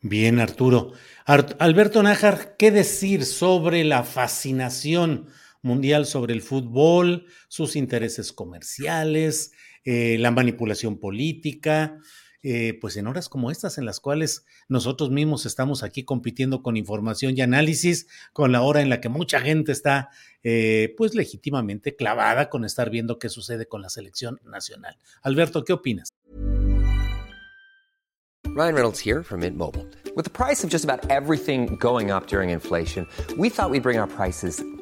Bien, 0.02 0.42
Arturo. 0.42 0.92
Alberto 1.26 2.04
Nájar, 2.04 2.58
¿qué 2.58 2.72
decir 2.72 3.26
sobre 3.26 3.86
la 3.86 4.04
fascinación 4.04 5.28
mundial 5.62 6.06
sobre 6.06 6.34
el 6.34 6.42
fútbol, 6.42 7.26
sus 7.48 7.76
intereses 7.76 8.34
comerciales, 8.34 9.52
eh, 9.84 10.18
la 10.20 10.32
manipulación 10.32 11.00
política, 11.00 12.00
eh, 12.44 12.78
pues 12.80 12.96
en 12.98 13.08
horas 13.08 13.30
como 13.30 13.52
estas 13.52 13.78
en 13.78 13.86
las 13.86 14.00
cuales 14.00 14.46
nosotros 14.70 15.10
mismos 15.10 15.46
estamos 15.46 15.84
aquí 15.84 16.06
compitiendo 16.06 16.62
con 16.62 16.78
información 16.78 17.34
y 17.36 17.42
análisis, 17.42 18.08
con 18.32 18.52
la 18.52 18.62
hora 18.62 18.82
en 18.82 18.90
la 18.90 19.02
que 19.02 19.10
mucha 19.10 19.42
gente 19.42 19.72
está 19.72 20.10
eh, 20.44 20.94
pues 20.98 21.16
legítimamente 21.16 21.96
clavada 21.96 22.50
con 22.50 22.64
estar 22.64 22.90
viendo 22.90 23.20
qué 23.20 23.30
sucede 23.30 23.68
con 23.68 23.82
la 23.82 23.90
selección 23.90 24.40
nacional. 24.44 24.98
Alberto, 25.24 25.64
¿qué 25.64 25.74
opinas? 25.74 26.10
Ryan 28.46 28.74
Reynolds 28.74 29.00
here 29.00 29.24
from 29.24 29.42
Mint 29.42 29.58
Mobile. 29.58 29.86
With 30.16 30.24
the 30.24 30.32
price 30.32 30.64
of 30.64 30.72
just 30.72 30.84
about 30.84 31.10
everything 31.12 31.78
going 31.80 32.12
up 32.12 32.28
during 32.28 32.50
inflation, 32.50 33.08
we 33.38 33.50
thought 33.50 33.70
we'd 33.70 33.84
bring 33.84 34.00
our 34.00 34.08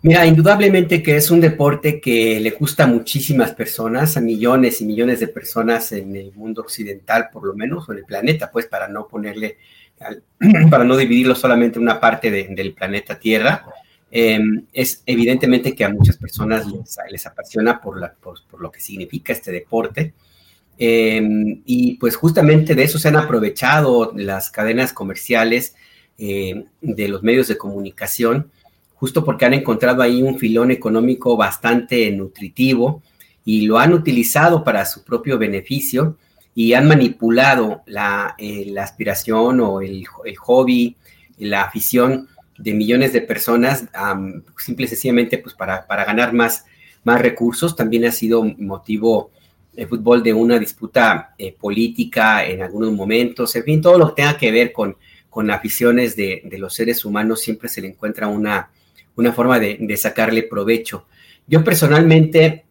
Mira, 0.00 0.24
indudablemente 0.26 1.02
que 1.02 1.16
es 1.16 1.28
un 1.28 1.40
deporte 1.40 2.00
que 2.00 2.38
le 2.38 2.50
gusta 2.50 2.84
a 2.84 2.86
muchísimas 2.86 3.52
personas, 3.52 4.16
a 4.16 4.20
millones 4.20 4.80
y 4.80 4.84
millones 4.84 5.18
de 5.18 5.26
personas 5.26 5.90
en 5.90 6.14
el 6.14 6.32
mundo 6.34 6.62
occidental, 6.62 7.30
por 7.32 7.44
lo 7.44 7.54
menos, 7.54 7.88
o 7.88 7.92
en 7.92 7.98
el 7.98 8.04
planeta, 8.04 8.48
pues 8.52 8.66
para 8.66 8.86
no 8.86 9.08
ponerle, 9.08 9.58
para 10.70 10.84
no 10.84 10.96
dividirlo 10.96 11.34
solamente 11.34 11.78
en 11.78 11.82
una 11.82 11.98
parte 11.98 12.30
del 12.30 12.74
planeta 12.74 13.18
Tierra. 13.18 13.64
Em, 14.10 14.66
es 14.72 15.02
evidentemente 15.04 15.74
que 15.74 15.84
a 15.84 15.88
muchas 15.88 16.16
personas 16.16 16.64
les, 17.10 17.26
apasiona 17.26 17.80
por, 17.80 18.00
la, 18.00 18.14
por, 18.14 18.38
lo 18.60 18.70
que 18.70 18.80
significa 18.80 19.32
este 19.32 19.50
deporte. 19.50 20.14
Em, 20.78 21.60
y 21.66 21.96
pues 21.96 22.14
justamente 22.14 22.76
de 22.76 22.84
eso 22.84 23.00
se 23.00 23.08
han 23.08 23.16
aprovechado 23.16 24.12
las 24.14 24.48
cadenas 24.50 24.92
comerciales 24.92 25.74
eh, 26.18 26.66
de 26.80 27.08
los 27.08 27.24
medios 27.24 27.48
de 27.48 27.58
comunicación 27.58 28.52
justo 28.98 29.24
porque 29.24 29.44
han 29.44 29.54
encontrado 29.54 30.02
ahí 30.02 30.22
un 30.22 30.38
filón 30.38 30.72
económico 30.72 31.36
bastante 31.36 32.10
nutritivo 32.10 33.02
y 33.44 33.62
lo 33.62 33.78
han 33.78 33.94
utilizado 33.94 34.64
para 34.64 34.84
su 34.84 35.04
propio 35.04 35.38
beneficio 35.38 36.16
y 36.52 36.72
han 36.72 36.88
manipulado 36.88 37.82
la, 37.86 38.34
eh, 38.38 38.74
aspiración 38.76 39.60
o 39.60 39.80
el, 39.80 40.04
hobby, 40.38 40.96
la 41.38 41.62
afición 41.62 42.28
de 42.58 42.74
millones 42.74 43.12
de 43.12 43.20
personas, 43.20 43.84
simple 44.56 44.86
y 44.86 44.88
sencillamente 44.88 45.38
pues 45.38 45.54
para, 45.54 45.86
para, 45.86 46.04
ganar 46.04 46.32
más, 46.32 46.64
más 47.04 47.20
recursos. 47.20 47.76
También 47.76 48.04
ha 48.04 48.10
sido 48.10 48.42
motivo 48.42 49.30
el 49.76 49.86
fútbol 49.86 50.24
de 50.24 50.34
una 50.34 50.58
disputa 50.58 51.36
eh, 51.38 51.54
política 51.56 52.44
en 52.44 52.62
algunos 52.62 52.92
momentos, 52.92 53.54
en 53.54 53.62
fin, 53.62 53.80
todo 53.80 53.96
lo 53.96 54.08
que 54.08 54.22
tenga 54.22 54.36
que 54.36 54.50
ver 54.50 54.72
con, 54.72 54.96
con 55.30 55.52
aficiones 55.52 56.16
de, 56.16 56.42
de 56.44 56.58
los 56.58 56.74
seres 56.74 57.04
humanos 57.04 57.40
siempre 57.40 57.68
se 57.68 57.80
le 57.80 57.86
encuentra 57.86 58.26
una, 58.26 58.70
una 59.18 59.32
forma 59.32 59.58
de, 59.58 59.96
sacarle 59.96 60.44
provecho. 60.44 61.06
Yo 61.46 61.64
personalmente 61.64 62.64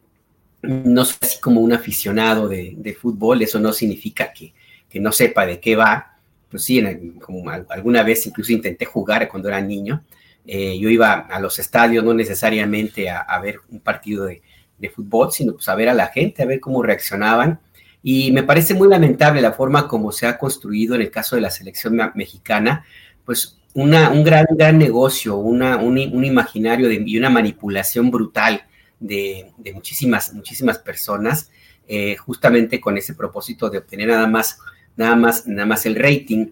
no 0.61 1.05
soy 1.05 1.17
así 1.21 1.39
como 1.39 1.61
un 1.61 1.73
aficionado 1.73 2.47
de, 2.47 2.97
fútbol, 2.99 3.41
eso 3.41 3.59
no 3.59 3.73
significa 3.73 4.31
que, 4.33 4.53
no 4.99 5.11
sepa 5.11 5.45
de 5.45 5.59
qué 5.59 5.75
va. 5.75 6.13
Pues 6.49 6.63
sí, 6.63 6.81
como 7.19 7.49
alguna 7.49 8.01
vez 8.03 8.25
incluso 8.25 8.53
intenté 8.53 8.85
jugar 8.85 9.27
cuando 9.27 9.49
era 9.49 9.61
niño. 9.61 10.03
Eh, 10.45 10.79
yo 10.79 10.89
iba 10.89 11.13
a 11.13 11.39
los 11.41 11.59
estadios 11.59 12.05
no 12.05 12.13
necesariamente 12.13 13.09
a, 13.09 13.39
ver 13.41 13.59
un 13.69 13.81
partido 13.81 14.25
de, 14.25 14.41
de, 14.77 14.89
fútbol, 14.89 15.31
sino 15.31 15.53
pues 15.53 15.67
a 15.67 15.75
ver 15.75 15.89
a 15.89 15.93
la 15.93 16.07
gente, 16.07 16.41
a 16.41 16.45
ver 16.45 16.61
cómo 16.61 16.81
reaccionaban. 16.81 17.59
Y 18.01 18.31
me 18.31 18.43
parece 18.43 18.73
muy 18.73 18.87
lamentable 18.87 19.41
la 19.41 19.51
forma 19.51 19.87
como 19.87 20.13
se 20.13 20.25
ha 20.25 20.37
construido 20.37 20.95
en 20.95 21.01
el 21.01 21.11
caso 21.11 21.35
de 21.35 21.41
la 21.41 21.51
selección 21.51 21.99
mexicana, 22.15 22.85
pues 23.25 23.57
un 23.77 24.23
gran, 24.23 24.47
gran 24.55 24.79
negocio, 24.79 25.35
una, 25.35 25.77
un, 25.77 25.99
imaginario 25.99 26.91
y 26.91 27.15
una 27.15 27.29
manipulación 27.29 28.09
brutal 28.09 28.63
de, 28.99 29.51
muchísimas, 29.71 30.33
muchísimas 30.33 30.79
personas, 30.79 31.51
eh, 31.87 32.15
justamente 32.15 32.81
con 32.81 32.97
ese 32.97 33.13
propósito 33.13 33.69
de 33.69 33.77
obtener 33.77 34.07
nada 34.07 34.25
más, 34.25 34.57
nada 34.95 35.15
más, 35.15 35.45
nada 35.45 35.67
más 35.67 35.85
el 35.85 35.95
rating. 35.95 36.47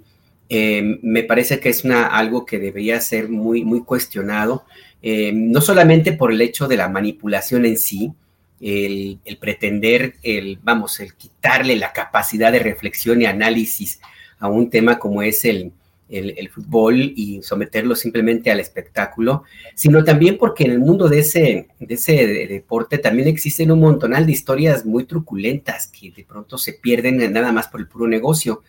Eh, 0.49 0.99
me 1.01 1.23
parece 1.23 1.59
que 1.59 1.69
es 1.69 1.83
una, 1.83 2.05
algo 2.05 2.45
que 2.45 2.59
debería 2.59 3.01
ser 3.01 3.27
muy, 3.27 3.65
muy 3.65 3.81
cuestionado, 3.81 4.65
eh, 5.01 5.31
no 5.33 5.61
solamente 5.61 6.11
por 6.11 6.31
el 6.31 6.41
hecho 6.41 6.67
de 6.67 6.77
la 6.77 6.89
manipulación 6.89 7.65
en 7.65 7.79
sí, 7.79 8.13
el, 8.61 9.17
el, 9.25 9.37
pretender, 9.37 10.13
el, 10.21 10.59
vamos, 10.61 10.99
el 10.99 11.15
quitarle 11.15 11.75
la 11.75 11.91
capacidad 11.91 12.51
de 12.51 12.59
reflexión 12.59 13.23
y 13.23 13.25
análisis 13.25 13.99
a 14.37 14.47
un 14.47 14.69
tema 14.69 14.99
como 14.99 15.23
es 15.23 15.43
el, 15.43 15.71
el, 16.09 16.49
fútbol 16.49 17.13
y 17.15 17.41
someterlo 17.41 17.95
simplemente 17.95 18.51
al 18.51 18.59
espectáculo, 18.59 19.43
sino 19.73 20.03
también 20.03 20.37
porque 20.37 20.63
en 20.65 20.71
el 20.71 20.79
mundo 20.79 21.09
de 21.09 21.19
ese, 21.19 21.67
de 21.79 21.93
ese 21.95 22.13
deporte 22.47 22.97
también 22.97 23.27
existen 23.27 23.71
un 23.71 23.79
montonal 23.79 24.25
de 24.25 24.31
historias 24.31 24.85
muy 24.85 25.05
truculentas 25.05 25.87
que 25.87 26.11
de 26.11 26.23
pronto 26.23 26.57
se 26.57 26.73
pierden 26.73 27.17
nada 27.33 27.51
más 27.51 27.67
por 27.67 27.79
el 27.79 27.87
puro 27.87 28.07
negocio. 28.07 28.61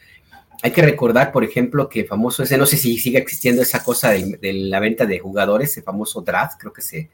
Hay 0.62 0.70
que 0.70 0.82
recordar, 0.82 1.32
por 1.32 1.44
ejemplo, 1.44 1.88
que 1.88 2.04
famoso 2.04 2.42
ese, 2.42 2.56
no 2.56 2.64
sé 2.64 2.78
si 2.78 2.96
sigue 2.96 3.18
existiendo 3.18 3.60
esa 3.60 3.84
cosa 3.84 4.10
de, 4.10 4.52
la 4.54 4.80
venta 4.80 5.04
de 5.04 5.18
jugadores, 5.18 5.76
el 5.76 5.82
famoso 5.82 6.22
draft, 6.22 6.58
creo 6.58 6.72
que 6.72 6.82
se, 6.82 7.10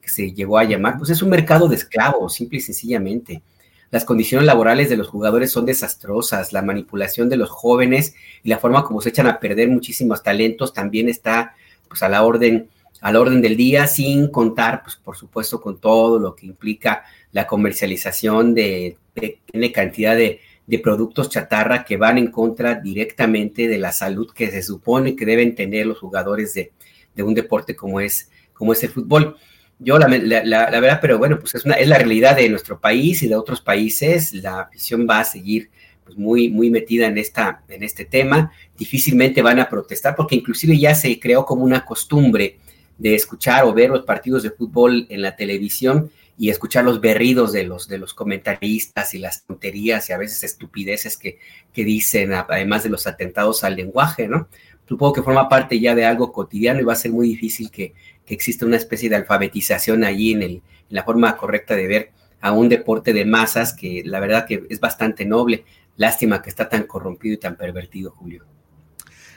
que 0.00 0.08
se 0.08 0.32
llegó 0.32 0.56
a 0.56 0.64
llamar, 0.64 0.96
pues 0.96 1.10
es 1.10 1.20
un 1.20 1.28
mercado 1.28 1.68
de 1.68 1.76
esclavos, 1.76 2.34
simple 2.34 2.58
y 2.58 2.62
sencillamente 2.62 3.42
las 3.90 4.04
condiciones 4.04 4.46
laborales 4.46 4.88
de 4.88 4.96
los 4.96 5.08
jugadores 5.08 5.52
son 5.52 5.66
desastrosas, 5.66 6.52
la 6.52 6.62
manipulación 6.62 7.28
de 7.28 7.36
los 7.36 7.50
jóvenes 7.50 8.14
y 8.42 8.48
la 8.48 8.58
forma 8.58 8.84
como 8.84 9.00
se 9.00 9.10
echan 9.10 9.26
a 9.26 9.38
perder 9.40 9.68
muchísimos 9.68 10.22
talentos 10.22 10.72
también 10.72 11.08
está 11.08 11.54
pues 11.88 12.02
a 12.02 12.08
la 12.08 12.24
orden 12.24 12.68
al 13.00 13.16
orden 13.16 13.40
del 13.42 13.56
día, 13.56 13.86
sin 13.86 14.28
contar, 14.28 14.82
pues 14.82 14.96
por 14.96 15.16
supuesto, 15.16 15.60
con 15.60 15.78
todo 15.78 16.18
lo 16.18 16.34
que 16.34 16.46
implica 16.46 17.04
la 17.32 17.46
comercialización 17.46 18.54
de, 18.54 18.96
de, 19.14 19.72
cantidad 19.72 20.16
de, 20.16 20.40
de, 20.66 20.78
productos 20.78 21.28
chatarra 21.28 21.84
que 21.84 21.96
van 21.96 22.18
en 22.18 22.30
contra 22.30 22.76
directamente 22.76 23.68
de 23.68 23.78
la 23.78 23.92
salud 23.92 24.32
que 24.34 24.50
se 24.50 24.62
supone 24.62 25.14
que 25.14 25.26
deben 25.26 25.54
tener 25.54 25.86
los 25.86 25.98
jugadores 25.98 26.54
de, 26.54 26.72
de 27.14 27.22
un 27.22 27.34
deporte 27.34 27.76
como 27.76 28.00
es, 28.00 28.30
como 28.52 28.72
es 28.72 28.82
el 28.82 28.90
fútbol. 28.90 29.36
Yo 29.78 29.98
la, 29.98 30.08
la, 30.08 30.80
verdad, 30.80 30.98
pero 31.02 31.18
bueno, 31.18 31.38
pues 31.38 31.54
es, 31.54 31.64
una, 31.66 31.74
es 31.74 31.86
la 31.86 31.98
realidad 31.98 32.36
de 32.36 32.48
nuestro 32.48 32.80
país 32.80 33.22
y 33.22 33.28
de 33.28 33.36
otros 33.36 33.60
países. 33.60 34.32
La 34.32 34.60
afición 34.60 35.06
va 35.08 35.20
a 35.20 35.24
seguir 35.24 35.70
pues 36.04 36.16
muy, 36.16 36.48
muy 36.48 36.70
metida 36.70 37.06
en, 37.06 37.18
esta, 37.18 37.62
en 37.68 37.82
este 37.82 38.04
tema. 38.04 38.52
Difícilmente 38.78 39.42
van 39.42 39.58
a 39.58 39.68
protestar 39.68 40.16
porque 40.16 40.36
inclusive 40.36 40.78
ya 40.78 40.94
se 40.94 41.18
creó 41.20 41.44
como 41.44 41.62
una 41.62 41.84
costumbre 41.84 42.58
de 42.96 43.14
escuchar 43.14 43.64
o 43.64 43.74
ver 43.74 43.90
los 43.90 44.04
partidos 44.04 44.42
de 44.42 44.50
fútbol 44.50 45.06
en 45.10 45.20
la 45.20 45.36
televisión 45.36 46.10
y 46.38 46.50
escuchar 46.50 46.84
los 46.84 47.00
berridos 47.00 47.52
de 47.52 47.64
los, 47.64 47.88
de 47.88 47.98
los 47.98 48.14
comentaristas 48.14 49.14
y 49.14 49.18
las 49.18 49.44
tonterías 49.44 50.08
y 50.08 50.12
a 50.12 50.18
veces 50.18 50.44
estupideces 50.44 51.16
que, 51.16 51.38
que 51.72 51.84
dicen, 51.84 52.32
además 52.32 52.82
de 52.82 52.90
los 52.90 53.06
atentados 53.06 53.64
al 53.64 53.76
lenguaje, 53.76 54.28
¿no? 54.28 54.48
Supongo 54.88 55.14
que 55.14 55.22
forma 55.22 55.48
parte 55.48 55.80
ya 55.80 55.94
de 55.94 56.04
algo 56.04 56.32
cotidiano 56.32 56.80
y 56.80 56.84
va 56.84 56.92
a 56.92 56.96
ser 56.96 57.10
muy 57.10 57.28
difícil 57.28 57.70
que, 57.70 57.94
que 58.26 58.34
exista 58.34 58.66
una 58.66 58.76
especie 58.76 59.08
de 59.08 59.16
alfabetización 59.16 60.04
allí 60.04 60.32
en, 60.32 60.42
el, 60.42 60.62
la 60.90 61.04
forma 61.04 61.36
correcta 61.36 61.76
de 61.76 61.86
ver 61.86 62.10
a 62.40 62.52
un 62.52 62.68
deporte 62.68 63.12
de 63.12 63.24
masas 63.24 63.72
que 63.72 64.02
la 64.04 64.20
verdad 64.20 64.46
que 64.46 64.64
es 64.68 64.80
bastante 64.80 65.24
noble. 65.24 65.64
Lástima 65.96 66.42
que 66.42 66.50
está 66.50 66.68
tan 66.68 66.84
corrompido 66.84 67.34
y 67.34 67.38
tan 67.38 67.56
pervertido, 67.56 68.10
Julio. 68.10 68.44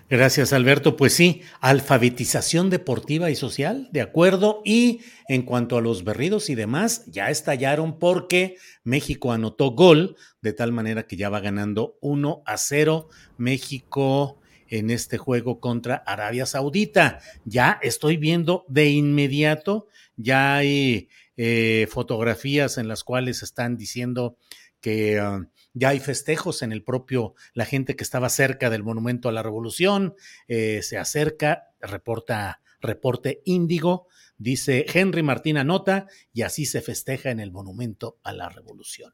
Gracias, 0.10 0.54
Alberto. 0.54 0.98
Pues 0.98 1.14
sí, 1.14 1.44
alfabetización 1.62 2.72
deportiva 2.72 3.30
y 3.30 3.36
social, 3.36 3.90
de 3.92 4.02
acuerdo. 4.02 4.62
Y 4.66 5.02
en 5.28 5.44
cuanto 5.44 5.78
a 5.78 5.82
los 5.82 6.04
berridos 6.04 6.50
y 6.50 6.56
demás, 6.56 7.06
ya 7.06 7.30
estallaron 7.30 8.00
porque 8.00 8.58
México 8.84 9.32
anotó 9.32 9.70
gol, 9.72 10.18
de 10.42 10.54
tal 10.54 10.72
manera 10.72 11.04
que 11.04 11.16
ya 11.16 11.30
va 11.30 11.42
ganando 11.42 12.00
1 12.02 12.42
a 12.44 12.58
0 12.58 13.08
México 13.38 14.39
en 14.70 14.90
este 14.90 15.18
juego 15.18 15.60
contra 15.60 15.96
Arabia 15.96 16.46
Saudita. 16.46 17.20
Ya 17.46 17.80
estoy 17.82 18.18
viendo 18.18 18.66
de 18.68 18.90
inmediato, 18.90 19.88
ya 20.16 20.56
hay 20.56 21.10
eh, 21.38 21.88
fotografías 21.90 22.78
en 22.78 22.88
las 22.88 23.04
cuales 23.04 23.44
están 23.44 23.78
diciendo 23.78 24.38
que... 24.82 25.22
Uh, 25.22 25.46
ya 25.74 25.90
hay 25.90 26.00
festejos 26.00 26.62
en 26.62 26.72
el 26.72 26.84
propio, 26.84 27.36
la 27.54 27.66
gente 27.66 27.96
que 27.96 28.04
estaba 28.04 28.30
cerca 28.30 28.70
del 28.70 28.84
Monumento 28.84 29.30
a 29.30 29.32
la 29.32 29.44
Revolución, 29.44 30.16
eh, 30.48 30.82
se 30.84 30.98
acerca, 30.98 31.70
reporta, 31.80 32.62
reporte 32.82 33.42
índigo, 33.46 34.08
dice 34.38 34.86
Henry 34.92 35.24
Martín 35.24 35.58
anota, 35.58 36.08
y 36.34 36.42
así 36.42 36.66
se 36.66 36.82
festeja 36.82 37.30
en 37.30 37.40
el 37.40 37.52
Monumento 37.52 38.18
a 38.24 38.34
la 38.34 38.50
Revolución. 38.50 39.14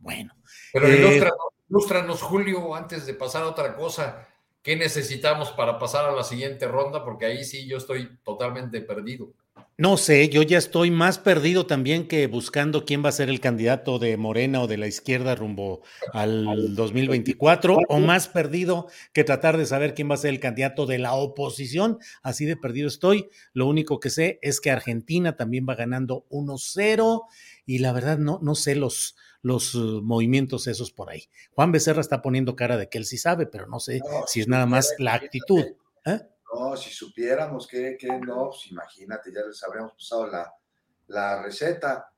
Bueno. 0.00 0.36
Pero 0.72 0.88
eh, 0.88 1.30
ilústranos, 1.70 2.20
Julio, 2.20 2.74
antes 2.74 3.06
de 3.06 3.14
pasar 3.14 3.44
a 3.44 3.48
otra 3.48 3.76
cosa, 3.76 4.28
¿qué 4.62 4.76
necesitamos 4.76 5.50
para 5.52 5.78
pasar 5.78 6.06
a 6.06 6.12
la 6.12 6.24
siguiente 6.24 6.66
ronda? 6.66 7.04
Porque 7.04 7.26
ahí 7.26 7.44
sí 7.44 7.66
yo 7.66 7.76
estoy 7.76 8.18
totalmente 8.24 8.80
perdido. 8.80 9.32
No 9.78 9.96
sé, 9.96 10.28
yo 10.28 10.42
ya 10.42 10.58
estoy 10.58 10.90
más 10.90 11.18
perdido 11.18 11.66
también 11.66 12.06
que 12.06 12.26
buscando 12.26 12.84
quién 12.84 13.04
va 13.04 13.08
a 13.08 13.12
ser 13.12 13.28
el 13.28 13.40
candidato 13.40 13.98
de 13.98 14.16
Morena 14.16 14.60
o 14.60 14.66
de 14.66 14.76
la 14.76 14.86
izquierda 14.86 15.34
rumbo 15.34 15.82
al 16.12 16.74
2024, 16.74 17.78
o 17.88 17.98
más 17.98 18.28
perdido 18.28 18.86
que 19.12 19.24
tratar 19.24 19.56
de 19.56 19.66
saber 19.66 19.94
quién 19.94 20.10
va 20.10 20.14
a 20.14 20.18
ser 20.18 20.30
el 20.30 20.40
candidato 20.40 20.86
de 20.86 20.98
la 20.98 21.14
oposición. 21.14 21.98
Así 22.22 22.44
de 22.44 22.56
perdido 22.56 22.86
estoy. 22.86 23.28
Lo 23.54 23.66
único 23.66 23.98
que 23.98 24.10
sé 24.10 24.38
es 24.42 24.60
que 24.60 24.70
Argentina 24.70 25.36
también 25.36 25.66
va 25.68 25.74
ganando 25.74 26.26
1-0 26.30 27.22
y 27.66 27.78
la 27.78 27.92
verdad 27.92 28.18
no, 28.18 28.38
no 28.42 28.54
sé 28.54 28.74
los, 28.74 29.16
los 29.42 29.74
uh, 29.74 30.00
movimientos 30.02 30.66
esos 30.66 30.92
por 30.92 31.10
ahí. 31.10 31.28
Juan 31.52 31.72
Becerra 31.72 32.00
está 32.00 32.22
poniendo 32.22 32.56
cara 32.56 32.76
de 32.76 32.88
que 32.88 32.98
él 32.98 33.04
sí 33.04 33.18
sabe, 33.18 33.46
pero 33.46 33.66
no 33.66 33.80
sé 33.80 34.00
si 34.26 34.40
es 34.40 34.48
nada 34.48 34.66
más 34.66 34.94
la 34.98 35.14
actitud. 35.14 35.64
¿eh? 36.06 36.20
No, 36.54 36.76
si 36.76 36.90
supiéramos 36.90 37.66
que, 37.66 37.96
no, 38.24 38.50
pues 38.50 38.70
imagínate, 38.70 39.32
ya 39.32 39.40
les 39.46 39.62
habríamos 39.62 39.92
pasado 39.92 40.30
la, 41.08 41.42
receta. 41.42 42.12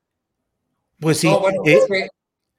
Pues 0.99 1.17
sí. 1.17 1.27
Eh, 1.65 2.09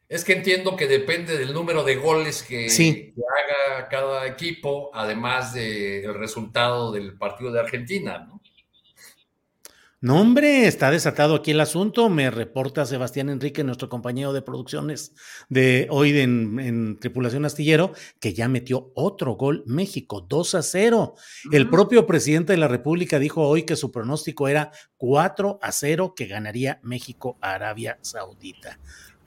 es, 0.09 0.25
que, 0.25 0.33
entiendo 0.35 0.77
que 0.77 0.87
depende 0.87 1.37
del 1.39 1.53
número 1.53 1.85
de 1.85 1.97
goles 1.97 2.43
que, 2.43 3.13
haga 3.17 3.89
cada 3.89 4.27
equipo, 4.27 4.91
además 4.93 5.55
del 5.55 6.15
resultado 6.15 6.93
del 6.93 7.17
partido 7.17 7.53
de 7.53 7.61
Argentina, 7.61 8.19
¿no? 8.19 8.41
No, 10.03 10.21
hombre, 10.21 10.67
está 10.67 10.91
desatado 10.91 11.35
aquí 11.35 11.53
el 11.53 11.61
asunto. 11.61 12.11
Me 12.11 12.31
reporta 12.31 12.85
Sebastián 12.85 13.31
Enrique, 13.31 13.65
nuestro 13.65 13.89
compañero 13.89 14.35
de 14.35 14.43
producciones 14.43 15.15
de 15.49 15.87
hoy 15.91 16.19
en, 16.21 16.99
Tripulación 17.01 17.47
Astillero, 17.47 17.93
que 18.21 18.35
ya 18.35 18.47
metió 18.47 18.93
otro 18.95 19.37
gol 19.37 19.65
México, 19.67 20.21
2 20.21 20.55
a 20.57 20.63
0. 20.63 21.15
El 21.51 21.71
propio 21.71 22.07
presidente 22.07 22.53
de 22.53 22.59
la 22.59 22.69
República 22.69 23.19
dijo 23.19 23.49
hoy 23.49 23.63
que 23.63 23.75
su 23.75 23.91
pronóstico 23.91 24.49
era 24.49 24.71
4 24.99 25.61
a 25.63 25.73
0 25.73 26.13
que 26.15 26.27
ganaría 26.27 26.79
México 26.83 27.39
a 27.41 27.55
Arabia 27.55 27.99
Saudita. 28.03 28.79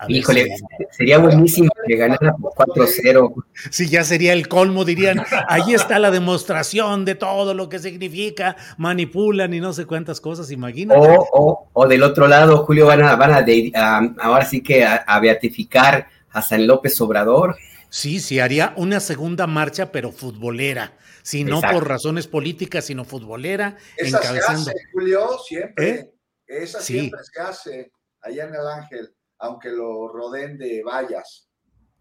Híjole, 0.07 0.55
sería 0.91 1.17
buenísimo 1.17 1.69
que 1.85 1.95
ganara 1.97 2.33
por 2.33 2.53
4-0. 2.53 3.33
Sí, 3.69 3.89
ya 3.89 4.03
sería 4.03 4.31
el 4.31 4.47
colmo, 4.47 4.85
dirían. 4.85 5.23
Ahí 5.47 5.73
está 5.73 5.99
la 5.99 6.09
demostración 6.09 7.03
de 7.03 7.15
todo 7.15 7.53
lo 7.53 7.67
que 7.67 7.79
significa, 7.79 8.55
manipulan 8.77 9.53
y 9.53 9.59
no 9.59 9.73
sé 9.73 9.85
cuántas 9.85 10.21
cosas, 10.21 10.51
imagínate. 10.51 11.17
O, 11.31 11.87
del 11.87 12.03
otro 12.03 12.27
lado, 12.27 12.65
Julio, 12.65 12.85
van 12.85 13.03
a, 13.03 13.15
van 13.15 13.33
a, 13.33 14.15
ahora 14.21 14.45
sí 14.45 14.61
que 14.61 14.85
a, 14.85 15.19
beatificar 15.19 16.07
a 16.31 16.41
San 16.41 16.65
López 16.65 16.99
Obrador. 17.01 17.57
Sí, 17.89 18.19
sí, 18.19 18.39
haría 18.39 18.73
una 18.77 18.99
segunda 18.99 19.47
marcha, 19.47 19.91
pero 19.91 20.11
futbolera. 20.11 20.93
Si 21.23 21.43
no 21.43 21.59
por 21.59 21.87
razones 21.87 22.27
políticas, 22.27 22.85
sino 22.85 23.03
futbolera. 23.03 23.75
Esa 23.97 24.21
se 24.21 24.39
hace, 24.39 24.71
Julio, 24.93 25.37
siempre. 25.45 25.89
¿Eh? 25.89 26.13
Esa 26.47 26.79
siempre 26.79 27.19
se 27.23 27.41
hace 27.41 27.91
allá 28.21 28.45
en 28.45 28.55
el 28.55 28.67
Ángel 28.67 29.13
aunque 29.39 29.69
lo 29.69 30.07
rodeen 30.09 30.57
de 30.57 30.83
vallas. 30.83 31.49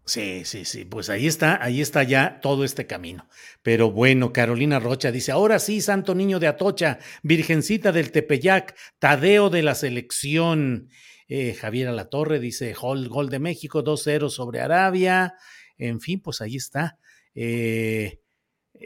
Sí, 0.05 0.43
sí, 0.43 0.65
sí, 0.65 0.85
pues 0.85 1.09
ahí 1.09 1.27
está, 1.27 1.63
ahí 1.63 1.81
está 1.81 2.01
ya 2.01 2.39
todo 2.41 2.63
este 2.63 2.87
camino. 2.87 3.27
Pero 3.61 3.91
bueno, 3.91 4.33
Carolina 4.33 4.79
Rocha 4.79 5.11
dice, 5.11 5.31
ahora 5.31 5.59
sí, 5.59 5.81
Santo 5.81 6.15
Niño 6.15 6.39
de 6.39 6.47
Atocha, 6.47 6.97
Virgencita 7.21 7.91
del 7.91 8.11
Tepeyac, 8.11 8.75
Tadeo 8.97 9.51
de 9.51 9.61
la 9.61 9.75
selección. 9.75 10.89
Eh, 11.27 11.53
Javier 11.53 11.89
Alatorre 11.89 12.39
dice, 12.39 12.73
gol, 12.73 13.07
gol 13.07 13.29
de 13.29 13.37
México, 13.37 13.83
2-0 13.83 14.29
sobre 14.29 14.61
Arabia. 14.61 15.35
En 15.77 16.01
fin, 16.01 16.21
pues 16.21 16.41
ahí 16.41 16.55
está. 16.55 16.97
Eh, 17.35 18.19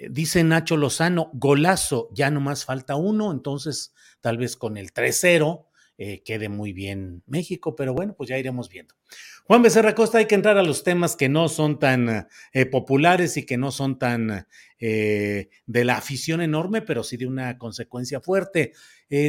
dice 0.09 0.43
Nacho 0.43 0.75
Lozano, 0.75 1.29
golazo, 1.33 2.09
ya 2.13 2.29
no 2.31 2.41
más 2.41 2.65
falta 2.65 2.95
uno, 2.95 3.31
entonces 3.31 3.93
tal 4.19 4.37
vez 4.37 4.57
con 4.57 4.75
el 4.75 4.91
3-0 4.93 5.67
eh, 5.97 6.23
quede 6.23 6.49
muy 6.49 6.73
bien 6.73 7.21
México, 7.27 7.75
pero 7.75 7.93
bueno, 7.93 8.15
pues 8.17 8.27
ya 8.27 8.37
iremos 8.39 8.67
viendo. 8.67 8.95
Juan 9.43 9.61
Becerra 9.61 9.93
Costa, 9.93 10.17
hay 10.17 10.25
que 10.25 10.33
entrar 10.33 10.57
a 10.57 10.63
los 10.63 10.83
temas 10.83 11.15
que 11.15 11.29
no 11.29 11.49
son 11.49 11.77
tan 11.77 12.27
eh, 12.51 12.65
populares 12.65 13.37
y 13.37 13.45
que 13.45 13.57
no 13.57 13.69
son 13.69 13.99
tan 13.99 14.47
eh, 14.79 15.49
de 15.67 15.85
la 15.85 15.97
afición 15.97 16.41
enorme, 16.41 16.81
pero 16.81 17.03
sí 17.03 17.15
de 17.15 17.27
una 17.27 17.59
consecuencia 17.59 18.21
fuerte. 18.21 18.73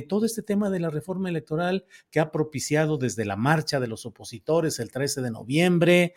todo 0.08 0.24
este 0.24 0.42
tema 0.42 0.70
de 0.70 0.80
la 0.80 0.88
reforma 0.88 1.28
electoral 1.28 1.84
que 2.10 2.18
ha 2.18 2.32
propiciado 2.32 2.96
desde 2.96 3.26
la 3.26 3.36
marcha 3.36 3.78
de 3.78 3.86
los 3.86 4.06
opositores 4.06 4.78
el 4.78 4.90
13 4.90 5.20
de 5.20 5.30
noviembre, 5.30 6.14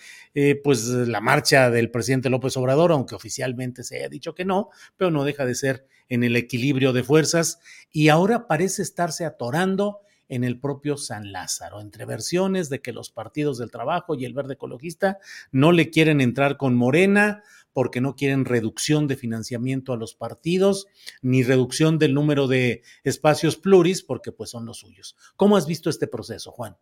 pues 0.64 0.86
la 0.86 1.20
marcha 1.20 1.70
del 1.70 1.92
presidente 1.92 2.30
López 2.30 2.56
Obrador, 2.56 2.94
aunque 2.94 3.16
oficialmente 3.16 3.84
se 3.84 3.98
haya 3.98 4.08
dicho 4.08 4.34
que 4.34 4.46
no, 4.46 4.70
pero 4.96 5.12
no 5.12 5.26
deja 5.26 5.46
de 5.46 5.56
ser 5.56 5.86
en 6.08 6.24
el 6.24 6.38
equilibrio 6.38 6.94
de 6.94 7.04
fuerzas 7.04 7.60
y 7.92 8.08
ahora 8.08 8.48
parece 8.48 8.82
estarse 8.82 9.26
atorando 9.26 10.00
en 10.30 10.44
el 10.44 10.60
propio 10.60 10.98
San 10.98 11.32
Lázaro, 11.32 11.82
entre 11.82 12.06
versiones 12.06 12.70
de 12.70 12.82
que 12.82 12.94
los 12.94 13.12
partidos 13.12 13.58
del 13.58 13.72
trabajo 13.72 14.16
y 14.16 14.26
el 14.26 14.34
verde 14.34 14.56
ecologista 14.56 15.20
no 15.52 15.72
le 15.72 15.90
quieren 15.90 16.22
entrar 16.22 16.58
con 16.58 16.76
Morena 16.76 17.44
porque 17.74 18.02
no 18.02 18.16
quieren 18.16 18.46
reducción 18.46 19.08
de 19.08 19.16
financiamiento 19.16 19.94
a 19.94 19.98
los 19.98 20.16
partidos, 20.16 20.88
ni 21.22 21.44
reducción 21.44 22.00
del 22.00 22.16
número 22.16 22.48
de 22.48 22.82
espacios 23.04 23.56
pluris, 23.56 24.02
porque 24.02 24.32
pues 24.32 24.50
son 24.50 24.66
los 24.66 24.80
suyos. 24.80 25.16
¿Cómo 25.36 25.58
has 25.58 25.68
visto 25.68 25.90
este 25.90 26.08
proceso, 26.08 26.52
Juan? 26.52 26.76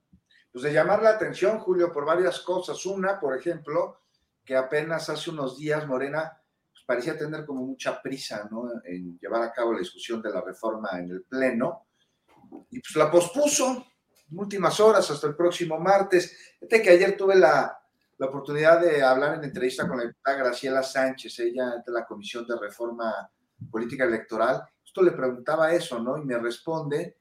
Pues 0.54 0.64
de 0.64 0.72
llamar 0.72 1.04
la 1.04 1.10
atención, 1.10 1.60
Julio, 1.60 1.92
por 1.92 2.06
varias 2.06 2.40
cosas. 2.40 2.86
Una, 2.86 3.20
por 3.20 3.38
ejemplo, 3.38 4.00
que 4.46 4.56
apenas 4.56 5.10
hace 5.10 5.32
unos 5.32 5.58
días 5.58 5.86
Morena 5.86 6.42
pues, 6.72 6.86
parecía 6.86 7.18
tener 7.18 7.46
como 7.46 7.66
mucha 7.66 8.02
prisa 8.02 8.48
¿no? 8.50 8.72
en 8.86 9.20
llevar 9.20 9.42
a 9.42 9.52
cabo 9.52 9.74
la 9.74 9.80
discusión 9.80 10.22
de 10.22 10.30
la 10.30 10.40
reforma 10.40 10.92
en 10.94 11.10
el 11.10 11.24
Pleno 11.24 11.85
y 12.70 12.80
pues 12.80 12.96
la 12.96 13.10
pospuso 13.12 13.86
últimas 14.32 14.80
horas 14.80 15.10
hasta 15.10 15.28
el 15.28 15.36
próximo 15.36 15.80
martes. 15.80 16.56
Fíjate 16.60 16.82
que 16.82 16.90
ayer 16.90 17.18
tuve 17.18 17.36
la, 17.36 17.78
la, 18.18 18.26
oportunidad 18.26 18.82
de 18.82 19.04
hablar 19.04 19.36
en 19.36 19.44
entrevista 19.44 19.88
con 19.88 19.98
la 19.98 20.34
Graciela 20.34 20.84
Sánchez, 20.84 21.40
ella 21.40 21.84
de 21.86 21.92
la 21.92 22.06
Comisión 22.06 22.46
de 22.48 22.58
Reforma 22.60 23.30
Política 23.70 24.04
Electoral. 24.06 24.64
justo 24.82 25.02
le 25.02 25.12
preguntaba 25.12 25.74
eso, 25.74 26.00
¿no? 26.00 26.18
Y 26.18 26.26
me 26.26 26.38
responde, 26.38 27.18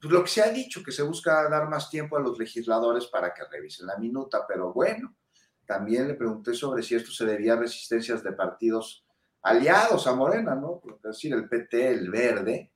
pues 0.00 0.12
lo 0.12 0.22
que 0.22 0.30
se 0.30 0.42
ha 0.42 0.48
dicho, 0.48 0.82
que 0.82 0.92
se 0.92 1.02
busca 1.02 1.48
dar 1.48 1.68
más 1.68 1.90
tiempo 1.90 2.16
a 2.16 2.20
los 2.20 2.38
legisladores 2.38 3.06
para 3.06 3.32
que 3.32 3.44
revisen 3.44 3.86
la 3.86 3.96
minuta, 3.96 4.44
pero 4.46 4.72
bueno, 4.72 5.14
también 5.66 6.08
le 6.08 6.14
pregunté 6.14 6.54
sobre 6.54 6.82
si 6.82 6.94
esto 6.94 7.10
se 7.10 7.26
debía 7.26 7.52
a 7.52 7.56
resistencias 7.56 8.22
de 8.22 8.32
partidos 8.32 9.04
aliados 9.42 10.06
a 10.06 10.14
Morena, 10.14 10.54
¿no? 10.54 10.82
Es 10.96 11.02
decir, 11.02 11.32
el 11.32 11.48
PT, 11.48 11.88
el 11.88 12.10
Verde, 12.10 12.72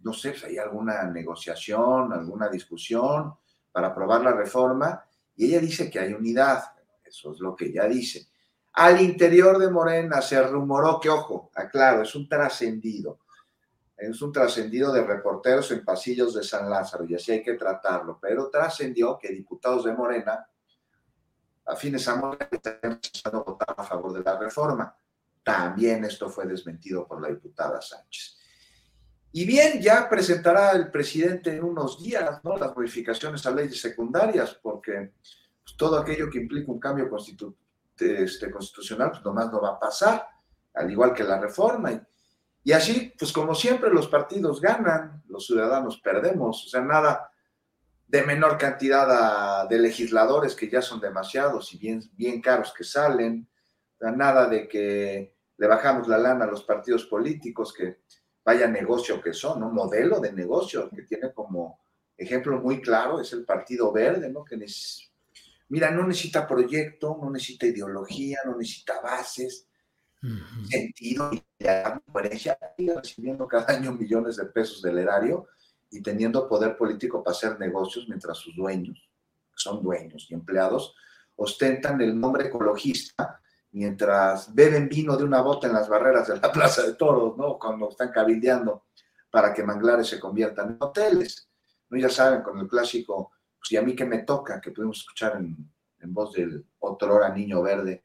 no 0.00 0.12
sé 0.12 0.34
si 0.34 0.46
hay 0.46 0.58
alguna 0.58 1.04
negociación, 1.04 2.12
alguna 2.12 2.48
discusión 2.48 3.34
para 3.72 3.88
aprobar 3.88 4.22
la 4.22 4.32
reforma, 4.32 5.04
y 5.36 5.46
ella 5.46 5.60
dice 5.60 5.90
que 5.90 5.98
hay 5.98 6.12
unidad, 6.12 6.62
eso 7.04 7.32
es 7.32 7.40
lo 7.40 7.54
que 7.54 7.66
ella 7.66 7.86
dice. 7.86 8.28
Al 8.72 9.00
interior 9.00 9.58
de 9.58 9.70
Morena 9.70 10.22
se 10.22 10.40
rumoró 10.42 11.00
que, 11.00 11.08
ojo, 11.08 11.50
aclaro, 11.54 12.02
es 12.02 12.14
un 12.14 12.28
trascendido, 12.28 13.20
es 13.96 14.22
un 14.22 14.32
trascendido 14.32 14.92
de 14.92 15.04
reporteros 15.04 15.70
en 15.72 15.84
pasillos 15.84 16.34
de 16.34 16.42
San 16.42 16.70
Lázaro, 16.70 17.04
y 17.04 17.14
así 17.14 17.32
hay 17.32 17.42
que 17.42 17.54
tratarlo, 17.54 18.18
pero 18.20 18.48
trascendió 18.48 19.18
que 19.18 19.28
diputados 19.28 19.84
de 19.84 19.92
Morena, 19.92 20.46
afines 21.66 22.06
a 22.08 22.16
Morena, 22.16 22.48
están 22.50 23.42
votar 23.44 23.74
a 23.76 23.84
favor 23.84 24.12
de 24.12 24.22
la 24.22 24.38
reforma. 24.38 24.94
También 25.42 26.04
esto 26.04 26.28
fue 26.28 26.46
desmentido 26.46 27.06
por 27.06 27.20
la 27.20 27.28
diputada 27.28 27.80
Sánchez. 27.80 28.39
Y 29.32 29.44
bien, 29.44 29.80
ya 29.80 30.08
presentará 30.08 30.72
el 30.72 30.90
presidente 30.90 31.54
en 31.54 31.62
unos 31.62 32.02
días 32.02 32.40
¿no? 32.42 32.56
las 32.56 32.74
modificaciones 32.76 33.46
a 33.46 33.52
leyes 33.52 33.80
secundarias, 33.80 34.58
porque 34.60 35.12
pues, 35.62 35.76
todo 35.76 35.98
aquello 35.98 36.28
que 36.28 36.38
implica 36.38 36.72
un 36.72 36.80
cambio 36.80 37.08
este, 37.98 38.50
constitucional, 38.50 39.10
pues 39.12 39.24
nomás 39.24 39.52
no 39.52 39.60
va 39.60 39.70
a 39.70 39.78
pasar, 39.78 40.26
al 40.74 40.90
igual 40.90 41.14
que 41.14 41.22
la 41.22 41.38
reforma. 41.38 41.92
Y, 41.92 42.00
y 42.64 42.72
así, 42.72 43.14
pues 43.18 43.32
como 43.32 43.54
siempre, 43.54 43.90
los 43.90 44.08
partidos 44.08 44.60
ganan, 44.60 45.22
los 45.28 45.46
ciudadanos 45.46 46.00
perdemos, 46.00 46.66
o 46.66 46.68
sea, 46.68 46.80
nada 46.80 47.30
de 48.10 48.22
menor 48.22 48.58
cantidad 48.58 49.68
de 49.68 49.78
legisladores 49.78 50.56
que 50.56 50.68
ya 50.68 50.82
son 50.82 51.00
demasiados 51.00 51.72
y 51.72 51.78
bien, 51.78 52.02
bien 52.14 52.42
caros 52.42 52.74
que 52.76 52.82
salen, 52.82 53.48
nada 54.00 54.48
de 54.48 54.66
que 54.66 55.36
le 55.56 55.66
bajamos 55.68 56.08
la 56.08 56.18
lana 56.18 56.44
a 56.44 56.48
los 56.48 56.64
partidos 56.64 57.04
políticos, 57.04 57.72
que 57.72 58.00
vaya 58.50 58.66
negocio 58.66 59.20
que 59.20 59.32
son, 59.32 59.62
un 59.62 59.72
modelo 59.72 60.18
de 60.18 60.32
negocio 60.32 60.90
que 60.90 61.02
tiene 61.02 61.32
como 61.32 61.78
ejemplo 62.16 62.58
muy 62.58 62.80
claro, 62.80 63.20
es 63.20 63.32
el 63.32 63.44
Partido 63.44 63.92
Verde, 63.92 64.28
¿no? 64.28 64.44
Que 64.44 64.58
mira, 65.68 65.90
no 65.92 66.04
necesita 66.04 66.48
proyecto, 66.48 67.16
no 67.22 67.30
necesita 67.30 67.66
ideología, 67.66 68.38
no 68.44 68.56
necesita 68.56 69.00
bases, 69.00 69.68
sentido 70.68 71.30
y 71.32 71.42
coherencia, 72.12 72.58
recibiendo 72.76 73.46
cada 73.46 73.72
año 73.72 73.92
millones 73.92 74.36
de 74.36 74.46
pesos 74.46 74.82
del 74.82 74.98
erario 74.98 75.46
y 75.88 76.02
teniendo 76.02 76.48
poder 76.48 76.76
político 76.76 77.22
para 77.22 77.36
hacer 77.36 77.58
negocios 77.58 78.06
mientras 78.08 78.36
sus 78.36 78.54
dueños, 78.56 78.98
que 78.98 79.56
son 79.56 79.80
dueños 79.80 80.26
y 80.28 80.34
empleados, 80.34 80.94
ostentan 81.36 82.00
el 82.00 82.18
nombre 82.18 82.48
ecologista 82.48 83.39
mientras 83.72 84.52
beben 84.54 84.88
vino 84.88 85.16
de 85.16 85.24
una 85.24 85.40
bota 85.42 85.66
en 85.66 85.74
las 85.74 85.88
barreras 85.88 86.28
de 86.28 86.38
la 86.38 86.52
Plaza 86.52 86.82
de 86.82 86.94
Toros, 86.94 87.36
¿no? 87.36 87.58
Cuando 87.58 87.90
están 87.90 88.10
cabildeando 88.10 88.84
para 89.30 89.54
que 89.54 89.62
manglares 89.62 90.08
se 90.08 90.18
conviertan 90.18 90.70
en 90.70 90.76
hoteles. 90.80 91.48
¿no? 91.88 91.98
Ya 91.98 92.08
saben, 92.08 92.42
con 92.42 92.58
el 92.58 92.68
clásico, 92.68 93.32
pues 93.58 93.72
y 93.72 93.76
a 93.76 93.82
mí 93.82 93.94
que 93.94 94.04
me 94.04 94.18
toca, 94.18 94.60
que 94.60 94.72
pudimos 94.72 94.98
escuchar 94.98 95.36
en, 95.36 95.70
voz 96.12 96.32
del 96.32 96.64
otrora 96.78 97.28
niño 97.28 97.62
verde, 97.62 98.02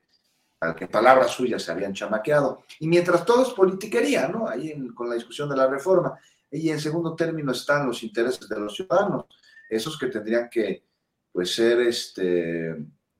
al 0.59 0.75
que 0.75 0.87
palabras 0.87 1.31
suyas 1.31 1.63
se 1.63 1.71
habían 1.71 1.93
chamaqueado. 1.93 2.63
Y 2.79 2.87
mientras 2.87 3.25
todo 3.25 3.43
es 3.43 3.53
politiquería, 3.53 4.27
¿no? 4.27 4.47
Ahí 4.47 4.87
con 4.93 5.09
la 5.09 5.15
discusión 5.15 5.49
de 5.49 5.55
la 5.55 5.67
reforma. 5.67 6.19
Y 6.51 6.69
en 6.69 6.79
segundo 6.79 7.15
término 7.15 7.51
están 7.51 7.87
los 7.87 8.03
intereses 8.03 8.47
de 8.47 8.59
los 8.59 8.75
ciudadanos, 8.75 9.25
esos 9.69 9.97
que 9.97 10.07
tendrían 10.07 10.49
que, 10.49 10.83
pues, 11.31 11.55
ser, 11.55 11.79
este, 11.81 12.75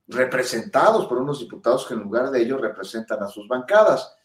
representados 0.08 1.08
por 1.08 1.18
unos 1.18 1.40
diputados 1.40 1.86
que 1.88 1.94
en 1.94 2.02
lugar 2.02 2.30
de 2.32 2.42
ellos 2.42 2.62
representan 2.62 3.24
a 3.24 3.28
sus 3.28 3.48
bancadas. 3.48 4.16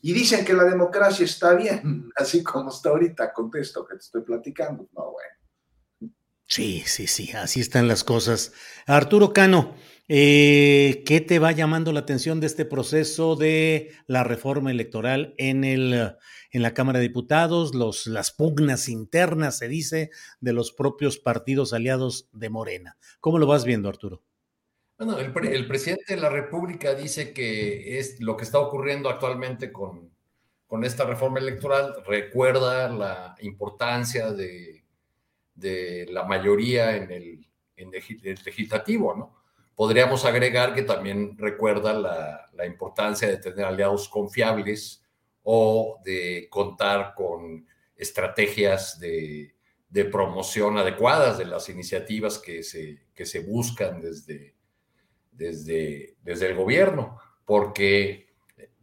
Y 0.00 0.12
dicen 0.12 0.44
que 0.44 0.52
la 0.52 0.64
democracia 0.64 1.24
está 1.24 1.54
bien, 1.54 2.10
así 2.16 2.42
como 2.42 2.70
está 2.70 2.90
ahorita, 2.90 3.32
contesto 3.32 3.86
que 3.86 3.94
te 3.94 4.00
estoy 4.00 4.22
platicando. 4.22 4.86
No, 4.92 5.12
bueno. 5.12 6.14
Sí, 6.46 6.82
sí, 6.86 7.06
sí, 7.06 7.32
así 7.32 7.60
están 7.60 7.88
las 7.88 8.04
cosas. 8.04 8.52
Arturo 8.86 9.32
Cano, 9.32 9.74
eh, 10.08 11.02
¿qué 11.06 11.22
te 11.22 11.38
va 11.38 11.52
llamando 11.52 11.90
la 11.90 12.00
atención 12.00 12.38
de 12.38 12.46
este 12.46 12.66
proceso 12.66 13.34
de 13.34 13.92
la 14.06 14.24
reforma 14.24 14.70
electoral 14.70 15.34
en, 15.38 15.64
el, 15.64 16.14
en 16.50 16.62
la 16.62 16.74
Cámara 16.74 16.98
de 16.98 17.08
Diputados, 17.08 17.74
los, 17.74 18.06
las 18.06 18.30
pugnas 18.30 18.90
internas, 18.90 19.56
se 19.56 19.68
dice, 19.68 20.10
de 20.40 20.52
los 20.52 20.72
propios 20.72 21.16
partidos 21.16 21.72
aliados 21.72 22.28
de 22.32 22.50
Morena? 22.50 22.98
¿Cómo 23.20 23.38
lo 23.38 23.46
vas 23.46 23.64
viendo, 23.64 23.88
Arturo? 23.88 24.22
Bueno, 24.96 25.18
el, 25.18 25.66
presidente 25.66 26.14
de 26.14 26.20
la 26.20 26.28
República 26.28 26.94
dice 26.94 27.32
que 27.32 27.98
es 27.98 28.20
lo 28.20 28.36
que 28.36 28.44
está 28.44 28.60
ocurriendo 28.60 29.08
actualmente 29.08 29.72
con, 29.72 30.14
con 30.68 30.84
esta 30.84 31.04
reforma 31.04 31.40
electoral, 31.40 31.96
recuerda 32.06 32.88
la 32.88 33.34
importancia 33.40 34.30
de, 34.32 34.84
de 35.54 36.06
la 36.10 36.22
mayoría 36.24 36.96
en 36.96 37.10
el, 37.10 37.48
en 37.76 37.90
el, 37.92 38.38
legislativo, 38.44 39.14
¿no? 39.16 39.34
Podríamos 39.74 40.24
agregar 40.24 40.74
que 40.74 40.82
también 40.82 41.36
recuerda 41.36 41.92
la, 41.92 42.48
la 42.52 42.64
importancia 42.64 43.26
de 43.26 43.38
tener 43.38 43.64
aliados 43.64 44.08
confiables 44.08 45.02
o 45.42 45.98
de 46.04 46.46
contar 46.48 47.14
con 47.16 47.66
estrategias 47.96 49.00
de, 49.00 49.56
de 49.88 50.04
promoción 50.04 50.78
adecuadas 50.78 51.38
de 51.38 51.46
las 51.46 51.68
iniciativas 51.68 52.38
que 52.38 52.62
se, 52.62 53.08
que 53.12 53.26
se 53.26 53.40
buscan 53.40 54.00
desde, 54.00 54.53
desde, 55.34 56.16
desde 56.22 56.48
el 56.48 56.56
gobierno, 56.56 57.18
porque 57.44 58.24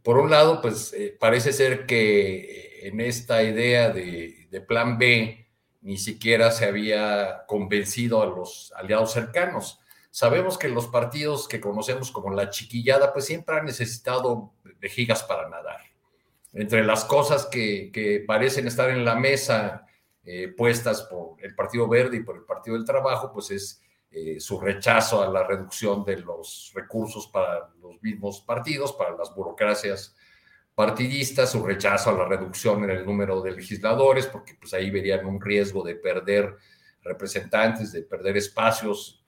por 0.02 0.18
un 0.18 0.30
lado, 0.30 0.60
pues 0.60 0.92
eh, 0.92 1.16
parece 1.18 1.52
ser 1.52 1.86
que 1.86 2.86
en 2.86 3.00
esta 3.00 3.42
idea 3.42 3.90
de, 3.90 4.48
de, 4.50 4.60
plan 4.60 4.98
B 4.98 5.48
ni 5.80 5.96
siquiera 5.96 6.50
se 6.50 6.64
había 6.64 7.44
convencido 7.46 8.22
a 8.22 8.26
los 8.26 8.72
aliados 8.76 9.12
cercanos. 9.12 9.80
Sabemos 10.10 10.58
que 10.58 10.68
los 10.68 10.88
partidos 10.88 11.48
que 11.48 11.60
conocemos 11.60 12.10
como 12.10 12.34
la 12.34 12.50
chiquillada, 12.50 13.12
pues 13.12 13.26
siempre 13.26 13.56
han 13.56 13.64
necesitado 13.64 14.52
vejigas 14.80 15.22
para 15.22 15.48
nadar. 15.48 15.80
Entre 16.52 16.84
las 16.84 17.04
cosas 17.04 17.46
que, 17.46 17.90
que 17.92 18.22
parecen 18.26 18.66
estar 18.66 18.90
en 18.90 19.04
la 19.04 19.14
mesa 19.14 19.86
eh, 20.24 20.48
puestas 20.48 21.02
por 21.02 21.36
el 21.42 21.54
Partido 21.54 21.88
Verde 21.88 22.18
y 22.18 22.22
por 22.22 22.36
el 22.36 22.44
Partido 22.44 22.76
del 22.76 22.84
Trabajo, 22.84 23.32
pues 23.32 23.50
es 23.50 23.80
eh, 24.12 24.38
su 24.40 24.60
rechazo 24.60 25.22
a 25.22 25.28
la 25.28 25.42
reducción 25.42 26.04
de 26.04 26.18
los 26.18 26.70
recursos 26.74 27.28
para 27.28 27.70
los 27.80 28.02
mismos 28.02 28.42
partidos, 28.42 28.92
para 28.92 29.16
las 29.16 29.34
burocracias 29.34 30.14
partidistas, 30.74 31.52
su 31.52 31.64
rechazo 31.64 32.10
a 32.10 32.12
la 32.12 32.24
reducción 32.26 32.84
en 32.84 32.90
el 32.90 33.06
número 33.06 33.40
de 33.40 33.52
legisladores, 33.52 34.26
porque 34.26 34.54
pues 34.60 34.74
ahí 34.74 34.90
verían 34.90 35.24
un 35.24 35.40
riesgo 35.40 35.82
de 35.82 35.96
perder 35.96 36.56
representantes, 37.02 37.92
de 37.92 38.02
perder 38.02 38.36
espacios, 38.36 39.24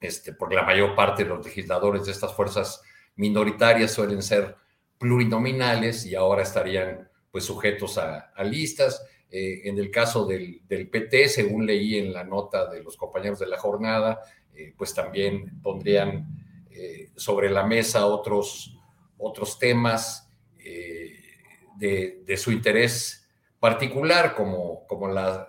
este, 0.00 0.34
porque 0.34 0.56
la 0.56 0.64
mayor 0.64 0.94
parte 0.94 1.24
de 1.24 1.30
los 1.30 1.44
legisladores 1.44 2.04
de 2.04 2.12
estas 2.12 2.34
fuerzas 2.34 2.82
minoritarias 3.16 3.92
suelen 3.92 4.22
ser 4.22 4.54
plurinominales 4.98 6.04
y 6.04 6.14
ahora 6.14 6.42
estarían 6.42 7.10
pues 7.30 7.44
sujetos 7.44 7.96
a, 7.98 8.32
a 8.34 8.44
listas. 8.44 9.02
Eh, 9.30 9.68
en 9.68 9.78
el 9.78 9.90
caso 9.90 10.26
del, 10.26 10.60
PT, 10.68 11.28
según 11.28 11.66
leí 11.66 11.98
en 11.98 12.12
la 12.12 12.22
nota 12.22 12.70
de 12.70 12.82
los 12.82 12.96
compañeros 12.96 13.40
de 13.40 13.48
la 13.48 13.58
jornada, 13.58 14.20
eh, 14.54 14.72
pues 14.76 14.94
también 14.94 15.60
pondrían 15.60 16.28
eh, 16.70 17.10
sobre 17.16 17.50
la 17.50 17.66
mesa 17.66 18.06
otros, 18.06 18.78
otros 19.18 19.58
temas 19.58 20.30
de, 21.76 22.36
su 22.36 22.52
interés 22.52 23.28
particular, 23.58 24.34
como, 24.34 24.86
como 24.86 25.08
la, 25.08 25.48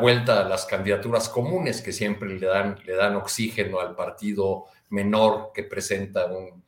vuelta 0.00 0.40
a 0.40 0.48
las 0.48 0.64
candidaturas 0.64 1.28
comunes, 1.28 1.82
que 1.82 1.92
siempre 1.92 2.38
le 2.38 2.46
dan, 2.46 2.78
le 2.84 2.94
dan 2.94 3.16
oxígeno 3.16 3.80
al 3.80 3.94
partido 3.94 4.64
menor 4.88 5.50
que 5.54 5.62
presenta 5.62 6.26
un, 6.26 6.64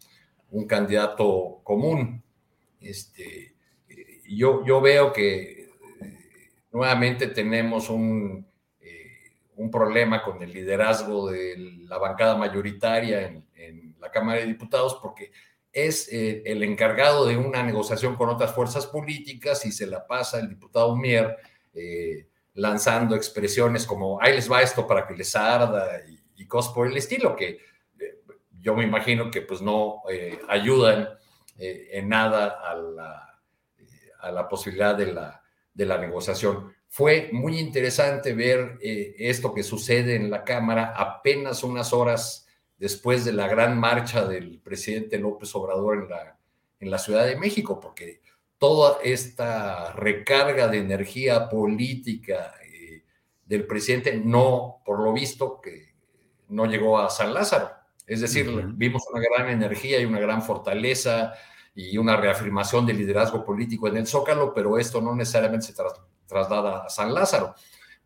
un 0.51 0.67
candidato 0.67 1.61
común. 1.63 2.23
Este, 2.81 3.55
yo, 4.29 4.65
yo 4.65 4.81
veo 4.81 5.13
que 5.13 5.58
nuevamente 6.71 7.29
tenemos 7.29 7.89
un, 7.89 8.47
eh, 8.81 9.33
un 9.57 9.71
problema 9.71 10.23
con 10.23 10.43
el 10.43 10.53
liderazgo 10.53 11.31
de 11.31 11.57
la 11.83 11.99
bancada 11.99 12.37
mayoritaria 12.37 13.27
en, 13.27 13.47
la 13.99 14.13
Cámara 14.13 14.39
de 14.39 14.47
Diputados 14.47 14.97
porque 15.03 15.33
es 15.73 16.09
eh, 16.13 16.45
el 16.47 16.63
encargado 16.63 17.27
de 17.27 17.37
una 17.37 17.65
negociación 17.65 18.15
con 18.15 18.29
otras 18.29 18.55
fuerzas 18.55 18.87
políticas 18.87 19.67
y 19.67 19.73
se 19.73 19.89
la 19.89 20.07
pasa 20.07 20.39
el 20.39 20.49
diputado 20.49 20.95
Mier 20.95 21.37
eh, 21.75 22.29
lanzando 22.55 23.17
expresiones 23.17 23.85
como, 23.85 24.23
ahí 24.23 24.35
les 24.35 24.51
va 24.51 24.63
esto 24.63 24.87
para 24.87 25.05
que 25.05 25.17
les 25.17 25.35
arda 25.35 26.01
y, 26.37 26.47
cosas 26.47 26.73
por 26.73 26.87
el 26.87 26.97
estilo, 26.97 27.35
que 27.37 27.59
yo 28.63 28.75
me 28.75 28.85
imagino 28.85 29.31
que 29.31 29.43
pues 29.43 29.61
no 29.61 30.03
ayudan 30.49 31.09
en 31.59 32.09
nada 32.09 32.61
a 32.65 32.75
la, 32.75 33.41
a 34.21 34.33
la 34.33 34.49
posibilidad 34.49 34.95
de 34.95 35.13
la 35.13 35.43
de 35.79 35.87
la 35.87 35.97
negociación. 35.97 36.75
Fue 36.89 37.31
muy 37.33 37.61
interesante 37.61 38.35
ver 38.35 38.79
eh, 38.83 39.15
esto 39.17 39.55
que 39.55 39.63
sucede 39.63 40.17
en 40.17 40.29
la 40.29 40.43
Cámara 40.43 40.93
apenas 40.97 41.63
unas 41.63 41.93
horas 41.93 42.49
después 42.77 43.25
de 43.25 43.33
la 43.33 43.47
gran 43.47 43.79
marcha 43.79 44.27
del 44.27 44.59
presidente 44.59 45.19
López 45.19 45.55
Obrador 45.55 45.99
en 45.99 46.09
la, 46.11 46.37
en 46.81 46.91
la 46.91 46.99
Ciudad 46.99 47.25
de 47.27 47.37
México, 47.37 47.79
porque 47.79 48.21
toda 48.59 48.99
esta 49.05 49.93
recarga 49.93 50.67
de 50.67 50.79
energía 50.79 51.49
política 51.49 52.55
eh, 52.65 53.05
del 53.47 53.65
presidente 53.65 54.17
no, 54.17 54.83
por 54.85 54.99
lo 54.99 55.13
visto, 55.13 55.61
que 55.61 55.95
no 56.49 56.67
llegó 56.67 56.99
a 56.99 57.09
San 57.09 57.33
Lázaro. 57.33 57.71
Es 58.05 58.21
decir, 58.21 58.51
vimos 58.75 59.05
una 59.13 59.23
gran 59.23 59.49
energía 59.49 60.01
y 60.01 60.07
una 60.07 60.19
gran 60.19 60.43
fortaleza 60.43 61.35
y 61.81 61.97
una 61.97 62.17
reafirmación 62.17 62.85
del 62.85 62.99
liderazgo 62.99 63.45
político 63.45 63.87
en 63.87 63.99
el 63.99 64.07
Zócalo, 64.09 64.53
pero 64.53 64.79
esto 64.79 65.01
no 65.01 65.15
necesariamente 65.15 65.69
se 65.69 65.75
traslada 66.27 66.79
a 66.85 66.89
San 66.89 67.15
Lázaro. 67.15 67.55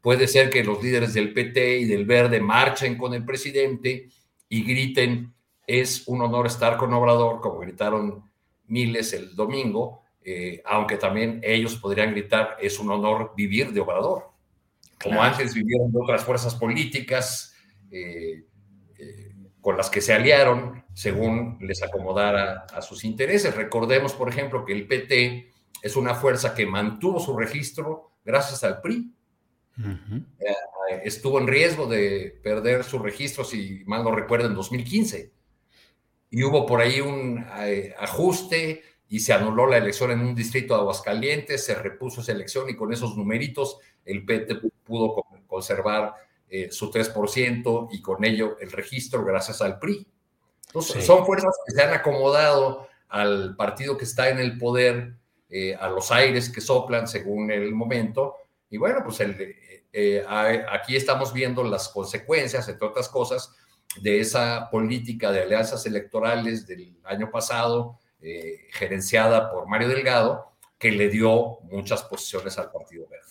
Puede 0.03 0.29
ser 0.29 0.51
que 0.51 0.63
los 0.63 0.83
líderes 0.83 1.15
del 1.15 1.33
PT 1.33 1.79
y 1.79 1.85
del 1.87 2.05
Verde 2.05 2.39
marchen 2.39 2.99
con 2.99 3.15
el 3.15 3.25
presidente 3.25 4.11
y 4.51 4.63
griten, 4.63 5.33
es 5.67 6.07
un 6.07 6.21
honor 6.21 6.49
estar 6.49 6.77
con 6.77 6.93
Obrador, 6.93 7.41
como 7.41 7.61
gritaron 7.61 8.31
miles 8.67 9.15
el 9.15 9.35
domingo, 9.35 10.03
eh, 10.23 10.61
aunque 10.67 10.99
también 10.99 11.41
ellos 11.43 11.77
podrían 11.77 12.11
gritar, 12.11 12.59
es 12.61 12.79
un 12.79 12.91
honor 12.91 13.33
vivir 13.35 13.73
de 13.73 13.81
Obrador, 13.81 14.33
como 15.03 15.23
antes 15.23 15.55
vivieron 15.55 15.91
de 15.91 15.99
otras 15.99 16.23
fuerzas 16.23 16.55
políticas 16.55 17.55
eh, 17.91 18.45
eh, 18.99 19.35
con 19.63 19.79
las 19.79 19.89
que 19.89 20.03
se 20.03 20.13
aliaron 20.13 20.82
según 20.95 21.59
les 21.61 21.83
acomodara 21.83 22.67
a 22.73 22.83
sus 22.83 23.05
intereses. 23.05 23.55
Recordemos, 23.55 24.13
por 24.13 24.29
ejemplo, 24.29 24.65
que 24.65 24.73
el 24.73 24.87
PT 24.87 25.51
es 25.83 25.97
una 25.97 26.15
fuerza 26.15 26.55
que 26.55 26.67
mantuvo 26.67 27.19
su 27.19 27.37
registro 27.37 28.13
gracias 28.25 28.63
al 28.65 28.81
PRI. 28.81 29.13
Eh, 30.39 31.01
estuvo 31.05 31.39
en 31.41 31.47
riesgo 31.47 31.87
de 31.87 32.39
perder 32.43 32.85
su 32.85 32.99
registro, 32.99 33.45
si 33.45 33.83
mal 33.87 34.05
no 34.05 34.15
recuerdo, 34.15 34.47
en 34.47 34.55
2015. 34.55 35.33
Y 36.31 36.43
hubo 36.45 36.67
por 36.67 36.81
ahí 36.81 37.01
un 37.01 37.45
eh, 37.61 37.95
ajuste 37.99 38.83
y 39.09 39.21
se 39.21 39.33
anuló 39.33 39.67
la 39.67 39.77
elección 39.77 40.11
en 40.11 40.21
un 40.21 40.35
distrito 40.35 40.75
de 40.75 40.81
Aguascalientes, 40.81 41.65
se 41.65 41.75
repuso 41.75 42.23
esa 42.23 42.33
elección 42.33 42.71
y 42.71 42.77
con 42.77 42.93
esos 42.93 43.17
numeritos 43.17 43.79
el 44.05 44.25
PT 44.25 44.57
pudo 44.85 45.23
conservar 45.47 46.15
eh, 46.49 46.71
su 46.71 46.91
3% 46.91 47.89
y 47.93 48.01
con 48.01 48.25
ello 48.25 48.57
el 48.59 48.73
registro 48.73 49.25
gracias 49.25 49.61
al 49.61 49.79
PRI. 49.79 50.07
Entonces, 50.73 51.05
son 51.05 51.27
fuerzas 51.27 51.55
que 51.67 51.75
se 51.75 51.83
han 51.83 51.93
acomodado 51.93 52.89
al 53.09 53.57
partido 53.57 53.99
que 53.99 54.05
está 54.05 54.31
en 54.31 54.39
el 54.39 54.59
poder, 54.59 55.15
a 55.79 55.89
los 55.89 56.11
aires 56.11 56.49
que 56.49 56.63
soplan 56.63 57.07
según 57.07 57.51
el 57.51 57.75
momento, 57.75 58.37
y 58.71 58.79
bueno, 58.79 59.01
pues 59.05 59.21
el, 59.21 59.55
eh, 59.93 60.25
aquí 60.71 60.97
estamos 60.97 61.33
viendo 61.33 61.63
las 61.63 61.89
consecuencias, 61.89 62.67
entre 62.69 62.87
otras 62.87 63.09
cosas, 63.09 63.55
de 64.01 64.21
esa 64.21 64.71
política 64.71 65.31
de 65.31 65.43
alianzas 65.43 65.85
electorales 65.85 66.67
del 66.67 66.97
año 67.05 67.31
pasado, 67.31 67.99
eh, 68.23 68.69
gerenciada 68.71 69.51
por 69.51 69.69
Mario 69.69 69.89
Delgado, 69.89 70.53
que 70.79 70.91
le 70.91 71.11
dio 71.11 71.59
muchas 71.65 72.03
posiciones 72.05 72.59
al 72.59 72.73
Partido 72.73 73.07
Verde. 73.09 73.27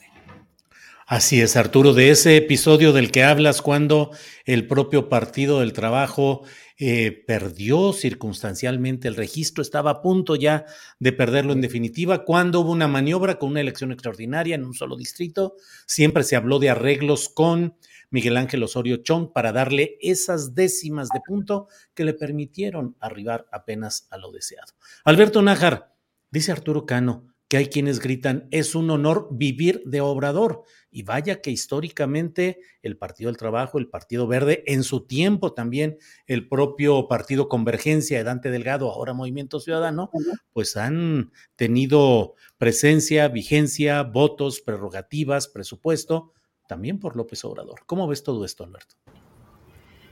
Así 1.07 1.41
es, 1.41 1.57
Arturo, 1.57 1.93
de 1.93 2.11
ese 2.11 2.37
episodio 2.37 2.93
del 2.93 3.11
que 3.11 3.23
hablas 3.23 3.61
cuando 3.61 4.11
el 4.45 4.67
propio 4.67 5.09
Partido 5.09 5.59
del 5.59 5.73
Trabajo 5.73 6.43
eh, 6.83 7.23
perdió 7.27 7.93
circunstancialmente 7.93 9.07
el 9.07 9.15
registro, 9.15 9.61
estaba 9.61 9.91
a 9.91 10.01
punto 10.01 10.35
ya 10.35 10.65
de 10.97 11.13
perderlo 11.13 11.53
en 11.53 11.61
definitiva, 11.61 12.25
cuando 12.25 12.61
hubo 12.61 12.71
una 12.71 12.87
maniobra 12.87 13.37
con 13.37 13.51
una 13.51 13.61
elección 13.61 13.91
extraordinaria 13.91 14.55
en 14.55 14.65
un 14.65 14.73
solo 14.73 14.95
distrito, 14.95 15.57
siempre 15.85 16.23
se 16.23 16.35
habló 16.35 16.57
de 16.57 16.71
arreglos 16.71 17.29
con 17.29 17.75
Miguel 18.09 18.35
Ángel 18.35 18.63
Osorio 18.63 18.97
Chong 18.97 19.31
para 19.31 19.51
darle 19.51 19.99
esas 20.01 20.55
décimas 20.55 21.09
de 21.13 21.21
punto 21.23 21.67
que 21.93 22.03
le 22.03 22.15
permitieron 22.15 22.95
arribar 22.99 23.47
apenas 23.51 24.07
a 24.09 24.17
lo 24.17 24.31
deseado. 24.31 24.73
Alberto 25.03 25.43
Nájar, 25.43 25.93
dice 26.31 26.51
Arturo 26.51 26.87
Cano, 26.87 27.30
que 27.51 27.57
hay 27.57 27.65
quienes 27.65 27.99
gritan, 27.99 28.47
es 28.49 28.75
un 28.75 28.89
honor 28.91 29.27
vivir 29.29 29.83
de 29.83 29.99
obrador. 29.99 30.63
Y 30.89 31.03
vaya 31.03 31.41
que 31.41 31.51
históricamente 31.51 32.59
el 32.81 32.95
Partido 32.95 33.27
del 33.27 33.35
Trabajo, 33.35 33.77
el 33.77 33.89
Partido 33.89 34.25
Verde, 34.25 34.63
en 34.67 34.83
su 34.83 35.01
tiempo 35.01 35.51
también 35.51 35.97
el 36.27 36.47
propio 36.47 37.09
Partido 37.09 37.49
Convergencia 37.49 38.17
de 38.17 38.23
Dante 38.23 38.51
Delgado, 38.51 38.89
ahora 38.89 39.11
Movimiento 39.11 39.59
Ciudadano, 39.59 40.11
pues 40.53 40.77
han 40.77 41.33
tenido 41.57 42.35
presencia, 42.57 43.27
vigencia, 43.27 44.03
votos, 44.03 44.61
prerrogativas, 44.61 45.49
presupuesto, 45.49 46.31
también 46.69 47.01
por 47.01 47.17
López 47.17 47.43
Obrador. 47.43 47.81
¿Cómo 47.85 48.07
ves 48.07 48.23
todo 48.23 48.45
esto, 48.45 48.63
Alberto? 48.63 48.95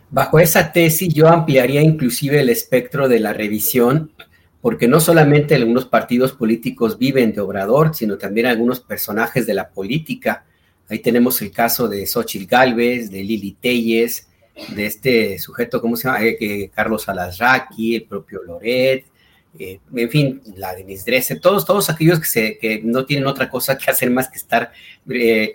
Bajo 0.10 0.40
esa 0.40 0.74
tesis 0.74 1.14
yo 1.14 1.30
ampliaría 1.30 1.82
inclusive 1.82 2.42
el 2.42 2.50
espectro 2.50 3.08
de 3.08 3.22
la 3.22 3.32
revisión 3.32 4.12
porque 4.62 4.88
no 4.88 5.00
solamente 5.00 5.56
algunos 5.56 5.86
partidos 5.86 6.34
políticos 6.34 6.98
viven 6.98 7.34
de 7.34 7.42
Obrador, 7.42 7.96
sino 7.96 8.18
también 8.18 8.48
algunos 8.48 8.80
personajes 8.80 9.46
de 9.46 9.54
la 9.54 9.70
política. 9.70 10.46
Ahí 10.90 11.00
tenemos 11.00 11.42
el 11.42 11.52
caso 11.52 11.88
de 11.88 12.06
Xochitl 12.06 12.46
Galvez, 12.46 13.10
de 13.10 13.24
Lili 13.24 13.54
Telles, 13.54 14.28
de 14.76 14.86
este 14.86 15.40
sujeto, 15.40 15.80
¿cómo 15.80 15.96
se 15.96 16.08
llama? 16.08 16.24
Eh, 16.24 16.38
eh, 16.40 16.70
Carlos 16.74 17.08
Alasraqui, 17.08 17.96
el 17.96 18.04
propio 18.04 18.44
Loret, 18.44 19.06
eh, 19.58 19.80
en 19.96 20.10
fin, 20.10 20.42
la 20.58 20.76
Denise 20.76 21.06
Dresser, 21.06 21.40
todos, 21.40 21.66
todos 21.66 21.90
aquellos 21.90 22.20
que, 22.20 22.26
se, 22.26 22.58
que 22.58 22.82
no 22.84 23.06
tienen 23.06 23.28
otra 23.28 23.50
cosa 23.50 23.78
que 23.78 23.90
hacer 23.90 24.12
más 24.12 24.30
que 24.30 24.38
estar 24.38 24.72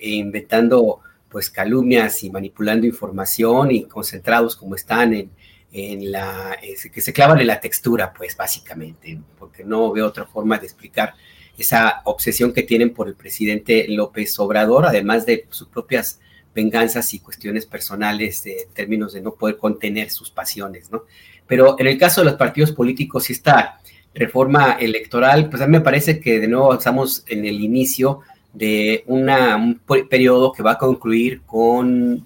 inventando 0.01 1.01
pues 1.29 1.51
calumnias 1.51 2.23
y 2.23 2.31
manipulando 2.31 2.87
información 2.87 3.71
y 3.71 3.85
concentrados 3.85 4.57
como 4.57 4.75
están 4.75 5.13
en, 5.15 5.31
en 5.77 6.13
la, 6.13 6.57
que 6.93 7.01
se 7.01 7.13
clavan 7.13 7.41
en 7.41 7.49
la 7.49 7.59
textura, 7.59 8.15
pues 8.15 8.37
básicamente, 8.37 9.21
porque 9.37 9.65
no 9.65 9.91
veo 9.91 10.07
otra 10.07 10.25
forma 10.25 10.57
de 10.57 10.67
explicar 10.67 11.15
esa 11.59 12.01
obsesión 12.05 12.53
que 12.53 12.63
tienen 12.63 12.95
por 12.95 13.09
el 13.09 13.17
presidente 13.17 13.87
López 13.89 14.39
Obrador, 14.39 14.87
además 14.87 15.27
de 15.27 15.47
sus 15.51 15.67
propias 15.67 16.21
venganzas 16.55 17.13
y 17.13 17.19
cuestiones 17.19 17.67
personales 17.67 18.47
en 18.47 18.69
términos 18.73 19.15
de 19.15 19.21
no 19.21 19.35
poder 19.35 19.57
contener 19.57 20.11
sus 20.11 20.31
pasiones, 20.31 20.93
¿no? 20.93 21.07
Pero 21.49 21.75
en 21.81 21.89
el 21.89 21.99
caso 21.99 22.21
de 22.21 22.27
los 22.27 22.37
partidos 22.37 22.71
políticos, 22.71 23.29
esta 23.29 23.81
reforma 24.15 24.77
electoral, 24.79 25.51
pues 25.51 25.61
a 25.61 25.67
mí 25.67 25.73
me 25.73 25.81
parece 25.81 26.21
que 26.21 26.39
de 26.39 26.47
nuevo 26.47 26.73
estamos 26.73 27.25
en 27.27 27.45
el 27.47 27.61
inicio 27.61 28.21
de 28.53 29.03
un 29.09 29.81
periodo 30.09 30.53
que 30.53 30.63
va 30.63 30.73
a 30.73 30.79
concluir 30.79 31.43
con, 31.43 32.25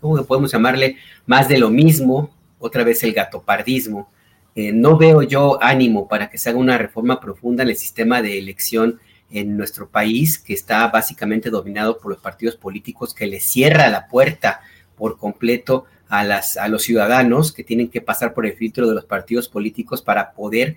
¿cómo 0.00 0.24
podemos 0.24 0.50
llamarle? 0.50 0.96
Más 1.26 1.48
de 1.48 1.58
lo 1.58 1.70
mismo, 1.70 2.41
otra 2.62 2.84
vez 2.84 3.02
el 3.02 3.12
gatopardismo. 3.12 4.08
Eh, 4.54 4.72
no 4.72 4.96
veo 4.96 5.22
yo 5.22 5.62
ánimo 5.62 6.06
para 6.06 6.30
que 6.30 6.38
se 6.38 6.48
haga 6.48 6.58
una 6.58 6.78
reforma 6.78 7.18
profunda 7.20 7.62
en 7.62 7.70
el 7.70 7.76
sistema 7.76 8.22
de 8.22 8.38
elección 8.38 9.00
en 9.30 9.56
nuestro 9.56 9.88
país, 9.88 10.38
que 10.38 10.52
está 10.52 10.86
básicamente 10.88 11.50
dominado 11.50 11.98
por 11.98 12.12
los 12.12 12.20
partidos 12.20 12.56
políticos, 12.56 13.14
que 13.14 13.26
le 13.26 13.40
cierra 13.40 13.88
la 13.88 14.06
puerta 14.06 14.60
por 14.96 15.18
completo 15.18 15.86
a, 16.08 16.22
las, 16.22 16.56
a 16.56 16.68
los 16.68 16.82
ciudadanos 16.82 17.52
que 17.52 17.64
tienen 17.64 17.88
que 17.88 18.02
pasar 18.02 18.34
por 18.34 18.46
el 18.46 18.52
filtro 18.52 18.86
de 18.86 18.94
los 18.94 19.06
partidos 19.06 19.48
políticos 19.48 20.02
para 20.02 20.32
poder 20.32 20.76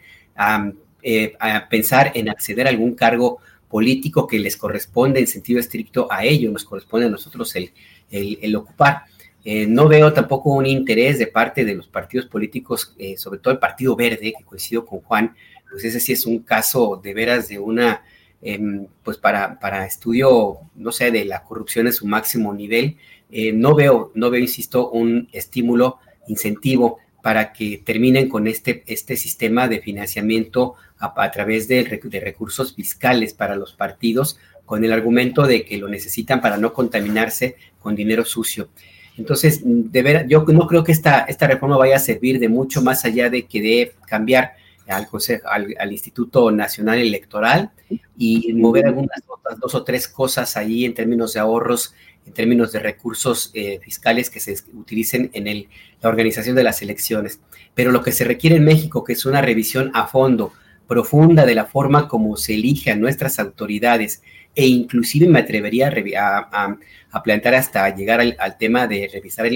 eh, 1.04 1.34
pensar 1.70 2.14
en 2.16 2.30
acceder 2.30 2.66
a 2.66 2.70
algún 2.70 2.96
cargo 2.96 3.40
político 3.70 4.26
que 4.26 4.40
les 4.40 4.58
corresponde 4.58 5.20
en 5.20 5.28
sentido 5.28 5.60
estricto 5.60 6.08
a 6.10 6.24
ellos, 6.24 6.52
nos 6.52 6.64
corresponde 6.64 7.08
a 7.08 7.10
nosotros 7.10 7.56
el, 7.56 7.72
el 8.10 8.56
ocupar. 8.56 9.04
Eh, 9.48 9.68
no 9.68 9.88
veo 9.88 10.12
tampoco 10.12 10.50
un 10.50 10.66
interés 10.66 11.20
de 11.20 11.28
parte 11.28 11.64
de 11.64 11.76
los 11.76 11.88
partidos 11.88 12.26
políticos, 12.26 12.96
eh, 12.98 13.16
sobre 13.16 13.40
todo 13.40 13.54
el 13.54 13.60
Partido 13.60 13.96
Verde, 13.96 14.34
que 14.36 14.44
coincido 14.44 14.88
con 14.88 15.02
Juan, 15.02 15.36
pues 15.70 15.84
ese 15.84 16.00
sí 16.00 16.14
es 16.14 16.26
un 16.26 16.40
caso 16.40 17.00
de 17.02 17.14
veras 17.14 17.48
de 17.48 17.60
una, 17.60 18.04
em, 18.42 18.88
pues 19.04 19.18
para, 19.18 19.60
para 19.60 19.86
estudio, 19.86 20.62
no 20.74 20.92
sé, 20.92 21.12
de 21.12 21.26
la 21.26 21.44
corrupción 21.44 21.86
en 21.86 21.94
su 21.94 22.08
máximo 22.08 22.56
nivel. 22.56 22.98
Eh, 23.30 23.52
no 23.54 23.76
veo, 23.76 24.12
no 24.16 24.32
veo, 24.32 24.42
insisto, 24.42 24.90
un 24.90 25.30
estímulo, 25.32 26.00
incentivo 26.28 26.98
para 27.22 27.54
que 27.54 27.82
terminen 27.86 28.28
con 28.30 28.48
este, 28.48 28.84
este 28.88 29.16
sistema 29.16 29.68
de 29.68 29.80
financiamiento 29.80 30.74
a, 30.98 31.30
través 31.32 31.68
de, 31.68 31.84
de 32.04 32.20
recursos 32.20 32.74
fiscales 32.74 33.34
para 33.36 33.56
los 33.56 33.74
partidos, 33.74 34.40
con 34.66 34.84
el 34.84 34.92
argumento 34.92 35.46
de 35.46 35.66
que 35.66 35.78
lo 35.78 35.88
necesitan 35.88 36.42
para 36.42 36.58
no 36.58 36.74
contaminarse 36.74 37.58
con 37.80 37.96
dinero 37.96 38.26
sucio. 38.26 38.70
Entonces, 39.18 39.62
de 39.64 40.02
ver, 40.02 40.28
yo 40.28 40.44
no 40.44 40.68
creo 40.68 40.84
que 40.84 40.92
esta, 40.92 41.20
esta 41.22 41.48
reforma 41.48 41.78
vaya 41.78 41.96
a 41.96 42.00
servir 42.00 42.40
de 42.40 42.50
mucho 42.50 42.82
más 42.82 43.06
allá 43.06 43.30
de 43.30 43.46
que 43.46 43.62
de 43.62 43.96
cambiar 44.08 44.54
al, 44.88 45.08
Consejo, 45.08 45.48
al, 45.48 45.92
Instituto 45.92 46.52
Nacional 46.52 47.00
Electoral 47.00 47.72
y 48.18 48.54
mover 48.54 48.86
algunas 48.86 49.24
dos 49.60 49.76
o 49.76 49.84
tres 49.84 50.08
cosas 50.08 50.58
ahí 50.58 50.86
en 50.86 50.94
términos 50.94 51.34
de 51.34 51.40
ahorros, 51.40 51.94
en 52.26 52.34
términos 52.34 52.72
de 52.72 52.80
recursos 52.80 53.52
eh, 53.54 53.80
fiscales 53.82 54.30
que 54.30 54.40
se 54.40 54.56
utilicen 54.74 55.30
en 55.34 55.48
el, 55.48 55.68
la 56.02 56.10
organización 56.10 56.56
de 56.56 56.64
las 56.64 56.82
elecciones. 56.82 57.40
Pero 57.74 57.92
lo 57.92 58.02
que 58.02 58.12
se 58.12 58.26
requiere 58.26 58.58
en 58.58 58.66
México, 58.66 59.04
que 59.04 59.14
es 59.14 59.26
una 59.26 59.42
revisión 59.42 59.92
a 59.94 60.08
fondo 60.08 60.54
profunda 60.88 61.46
de 61.46 61.56
la 61.56 61.66
forma 61.66 62.08
como 62.08 62.38
se 62.38 62.54
elige 62.54 62.92
a 62.92 62.96
nuestras 62.96 63.40
autoridades 63.40 64.22
e 64.56 64.68
inclusive 64.68 65.28
me 65.28 65.40
atrevería 65.40 65.92
a, 66.18 66.78
a, 67.12 67.24
plantear 67.24 67.56
hasta 67.56 67.94
llegar 67.94 68.22
al, 68.22 68.58
tema 68.58 68.88
de 68.88 69.10
revisar 69.12 69.48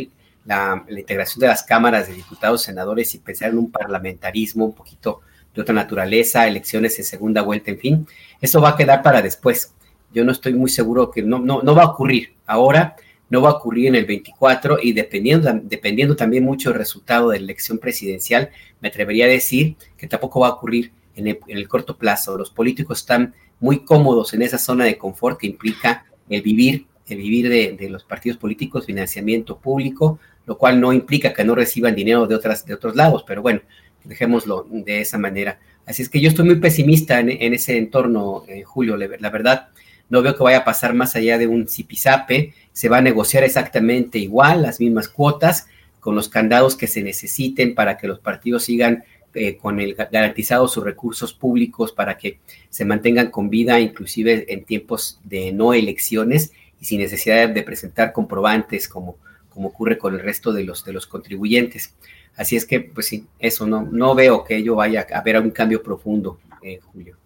la, 0.45 0.83
integración 0.89 1.39
de 1.39 1.47
las 1.47 1.63
cámaras 1.63 2.07
de 2.07 2.15
diputados, 2.15 2.63
senadores 2.63 3.15
y 3.15 3.19
pensar 3.19 3.49
en 3.49 3.57
un 3.57 3.71
parlamentarismo 3.71 4.65
un 4.65 4.73
poquito 4.73 5.21
de 5.53 5.61
otra 5.61 5.73
naturaleza, 5.73 6.47
elecciones 6.47 6.97
en 6.99 7.05
segunda 7.05 7.41
vuelta, 7.41 7.71
en 7.71 7.79
fin, 7.79 8.07
eso 8.41 8.61
va 8.61 8.69
a 8.69 8.77
quedar 8.77 9.01
para 9.01 9.21
después. 9.21 9.73
Yo 10.13 10.23
no 10.23 10.31
estoy 10.31 10.53
muy 10.53 10.69
seguro 10.69 11.11
que 11.11 11.21
no, 11.21 11.39
no, 11.39 11.61
no 11.61 11.75
va 11.75 11.83
a 11.83 11.91
ocurrir 11.91 12.35
ahora, 12.45 12.95
no 13.29 13.41
va 13.41 13.49
a 13.49 13.53
ocurrir 13.53 13.87
en 13.87 13.95
el 13.95 14.05
24 14.05 14.79
y 14.81 14.93
dependiendo, 14.93 15.51
dependiendo 15.63 16.15
también 16.15 16.43
mucho 16.43 16.69
del 16.69 16.79
resultado 16.79 17.29
de 17.29 17.39
la 17.39 17.45
elección 17.45 17.77
presidencial, 17.77 18.49
me 18.81 18.89
atrevería 18.89 19.25
a 19.25 19.29
decir 19.29 19.75
que 19.97 20.07
tampoco 20.07 20.41
va 20.41 20.47
a 20.47 20.53
ocurrir 20.53 20.91
en 21.15 21.37
el, 21.47 21.67
corto 21.67 21.97
plazo. 21.97 22.37
Los 22.37 22.49
políticos 22.49 22.99
están 22.99 23.33
muy 23.59 23.83
cómodos 23.83 24.33
en 24.33 24.41
esa 24.41 24.57
zona 24.57 24.85
de 24.85 24.97
confort 24.97 25.39
que 25.39 25.47
implica 25.47 26.05
el 26.29 26.41
vivir, 26.41 26.85
el 27.07 27.17
vivir 27.17 27.49
de, 27.77 27.89
los 27.89 28.03
partidos 28.03 28.37
políticos, 28.37 28.85
financiamiento 28.85 29.57
público, 29.57 30.19
lo 30.45 30.57
cual 30.57 30.79
no 30.79 30.93
implica 30.93 31.33
que 31.33 31.43
no 31.43 31.55
reciban 31.55 31.95
dinero 31.95 32.27
de, 32.27 32.35
otras, 32.35 32.65
de 32.65 32.73
otros 32.73 32.95
lados, 32.95 33.23
pero 33.27 33.41
bueno, 33.41 33.61
dejémoslo 34.03 34.65
de 34.69 35.01
esa 35.01 35.17
manera. 35.17 35.59
Así 35.85 36.01
es 36.03 36.09
que 36.09 36.21
yo 36.21 36.29
estoy 36.29 36.45
muy 36.45 36.55
pesimista 36.55 37.19
en, 37.19 37.53
ese 37.53 37.77
entorno, 37.77 38.43
eh, 38.47 38.63
Julio, 38.63 38.95
la 38.95 39.29
verdad. 39.29 39.69
No 40.09 40.21
veo 40.21 40.35
que 40.35 40.43
vaya 40.43 40.59
a 40.59 40.65
pasar 40.65 40.93
más 40.93 41.15
allá 41.15 41.37
de 41.37 41.47
un 41.47 41.67
zipizape. 41.67 42.53
Se 42.73 42.89
va 42.89 42.97
a 42.97 43.01
negociar 43.01 43.43
exactamente 43.43 44.17
igual, 44.17 44.63
las 44.63 44.79
mismas 44.79 45.07
cuotas, 45.07 45.67
con 45.99 46.15
los 46.15 46.29
candados 46.29 46.75
que 46.75 46.87
se 46.87 47.03
necesiten 47.03 47.75
para 47.75 47.97
que 47.97 48.07
los 48.07 48.19
partidos 48.19 48.63
sigan 48.63 49.03
eh, 49.33 49.57
con 49.57 49.79
el 49.79 49.95
garantizado 49.95 50.67
sus 50.67 50.83
recursos 50.83 51.33
públicos 51.33 51.91
para 51.91 52.17
que 52.17 52.39
se 52.69 52.85
mantengan 52.85 53.29
con 53.29 53.49
vida, 53.49 53.79
inclusive 53.79 54.51
en 54.51 54.63
tiempos 54.65 55.19
de 55.23 55.51
no 55.51 55.73
elecciones 55.73 56.51
y 56.79 56.85
sin 56.85 56.99
necesidad 56.99 57.49
de 57.49 57.63
presentar 57.63 58.13
comprobantes 58.13 58.87
como, 58.87 59.17
como 59.49 59.69
ocurre 59.69 59.97
con 59.97 60.13
el 60.15 60.21
resto 60.21 60.51
de 60.53 60.63
los, 60.63 60.83
de 60.83 60.93
los 60.93 61.07
contribuyentes. 61.07 61.93
Así 62.35 62.55
es 62.55 62.65
que, 62.65 62.79
pues 62.79 63.07
sí, 63.07 63.27
eso 63.37 63.67
no, 63.67 63.81
no 63.83 64.15
veo 64.15 64.43
que 64.43 64.57
ello 64.57 64.75
vaya 64.75 65.05
a 65.11 65.19
haber 65.19 65.37
un 65.39 65.51
cambio 65.51 65.83
profundo, 65.83 66.39
eh, 66.61 66.79
Julio. 66.81 67.17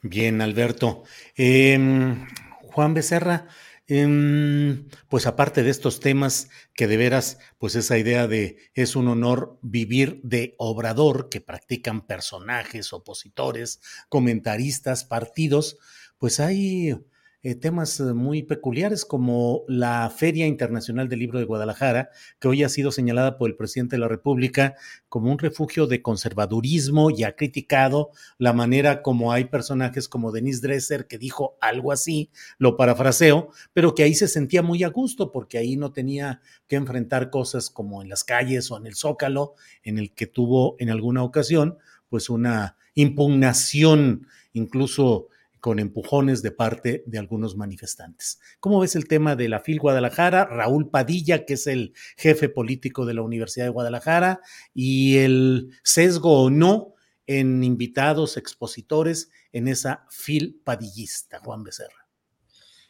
Bien, 0.00 0.40
Alberto. 0.40 1.04
Em, 1.36 2.26
Juan 2.62 2.94
Becerra, 2.94 3.46
Em, 3.86 4.88
pues 5.10 5.26
aparte 5.26 5.62
de 5.62 5.68
estos 5.70 6.00
temas 6.00 6.48
que 6.74 6.86
de 6.86 6.96
veras, 6.96 7.38
pues 7.58 7.74
esa 7.74 7.98
idea 7.98 8.26
de 8.26 8.56
es 8.72 8.96
un 8.96 9.08
honor 9.08 9.58
vivir 9.60 10.20
de 10.22 10.54
obrador 10.58 11.28
que 11.28 11.42
practican 11.42 12.06
personajes, 12.06 12.94
opositores, 12.94 13.82
comentaristas, 14.08 15.04
partidos, 15.04 15.76
pues 16.16 16.40
hay 16.40 16.96
eh, 17.44 17.54
temas 17.54 18.00
eh, 18.00 18.14
muy 18.14 18.42
peculiares 18.42 19.04
como 19.04 19.64
la 19.68 20.08
Feria 20.08 20.46
Internacional 20.46 21.10
del 21.10 21.18
Libro 21.18 21.38
de 21.38 21.44
Guadalajara, 21.44 22.08
que 22.40 22.48
hoy 22.48 22.64
ha 22.64 22.70
sido 22.70 22.90
señalada 22.90 23.36
por 23.36 23.50
el 23.50 23.56
presidente 23.56 23.96
de 23.96 24.00
la 24.00 24.08
República 24.08 24.76
como 25.10 25.30
un 25.30 25.38
refugio 25.38 25.86
de 25.86 26.00
conservadurismo 26.00 27.10
y 27.10 27.22
ha 27.22 27.36
criticado 27.36 28.12
la 28.38 28.54
manera 28.54 29.02
como 29.02 29.30
hay 29.30 29.44
personajes 29.44 30.08
como 30.08 30.32
Denise 30.32 30.62
Dresser 30.62 31.06
que 31.06 31.18
dijo 31.18 31.58
algo 31.60 31.92
así, 31.92 32.30
lo 32.56 32.78
parafraseo, 32.78 33.50
pero 33.74 33.94
que 33.94 34.04
ahí 34.04 34.14
se 34.14 34.26
sentía 34.26 34.62
muy 34.62 34.82
a 34.82 34.88
gusto 34.88 35.30
porque 35.30 35.58
ahí 35.58 35.76
no 35.76 35.92
tenía 35.92 36.40
que 36.66 36.76
enfrentar 36.76 37.28
cosas 37.28 37.68
como 37.68 38.00
en 38.00 38.08
las 38.08 38.24
calles 38.24 38.70
o 38.70 38.78
en 38.78 38.86
el 38.86 38.94
Zócalo, 38.94 39.52
en 39.82 39.98
el 39.98 40.14
que 40.14 40.26
tuvo 40.26 40.76
en 40.78 40.88
alguna 40.88 41.22
ocasión 41.22 41.76
pues 42.08 42.30
una 42.30 42.78
impugnación 42.94 44.28
incluso 44.54 45.28
con 45.64 45.78
empujones 45.78 46.42
de 46.42 46.50
parte 46.50 47.04
de 47.06 47.18
algunos 47.18 47.56
manifestantes. 47.56 48.38
¿Cómo 48.60 48.80
ves 48.80 48.96
el 48.96 49.08
tema 49.08 49.34
de 49.34 49.48
la 49.48 49.60
FIL 49.60 49.80
Guadalajara? 49.80 50.44
Raúl 50.44 50.90
Padilla, 50.90 51.46
que 51.46 51.54
es 51.54 51.66
el 51.66 51.94
jefe 52.18 52.50
político 52.50 53.06
de 53.06 53.14
la 53.14 53.22
Universidad 53.22 53.64
de 53.64 53.70
Guadalajara, 53.70 54.42
y 54.74 55.16
el 55.16 55.70
sesgo 55.82 56.42
o 56.42 56.50
no 56.50 56.92
en 57.26 57.64
invitados, 57.64 58.36
expositores 58.36 59.30
en 59.52 59.68
esa 59.68 60.04
FIL 60.10 60.60
padillista, 60.62 61.38
Juan 61.38 61.64
Becerra. 61.64 62.10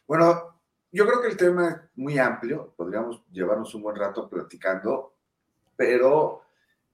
Bueno, 0.09 0.61
yo 0.91 1.07
creo 1.07 1.23
que 1.23 1.29
el 1.29 1.37
tema 1.37 1.69
es 1.71 1.77
muy 1.95 2.19
amplio, 2.19 2.75
podríamos 2.77 3.23
llevarnos 3.31 3.73
un 3.77 3.83
buen 3.83 3.95
rato 3.95 4.29
platicando, 4.29 5.15
pero 5.77 6.43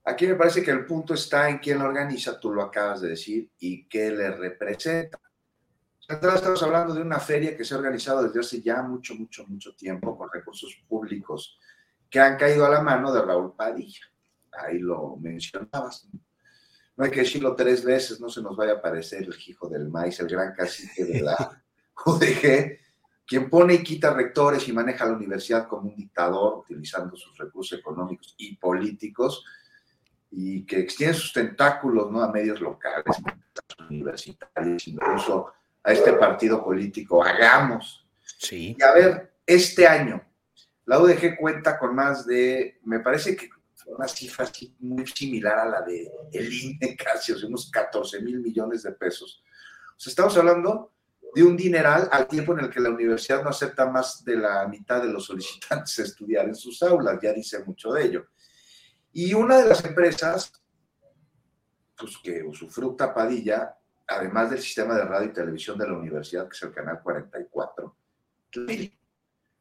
aquí 0.03 0.27
me 0.27 0.35
parece 0.35 0.61
que 0.61 0.69
el 0.69 0.85
punto 0.85 1.15
está 1.15 1.49
en 1.49 1.57
quién 1.57 1.79
lo 1.79 1.85
organiza, 1.85 2.39
tú 2.39 2.53
lo 2.53 2.61
acabas 2.61 3.01
de 3.01 3.09
decir, 3.09 3.49
y 3.57 3.87
qué 3.87 4.11
le 4.11 4.29
representa 4.29 5.19
estamos 6.11 6.63
hablando 6.63 6.93
de 6.93 7.01
una 7.01 7.19
feria 7.19 7.55
que 7.55 7.63
se 7.63 7.73
ha 7.73 7.77
organizado 7.77 8.23
desde 8.23 8.39
hace 8.39 8.61
ya 8.61 8.81
mucho, 8.81 9.15
mucho, 9.15 9.45
mucho 9.47 9.75
tiempo 9.75 10.17
con 10.17 10.29
recursos 10.31 10.83
públicos 10.87 11.57
que 12.09 12.19
han 12.19 12.37
caído 12.37 12.65
a 12.65 12.69
la 12.69 12.81
mano 12.81 13.11
de 13.13 13.21
Raúl 13.21 13.53
Padilla. 13.55 14.01
Ahí 14.51 14.79
lo 14.79 15.15
mencionabas. 15.17 16.07
No 16.97 17.05
hay 17.05 17.11
que 17.11 17.21
decirlo 17.21 17.55
tres 17.55 17.83
veces, 17.83 18.19
no 18.19 18.29
se 18.29 18.41
nos 18.41 18.55
vaya 18.55 18.73
a 18.73 18.75
aparecer 18.75 19.23
el 19.23 19.35
hijo 19.47 19.69
del 19.69 19.89
maíz, 19.89 20.19
el 20.19 20.27
gran 20.27 20.53
cacique 20.53 21.05
de 21.05 21.21
la 21.21 21.63
UDG, 22.05 22.79
quien 23.25 23.49
pone 23.49 23.75
y 23.75 23.83
quita 23.83 24.13
rectores 24.13 24.67
y 24.67 24.73
maneja 24.73 25.05
la 25.05 25.13
universidad 25.13 25.67
como 25.67 25.89
un 25.89 25.95
dictador, 25.95 26.59
utilizando 26.59 27.15
sus 27.15 27.37
recursos 27.37 27.79
económicos 27.79 28.35
y 28.37 28.57
políticos, 28.57 29.45
y 30.31 30.65
que 30.65 30.79
extiende 30.79 31.17
sus 31.17 31.31
tentáculos 31.31 32.11
¿no? 32.11 32.21
a 32.21 32.31
medios 32.31 32.59
locales, 32.59 33.17
universitarios, 33.89 34.87
incluso 34.87 35.53
a 35.83 35.91
este 35.91 36.13
partido 36.13 36.63
político, 36.63 37.23
hagamos. 37.23 38.07
Sí. 38.37 38.75
Y 38.77 38.83
a 38.83 38.91
ver, 38.93 39.33
este 39.45 39.87
año, 39.87 40.21
la 40.85 40.99
UDG 40.99 41.37
cuenta 41.37 41.77
con 41.77 41.95
más 41.95 42.25
de, 42.25 42.79
me 42.83 42.99
parece 42.99 43.35
que 43.35 43.49
una 43.87 44.07
cifra 44.07 44.49
muy 44.79 45.05
similar 45.07 45.59
a 45.59 45.65
la 45.65 45.81
de 45.81 46.09
el 46.31 46.53
INE, 46.53 46.95
casi, 47.03 47.31
o 47.31 47.37
sea, 47.37 47.47
unos 47.47 47.69
14 47.69 48.21
mil 48.21 48.39
millones 48.39 48.83
de 48.83 48.91
pesos. 48.91 49.43
O 49.89 49.99
sea, 49.99 50.11
estamos 50.11 50.37
hablando 50.37 50.93
de 51.33 51.43
un 51.43 51.55
dineral 51.55 52.09
al 52.11 52.27
tiempo 52.27 52.53
en 52.53 52.65
el 52.65 52.69
que 52.69 52.79
la 52.79 52.89
universidad 52.89 53.43
no 53.43 53.49
acepta 53.49 53.89
más 53.89 54.23
de 54.23 54.35
la 54.35 54.67
mitad 54.67 55.01
de 55.01 55.11
los 55.11 55.25
solicitantes 55.25 55.97
a 55.99 56.03
estudiar 56.03 56.45
en 56.45 56.55
sus 56.55 56.81
aulas, 56.83 57.19
ya 57.21 57.33
dice 57.33 57.63
mucho 57.63 57.91
de 57.93 58.05
ello. 58.05 58.27
Y 59.13 59.33
una 59.33 59.57
de 59.57 59.65
las 59.67 59.83
empresas, 59.83 60.51
pues 61.97 62.17
que 62.23 62.43
usufructa 62.43 63.13
Padilla, 63.13 63.77
además 64.07 64.49
del 64.49 64.59
sistema 64.59 64.95
de 64.95 65.05
radio 65.05 65.29
y 65.29 65.33
televisión 65.33 65.77
de 65.77 65.87
la 65.87 65.93
universidad, 65.93 66.47
que 66.47 66.55
es 66.55 66.63
el 66.63 66.71
canal 66.71 67.01
44, 67.01 67.95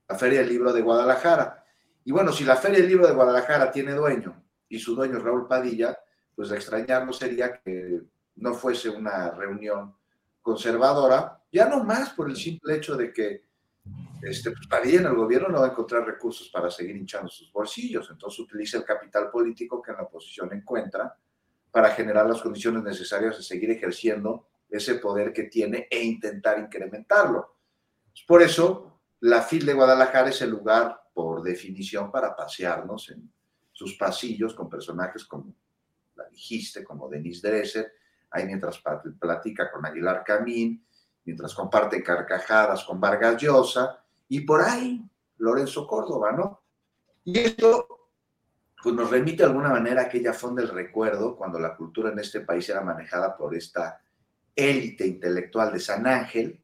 la 0.09 0.19
Feria 0.19 0.41
del 0.41 0.49
Libro 0.49 0.73
de 0.73 0.83
Guadalajara. 0.83 1.65
Y 2.05 2.13
bueno, 2.13 2.33
si 2.33 2.45
la 2.45 2.57
Feria 2.57 2.79
del 2.79 2.89
Libro 2.89 3.07
de 3.07 3.15
Guadalajara 3.15 3.71
tiene 3.71 3.93
dueño 3.93 4.43
y 4.69 4.79
su 4.79 4.95
dueño 4.95 5.19
es 5.19 5.23
Raúl 5.23 5.47
Padilla, 5.47 5.99
pues 6.35 6.51
extrañarnos 6.51 7.19
sería 7.19 7.61
que 7.61 8.03
no 8.37 8.55
fuese 8.55 8.89
una 8.89 9.31
reunión 9.31 9.95
conservadora, 10.41 11.43
ya 11.53 11.69
no 11.69 11.85
más 11.85 12.11
por 12.11 12.29
el 12.29 12.37
simple 12.37 12.77
hecho 12.77 12.97
de 12.97 13.13
que 13.13 13.51
este, 14.23 14.51
pues 14.51 14.67
Padilla 14.67 15.01
en 15.01 15.07
el 15.07 15.15
gobierno 15.15 15.49
no 15.49 15.61
va 15.61 15.67
a 15.67 15.71
encontrar 15.71 16.05
recursos 16.05 16.49
para 16.49 16.71
seguir 16.71 16.97
hinchando 16.97 17.29
sus 17.29 17.51
bolsillos, 17.53 18.09
entonces 18.11 18.39
utiliza 18.41 18.79
el 18.79 18.85
capital 18.85 19.31
político 19.31 19.81
que 19.81 19.93
en 19.93 19.99
la 19.99 20.03
oposición 20.05 20.53
encuentra 20.53 21.17
para 21.71 21.91
generar 21.91 22.27
las 22.27 22.41
condiciones 22.41 22.83
necesarias 22.83 23.37
de 23.37 23.43
seguir 23.43 23.71
ejerciendo 23.71 24.49
ese 24.69 24.97
poder 24.97 25.33
que 25.33 25.45
tiene 25.45 25.89
e 25.91 26.03
intentar 26.03 26.59
incrementarlo. 26.59 27.57
Por 28.27 28.43
eso, 28.43 29.01
la 29.21 29.43
FIL 29.43 29.67
de 29.67 29.75
Guadalajara 29.75 30.31
es 30.31 30.41
el 30.43 30.51
lugar, 30.51 31.01
por 31.13 31.43
definición, 31.43 32.11
para 32.11 32.35
pasearnos 32.35 33.11
en 33.11 33.33
sus 33.73 33.95
pasillos 33.95 34.55
con 34.55 34.69
personajes 34.69 35.25
como 35.25 35.55
la 36.15 36.29
dijiste, 36.29 36.85
como 36.85 37.09
Denise 37.09 37.49
Dresser, 37.49 37.93
ahí 38.31 38.45
mientras 38.45 38.83
platica 39.19 39.71
con 39.71 39.85
Aguilar 39.87 40.23
Camín, 40.25 40.85
mientras 41.25 41.55
comparte 41.55 42.03
carcajadas 42.03 42.85
con 42.85 43.01
Vargas 43.01 43.41
Llosa, 43.41 44.05
y 44.29 44.41
por 44.41 44.61
ahí 44.63 45.03
Lorenzo 45.39 45.87
Córdoba, 45.87 46.33
¿no? 46.33 46.63
Y 47.25 47.39
esto 47.39 48.00
pues 48.83 48.95
nos 48.95 49.11
remite 49.11 49.43
de 49.43 49.49
alguna 49.49 49.71
manera 49.71 50.03
a 50.03 50.05
aquella 50.05 50.33
fonda 50.33 50.63
del 50.63 50.71
recuerdo 50.71 51.37
cuando 51.37 51.59
la 51.59 51.77
cultura 51.77 52.11
en 52.11 52.19
este 52.19 52.41
país 52.41 52.69
era 52.69 52.81
manejada 52.81 53.37
por 53.37 53.55
esta 53.55 54.01
élite 54.55 55.07
intelectual 55.07 55.73
de 55.73 55.81
San 55.81 56.07
Ángel 56.07 56.61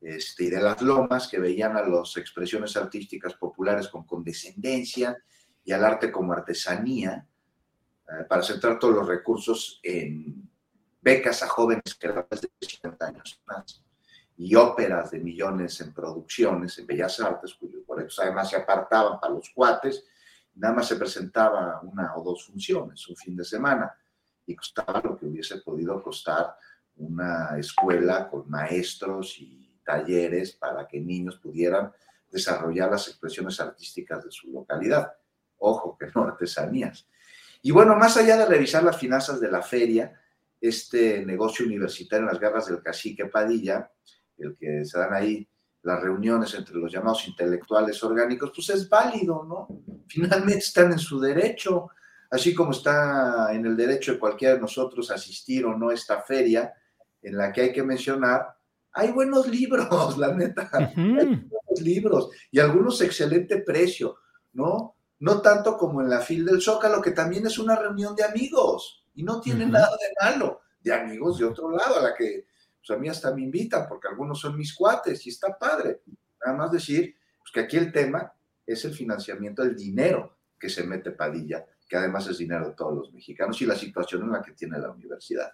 este, 0.00 0.44
y 0.44 0.50
de 0.50 0.60
las 0.60 0.82
lomas 0.82 1.28
que 1.28 1.38
veían 1.38 1.76
a 1.76 1.82
las 1.82 2.16
expresiones 2.16 2.76
artísticas 2.76 3.34
populares 3.34 3.88
con 3.88 4.04
condescendencia 4.04 5.16
y 5.64 5.72
al 5.72 5.84
arte 5.84 6.10
como 6.10 6.32
artesanía 6.32 7.26
eh, 8.08 8.24
para 8.28 8.42
centrar 8.42 8.78
todos 8.78 8.94
los 8.94 9.08
recursos 9.08 9.80
en 9.82 10.48
becas 11.00 11.42
a 11.42 11.48
jóvenes 11.48 11.96
eran 12.00 12.26
de 12.30 12.66
50 12.66 13.06
años 13.06 13.40
más 13.46 13.82
y 14.38 14.54
óperas 14.54 15.10
de 15.10 15.20
millones 15.20 15.80
en 15.80 15.94
producciones, 15.94 16.78
en 16.78 16.86
bellas 16.86 17.18
artes, 17.20 17.54
cuyos 17.54 17.86
boletos 17.86 18.18
además 18.18 18.50
se 18.50 18.56
apartaban 18.56 19.18
para 19.18 19.32
los 19.32 19.48
cuates 19.50 20.04
nada 20.56 20.74
más 20.74 20.88
se 20.88 20.96
presentaba 20.96 21.80
una 21.82 22.16
o 22.16 22.22
dos 22.22 22.44
funciones 22.46 23.06
un 23.08 23.16
fin 23.16 23.36
de 23.36 23.44
semana. 23.44 23.94
y 24.48 24.54
costaba 24.54 25.00
lo 25.02 25.16
que 25.16 25.26
hubiese 25.26 25.58
podido 25.58 26.00
costar 26.00 26.54
una 26.98 27.58
escuela 27.58 28.28
con 28.28 28.48
maestros 28.48 29.40
y 29.40 29.80
talleres 29.84 30.52
para 30.52 30.86
que 30.86 31.00
niños 31.00 31.38
pudieran 31.38 31.92
desarrollar 32.30 32.92
las 32.92 33.08
expresiones 33.08 33.58
artísticas 33.60 34.24
de 34.24 34.30
su 34.30 34.52
localidad. 34.52 35.12
Ojo, 35.58 35.96
que 35.98 36.06
no 36.14 36.22
artesanías. 36.22 37.08
Y 37.62 37.72
bueno, 37.72 37.96
más 37.96 38.16
allá 38.16 38.36
de 38.36 38.46
revisar 38.46 38.84
las 38.84 38.98
finanzas 38.98 39.40
de 39.40 39.50
la 39.50 39.62
feria, 39.62 40.16
este 40.60 41.24
negocio 41.26 41.66
universitario 41.66 42.24
en 42.24 42.32
las 42.32 42.40
garras 42.40 42.66
del 42.66 42.82
cacique 42.82 43.26
Padilla, 43.26 43.90
el 44.38 44.56
que 44.56 44.84
se 44.84 44.96
dan 44.96 45.12
ahí 45.12 45.48
las 45.86 46.02
reuniones 46.02 46.52
entre 46.54 46.74
los 46.74 46.90
llamados 46.90 47.28
intelectuales 47.28 48.02
orgánicos, 48.02 48.50
pues 48.52 48.70
es 48.70 48.88
válido, 48.88 49.44
¿no? 49.44 49.68
Finalmente 50.08 50.58
están 50.58 50.90
en 50.90 50.98
su 50.98 51.20
derecho, 51.20 51.90
así 52.28 52.52
como 52.52 52.72
está 52.72 53.54
en 53.54 53.64
el 53.64 53.76
derecho 53.76 54.12
de 54.12 54.18
cualquiera 54.18 54.54
de 54.54 54.60
nosotros 54.60 55.12
asistir 55.12 55.64
o 55.64 55.78
no 55.78 55.90
a 55.90 55.94
esta 55.94 56.22
feria, 56.22 56.74
en 57.22 57.36
la 57.36 57.52
que 57.52 57.60
hay 57.60 57.72
que 57.72 57.84
mencionar, 57.84 58.48
hay 58.94 59.12
buenos 59.12 59.46
libros, 59.58 60.18
la 60.18 60.34
neta, 60.34 60.68
hay 60.72 60.92
buenos 60.96 61.80
libros 61.80 62.30
y 62.50 62.58
algunos 62.58 63.00
excelente 63.00 63.58
precio, 63.58 64.16
¿no? 64.54 64.96
No 65.20 65.40
tanto 65.40 65.78
como 65.78 66.02
en 66.02 66.10
la 66.10 66.18
fil 66.18 66.44
del 66.44 66.60
Zócalo, 66.60 67.00
que 67.00 67.12
también 67.12 67.46
es 67.46 67.60
una 67.60 67.76
reunión 67.76 68.16
de 68.16 68.24
amigos 68.24 69.06
y 69.14 69.22
no 69.22 69.40
tiene 69.40 69.64
nada 69.66 69.90
de 69.92 70.28
malo, 70.28 70.62
de 70.80 70.92
amigos 70.92 71.38
de 71.38 71.44
otro 71.44 71.70
lado, 71.70 72.00
a 72.00 72.02
la 72.02 72.14
que 72.16 72.44
pues 72.86 72.96
a 72.96 73.00
mí 73.00 73.08
hasta 73.08 73.34
me 73.34 73.42
invitan 73.42 73.86
porque 73.88 74.08
algunos 74.08 74.38
son 74.38 74.56
mis 74.56 74.74
cuates 74.74 75.26
y 75.26 75.30
está 75.30 75.58
padre. 75.58 76.02
Nada 76.44 76.56
más 76.56 76.70
decir 76.70 77.16
pues, 77.38 77.52
que 77.52 77.60
aquí 77.60 77.76
el 77.76 77.92
tema 77.92 78.32
es 78.64 78.84
el 78.84 78.94
financiamiento 78.94 79.62
del 79.62 79.76
dinero 79.76 80.38
que 80.58 80.68
se 80.68 80.84
mete 80.84 81.10
Padilla, 81.10 81.66
que 81.88 81.96
además 81.96 82.26
es 82.28 82.38
dinero 82.38 82.68
de 82.68 82.74
todos 82.74 82.96
los 82.96 83.12
mexicanos 83.12 83.60
y 83.60 83.66
la 83.66 83.76
situación 83.76 84.22
en 84.22 84.32
la 84.32 84.42
que 84.42 84.52
tiene 84.52 84.78
la 84.78 84.90
universidad. 84.90 85.52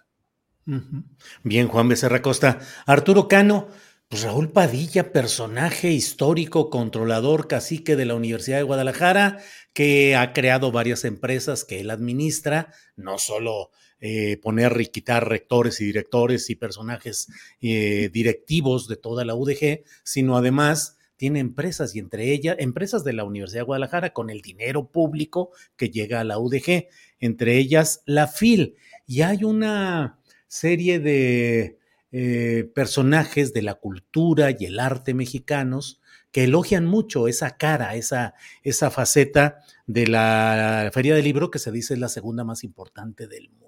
Bien, 1.43 1.67
Juan 1.67 1.89
Becerra 1.89 2.21
Costa. 2.21 2.59
Arturo 2.85 3.27
Cano, 3.27 3.67
pues 4.07 4.23
Raúl 4.23 4.49
Padilla, 4.51 5.11
personaje 5.11 5.91
histórico, 5.91 6.69
controlador, 6.69 7.47
cacique 7.47 7.95
de 7.95 8.05
la 8.05 8.15
Universidad 8.15 8.57
de 8.57 8.63
Guadalajara, 8.63 9.39
que 9.73 10.15
ha 10.15 10.31
creado 10.31 10.71
varias 10.71 11.03
empresas 11.03 11.65
que 11.65 11.81
él 11.81 11.89
administra, 11.89 12.71
no 12.95 13.17
solo 13.17 13.71
eh, 14.05 14.35
poner 14.35 14.81
y 14.81 14.87
quitar 14.87 15.29
rectores 15.29 15.79
y 15.79 15.85
directores 15.85 16.49
y 16.49 16.55
personajes 16.55 17.29
eh, 17.61 18.09
directivos 18.11 18.89
de 18.89 18.97
toda 18.97 19.23
la 19.23 19.33
UDG, 19.33 19.85
sino 20.03 20.35
además 20.35 20.97
tiene 21.15 21.39
empresas 21.39 21.95
y 21.95 21.99
entre 21.99 22.33
ellas, 22.33 22.57
empresas 22.59 23.05
de 23.05 23.13
la 23.13 23.23
Universidad 23.23 23.61
de 23.61 23.67
Guadalajara 23.67 24.11
con 24.11 24.29
el 24.29 24.41
dinero 24.41 24.91
público 24.91 25.51
que 25.77 25.89
llega 25.89 26.19
a 26.19 26.25
la 26.25 26.37
UDG, 26.37 26.87
entre 27.21 27.57
ellas 27.57 28.01
la 28.05 28.27
FIL. 28.27 28.75
Y 29.07 29.21
hay 29.21 29.45
una 29.45 30.19
serie 30.49 30.99
de 30.99 31.79
eh, 32.11 32.69
personajes 32.75 33.53
de 33.53 33.61
la 33.61 33.75
cultura 33.75 34.49
y 34.51 34.65
el 34.65 34.81
arte 34.81 35.13
mexicanos 35.13 36.01
que 36.33 36.43
elogian 36.43 36.85
mucho 36.85 37.29
esa 37.29 37.55
cara, 37.55 37.95
esa, 37.95 38.33
esa 38.63 38.91
faceta 38.91 39.59
de 39.87 40.07
la 40.07 40.91
Feria 40.93 41.15
del 41.15 41.23
Libro 41.23 41.49
que 41.49 41.59
se 41.59 41.71
dice 41.71 41.93
es 41.93 42.01
la 42.01 42.09
segunda 42.09 42.43
más 42.43 42.65
importante 42.65 43.27
del 43.27 43.49
mundo 43.49 43.63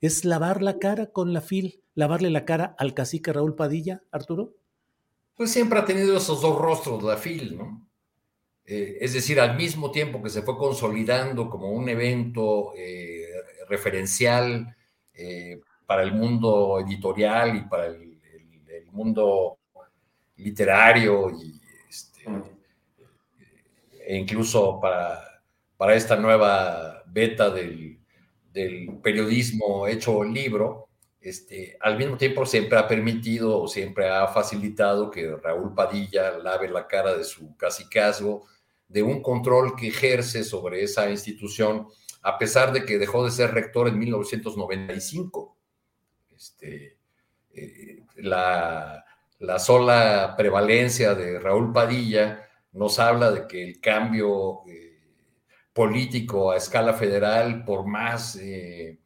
es 0.00 0.24
lavar 0.24 0.62
la 0.62 0.78
cara 0.78 1.06
con 1.06 1.32
la 1.32 1.40
FIL, 1.40 1.82
lavarle 1.94 2.30
la 2.30 2.44
cara 2.44 2.74
al 2.78 2.94
cacique 2.94 3.32
Raúl 3.32 3.54
Padilla, 3.54 4.02
Arturo? 4.10 4.54
Pues 5.34 5.50
siempre 5.50 5.78
ha 5.78 5.84
tenido 5.84 6.16
esos 6.16 6.40
dos 6.40 6.58
rostros 6.58 7.02
la 7.02 7.16
FIL, 7.16 7.56
¿no? 7.56 7.86
Eh, 8.64 8.98
es 9.00 9.14
decir, 9.14 9.40
al 9.40 9.56
mismo 9.56 9.90
tiempo 9.90 10.22
que 10.22 10.30
se 10.30 10.42
fue 10.42 10.56
consolidando 10.56 11.50
como 11.50 11.70
un 11.70 11.88
evento 11.88 12.72
eh, 12.76 13.26
referencial 13.68 14.76
eh, 15.12 15.60
para 15.86 16.02
el 16.02 16.12
mundo 16.12 16.78
editorial 16.80 17.56
y 17.56 17.62
para 17.62 17.86
el, 17.86 18.08
mundo 18.92 19.58
literario 20.38 21.30
y 21.30 21.60
este, 21.88 22.24
e 24.04 24.16
incluso 24.16 24.80
para, 24.80 25.44
para 25.76 25.94
esta 25.94 26.16
nueva 26.16 27.04
beta 27.06 27.50
del 27.50 27.99
del 28.52 28.98
periodismo 29.02 29.86
hecho 29.86 30.24
libro, 30.24 30.88
este, 31.20 31.76
al 31.80 31.98
mismo 31.98 32.16
tiempo 32.16 32.46
siempre 32.46 32.78
ha 32.78 32.88
permitido 32.88 33.60
o 33.60 33.68
siempre 33.68 34.08
ha 34.08 34.26
facilitado 34.28 35.10
que 35.10 35.36
Raúl 35.36 35.74
Padilla 35.74 36.38
lave 36.38 36.68
la 36.68 36.86
cara 36.86 37.14
de 37.14 37.24
su 37.24 37.56
casicazgo, 37.56 38.46
de 38.88 39.02
un 39.02 39.22
control 39.22 39.76
que 39.76 39.88
ejerce 39.88 40.44
sobre 40.44 40.82
esa 40.82 41.10
institución, 41.10 41.88
a 42.22 42.38
pesar 42.38 42.72
de 42.72 42.84
que 42.84 42.98
dejó 42.98 43.24
de 43.24 43.30
ser 43.30 43.52
rector 43.52 43.88
en 43.88 43.98
1995. 43.98 45.56
Este, 46.30 46.96
eh, 47.52 48.02
la, 48.16 49.04
la 49.38 49.58
sola 49.58 50.34
prevalencia 50.36 51.14
de 51.14 51.38
Raúl 51.38 51.72
Padilla 51.72 52.48
nos 52.72 52.98
habla 52.98 53.30
de 53.30 53.46
que 53.46 53.62
el 53.62 53.80
cambio 53.80 54.60
eh, 54.68 54.89
político 55.72 56.50
a 56.50 56.56
escala 56.56 56.94
federal, 56.94 57.64
por 57.64 57.86
más, 57.86 58.36
eh, 58.36 58.98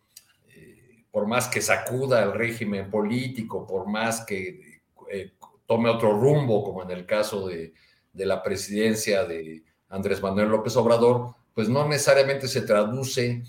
eh, 0.48 1.04
por 1.10 1.26
más 1.26 1.48
que 1.48 1.60
sacuda 1.60 2.22
el 2.22 2.32
régimen 2.32 2.90
político, 2.90 3.66
por 3.66 3.86
más 3.86 4.24
que 4.24 4.80
eh, 5.10 5.32
tome 5.66 5.90
otro 5.90 6.18
rumbo, 6.18 6.64
como 6.64 6.82
en 6.82 6.90
el 6.90 7.06
caso 7.06 7.46
de, 7.46 7.74
de, 8.12 8.26
la 8.26 8.42
presidencia 8.42 9.24
de 9.24 9.62
Andrés 9.88 10.22
Manuel 10.22 10.48
López 10.48 10.76
Obrador, 10.76 11.34
pues 11.54 11.68
no 11.68 11.86
necesariamente 11.86 12.48
se 12.48 12.62
traduce 12.62 13.42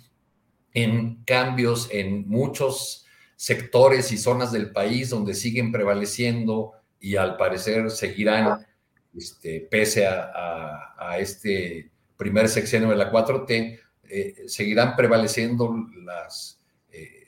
en 0.74 1.24
cambios 1.24 1.90
en 1.92 2.28
muchos 2.28 3.06
sectores 3.38 4.12
y 4.12 4.18
zonas 4.18 4.52
del 4.52 4.72
país 4.72 5.10
donde 5.10 5.34
siguen 5.34 5.72
prevaleciendo 5.72 6.74
y 7.00 7.16
al 7.16 7.38
parecer 7.38 7.90
seguirán, 7.92 8.66
este, 9.16 9.62
pese 9.72 10.06
a, 10.06 10.94
a 10.98 11.18
este 11.20 11.92
primer 12.18 12.48
sexenio 12.50 12.90
de 12.90 12.96
la 12.96 13.12
4T, 13.12 13.80
eh, 14.08 14.44
seguirán 14.48 14.96
prevaleciendo 14.96 15.76
las, 16.04 16.62
eh, 16.92 17.26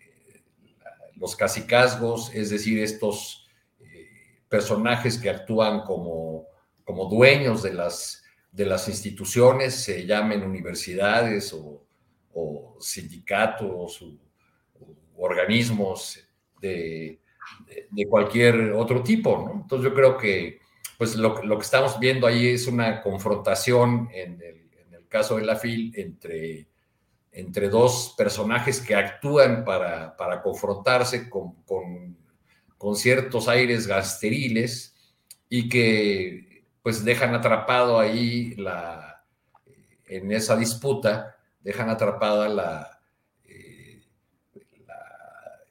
los 1.16 1.36
cacicazgos, 1.36 2.34
es 2.34 2.50
decir, 2.52 2.80
estos 2.80 3.48
eh, 3.80 4.10
personajes 4.48 5.18
que 5.18 5.30
actúan 5.30 5.82
como, 5.82 6.46
como 6.84 7.10
dueños 7.10 7.64
de 7.64 7.74
las, 7.74 8.24
de 8.52 8.66
las 8.66 8.88
instituciones, 8.88 9.76
se 9.76 10.06
llamen 10.06 10.44
universidades 10.44 11.54
o, 11.54 11.84
sindicatos 12.80 14.04
o, 14.04 14.14
organismos 15.18 16.20
de, 16.62 17.20
de, 17.90 18.08
cualquier 18.08 18.74
otro 18.74 19.02
tipo. 19.02 19.50
Entonces 19.52 19.90
yo 19.90 19.96
creo 19.96 20.16
que 20.16 20.60
pues 21.00 21.16
lo, 21.16 21.44
lo, 21.44 21.58
que 21.58 21.64
estamos 21.64 22.00
viendo 22.00 22.28
ahí 22.28 22.50
es 22.50 22.68
una 22.68 23.02
confrontación 23.02 24.10
en 24.14 24.40
el 24.44 24.57
caso 25.08 25.38
de 25.38 25.46
la 25.46 25.56
FIL, 25.56 25.94
entre, 25.96 26.68
entre 27.32 27.70
dos 27.70 28.14
personajes 28.18 28.82
que 28.82 28.96
actúan 28.96 29.64
para, 29.64 30.16
para 30.16 30.42
confrontarse 30.42 31.30
con, 31.30 31.54
con, 31.64 32.18
con, 32.78 32.96
ciertos 32.96 33.48
aires 33.48 33.88
gasteriles 33.88 34.96
y 35.50 35.70
que 35.70 36.66
pues 36.82 37.04
dejan 37.04 37.36
atrapado 37.36 38.00
ahí 38.00 38.56
la, 38.56 39.24
en 40.08 40.32
esa 40.32 40.56
disputa, 40.56 41.36
dejan 41.62 41.90
atrapada 41.90 42.48
la, 42.50 43.00
eh, 43.46 44.02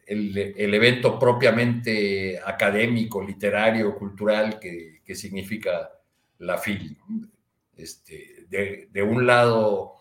el, 0.07 0.37
el, 0.37 0.75
evento 0.75 1.19
propiamente 1.19 2.39
académico, 2.45 3.23
literario, 3.23 3.97
cultural 3.97 4.59
que, 4.59 5.01
que 5.05 5.15
significa 5.15 5.91
la 6.39 6.59
FIL. 6.59 6.99
Este, 7.77 8.47
de, 8.49 9.03
un 9.03 9.27
lado, 9.27 9.97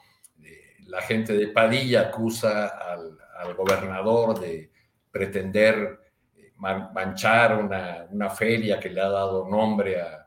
la 0.87 1.01
gente 1.01 1.33
de 1.33 1.49
Padilla 1.49 2.07
acusa 2.07 2.67
al, 2.67 3.17
gobernador 3.57 4.39
de 4.39 4.71
pretender 5.11 5.99
eh, 6.35 6.53
manchar 6.57 7.57
una, 7.57 8.29
feria 8.29 8.79
que 8.79 8.89
le 8.89 9.01
ha 9.01 9.09
dado 9.09 9.47
nombre 9.47 10.01
a, 10.01 10.21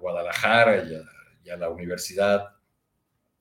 Guadalajara 0.00 0.84
y 1.42 1.50
a, 1.50 1.56
la 1.56 1.70
Universidad 1.70 2.54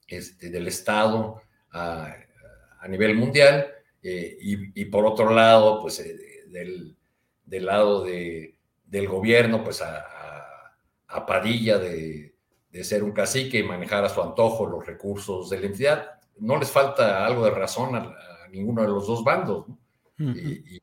este, 0.08 0.50
del 0.50 0.68
Estado 0.68 1.42
a, 1.72 2.16
nivel 2.88 3.16
mundial. 3.16 3.68
Eh, 4.02 4.38
y, 4.40 4.86
por 4.86 5.06
otro 5.06 5.34
lado, 5.34 5.82
pues 5.82 6.00
eh, 6.00 6.46
del, 6.48 6.96
lado 7.66 8.06
del 8.06 9.08
gobierno, 9.08 9.64
pues 9.64 9.82
a, 9.82 10.14
Padilla 11.26 11.78
de, 11.78 12.37
de 12.70 12.84
ser 12.84 13.04
un 13.04 13.12
cacique 13.12 13.60
y 13.60 13.64
manejar 13.64 14.04
a 14.06 14.10
su 14.10 14.22
antojo 14.22 14.66
los 14.66 14.86
recursos 14.86 15.50
de 15.50 15.60
la 15.60 15.68
entidad. 15.68 16.20
No 16.40 16.58
les 16.58 16.70
falta 16.70 17.26
algo 17.26 17.46
de 17.46 17.52
razón 17.52 17.96
a, 17.96 18.16
ninguno 18.52 18.82
de 18.82 18.88
los 18.88 19.08
dos 19.08 19.24
bandos. 19.24 19.66
y, 20.18 20.82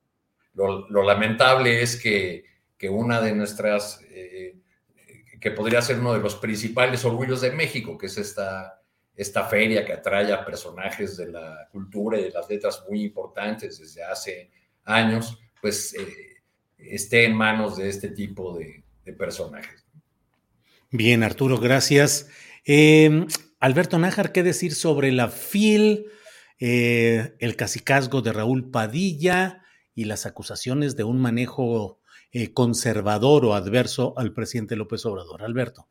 lo, 0.55 1.03
lamentable 1.03 1.83
es 1.83 2.01
que, 2.01 2.45
que 2.79 2.89
una 2.89 3.21
de 3.21 3.35
nuestras, 3.35 4.01
eh, 4.09 4.57
que 5.41 5.51
podría 5.51 5.83
ser 5.83 5.99
uno 5.99 6.13
de 6.13 6.21
los 6.21 6.37
principales 6.37 7.05
orgullos 7.05 7.41
de 7.41 7.51
México, 7.51 7.99
que 7.99 8.07
es 8.07 8.19
esta, 8.19 8.81
esta 9.17 9.45
feria 9.45 9.85
que 9.85 9.93
atrae 9.93 10.33
a 10.33 10.45
personajes 10.45 11.17
de 11.17 11.31
la 11.31 11.69
cultura 11.71 12.19
y 12.19 12.25
de 12.25 12.31
las 12.31 12.49
letras 12.49 12.85
muy 12.89 13.05
importantes 13.05 13.79
desde 13.79 14.03
hace 14.03 14.51
años, 14.85 15.39
pues 15.61 15.95
eh, 15.95 16.43
esté 16.79 17.25
en 17.25 17.37
manos 17.37 17.77
de 17.77 17.89
este 17.89 18.11
tipo 18.11 18.57
de, 18.57 18.83
personajes. 19.19 19.84
Bien, 20.97 21.25
Arturo, 21.25 21.59
gracias. 21.59 22.29
Eh, 22.65 23.27
Alberto 23.59 23.99
Nájar, 23.99 24.31
¿qué 24.31 24.45
decir 24.45 24.77
sobre 24.77 25.11
la 25.11 25.27
FIL, 25.27 26.07
eh, 26.61 27.35
el 27.41 27.57
cacicazgo 27.57 28.23
de 28.23 28.33
Raúl 28.33 28.71
Padilla 28.71 29.65
y 29.97 30.05
las 30.05 30.25
acusaciones 30.25 30.95
de 30.95 31.03
un 31.03 31.21
manejo 31.21 31.99
conservador 32.53 33.45
o 33.45 33.55
adverso 33.55 34.15
al 34.17 34.33
presidente 34.35 34.77
López 34.77 35.05
Obrador? 35.05 35.43
Alberto. 35.43 35.89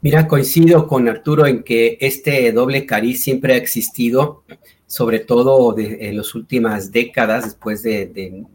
Mira, 0.00 0.26
coincido 0.28 0.86
con 0.86 1.06
Arturo 1.06 1.46
en 1.46 1.62
que 1.62 1.98
este 2.00 2.50
doble 2.52 2.86
cariz 2.86 3.22
siempre 3.22 3.52
ha 3.52 3.58
existido, 3.58 4.44
sobre 4.86 5.18
todo 5.18 5.76
en 5.76 6.16
las 6.16 6.34
últimas 6.34 6.90
décadas, 6.90 7.44
después 7.44 7.82
del 7.82 8.46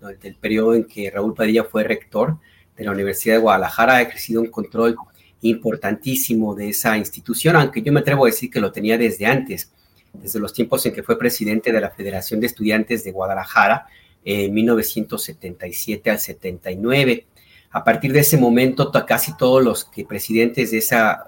periodo 0.42 0.74
en 0.74 0.86
que 0.86 1.12
Raúl 1.12 1.36
Padilla 1.36 1.66
fue 1.66 1.84
rector 1.84 2.40
de 2.76 2.84
la 2.84 2.92
Universidad 2.92 3.36
de 3.36 3.42
Guadalajara, 3.42 3.98
ha 3.98 4.10
crecido 4.10 4.42
un 4.42 4.48
control 4.48 4.96
importantísimo 5.42 6.56
de 6.56 6.70
esa 6.70 6.98
institución, 6.98 7.56
aunque 7.56 7.82
yo 7.82 7.92
me 7.92 8.00
atrevo 8.00 8.26
a 8.26 8.30
decir 8.30 8.50
que 8.50 8.62
lo 8.62 8.72
tenía 8.72 8.98
desde 8.98 9.26
antes, 9.26 9.72
desde 10.14 10.40
los 10.40 10.54
tiempos 10.54 10.86
en 10.86 10.94
que 10.94 11.04
fue 11.04 11.18
presidente 11.18 11.72
de 11.72 11.82
la 11.82 11.90
Federación 11.90 12.40
de 12.40 12.48
Estudiantes 12.48 13.04
de 13.04 13.12
Guadalajara, 13.12 13.88
en 14.24 14.54
1977 14.54 16.10
al 16.10 16.20
79. 16.20 17.28
A 17.72 17.84
partir 17.84 18.14
de 18.14 18.20
ese 18.20 18.38
momento, 18.38 18.92
casi 19.06 19.36
todos 19.36 19.64
los 19.64 19.86
que 19.86 20.06
presidentes 20.06 20.72
de 20.72 20.78
esa 20.78 21.28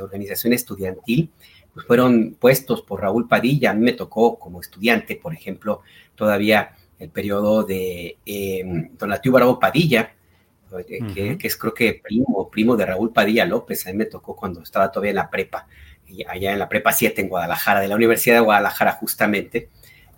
organización 0.00 0.52
estudiantil 0.52 1.30
pues 1.72 1.86
fueron 1.86 2.36
puestos 2.38 2.82
por 2.82 3.00
Raúl 3.00 3.28
Padilla. 3.28 3.70
A 3.70 3.74
mí 3.74 3.82
me 3.82 3.92
tocó 3.92 4.38
como 4.38 4.60
estudiante, 4.60 5.16
por 5.16 5.32
ejemplo, 5.32 5.82
todavía 6.14 6.74
el 6.98 7.10
periodo 7.10 7.62
de 7.64 8.18
eh, 8.26 8.90
Donatio 8.98 9.32
Bravo 9.32 9.58
Padilla, 9.58 10.14
que, 10.86 11.38
es 11.42 11.56
creo 11.56 11.74
que 11.74 12.00
primo, 12.02 12.48
primo 12.50 12.76
de 12.76 12.86
Raúl 12.86 13.12
Padilla 13.12 13.44
López. 13.44 13.86
A 13.86 13.90
mí 13.90 13.96
me 13.96 14.06
tocó 14.06 14.36
cuando 14.36 14.62
estaba 14.62 14.90
todavía 14.90 15.10
en 15.10 15.16
la 15.16 15.30
prepa, 15.30 15.66
allá 16.28 16.52
en 16.52 16.58
la 16.58 16.68
prepa 16.68 16.92
7 16.92 17.20
en 17.20 17.28
Guadalajara, 17.28 17.80
de 17.80 17.88
la 17.88 17.96
Universidad 17.96 18.36
de 18.36 18.40
Guadalajara 18.40 18.92
justamente. 18.92 19.68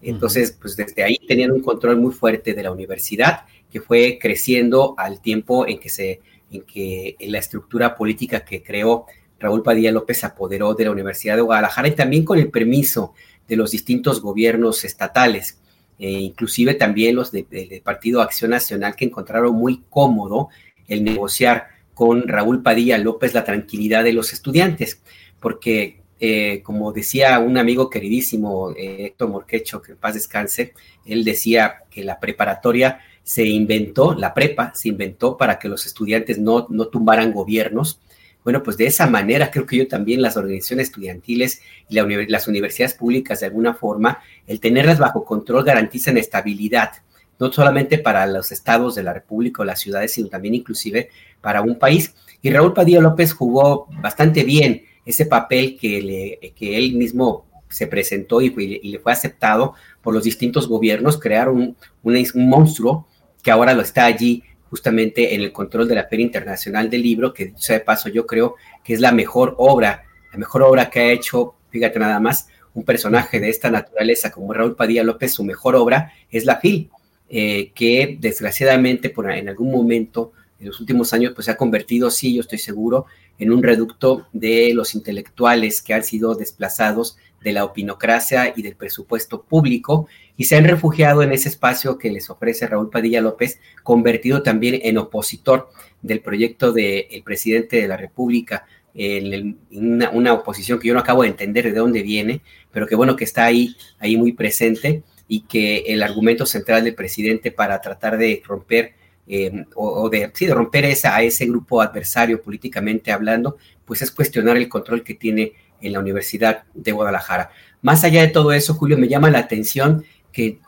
Entonces, 0.03 0.57
pues 0.61 0.77
desde 0.77 1.05
ahí 1.05 1.19
tenían 1.29 1.53
un 1.53 1.63
control 1.63 1.97
muy 1.97 2.13
fuerte 2.13 2.55
de 2.55 2.63
la 2.63 2.73
universidad 2.73 3.47
que 3.71 3.81
fue 3.81 4.19
creciendo 4.21 4.95
al 4.99 5.21
tiempo 5.21 5.67
en 5.67 5.79
que 5.79 5.89
se 5.89 6.21
en 6.51 6.63
que 6.63 7.17
la 7.21 7.39
estructura 7.39 7.95
política 7.95 8.45
que 8.45 8.63
creó 8.63 9.07
Raúl 9.41 9.63
Padilla 9.63 9.91
López 9.91 10.23
apoderó 10.25 10.75
de 10.75 10.85
la 10.85 10.91
Universidad 10.91 11.37
de 11.37 11.43
Guadalajara 11.43 11.89
y 11.89 11.93
también 11.93 12.25
con 12.25 12.39
el 12.39 12.51
permiso 12.51 13.15
de 13.49 13.57
los 13.57 13.73
distintos 13.73 14.21
gobiernos 14.21 14.85
estatales, 14.85 15.59
e 15.99 16.11
inclusive 16.11 16.75
también 16.75 17.17
los 17.17 17.33
del 17.33 17.47
Partido 17.85 18.23
Acción 18.23 18.51
Nacional 18.51 18.97
que 18.97 19.05
encontraron 19.05 19.55
muy 19.55 19.83
cómodo 19.89 20.49
el 20.89 21.05
negociar 21.05 21.69
con 21.95 22.27
Raúl 22.27 22.63
Padilla 22.63 22.99
López 22.99 23.35
la 23.35 23.45
tranquilidad 23.45 24.05
de 24.05 24.13
los 24.13 24.33
estudiantes, 24.33 25.01
porque 25.41 26.03
eh, 26.25 26.63
como 26.63 26.93
decía 26.93 27.41
un 27.41 27.59
amigo 27.59 27.91
queridísimo, 27.91 28.71
eh, 28.77 29.07
Héctor 29.07 29.29
Morquecho, 29.29 29.83
que 29.83 29.93
en 29.93 29.99
paz 29.99 30.15
descanse, 30.15 30.73
él 31.05 31.25
decía 31.25 31.83
que 31.91 32.05
la 32.05 32.21
preparatoria 32.21 33.01
se 33.25 33.45
inventó, 33.45 34.15
la 34.15 34.33
prepa 34.33 34.73
se 34.73 34.89
inventó 34.89 35.37
para 35.37 35.59
que 35.59 35.69
los 35.69 35.85
estudiantes 35.85 36.39
no, 36.39 36.69
no 36.71 36.87
tumbaran 36.87 37.33
gobiernos. 37.33 38.01
Bueno, 38.45 38.63
pues 38.63 38.77
de 38.77 38.87
esa 38.87 39.07
manera 39.07 39.51
creo 39.51 39.67
que 39.67 39.77
yo 39.77 39.89
también 39.89 40.21
las 40.21 40.37
organizaciones 40.37 40.89
estudiantiles 40.89 41.63
y 41.89 41.95
las 42.29 42.49
universidades 42.49 42.95
públicas 42.95 43.41
de 43.41 43.47
alguna 43.47 43.75
forma, 43.75 44.19
el 44.47 44.59
tenerlas 44.59 44.99
bajo 44.99 45.25
control 45.25 45.65
garantizan 45.65 46.17
estabilidad, 46.17 46.91
no 47.39 47.53
solamente 47.53 47.99
para 47.99 48.27
los 48.27 48.51
estados 48.51 48.95
de 48.97 49.05
la 49.05 49.13
República 49.13 49.63
o 49.63 49.65
las 49.65 49.81
ciudades, 49.81 50.13
sino 50.13 50.29
también 50.29 50.55
inclusive 50.55 51.11
para 51.41 51.63
un 51.63 51.79
país. 51.79 52.15
Y 52.41 52.51
Raúl 52.51 52.75
Padilla 52.75 53.01
López 53.01 53.33
jugó 53.33 53.87
bastante 54.01 54.43
bien 54.43 54.85
ese 55.05 55.27
papel 55.27 55.77
que, 55.81 56.03
le, 56.03 56.53
que 56.53 56.77
él 56.77 56.95
mismo 56.95 57.47
se 57.69 57.87
presentó 57.87 58.41
y, 58.41 58.51
le 58.83 58.99
fue 58.99 59.13
aceptado 59.13 59.75
por 60.03 60.15
los 60.15 60.25
distintos 60.25 60.69
gobiernos, 60.69 61.19
crear 61.19 61.49
un, 61.49 61.77
un 62.03 62.49
monstruo 62.49 63.07
que 63.43 63.51
ahora 63.51 63.75
lo 63.75 63.83
está 63.83 64.05
allí 64.05 64.43
justamente 64.73 65.35
en 65.35 65.43
el 65.43 65.53
control 65.53 65.87
de 65.87 65.97
la 65.97 66.07
Feria 66.07 66.25
Internacional 66.25 66.89
del 66.89 67.03
Libro, 67.03 67.35
que 67.35 67.53
sea 67.59 67.77
de 67.77 67.85
paso 67.85 68.09
yo 68.09 68.27
creo 68.27 68.55
que 68.83 68.95
es 68.95 69.01
la 69.01 69.13
mejor 69.13 69.55
obra, 69.59 70.05
la 70.33 70.39
mejor 70.39 70.63
obra 70.63 70.89
que 70.89 70.99
ha 70.99 71.13
hecho, 71.13 71.57
fíjate 71.69 71.99
nada 71.99 72.19
más, 72.21 72.49
un 72.73 72.83
personaje 72.83 73.39
de 73.39 73.51
esta 73.51 73.71
naturaleza 73.71 74.31
como 74.31 74.55
Raúl 74.55 74.75
Padilla 74.75 75.05
López, 75.05 75.35
su 75.35 75.45
mejor 75.45 75.77
obra 75.77 76.15
es 76.31 76.47
La 76.47 76.57
FIL, 76.57 76.89
eh, 77.29 77.71
que 77.75 78.17
desgraciadamente 78.19 79.11
por, 79.11 79.31
en 79.31 79.51
algún 79.51 79.71
momento 79.71 80.33
en 80.59 80.69
los 80.69 80.81
últimos 80.81 81.13
años 81.13 81.33
pues 81.35 81.45
se 81.45 81.51
ha 81.51 81.59
convertido, 81.59 82.11
sí, 82.11 82.35
yo 82.35 82.41
estoy 82.41 82.59
seguro, 82.59 83.05
en 83.39 83.53
un 83.53 83.63
reducto 83.63 84.27
de 84.33 84.73
los 84.73 84.95
intelectuales 84.95 85.83
que 85.83 85.93
han 85.93 86.03
sido 86.03 86.35
desplazados 86.35 87.19
de 87.43 87.53
la 87.53 87.67
opinocracia 87.67 88.55
y 88.57 88.63
del 88.63 88.77
presupuesto 88.77 89.43
público 89.43 90.09
y 90.37 90.45
se 90.45 90.57
han 90.57 90.65
refugiado 90.65 91.23
en 91.23 91.33
ese 91.33 91.49
espacio 91.49 91.99
que 91.99 92.11
les 92.11 92.31
ofrece 92.31 92.67
Raúl 92.67 92.91
Padilla 92.91 93.21
López, 93.21 93.61
convertido 93.83 94.43
también 94.43 94.81
en 94.83 94.99
opositor 94.99 95.71
del 96.01 96.21
proyecto 96.21 96.73
del 96.73 97.23
presidente 97.25 97.81
de 97.81 97.89
la 97.89 97.97
República, 97.97 98.67
en, 98.95 99.59
una, 99.71 100.33
oposición 100.35 100.79
que 100.79 100.89
yo 100.89 100.95
no 100.95 101.01
acabo 101.01 101.23
de 101.23 101.29
entender 101.29 101.65
de 101.65 101.79
dónde 101.79 102.03
viene, 102.03 102.43
pero 102.71 102.87
que 102.87 102.95
bueno 102.95 103.17
que 103.17 103.25
está 103.25 103.45
ahí, 103.45 103.77
ahí 103.99 104.17
muy 104.17 104.33
presente 104.33 105.03
y 105.29 105.43
que 105.43 105.79
el 105.89 106.03
argumento 106.03 106.45
central 106.45 106.85
del 106.85 106.95
presidente 106.95 107.51
para 107.51 107.81
tratar 107.81 108.19
de 108.19 108.43
romper 108.45 108.95
eh, 109.27 109.65
o, 109.77 110.11
de, 110.11 110.31
sí, 110.35 110.47
de 110.47 110.55
romper 110.55 110.85
esa, 110.85 111.17
a 111.17 111.23
ese 111.23 111.47
grupo 111.47 111.81
adversario 111.81 112.43
políticamente 112.43 113.13
hablando, 113.13 113.57
pues 113.85 114.03
es 114.03 114.11
cuestionar 114.11 114.57
el 114.57 114.69
control 114.69 115.05
que 115.05 115.15
tiene 115.15 115.53
en 115.81 115.93
la 115.93 116.01
Universidad 116.01 116.65
de 116.75 116.93
Guadalajara. 116.93 117.51
Más 117.83 118.05
allá 118.05 118.23
de 118.23 118.29
todo 118.29 118.53
eso, 118.53 118.75
Julio, 118.75 118.99
me 118.99 119.09
llama 119.09 119.31
la 119.31 119.39
atención 119.39 120.05
que 120.33 120.59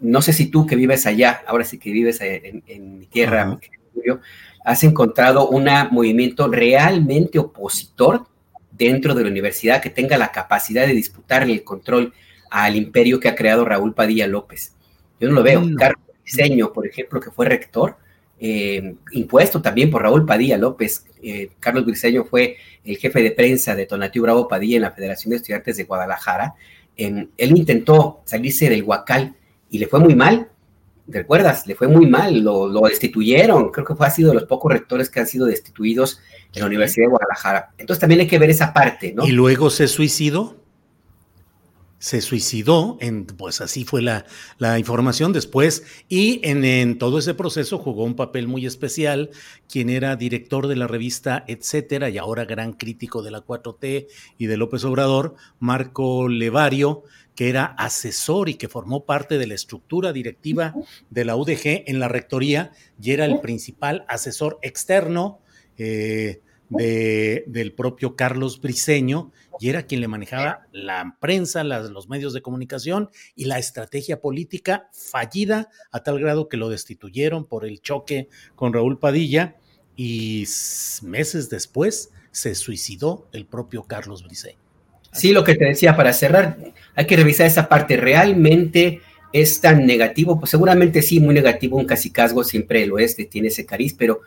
no 0.00 0.20
sé 0.22 0.32
si 0.32 0.46
tú 0.46 0.66
que 0.66 0.76
vives 0.76 1.06
allá, 1.06 1.42
ahora 1.46 1.64
sí 1.64 1.78
que 1.78 1.90
vives 1.90 2.20
en, 2.20 2.98
mi 2.98 3.06
tierra, 3.06 3.58
Julio, 3.94 4.20
has 4.64 4.82
encontrado 4.84 5.48
un 5.48 5.68
movimiento 5.90 6.48
realmente 6.48 7.38
opositor 7.38 8.26
dentro 8.72 9.14
de 9.14 9.24
la 9.24 9.30
universidad 9.30 9.80
que 9.80 9.90
tenga 9.90 10.18
la 10.18 10.32
capacidad 10.32 10.86
de 10.86 10.92
disputarle 10.92 11.52
el 11.52 11.64
control 11.64 12.12
al 12.50 12.76
imperio 12.76 13.18
que 13.20 13.28
ha 13.28 13.34
creado 13.34 13.64
Raúl 13.64 13.94
Padilla 13.94 14.26
López. 14.26 14.74
Yo 15.18 15.28
no 15.28 15.34
lo 15.34 15.42
veo. 15.42 15.62
Carlos 15.78 16.04
Diseño, 16.24 16.72
por 16.72 16.86
ejemplo, 16.86 17.20
que 17.20 17.30
fue 17.30 17.46
rector, 17.46 17.96
eh, 18.38 18.96
impuesto 19.12 19.62
también 19.62 19.90
por 19.90 20.02
Raúl 20.02 20.26
Padilla 20.26 20.58
López. 20.58 21.06
Eh, 21.22 21.50
Carlos 21.58 21.86
Briceño 21.86 22.24
fue 22.24 22.56
el 22.84 22.98
jefe 22.98 23.22
de 23.22 23.30
prensa 23.30 23.74
de 23.74 23.86
Tonatiuh 23.86 24.22
Bravo 24.22 24.46
Padilla 24.46 24.76
en 24.76 24.82
la 24.82 24.90
Federación 24.90 25.30
de 25.30 25.36
Estudiantes 25.36 25.76
de 25.76 25.84
Guadalajara. 25.84 26.54
Él 26.96 27.56
intentó 27.56 28.22
salirse 28.24 28.68
del 28.68 28.82
Huacal 28.82 29.34
y 29.70 29.78
le 29.78 29.86
fue 29.86 30.00
muy 30.00 30.14
mal. 30.14 30.48
¿Recuerdas? 31.08 31.66
Le 31.66 31.76
fue 31.76 31.86
muy 31.86 32.06
mal, 32.06 32.40
lo, 32.40 32.80
destituyeron. 32.82 33.70
Creo 33.70 33.86
que 33.86 33.94
fue 33.94 34.06
ha 34.06 34.10
sido 34.10 34.30
de 34.30 34.34
los 34.34 34.44
pocos 34.44 34.72
rectores 34.72 35.08
que 35.08 35.20
han 35.20 35.26
sido 35.26 35.46
destituidos 35.46 36.20
en 36.52 36.60
la 36.60 36.66
Universidad 36.66 37.06
de 37.06 37.10
Guadalajara. 37.10 37.70
Entonces 37.78 38.00
también 38.00 38.22
hay 38.22 38.26
que 38.26 38.38
ver 38.38 38.50
esa 38.50 38.72
parte, 38.72 39.12
¿no? 39.12 39.24
¿Y 39.24 39.30
luego 39.30 39.70
se 39.70 39.86
suicidó? 39.86 40.56
Se 41.98 42.20
suicidó, 42.20 42.98
en, 43.00 43.24
pues 43.24 43.60
así 43.60 43.84
fue 43.84 44.02
la, 44.02 44.26
la 44.58 44.78
información 44.78 45.32
después, 45.32 45.84
y 46.08 46.40
en, 46.46 46.64
en, 46.64 46.98
todo 46.98 47.18
ese 47.18 47.34
proceso 47.34 47.78
jugó 47.78 48.04
un 48.04 48.16
papel 48.16 48.48
muy 48.48 48.66
especial, 48.66 49.30
quien 49.68 49.88
era 49.88 50.16
director 50.16 50.66
de 50.66 50.76
la 50.76 50.86
revista 50.86 51.44
Etcétera, 51.46 52.10
y 52.10 52.18
ahora 52.18 52.44
gran 52.44 52.74
crítico 52.74 53.22
de 53.22 53.30
la 53.30 53.44
4T 53.44 54.08
y 54.38 54.46
de 54.46 54.56
López 54.56 54.84
Obrador, 54.84 55.36
Marco 55.58 56.28
Levario, 56.28 57.04
que 57.34 57.48
era 57.48 57.64
asesor 57.64 58.48
y 58.48 58.54
que 58.54 58.68
formó 58.68 59.04
parte 59.04 59.38
de 59.38 59.46
la 59.46 59.54
estructura 59.54 60.12
directiva 60.12 60.74
de 61.10 61.24
la 61.24 61.36
UDG 61.36 61.84
en 61.86 61.98
la 61.98 62.08
rectoría, 62.08 62.72
y 63.00 63.12
era 63.12 63.26
el 63.26 63.40
principal 63.40 64.04
asesor 64.08 64.58
externo. 64.62 65.40
Eh, 65.78 66.40
de, 66.68 67.44
del 67.46 67.72
propio 67.72 68.16
Carlos 68.16 68.60
Briceño 68.60 69.32
y 69.60 69.68
era 69.68 69.84
quien 69.84 70.00
le 70.00 70.08
manejaba 70.08 70.66
la 70.72 71.16
prensa, 71.20 71.64
los 71.64 72.08
medios 72.08 72.32
de 72.32 72.42
comunicación 72.42 73.10
y 73.34 73.46
la 73.46 73.58
estrategia 73.58 74.20
política 74.20 74.88
fallida 74.92 75.70
a 75.92 76.02
tal 76.02 76.18
grado 76.18 76.48
que 76.48 76.56
lo 76.56 76.68
destituyeron 76.68 77.46
por 77.46 77.64
el 77.64 77.80
choque 77.80 78.28
con 78.54 78.72
Raúl 78.72 78.98
Padilla 78.98 79.56
y 79.96 80.44
meses 81.02 81.48
después 81.48 82.10
se 82.30 82.54
suicidó 82.54 83.28
el 83.32 83.46
propio 83.46 83.84
Carlos 83.84 84.22
Briceño. 84.22 84.58
Sí, 85.12 85.32
lo 85.32 85.44
que 85.44 85.54
te 85.54 85.64
decía 85.64 85.96
para 85.96 86.12
cerrar, 86.12 86.58
hay 86.94 87.06
que 87.06 87.16
revisar 87.16 87.46
esa 87.46 87.70
parte. 87.70 87.96
¿Realmente 87.96 89.00
es 89.32 89.62
tan 89.62 89.86
negativo? 89.86 90.38
Pues 90.38 90.50
seguramente 90.50 91.00
sí, 91.00 91.20
muy 91.20 91.34
negativo. 91.34 91.78
Un 91.78 91.86
casicazgo 91.86 92.44
siempre 92.44 92.86
lo 92.86 92.98
es, 92.98 93.16
tiene 93.30 93.48
ese 93.48 93.64
cariz, 93.64 93.94
pero 93.94 94.20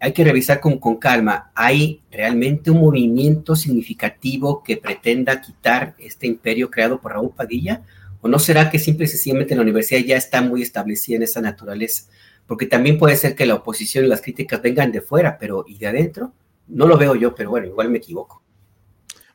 hay 0.00 0.12
que 0.12 0.24
revisar 0.24 0.60
con, 0.60 0.78
con 0.78 0.96
calma. 0.96 1.50
¿Hay 1.54 2.02
realmente 2.10 2.70
un 2.70 2.80
movimiento 2.80 3.56
significativo 3.56 4.62
que 4.62 4.76
pretenda 4.76 5.40
quitar 5.40 5.94
este 5.98 6.26
imperio 6.26 6.70
creado 6.70 7.00
por 7.00 7.12
Raúl 7.12 7.34
Padilla? 7.34 7.82
¿O 8.20 8.28
no 8.28 8.38
será 8.38 8.70
que 8.70 8.78
simple 8.78 9.04
y 9.04 9.08
sencillamente 9.08 9.54
la 9.54 9.62
universidad 9.62 10.00
ya 10.00 10.16
está 10.16 10.42
muy 10.42 10.62
establecida 10.62 11.16
en 11.16 11.24
esa 11.24 11.40
naturaleza? 11.40 12.04
Porque 12.46 12.66
también 12.66 12.98
puede 12.98 13.16
ser 13.16 13.34
que 13.34 13.46
la 13.46 13.54
oposición 13.54 14.04
y 14.04 14.08
las 14.08 14.20
críticas 14.20 14.62
vengan 14.62 14.92
de 14.92 15.00
fuera, 15.00 15.38
pero 15.38 15.64
¿y 15.66 15.78
de 15.78 15.88
adentro? 15.88 16.32
No 16.68 16.86
lo 16.86 16.96
veo 16.96 17.14
yo, 17.14 17.34
pero 17.34 17.50
bueno, 17.50 17.66
igual 17.66 17.90
me 17.90 17.98
equivoco. 17.98 18.42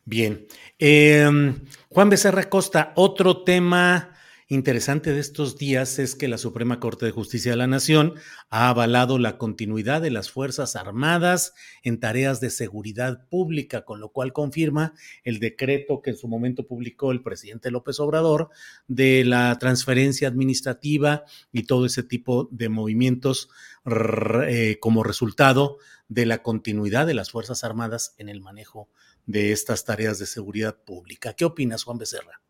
Bien. 0.05 0.47
Em, 0.79 1.55
Juan 1.89 2.09
Becerra 2.09 2.49
Costa, 2.49 2.93
otro 2.95 3.43
tema 3.43 4.16
interesante 4.49 5.11
de 5.11 5.19
estos 5.19 5.57
días 5.57 5.99
es 5.99 6.15
que 6.15 6.27
la 6.27 6.37
Suprema 6.37 6.79
Corte 6.79 7.05
de 7.05 7.11
Justicia 7.11 7.51
de 7.51 7.57
la 7.57 7.67
Nación 7.67 8.13
ha 8.49 8.69
avalado 8.69 9.19
la 9.19 9.37
continuidad 9.37 10.01
de 10.01 10.11
las 10.11 10.31
Fuerzas 10.31 10.75
Armadas 10.75 11.53
en 11.83 11.99
tareas 11.99 12.39
de 12.39 12.49
seguridad 12.49 13.27
pública, 13.27 13.83
con 13.83 13.99
lo 13.99 14.09
cual 14.09 14.31
confirma 14.31 14.93
el 15.23 15.39
decreto 15.39 16.01
que 16.01 16.11
en 16.11 16.17
su 16.17 16.27
momento 16.27 16.65
publicó 16.65 17.11
el 17.11 17.21
presidente 17.21 17.71
López 17.71 17.99
Obrador 17.99 18.49
de 18.87 19.25
la 19.25 19.57
transferencia 19.59 20.27
administrativa 20.29 21.23
y 21.51 21.63
todo 21.63 21.85
ese 21.85 22.03
tipo 22.03 22.47
de 22.51 22.69
movimientos 22.69 23.49
eh, 24.47 24.77
como 24.79 25.03
resultado 25.03 25.77
de 26.07 26.25
la 26.25 26.41
continuidad 26.41 27.05
de 27.05 27.13
las 27.13 27.31
Fuerzas 27.31 27.63
Armadas 27.63 28.15
en 28.17 28.29
el 28.29 28.41
manejo 28.41 28.89
de 29.25 29.51
estas 29.51 29.83
tareas 29.83 30.19
de 30.19 30.25
seguridad 30.25 30.77
pública. 30.85 31.33
¿Qué 31.33 31.43
opinas, 31.43 31.83
Juan 31.83 31.97
Becerra? 31.97 32.41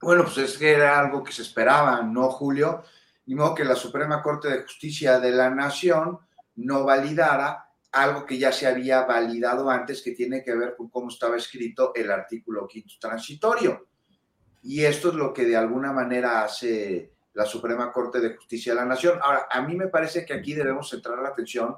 Bueno, 0.00 0.24
pues 0.24 0.38
es 0.38 0.58
que 0.58 0.72
era 0.72 0.98
algo 0.98 1.22
que 1.22 1.32
se 1.32 1.42
esperaba, 1.42 2.02
¿no, 2.02 2.30
Julio? 2.30 2.82
Ni 3.26 3.34
modo 3.34 3.54
que 3.54 3.64
la 3.64 3.76
Suprema 3.76 4.22
Corte 4.22 4.48
de 4.48 4.62
Justicia 4.62 5.20
de 5.20 5.30
la 5.30 5.50
Nación 5.50 6.18
no 6.56 6.84
validara 6.84 7.66
algo 7.92 8.24
que 8.24 8.38
ya 8.38 8.52
se 8.52 8.66
había 8.66 9.02
validado 9.02 9.68
antes, 9.68 10.02
que 10.02 10.12
tiene 10.12 10.42
que 10.42 10.54
ver 10.54 10.74
con 10.76 10.88
cómo 10.88 11.10
estaba 11.10 11.36
escrito 11.36 11.92
el 11.94 12.10
artículo 12.10 12.66
quinto 12.66 12.94
transitorio. 13.00 13.88
Y 14.62 14.84
esto 14.84 15.08
es 15.08 15.14
lo 15.14 15.32
que 15.32 15.44
de 15.44 15.56
alguna 15.56 15.92
manera 15.92 16.44
hace 16.44 17.12
la 17.34 17.44
Suprema 17.44 17.92
Corte 17.92 18.20
de 18.20 18.36
Justicia 18.36 18.72
de 18.72 18.80
la 18.80 18.86
Nación. 18.86 19.18
Ahora, 19.22 19.48
a 19.50 19.60
mí 19.62 19.74
me 19.74 19.88
parece 19.88 20.24
que 20.24 20.34
aquí 20.34 20.54
debemos 20.54 20.88
centrar 20.88 21.18
la 21.18 21.30
atención 21.30 21.76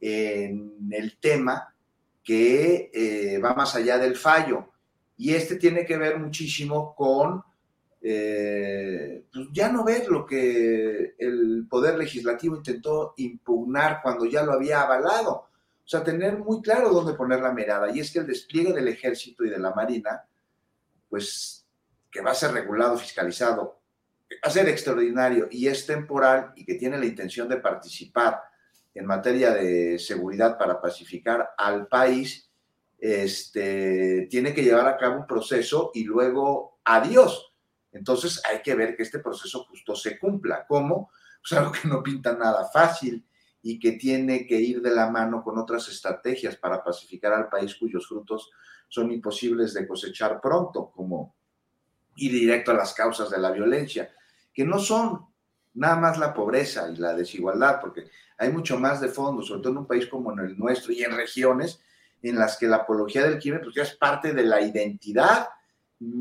en 0.00 0.88
el 0.90 1.18
tema 1.18 1.74
que 2.22 2.90
eh, 2.92 3.38
va 3.38 3.54
más 3.54 3.74
allá 3.74 3.98
del 3.98 4.16
fallo. 4.16 4.70
Y 5.16 5.34
este 5.34 5.56
tiene 5.56 5.84
que 5.84 5.96
ver 5.96 6.18
muchísimo 6.18 6.94
con 6.94 7.42
eh, 8.06 9.24
pues 9.32 9.46
ya 9.50 9.70
no 9.70 9.82
ver 9.82 10.10
lo 10.10 10.26
que 10.26 11.14
el 11.18 11.66
Poder 11.70 11.96
Legislativo 11.96 12.54
intentó 12.54 13.14
impugnar 13.16 14.00
cuando 14.02 14.26
ya 14.26 14.42
lo 14.42 14.52
había 14.52 14.82
avalado. 14.82 15.32
O 15.32 15.88
sea, 15.88 16.04
tener 16.04 16.36
muy 16.38 16.60
claro 16.60 16.90
dónde 16.90 17.14
poner 17.14 17.40
la 17.40 17.54
mirada. 17.54 17.90
Y 17.90 18.00
es 18.00 18.10
que 18.10 18.18
el 18.18 18.26
despliegue 18.26 18.74
del 18.74 18.88
ejército 18.88 19.42
y 19.42 19.48
de 19.48 19.58
la 19.58 19.72
marina, 19.72 20.22
pues 21.08 21.66
que 22.10 22.20
va 22.20 22.32
a 22.32 22.34
ser 22.34 22.52
regulado, 22.52 22.98
fiscalizado, 22.98 23.80
va 24.32 24.48
a 24.48 24.50
ser 24.50 24.68
extraordinario 24.68 25.48
y 25.50 25.66
es 25.66 25.86
temporal 25.86 26.52
y 26.56 26.66
que 26.66 26.74
tiene 26.74 26.98
la 26.98 27.06
intención 27.06 27.48
de 27.48 27.56
participar 27.56 28.38
en 28.92 29.06
materia 29.06 29.50
de 29.54 29.98
seguridad 29.98 30.58
para 30.58 30.78
pacificar 30.78 31.54
al 31.56 31.86
país, 31.86 32.50
este, 32.98 34.26
tiene 34.30 34.52
que 34.52 34.62
llevar 34.62 34.88
a 34.88 34.98
cabo 34.98 35.20
un 35.20 35.26
proceso 35.26 35.90
y 35.94 36.04
luego 36.04 36.78
adiós 36.84 37.53
entonces 37.94 38.42
hay 38.44 38.60
que 38.60 38.74
ver 38.74 38.96
que 38.96 39.04
este 39.04 39.20
proceso 39.20 39.64
justo 39.64 39.94
se 39.94 40.18
cumpla. 40.18 40.66
¿Cómo? 40.66 41.10
Pues 41.40 41.58
algo 41.58 41.72
que 41.72 41.88
no 41.88 42.02
pinta 42.02 42.34
nada 42.34 42.64
fácil 42.66 43.24
y 43.62 43.78
que 43.78 43.92
tiene 43.92 44.46
que 44.46 44.60
ir 44.60 44.82
de 44.82 44.94
la 44.94 45.08
mano 45.08 45.42
con 45.42 45.58
otras 45.58 45.88
estrategias 45.88 46.56
para 46.56 46.82
pacificar 46.82 47.32
al 47.32 47.48
país 47.48 47.74
cuyos 47.76 48.06
frutos 48.06 48.50
son 48.88 49.10
imposibles 49.10 49.72
de 49.72 49.86
cosechar 49.86 50.40
pronto, 50.40 50.90
como 50.90 51.34
ir 52.16 52.32
directo 52.32 52.72
a 52.72 52.74
las 52.74 52.92
causas 52.92 53.30
de 53.30 53.38
la 53.38 53.50
violencia, 53.50 54.14
que 54.52 54.64
no 54.64 54.78
son 54.78 55.26
nada 55.74 55.96
más 55.96 56.18
la 56.18 56.34
pobreza 56.34 56.90
y 56.90 56.96
la 56.96 57.14
desigualdad, 57.14 57.80
porque 57.80 58.10
hay 58.38 58.52
mucho 58.52 58.78
más 58.78 59.00
de 59.00 59.08
fondo, 59.08 59.42
sobre 59.42 59.62
todo 59.62 59.72
en 59.72 59.78
un 59.78 59.86
país 59.86 60.06
como 60.06 60.32
en 60.32 60.40
el 60.40 60.58
nuestro 60.58 60.92
y 60.92 61.02
en 61.02 61.16
regiones 61.16 61.80
en 62.22 62.36
las 62.36 62.56
que 62.56 62.66
la 62.66 62.76
apología 62.76 63.22
del 63.24 63.38
crimen 63.38 63.60
pues 63.62 63.74
ya 63.74 63.82
es 63.82 63.96
parte 63.96 64.32
de 64.32 64.44
la 64.44 64.60
identidad 64.60 65.48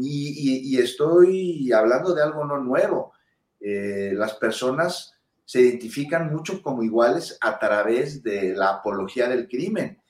y, 0.02 0.78
estoy 0.78 1.72
hablando 1.72 2.14
de 2.14 2.24
algo 2.24 2.46
no 2.46 2.60
nuevo. 2.60 3.14
Eh, 3.60 4.12
las 4.14 4.34
personas 4.36 5.14
se 5.46 5.62
identifican 5.62 6.32
mucho 6.32 6.62
como 6.62 6.84
iguales 6.84 7.38
a 7.42 7.60
través 7.60 8.24
de 8.24 8.56
la 8.56 8.70
apología 8.70 9.28
del 9.28 9.48
crimen 9.48 10.02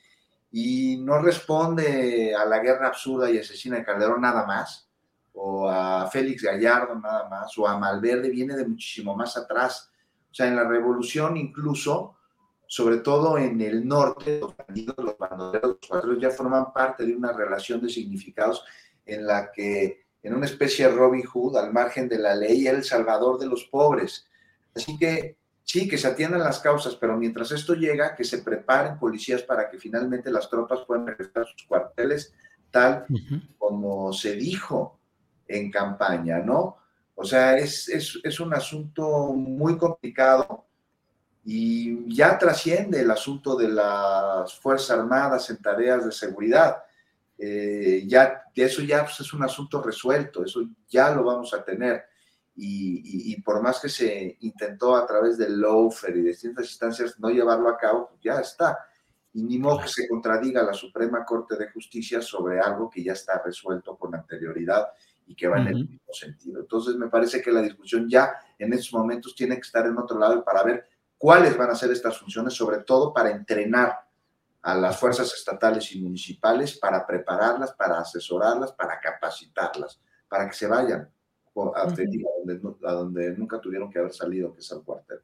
y 0.51 0.97
no 0.97 1.19
responde 1.19 2.35
a 2.35 2.45
la 2.45 2.59
guerra 2.59 2.87
absurda 2.87 3.29
y 3.29 3.39
asesina 3.39 3.77
de 3.77 3.83
Calderón 3.83 4.21
nada 4.21 4.45
más, 4.45 4.87
o 5.33 5.67
a 5.67 6.07
Félix 6.11 6.43
Gallardo 6.43 6.93
nada 6.95 7.27
más, 7.27 7.57
o 7.57 7.67
a 7.67 7.77
Malverde, 7.77 8.29
viene 8.29 8.55
de 8.55 8.65
muchísimo 8.65 9.15
más 9.15 9.35
atrás. 9.35 9.91
O 10.31 10.33
sea, 10.33 10.47
en 10.47 10.55
la 10.55 10.63
revolución 10.63 11.37
incluso, 11.37 12.17
sobre 12.67 12.97
todo 12.97 13.39
en 13.39 13.59
el 13.61 13.87
norte, 13.87 14.39
los 14.39 14.55
bandidos, 14.55 14.95
los 14.97 15.17
bandoleros, 15.17 15.77
los 15.81 15.89
patrullos 15.89 16.21
ya 16.21 16.29
forman 16.29 16.71
parte 16.71 17.03
de 17.03 17.15
una 17.15 17.33
relación 17.33 17.81
de 17.81 17.89
significados 17.89 18.63
en 19.05 19.25
la 19.25 19.51
que 19.51 20.03
en 20.21 20.33
una 20.33 20.45
especie 20.45 20.87
de 20.87 20.93
Robin 20.93 21.23
Hood, 21.23 21.57
al 21.57 21.73
margen 21.73 22.07
de 22.07 22.17
la 22.17 22.33
ley, 22.33 22.65
era 22.65 22.77
el 22.77 22.83
salvador 22.83 23.37
de 23.37 23.47
los 23.47 23.65
pobres. 23.65 24.25
Así 24.73 24.97
que 24.97 25.37
sí, 25.63 25.87
que 25.87 25.97
se 25.97 26.07
atiendan 26.07 26.39
las 26.39 26.59
causas, 26.59 26.95
pero 26.95 27.17
mientras 27.17 27.51
esto 27.51 27.73
llega, 27.73 28.15
que 28.15 28.23
se 28.23 28.39
preparen 28.39 28.97
policías 28.97 29.43
para 29.43 29.69
que 29.69 29.77
finalmente 29.77 30.31
las 30.31 30.49
tropas 30.49 30.79
puedan 30.87 31.07
regresar 31.07 31.43
a 31.43 31.45
sus 31.45 31.63
cuarteles, 31.67 32.33
tal 32.71 33.05
como 33.57 34.13
se 34.13 34.35
dijo 34.35 34.99
en 35.47 35.69
campaña, 35.69 36.39
¿no? 36.39 36.77
O 37.15 37.25
sea, 37.25 37.57
es, 37.57 37.89
es, 37.89 38.19
es 38.23 38.39
un 38.39 38.53
asunto 38.53 39.33
muy 39.33 39.77
complicado 39.77 40.65
y 41.45 42.15
ya 42.15 42.37
trasciende 42.37 43.01
el 43.01 43.11
asunto 43.11 43.55
de 43.55 43.67
las 43.67 44.57
Fuerzas 44.59 44.97
Armadas 44.97 45.49
en 45.49 45.57
tareas 45.57 46.05
de 46.05 46.11
seguridad 46.11 46.83
eh, 47.45 48.03
ya, 48.07 48.45
eso 48.55 48.81
ya 48.81 49.03
pues, 49.03 49.19
es 49.19 49.33
un 49.33 49.43
asunto 49.43 49.81
resuelto, 49.81 50.45
eso 50.45 50.61
ya 50.87 51.13
lo 51.13 51.23
vamos 51.23 51.53
a 51.53 51.63
tener. 51.63 52.05
Y, 52.55 53.41
por 53.41 53.61
más 53.61 53.79
que 53.81 53.89
se 53.89 54.37
intentó 54.41 54.95
a 54.95 55.07
través 55.07 55.37
del 55.37 55.59
LOFER 55.59 56.15
y 56.15 56.21
de 56.21 56.29
distintas 56.29 56.69
instancias 56.69 57.19
no 57.19 57.29
llevarlo 57.29 57.67
a 57.67 57.77
cabo, 57.77 58.09
pues 58.09 58.21
ya 58.21 58.39
está. 58.39 58.77
Y 59.33 59.43
ni 59.43 59.57
modo 59.57 59.79
que 59.79 59.87
se 59.87 60.07
contradiga 60.07 60.61
la 60.61 60.73
Suprema 60.73 61.25
Corte 61.25 61.57
de 61.57 61.71
Justicia 61.71 62.21
sobre 62.21 62.59
algo 62.59 62.89
que 62.89 63.03
ya 63.03 63.13
está 63.13 63.41
resuelto 63.43 63.97
con 63.97 64.13
anterioridad 64.13 64.87
y 65.25 65.35
que 65.35 65.47
va 65.47 65.59
en 65.59 65.67
el 65.67 65.87
mismo 65.87 66.13
sentido. 66.13 66.61
Entonces, 66.61 66.95
me 66.95 67.09
parece 67.09 67.41
que 67.41 67.51
la 67.51 67.61
discusión 67.61 68.07
ya 68.07 68.31
en 68.59 68.71
estos 68.71 68.93
momentos 68.93 69.35
tiene 69.35 69.55
que 69.55 69.61
estar 69.61 69.85
en 69.87 69.97
otro 69.97 70.19
lado 70.19 70.43
para 70.45 70.63
ver 70.63 70.85
cuáles 71.17 71.57
van 71.57 71.71
a 71.71 71.75
ser 71.75 71.91
estas 71.91 72.17
funciones, 72.19 72.53
sobre 72.53 72.83
todo 72.83 73.11
para 73.11 73.31
entrenar 73.31 73.97
a 74.63 74.75
las 74.75 74.97
fuerzas 74.97 75.33
estatales 75.33 75.91
y 75.91 76.01
municipales 76.01 76.77
para 76.77 77.05
prepararlas, 77.05 77.73
para 77.73 77.99
asesorarlas, 77.99 78.71
para 78.71 78.99
capacitarlas, 78.99 79.99
para 80.27 80.47
que 80.47 80.55
se 80.55 80.67
vayan 80.67 81.09
a, 81.75 82.93
donde, 82.93 83.37
nunca 83.37 83.59
tuvieron 83.59 83.91
que 83.91 83.99
haber 83.99 84.13
salido, 84.13 84.53
que 84.53 84.61
es 84.61 84.71
al 84.71 84.81
cuartel. 84.83 85.19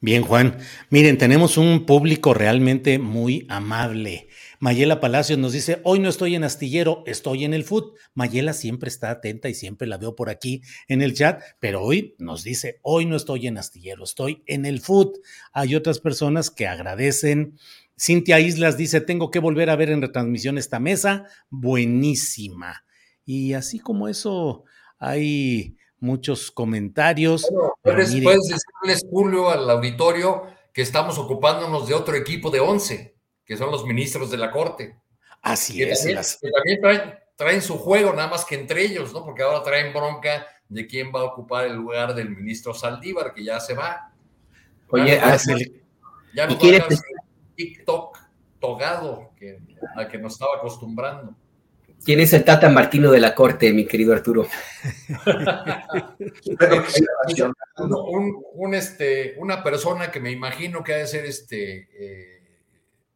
Bien, 0.00 0.22
Juan. 0.22 0.58
Miren, 0.88 1.18
tenemos 1.18 1.58
un 1.58 1.84
público 1.84 2.32
realmente 2.32 2.98
muy 2.98 3.46
amable. 3.50 4.28
Mayela 4.58 5.00
Palacios 5.00 5.38
nos 5.38 5.52
dice, 5.52 5.80
hoy 5.84 5.98
no 5.98 6.08
estoy 6.08 6.34
en 6.34 6.44
astillero, 6.44 7.02
estoy 7.06 7.44
en 7.44 7.52
el 7.52 7.64
food. 7.64 7.92
Mayela 8.14 8.54
siempre 8.54 8.88
está 8.88 9.10
atenta 9.10 9.50
y 9.50 9.54
siempre 9.54 9.86
la 9.86 9.98
veo 9.98 10.14
por 10.14 10.30
aquí 10.30 10.62
en 10.88 11.02
el 11.02 11.12
chat, 11.12 11.42
pero 11.60 11.82
hoy 11.82 12.14
nos 12.18 12.42
dice, 12.42 12.78
hoy 12.82 13.04
no 13.04 13.16
estoy 13.16 13.48
en 13.48 13.58
astillero, 13.58 14.04
estoy 14.04 14.42
en 14.46 14.64
el 14.64 14.80
food. 14.80 15.18
Hay 15.52 15.74
otras 15.74 15.98
personas 15.98 16.50
que 16.50 16.66
agradecen 16.66 17.58
Cintia 17.98 18.40
Islas 18.40 18.76
dice, 18.76 19.00
tengo 19.00 19.30
que 19.30 19.38
volver 19.38 19.70
a 19.70 19.76
ver 19.76 19.90
en 19.90 20.02
retransmisión 20.02 20.58
esta 20.58 20.78
mesa, 20.78 21.24
buenísima. 21.48 22.84
Y 23.24 23.54
así 23.54 23.78
como 23.78 24.08
eso, 24.08 24.64
hay 24.98 25.76
muchos 25.98 26.50
comentarios. 26.50 27.46
puedes, 27.82 28.12
decirles, 28.12 29.06
Julio, 29.10 29.50
al 29.50 29.68
auditorio 29.70 30.44
que 30.72 30.82
estamos 30.82 31.18
ocupándonos 31.18 31.88
de 31.88 31.94
otro 31.94 32.14
equipo 32.14 32.50
de 32.50 32.60
11, 32.60 33.16
que 33.44 33.56
son 33.56 33.70
los 33.70 33.86
ministros 33.86 34.30
de 34.30 34.36
la 34.36 34.50
Corte. 34.50 35.00
Así 35.40 35.82
es. 35.82 36.04
que 36.40 36.50
también 36.50 36.80
traen, 36.80 37.14
traen, 37.34 37.62
su 37.62 37.78
juego, 37.78 38.12
nada 38.12 38.28
más 38.28 38.44
que 38.44 38.56
entre 38.56 38.82
ellos, 38.82 39.12
¿no? 39.12 39.24
Porque 39.24 39.42
ahora 39.42 39.62
traen 39.62 39.94
bronca 39.94 40.46
de 40.68 40.86
quién 40.86 41.12
va 41.14 41.20
a 41.20 41.24
ocupar 41.24 41.66
el 41.66 41.76
lugar 41.76 42.14
del 42.14 42.30
ministro 42.30 42.74
Saldívar, 42.74 43.32
que 43.32 43.44
ya 43.44 43.58
se 43.58 43.74
va. 43.74 44.12
Oye, 44.88 45.18
ya 46.34 46.46
no, 46.46 46.58
quiere 46.58 46.84
TikTok 47.56 48.18
togado 48.60 49.30
que, 49.36 49.58
a 49.96 50.08
que 50.08 50.18
nos 50.18 50.34
estaba 50.34 50.56
acostumbrando. 50.56 51.34
¿Quién 52.04 52.20
es 52.20 52.32
el 52.32 52.44
Tata 52.44 52.68
Martino 52.68 53.10
de 53.10 53.20
la 53.20 53.34
Corte, 53.34 53.72
mi 53.72 53.86
querido 53.86 54.12
Arturo? 54.12 54.46
un, 58.54 58.74
este, 58.74 59.34
una 59.38 59.62
persona 59.62 60.10
que 60.10 60.20
me 60.20 60.30
imagino 60.30 60.84
que 60.84 60.94
ha 60.94 60.98
de 60.98 61.06
ser 61.06 61.24
este 61.24 61.88
eh, 61.98 62.42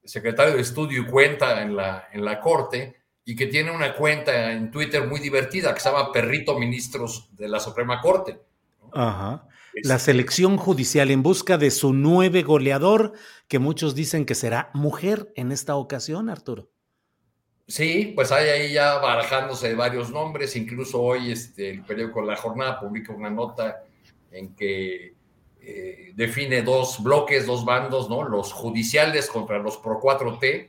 secretario 0.04 0.54
de 0.54 0.62
estudio 0.62 1.02
y 1.02 1.06
cuenta 1.06 1.62
en 1.62 1.76
la, 1.76 2.08
en 2.12 2.24
la 2.24 2.40
Corte 2.40 2.96
y 3.24 3.36
que 3.36 3.46
tiene 3.46 3.70
una 3.70 3.94
cuenta 3.94 4.52
en 4.52 4.70
Twitter 4.70 5.06
muy 5.06 5.20
divertida 5.20 5.72
que 5.72 5.80
se 5.80 5.90
llama 5.90 6.10
Perrito 6.10 6.58
Ministros 6.58 7.28
de 7.36 7.48
la 7.48 7.60
Suprema 7.60 8.00
Corte. 8.00 8.40
Ajá. 8.92 9.46
La 9.82 9.98
selección 9.98 10.56
judicial 10.56 11.10
en 11.10 11.22
busca 11.22 11.58
de 11.58 11.70
su 11.70 11.92
nueve 11.92 12.42
goleador, 12.42 13.12
que 13.48 13.58
muchos 13.58 13.94
dicen 13.94 14.26
que 14.26 14.34
será 14.34 14.70
mujer 14.74 15.32
en 15.36 15.52
esta 15.52 15.76
ocasión, 15.76 16.28
Arturo. 16.28 16.70
Sí, 17.66 18.12
pues 18.16 18.32
hay 18.32 18.48
ahí 18.48 18.72
ya 18.72 18.98
barajándose 18.98 19.74
varios 19.74 20.10
nombres, 20.10 20.56
incluso 20.56 21.00
hoy 21.00 21.30
este, 21.30 21.70
el 21.70 21.84
periódico 21.84 22.20
La 22.20 22.34
Jornada 22.34 22.80
publica 22.80 23.12
una 23.12 23.30
nota 23.30 23.84
en 24.32 24.56
que 24.56 25.14
eh, 25.60 26.12
define 26.16 26.62
dos 26.62 27.00
bloques, 27.00 27.46
dos 27.46 27.64
bandos, 27.64 28.10
¿no? 28.10 28.28
Los 28.28 28.52
judiciales 28.52 29.28
contra 29.28 29.58
los 29.58 29.76
Pro 29.76 30.00
4T, 30.00 30.68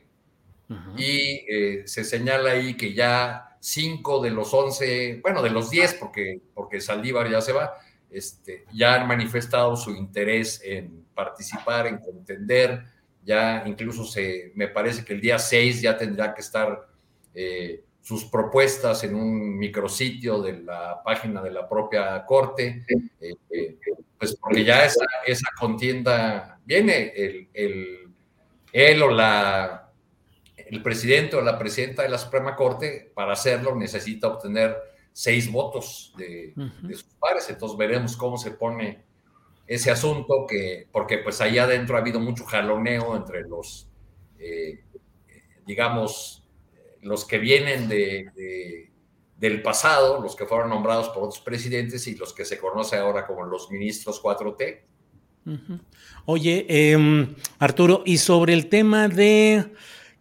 y 0.96 1.44
eh, 1.48 1.82
se 1.86 2.04
señala 2.04 2.52
ahí 2.52 2.76
que 2.76 2.94
ya 2.94 3.56
cinco 3.60 4.22
de 4.22 4.30
los 4.30 4.54
once, 4.54 5.20
bueno, 5.22 5.42
de 5.42 5.50
los 5.50 5.70
diez, 5.70 5.94
porque, 5.94 6.40
porque 6.54 6.80
Saldívar 6.80 7.30
ya 7.30 7.40
se 7.40 7.52
va, 7.52 7.74
este, 8.12 8.64
ya 8.72 8.94
han 8.94 9.08
manifestado 9.08 9.76
su 9.76 9.90
interés 9.90 10.60
en 10.64 11.04
participar, 11.14 11.86
en 11.86 11.98
contender, 11.98 12.84
ya 13.24 13.62
incluso 13.66 14.04
se, 14.04 14.52
me 14.54 14.68
parece 14.68 15.04
que 15.04 15.14
el 15.14 15.20
día 15.20 15.38
seis 15.38 15.80
ya 15.80 15.96
tendrá 15.96 16.34
que 16.34 16.40
estar 16.40 16.86
eh, 17.34 17.84
sus 18.00 18.24
propuestas 18.24 19.04
en 19.04 19.14
un 19.14 19.56
micrositio 19.58 20.42
de 20.42 20.62
la 20.62 21.00
página 21.04 21.40
de 21.40 21.52
la 21.52 21.68
propia 21.68 22.24
corte, 22.26 22.84
eh, 23.20 23.34
eh, 23.50 23.78
pues 24.18 24.36
porque 24.36 24.64
ya 24.64 24.84
esa, 24.84 25.04
esa 25.24 25.48
contienda 25.58 26.58
viene, 26.64 27.12
el, 27.14 27.48
el, 27.54 28.08
él 28.72 29.02
o 29.02 29.10
la, 29.10 29.90
el 30.56 30.82
presidente 30.82 31.36
o 31.36 31.40
la 31.42 31.58
presidenta 31.58 32.02
de 32.02 32.08
la 32.08 32.18
Suprema 32.18 32.56
Corte, 32.56 33.12
para 33.14 33.34
hacerlo 33.34 33.76
necesita 33.76 34.28
obtener 34.28 34.76
seis 35.12 35.50
votos 35.50 36.12
de, 36.16 36.54
sus 36.90 37.04
pares, 37.18 37.48
entonces 37.50 37.76
veremos 37.76 38.16
cómo 38.16 38.36
se 38.36 38.52
pone 38.52 39.04
ese 39.66 39.90
asunto, 39.90 40.46
que, 40.48 40.88
porque 40.90 41.18
pues 41.18 41.40
ahí 41.40 41.58
adentro 41.58 41.96
ha 41.96 42.00
habido 42.00 42.20
mucho 42.20 42.44
jaloneo 42.44 43.16
entre 43.16 43.42
los, 43.42 43.88
digamos, 45.66 46.42
los 47.02 47.24
que 47.24 47.38
vienen 47.38 47.88
de, 47.88 48.90
del 49.36 49.62
pasado, 49.62 50.20
los 50.20 50.36
que 50.36 50.46
fueron 50.46 50.70
nombrados 50.70 51.08
por 51.08 51.24
otros 51.24 51.40
presidentes 51.40 52.06
y 52.06 52.14
los 52.14 52.32
que 52.32 52.44
se 52.44 52.58
conoce 52.58 52.96
ahora 52.96 53.26
como 53.26 53.44
los 53.44 53.70
ministros 53.70 54.22
4T. 54.22 54.80
Oye, 56.26 56.66
em, 56.68 57.34
Arturo, 57.58 58.02
y 58.06 58.18
sobre 58.18 58.52
el 58.52 58.68
tema 58.68 59.08
de 59.08 59.72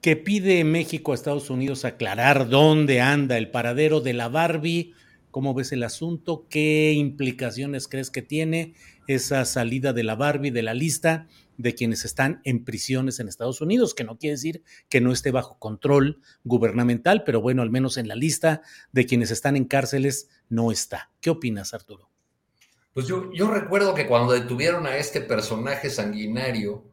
que 0.01 0.15
pide 0.15 0.63
México 0.63 1.11
a 1.11 1.15
Estados 1.15 1.49
Unidos 1.49 1.85
aclarar 1.85 2.49
dónde 2.49 3.01
anda 3.01 3.37
el 3.37 3.51
paradero 3.51 4.01
de 4.01 4.13
la 4.13 4.29
Barbie, 4.29 4.93
¿cómo 5.29 5.53
ves 5.53 5.71
el 5.71 5.83
asunto? 5.83 6.47
¿Qué 6.49 6.93
implicaciones 6.93 7.87
crees 7.87 8.09
que 8.09 8.23
tiene 8.23 8.73
esa 9.07 9.45
salida 9.45 9.93
de 9.93 10.03
la 10.03 10.15
Barbie 10.15 10.51
de 10.51 10.63
la 10.63 10.73
lista? 10.73 11.27
de 11.57 11.75
quienes 11.75 12.05
están 12.05 12.41
en 12.43 12.63
prisiones 12.63 13.19
en 13.19 13.27
Estados 13.27 13.61
Unidos, 13.61 13.93
que 13.93 14.03
no 14.03 14.17
quiere 14.17 14.33
decir 14.33 14.63
que 14.89 14.99
no 14.99 15.11
esté 15.11 15.29
bajo 15.29 15.59
control 15.59 16.19
gubernamental, 16.43 17.23
pero 17.23 17.39
bueno, 17.39 17.61
al 17.61 17.69
menos 17.69 17.97
en 17.97 18.07
la 18.07 18.15
lista 18.15 18.61
de 18.91 19.05
quienes 19.05 19.29
están 19.29 19.55
en 19.55 19.65
cárceles 19.65 20.29
no 20.49 20.71
está. 20.71 21.11
¿Qué 21.21 21.29
opinas, 21.29 21.75
Arturo? 21.75 22.09
Pues 22.93 23.07
yo, 23.07 23.31
yo 23.31 23.49
recuerdo 23.51 23.93
que 23.93 24.07
cuando 24.07 24.33
detuvieron 24.33 24.87
a 24.87 24.97
este 24.97 25.21
personaje 25.21 25.89
sanguinario, 25.89 26.91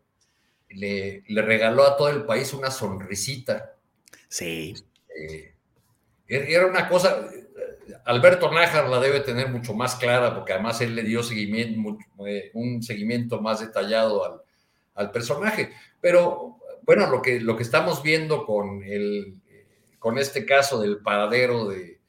le, 0.71 1.23
le 1.27 1.43
regaló 1.43 1.85
a 1.85 1.97
todo 1.97 2.09
el 2.09 2.25
país 2.25 2.53
una 2.53 2.71
sonrisita. 2.71 3.77
Sí. 4.29 4.75
Eh, 5.15 5.55
era 6.27 6.67
una 6.67 6.89
cosa, 6.89 7.29
Alberto 8.05 8.53
Nájar 8.53 8.89
la 8.89 9.01
debe 9.01 9.21
tener 9.21 9.49
mucho 9.49 9.75
más 9.75 9.97
clara, 9.97 10.35
porque 10.35 10.53
además 10.53 10.81
él 10.81 10.95
le 10.95 11.03
dio 11.03 11.23
seguimiento, 11.23 11.99
eh, 12.27 12.51
un 12.55 12.83
seguimiento 12.83 13.41
más 13.41 13.61
detallado 13.61 14.25
al, 14.25 14.41
al 14.95 15.11
personaje. 15.11 15.73
Pero 16.01 16.59
bueno, 16.83 17.11
lo 17.11 17.23
que, 17.23 17.41
lo 17.41 17.57
que 17.57 17.63
estamos 17.63 18.03
viendo 18.03 18.45
con, 18.47 18.83
el, 18.83 19.35
con 19.99 20.19
este 20.19 20.45
caso 20.47 20.81
del 20.81 20.99
paradero 20.99 21.69
de, 21.69 22.01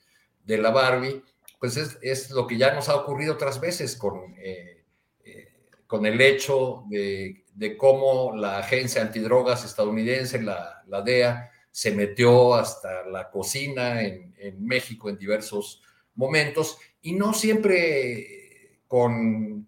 de 0.46 0.58
la 0.58 0.72
Barbie, 0.72 1.22
pues 1.60 1.78
es, 1.78 1.98
es, 2.02 2.32
lo 2.32 2.48
que 2.48 2.58
ya 2.58 2.74
nos 2.74 2.88
ha 2.90 2.96
ocurrido 2.96 3.34
otras 3.34 3.60
veces 3.60 3.96
con, 3.96 4.34
eh, 4.38 4.84
eh, 5.26 5.52
con 5.86 6.06
el 6.06 6.22
hecho 6.22 6.84
de, 6.90 7.44
de, 7.60 7.78
cómo 7.78 8.36
la 8.36 8.60
agencia 8.60 9.02
antidrogas 9.02 9.66
estadounidense, 9.66 10.42
la, 10.42 10.84
la, 10.88 11.02
DEA, 11.02 11.52
se 11.72 11.92
metió 11.92 12.56
hasta 12.56 13.06
la 13.06 13.30
cocina 13.30 14.02
en, 14.02 14.34
en 14.38 14.66
México 14.66 15.10
en 15.10 15.18
diversos 15.18 15.82
momentos. 16.16 16.78
Y 17.02 17.14
no 17.14 17.34
siempre 17.34 18.82
con 18.88 19.68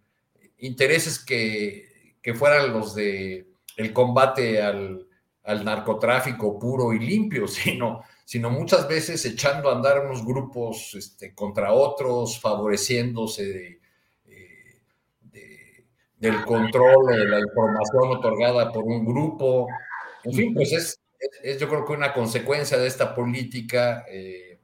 intereses 0.58 1.20
que 1.20 1.92
que 2.22 2.34
fueran 2.34 2.72
los 2.72 2.94
de 2.96 3.48
el 3.78 3.94
combate 3.94 4.62
al, 4.62 5.08
narcotráfico 5.44 6.60
puro 6.60 6.94
y 6.94 7.00
limpio, 7.00 7.48
sino, 7.48 8.04
sino 8.24 8.52
muchas 8.52 8.88
veces 8.88 9.26
echando 9.26 9.70
a 9.70 9.76
andar 9.76 10.06
unos 10.06 10.24
grupos 10.24 10.94
este, 10.94 11.34
contra 11.34 11.74
otros, 11.74 12.40
favoreciéndose 12.40 13.68
eh, 13.68 13.81
del 16.22 16.46
control 16.46 17.08
de 17.08 17.26
la 17.26 17.40
información 17.40 18.18
otorgada 18.18 18.72
por 18.72 18.84
un 18.84 19.04
grupo. 19.04 19.68
En 20.24 20.34
fin, 20.34 20.54
pues 20.54 20.72
es, 20.72 21.02
es, 21.44 21.60
yo 21.60 21.68
creo 21.68 21.84
que 21.84 21.94
una 21.94 22.14
consecuencia 22.14 22.78
de 22.78 22.86
esta 22.86 23.16
política 23.16 24.06
eh, 24.08 24.60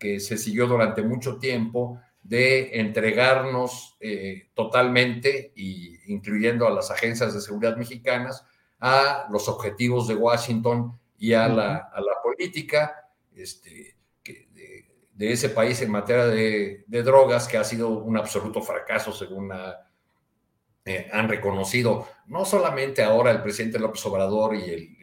que 0.00 0.18
se 0.18 0.36
siguió 0.36 0.66
durante 0.66 1.02
mucho 1.02 1.38
tiempo 1.38 2.00
de 2.24 2.80
entregarnos 2.80 3.96
eh, 4.00 4.48
totalmente, 4.52 5.52
y 5.54 6.12
incluyendo 6.12 6.66
a 6.66 6.72
las 6.72 6.90
agencias 6.90 7.32
de 7.32 7.40
seguridad 7.40 7.76
mexicanas, 7.76 8.44
a 8.80 9.28
los 9.30 9.48
objetivos 9.48 10.08
de 10.08 10.16
Washington 10.16 10.98
y 11.18 11.34
a, 11.34 11.46
la, 11.46 11.88
política 12.20 13.10
este, 13.32 13.96
de, 14.24 15.32
ese 15.32 15.50
país 15.50 15.80
en 15.82 15.92
materia 15.92 16.26
de, 16.26 16.84
drogas, 16.88 17.46
que 17.46 17.58
ha 17.58 17.64
sido 17.64 17.90
un 17.90 18.16
absoluto 18.16 18.60
fracaso, 18.60 19.12
según 19.12 19.52
eh, 20.86 21.08
han 21.12 21.28
reconocido 21.28 22.06
no 22.26 22.44
solamente 22.44 23.02
ahora 23.02 23.32
el 23.32 23.42
presidente 23.42 23.78
López 23.78 24.06
Obrador 24.06 24.54
y 24.54 24.70
el, 24.70 24.96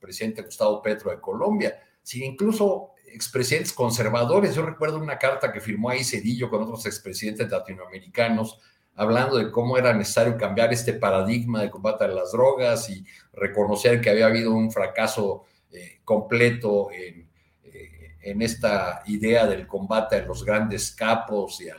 presidente 0.00 0.42
Gustavo 0.42 0.82
Petro 0.82 1.10
de 1.10 1.20
Colombia, 1.20 1.78
sino 2.02 2.24
incluso 2.24 2.94
expresidentes 3.12 3.72
conservadores. 3.72 4.54
Yo 4.54 4.62
recuerdo 4.62 4.98
una 4.98 5.18
carta 5.18 5.52
que 5.52 5.60
firmó 5.60 5.90
ahí 5.90 6.02
Cedillo 6.02 6.48
con 6.48 6.62
otros 6.62 6.86
expresidentes 6.86 7.50
latinoamericanos 7.50 8.58
hablando 8.96 9.38
de 9.38 9.50
cómo 9.50 9.78
era 9.78 9.92
necesario 9.92 10.36
cambiar 10.36 10.72
este 10.72 10.94
paradigma 10.94 11.62
de 11.62 11.70
combate 11.70 12.04
a 12.04 12.08
las 12.08 12.32
drogas 12.32 12.90
y 12.90 13.04
reconocer 13.32 14.00
que 14.00 14.10
había 14.10 14.26
habido 14.26 14.52
un 14.52 14.70
fracaso 14.70 15.44
eh, 15.70 16.00
completo 16.04 16.90
en, 16.90 17.28
eh, 17.64 18.16
en, 18.22 18.42
esta 18.42 19.02
idea 19.06 19.46
del 19.46 19.66
combate 19.66 20.16
a 20.16 20.26
los 20.26 20.44
grandes 20.44 20.90
capos 20.90 21.60
y 21.60 21.68
eh, 21.68 21.74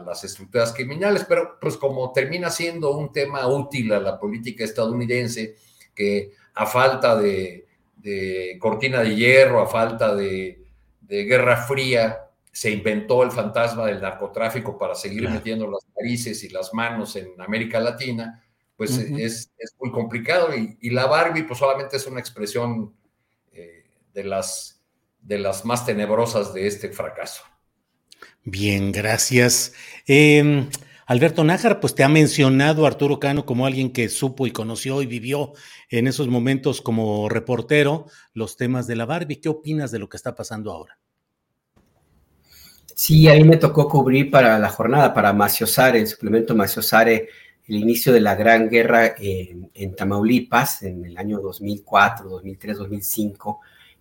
a, 0.00 0.02
las 0.02 0.24
estructuras 0.24 0.72
criminales, 0.72 1.24
pero 1.28 1.58
pues 1.60 1.76
como 1.76 2.12
termina 2.12 2.50
siendo 2.50 2.96
un 2.96 3.12
tema 3.12 3.46
útil 3.46 3.92
a 3.92 4.00
la 4.00 4.18
política 4.18 4.64
estadounidense, 4.64 5.56
que 5.94 6.32
a 6.54 6.66
falta 6.66 7.16
de 7.16 7.66
de 8.02 8.56
cortina 8.58 9.02
de 9.02 9.14
hierro, 9.14 9.60
a 9.60 9.66
falta 9.66 10.14
de, 10.14 10.56
guerra 11.06 11.56
fría, 11.56 12.30
se 12.52 12.70
inventó 12.70 13.22
el 13.22 13.30
fantasma 13.30 13.86
del 13.86 14.00
narcotráfico 14.00 14.78
para 14.78 14.94
seguir 14.94 15.28
metiendo 15.28 15.68
las 15.68 15.86
narices 15.96 16.42
y 16.44 16.48
las 16.48 16.72
manos 16.72 17.16
en 17.16 17.40
América 17.40 17.80
Latina, 17.80 18.42
pues 18.76 18.96
es, 18.96 19.52
muy 19.78 19.90
complicado. 19.90 20.50
Y, 20.54 20.90
la 20.90 21.06
Barbie, 21.06 21.42
pues 21.42 21.58
solamente 21.58 21.96
es 21.96 22.06
una 22.06 22.20
expresión 22.20 22.94
eh, 23.52 23.84
de, 24.14 24.24
las, 24.24 24.80
de 25.20 25.38
las 25.38 25.64
más 25.64 25.84
tenebrosas 25.84 26.54
de 26.54 26.66
este 26.66 26.90
fracaso. 26.90 27.42
Bien, 28.44 28.90
gracias. 28.90 29.74
Em, 30.06 30.68
Alberto 31.06 31.44
Nájar, 31.44 31.80
pues 31.80 31.94
te 31.94 32.04
ha 32.04 32.08
mencionado 32.08 32.86
Arturo 32.86 33.20
Cano 33.20 33.44
como 33.44 33.66
alguien 33.66 33.92
que 33.92 34.08
supo 34.08 34.46
y 34.46 34.50
conoció 34.50 35.02
y 35.02 35.06
vivió 35.06 35.52
en 35.90 36.06
esos 36.06 36.28
momentos 36.28 36.80
como 36.80 37.28
reportero 37.28 38.06
los 38.32 38.56
temas 38.56 38.86
de 38.86 38.96
la 38.96 39.06
Barbie. 39.06 39.40
¿Qué 39.40 39.48
opinas 39.48 39.90
de 39.90 39.98
lo 39.98 40.08
que 40.08 40.16
está 40.16 40.34
pasando 40.34 40.72
ahora? 40.72 40.98
Sí, 42.94 43.28
a 43.28 43.34
mí 43.34 43.44
me 43.44 43.56
tocó 43.56 43.88
cubrir 43.88 44.30
para 44.30 44.58
la 44.58 44.68
jornada, 44.68 45.12
para 45.12 45.32
Maciosare, 45.32 46.00
el 46.00 46.06
suplemento 46.06 46.54
Maciosare, 46.54 47.28
el 47.66 47.76
inicio 47.76 48.12
de 48.12 48.20
la 48.20 48.34
Gran 48.34 48.68
Guerra 48.68 49.14
en, 49.18 49.94
Tamaulipas 49.96 50.82
en 50.82 51.04
el 51.04 51.16
año 51.16 51.40
2004, 51.40 52.28
2003, 52.28 52.78
2005 52.78 53.60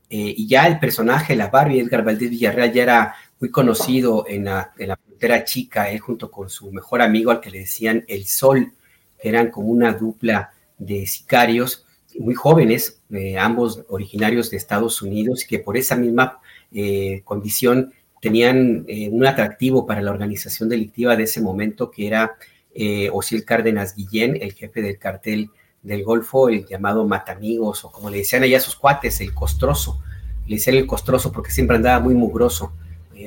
eh, 0.09 0.33
y 0.37 0.47
ya 0.47 0.67
el 0.67 0.79
personaje, 0.79 1.35
la 1.35 1.47
Barbie, 1.47 1.81
Edgar 1.81 2.03
Valdés 2.03 2.29
Villarreal, 2.31 2.73
ya 2.73 2.83
era 2.83 3.15
muy 3.39 3.51
conocido 3.51 4.25
en 4.27 4.45
la, 4.45 4.73
frontera 4.75 5.43
chica, 5.43 5.89
él 5.89 5.99
junto 5.99 6.31
con 6.31 6.49
su 6.49 6.71
mejor 6.71 7.01
amigo 7.01 7.31
al 7.31 7.41
que 7.41 7.51
le 7.51 7.59
decían 7.59 8.05
El 8.07 8.25
Sol, 8.25 8.73
que 9.21 9.29
eran 9.29 9.51
como 9.51 9.67
una 9.67 9.93
dupla 9.93 10.51
de 10.77 11.05
sicarios 11.05 11.85
muy 12.17 12.33
jóvenes, 12.33 13.01
eh, 13.11 13.37
ambos 13.37 13.83
originarios 13.89 14.49
de 14.49 14.57
Estados 14.57 15.01
Unidos, 15.01 15.45
que 15.47 15.59
por 15.59 15.77
esa 15.77 15.95
misma 15.95 16.39
eh, 16.71 17.21
condición 17.23 17.93
tenían 18.21 18.85
un 19.11 19.25
atractivo 19.25 19.85
para 19.85 20.01
la 20.01 20.11
organización 20.11 20.67
delictiva 20.67 21.15
de 21.15 21.23
ese 21.23 21.41
momento, 21.41 21.89
que 21.89 22.07
era 22.07 22.35
eh, 22.73 23.09
Cárdenas 23.45 23.95
Guillén, 23.95 24.37
el 24.41 24.53
jefe 24.53 24.81
del 24.81 24.97
cartel 24.97 25.49
del 25.81 26.03
Golfo, 26.03 26.49
el 26.49 26.65
llamado 26.65 27.07
Matamigos, 27.07 27.85
o 27.85 27.91
como 27.91 28.09
le 28.09 28.19
decían 28.19 28.43
allá 28.43 28.59
sus 28.59 28.75
cuates, 28.75 29.21
el 29.21 29.33
Costroso. 29.33 30.01
Le 30.47 30.55
decían 30.55 30.75
el 30.77 30.87
Costroso 30.87 31.31
porque 31.31 31.51
siempre 31.51 31.77
andaba 31.77 31.99
muy 31.99 32.13
mugroso, 32.13 32.73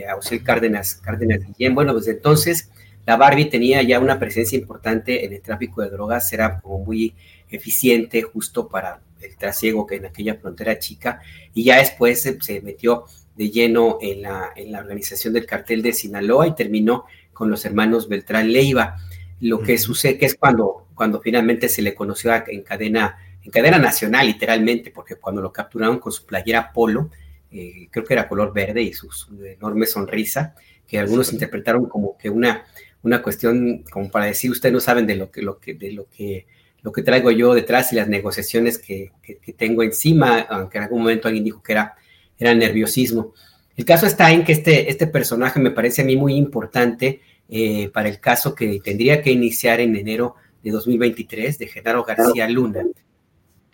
eh, 0.00 0.42
Cárdenas, 0.42 0.94
Cárdenas 0.94 1.40
Guillén. 1.46 1.74
Bueno, 1.74 1.94
desde 1.94 2.12
entonces 2.12 2.70
la 3.06 3.16
Barbie 3.16 3.46
tenía 3.46 3.82
ya 3.82 3.98
una 3.98 4.18
presencia 4.18 4.58
importante 4.58 5.24
en 5.24 5.32
el 5.32 5.42
tráfico 5.42 5.82
de 5.82 5.90
drogas, 5.90 6.32
era 6.32 6.60
como 6.60 6.84
muy 6.84 7.14
eficiente 7.50 8.22
justo 8.22 8.68
para 8.68 9.00
el 9.20 9.36
trasiego 9.36 9.86
que 9.86 9.96
en 9.96 10.06
aquella 10.06 10.36
frontera 10.36 10.78
chica, 10.78 11.20
y 11.54 11.64
ya 11.64 11.78
después 11.78 12.22
se, 12.22 12.60
metió 12.62 13.04
de 13.36 13.50
lleno 13.50 13.98
en 14.00 14.22
la, 14.22 14.50
en 14.56 14.72
la 14.72 14.80
organización 14.80 15.34
del 15.34 15.46
cartel 15.46 15.82
de 15.82 15.92
Sinaloa 15.92 16.46
y 16.46 16.54
terminó 16.54 17.04
con 17.32 17.50
los 17.50 17.64
hermanos 17.64 18.08
Beltrán 18.08 18.52
Leiva. 18.52 18.96
Lo 19.40 19.60
que 19.60 19.78
sucede 19.78 20.18
que 20.18 20.26
es 20.26 20.34
cuando 20.36 20.82
cuando 20.94 21.20
finalmente 21.20 21.68
se 21.68 21.82
le 21.82 21.94
conoció 21.94 22.32
en 22.46 22.62
cadena, 22.62 23.18
en 23.42 23.50
cadena 23.50 23.78
nacional, 23.78 24.26
literalmente, 24.26 24.90
porque 24.90 25.16
cuando 25.16 25.40
lo 25.42 25.52
capturaron 25.52 25.98
con 25.98 26.12
su 26.12 26.24
playera 26.24 26.72
polo, 26.72 27.10
eh, 27.52 27.88
creo 27.90 28.04
que 28.04 28.14
era 28.14 28.28
color 28.28 28.52
verde 28.52 28.82
y 28.82 28.92
su, 28.92 29.08
enorme 29.44 29.86
sonrisa, 29.86 30.54
que 30.86 30.98
algunos 30.98 31.32
interpretaron 31.32 31.86
como 31.86 32.16
que 32.16 32.30
una, 32.30 32.64
una 33.02 33.22
cuestión, 33.22 33.84
como 33.90 34.10
para 34.10 34.26
decir, 34.26 34.50
ustedes 34.50 34.72
no 34.72 34.80
saben 34.80 35.06
de 35.06 35.16
lo 35.16 35.30
que, 35.30 35.42
lo 35.42 35.58
que, 35.58 35.74
de 35.74 35.92
lo 35.92 36.08
que, 36.08 36.46
lo 36.82 36.92
que 36.92 37.02
traigo 37.02 37.30
yo 37.30 37.54
detrás 37.54 37.92
y 37.92 37.96
las 37.96 38.08
negociaciones 38.08 38.78
que, 38.78 39.12
tengo 39.56 39.82
encima, 39.82 40.40
aunque 40.40 40.78
en 40.78 40.84
algún 40.84 41.02
momento 41.02 41.28
alguien 41.28 41.44
dijo 41.44 41.62
que 41.62 41.72
era, 41.72 41.94
era 42.38 42.54
nerviosismo. 42.54 43.34
El 43.76 43.84
caso 43.84 44.06
está 44.06 44.30
en 44.32 44.44
que 44.44 44.52
este, 44.52 44.90
este 44.90 45.06
personaje 45.06 45.60
me 45.60 45.70
parece 45.70 46.02
a 46.02 46.04
mí 46.04 46.16
muy 46.16 46.34
importante 46.34 47.20
eh, 47.48 47.90
para 47.90 48.08
el 48.08 48.18
caso 48.18 48.54
que 48.54 48.80
tendría 48.82 49.22
que 49.22 49.30
iniciar 49.30 49.80
en 49.80 49.94
enero 49.96 50.36
de 50.62 50.70
2023 50.70 51.58
de 51.58 51.66
Genaro 51.66 52.04
García 52.04 52.48
Luna, 52.48 52.84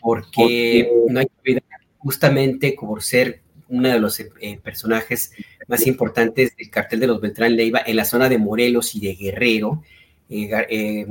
porque 0.01 0.91
no 1.09 1.21
hay 1.21 1.27
que 1.45 1.63
justamente 1.99 2.77
por 2.79 3.03
ser 3.03 3.43
uno 3.69 3.89
de 3.89 3.99
los 3.99 4.21
eh, 4.21 4.59
personajes 4.63 5.33
más 5.67 5.87
importantes 5.87 6.57
del 6.57 6.71
cartel 6.71 7.01
de 7.01 7.07
los 7.07 7.21
Beltrán 7.21 7.55
Leiva 7.57 7.83
en 7.85 7.97
la 7.97 8.05
zona 8.05 8.29
de 8.29 8.39
Morelos 8.39 8.95
y 8.95 9.01
de 9.01 9.15
Guerrero. 9.15 9.83
Eh, 10.31 10.51
eh, 10.71 11.07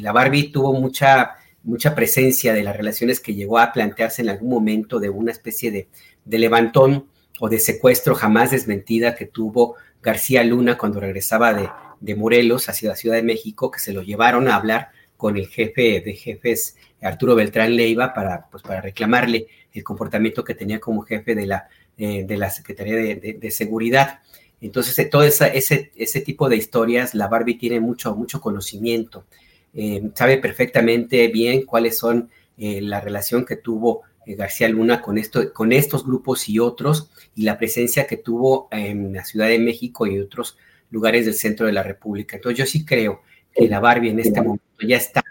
la 0.00 0.12
Barbie 0.12 0.50
tuvo 0.50 0.72
mucha, 0.72 1.34
mucha 1.62 1.94
presencia 1.94 2.54
de 2.54 2.62
las 2.62 2.76
relaciones 2.76 3.20
que 3.20 3.34
llegó 3.34 3.58
a 3.58 3.72
plantearse 3.72 4.22
en 4.22 4.30
algún 4.30 4.50
momento 4.50 5.00
de 5.00 5.10
una 5.10 5.32
especie 5.32 5.70
de, 5.70 5.88
de 6.24 6.38
levantón 6.38 7.06
o 7.40 7.48
de 7.48 7.58
secuestro 7.58 8.14
jamás 8.14 8.50
desmentida 8.50 9.14
que 9.14 9.26
tuvo 9.26 9.76
García 10.02 10.44
Luna 10.44 10.78
cuando 10.78 11.00
regresaba 11.00 11.52
de, 11.52 11.68
de 12.00 12.14
Morelos 12.14 12.68
hacia 12.68 12.90
la 12.90 12.96
Ciudad 12.96 13.16
de 13.16 13.22
México, 13.22 13.70
que 13.70 13.80
se 13.80 13.92
lo 13.92 14.02
llevaron 14.02 14.48
a 14.48 14.56
hablar 14.56 14.90
con 15.16 15.36
el 15.36 15.48
jefe 15.48 16.00
de 16.00 16.14
jefes, 16.14 16.76
Arturo 17.00 17.34
Beltrán 17.34 17.74
Leiva, 17.74 18.12
para, 18.12 18.46
pues, 18.50 18.62
para 18.62 18.80
reclamarle 18.80 19.46
el 19.72 19.84
comportamiento 19.84 20.44
que 20.44 20.54
tenía 20.54 20.78
como 20.78 21.02
jefe 21.02 21.34
de 21.34 21.46
la, 21.46 21.68
eh, 21.98 22.24
de 22.26 22.36
la 22.36 22.50
Secretaría 22.50 22.94
de, 22.94 23.50
Seguridad. 23.50 24.20
Entonces, 24.60 24.98
eh, 24.98 25.06
todo 25.06 25.22
ese, 25.22 25.90
ese 25.94 26.20
tipo 26.20 26.48
de 26.48 26.56
historias, 26.56 27.14
la 27.14 27.28
Barbie 27.28 27.58
tiene 27.58 27.80
mucho, 27.80 28.14
mucho 28.14 28.40
conocimiento. 28.40 29.24
Eh, 29.72 30.10
sabe 30.14 30.38
perfectamente 30.38 31.28
bien 31.28 31.64
cuáles 31.64 31.98
son 31.98 32.30
la 32.58 33.02
relación 33.02 33.44
que 33.44 33.56
tuvo 33.56 34.02
García 34.26 34.66
Luna 34.70 35.02
con, 35.02 35.18
esto, 35.18 35.52
con 35.52 35.72
estos 35.72 36.06
grupos 36.06 36.48
y 36.48 36.58
otros, 36.58 37.10
y 37.34 37.42
la 37.42 37.58
presencia 37.58 38.06
que 38.06 38.16
tuvo 38.16 38.68
en 38.70 39.12
la 39.12 39.24
Ciudad 39.24 39.48
de 39.48 39.58
México 39.58 40.06
y 40.06 40.18
otros 40.18 40.56
lugares 40.90 41.26
del 41.26 41.34
centro 41.34 41.66
de 41.66 41.72
la 41.72 41.82
República. 41.82 42.36
Entonces, 42.36 42.58
yo 42.58 42.64
sí 42.64 42.84
creo 42.86 43.20
que 43.54 43.68
la 43.68 43.80
Barbie 43.80 44.10
en 44.10 44.20
este 44.20 44.40
momento 44.40 44.64
ya 44.86 44.96
está 44.96 45.22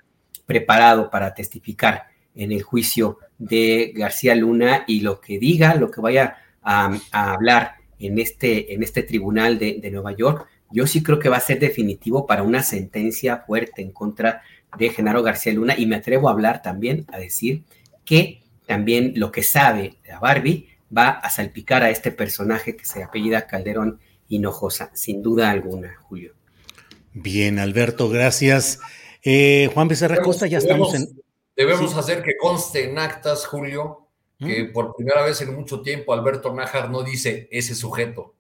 preparado 0.46 1.10
para 1.10 1.34
testificar 1.34 2.06
en 2.36 2.52
el 2.52 2.62
juicio 2.62 3.20
de 3.38 3.92
García 3.96 4.36
Luna 4.36 4.84
y 4.88 5.02
lo 5.02 5.20
que 5.20 5.40
diga, 5.40 5.76
lo 5.76 5.92
que 5.92 6.02
vaya 6.02 6.38
a, 6.66 6.98
hablar 7.12 7.76
en 8.00 8.20
este, 8.20 8.74
en 8.74 8.84
este 8.84 9.04
tribunal 9.04 9.58
de, 9.58 9.80
de, 9.82 9.92
Nueva 9.92 10.12
York, 10.12 10.48
yo 10.72 10.88
sí 10.88 11.04
creo 11.04 11.20
que 11.20 11.30
va 11.30 11.38
a 11.38 11.42
ser 11.42 11.60
definitivo 11.60 12.26
para 12.26 12.44
una 12.44 12.64
sentencia 12.64 13.38
fuerte 13.38 13.82
en 13.82 13.92
contra 13.92 14.42
de 14.78 14.90
Genaro 14.90 15.24
García 15.24 15.54
Luna 15.54 15.76
y 15.78 15.86
me 15.86 15.96
atrevo 15.96 16.28
a 16.28 16.32
hablar 16.32 16.62
también, 16.62 17.06
a 17.12 17.18
decir 17.18 17.64
que 18.04 18.42
también 18.66 19.14
lo 19.16 19.32
que 19.32 19.44
sabe 19.44 19.98
la 20.06 20.20
Barbie 20.20 20.68
va 20.96 21.10
a 21.10 21.30
salpicar 21.30 21.84
a 21.84 21.90
este 21.90 22.12
personaje 22.12 22.76
que 22.76 22.86
se 22.86 23.04
apellida 23.04 23.48
Calderón 23.48 24.00
Hinojosa, 24.28 24.92
sin 24.94 25.22
duda 25.22 25.52
alguna, 25.52 25.96
Julio. 26.02 26.34
Bien, 27.14 27.60
Alberto, 27.60 28.10
gracias. 28.10 28.80
Eh, 29.24 29.70
Juan 29.74 29.88
Becerra 29.88 30.22
Costa, 30.22 30.48
ya 30.48 30.58
estamos 30.58 30.94
en. 30.94 31.08
Debemos 31.56 31.96
hacer 31.96 32.22
que 32.22 32.36
conste 32.38 32.90
en 32.90 33.00
actas, 33.00 33.46
Julio, 33.46 34.05
que 34.40 34.64
mm. 34.64 34.74
por 34.74 34.96
primera 34.96 35.24
vez 35.24 35.42
en 35.42 35.56
mucho 35.56 35.82
tiempo 35.82 36.14
Alberto 36.14 36.54
Nájar 36.54 36.90
no 36.90 37.04
dice 37.04 37.48
ese 37.52 37.76
sujeto. 37.76 38.34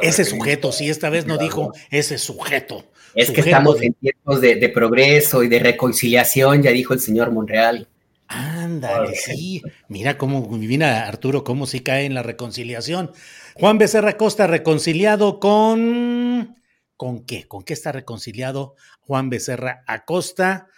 Ese 0.00 0.24
sujeto, 0.24 0.72
sí, 0.72 0.88
esta 0.88 1.10
vez 1.10 1.26
no 1.26 1.36
dijo 1.36 1.72
ese 1.90 2.18
sujeto. 2.18 2.84
Es 3.14 3.30
que 3.30 3.42
estamos 3.42 3.80
en 3.82 3.92
tiempos 3.94 4.40
de, 4.40 4.68
progreso 4.70 5.42
y 5.42 5.48
de 5.48 5.58
reconciliación, 5.58 6.62
ya 6.62 6.70
dijo 6.70 6.94
el 6.94 7.00
señor 7.00 7.30
Monreal. 7.30 7.88
Ándale, 8.26 9.14
sí. 9.14 9.62
Mira 9.88 10.16
cómo, 10.16 10.48
mira 10.48 11.06
Arturo, 11.06 11.44
cómo 11.44 11.66
sí 11.66 11.80
cae 11.80 12.06
en 12.06 12.14
la 12.14 12.22
reconciliación. 12.22 13.12
Juan 13.54 13.78
Becerra 13.78 14.16
Costa 14.16 14.46
reconciliado 14.46 15.38
con 15.38 16.56
¿Con 16.96 17.24
qué? 17.24 17.46
¿Con 17.46 17.64
qué 17.64 17.72
está 17.72 17.92
reconciliado 17.92 18.76
Juan 19.00 19.28
Becerra 19.28 19.82
Acosta? 19.86 20.68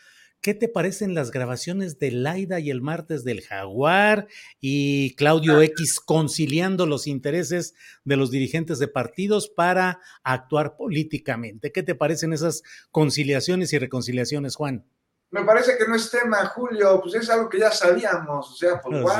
¿Qué 0.47 0.55
te 0.55 0.69
parecen 0.69 1.13
las 1.13 1.33
grabaciones 1.33 1.99
de 1.99 2.13
Laida 2.13 2.61
y 2.61 2.71
el 2.71 2.81
martes 2.81 3.25
del 3.25 3.43
Jaguar 3.43 4.29
y 4.61 5.17
Claudio 5.17 5.61
X 5.61 5.99
conciliando 5.99 6.87
los 6.87 7.09
intereses 7.09 7.75
de 8.05 8.17
los 8.17 8.31
dirigentes 8.31 8.79
de 8.79 8.87
partidos 8.87 9.49
para 9.49 9.99
actuar 10.23 10.77
políticamente? 10.77 11.73
¿Qué 11.73 11.83
te 11.83 11.97
parecen 11.97 12.33
esas 12.33 12.63
conciliaciones 12.93 13.73
y 13.73 13.81
reconciliaciones, 13.81 14.55
Juan? 14.55 14.87
Me 15.33 15.43
parece 15.43 15.77
que 15.77 15.89
no 15.89 15.97
es 15.97 16.09
tema, 16.13 16.47
Julio, 16.47 17.01
pues 17.03 17.17
es 17.17 17.29
algo 17.29 17.49
que 17.49 17.59
ya 17.59 17.73
sabíamos, 17.73 18.53
o 18.53 18.55
sea, 18.55 18.81
pues 18.81 19.03
wow. 19.03 19.13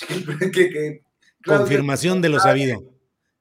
Confirmación 1.46 2.20
de 2.20 2.28
lo 2.28 2.40
sabido 2.40 2.90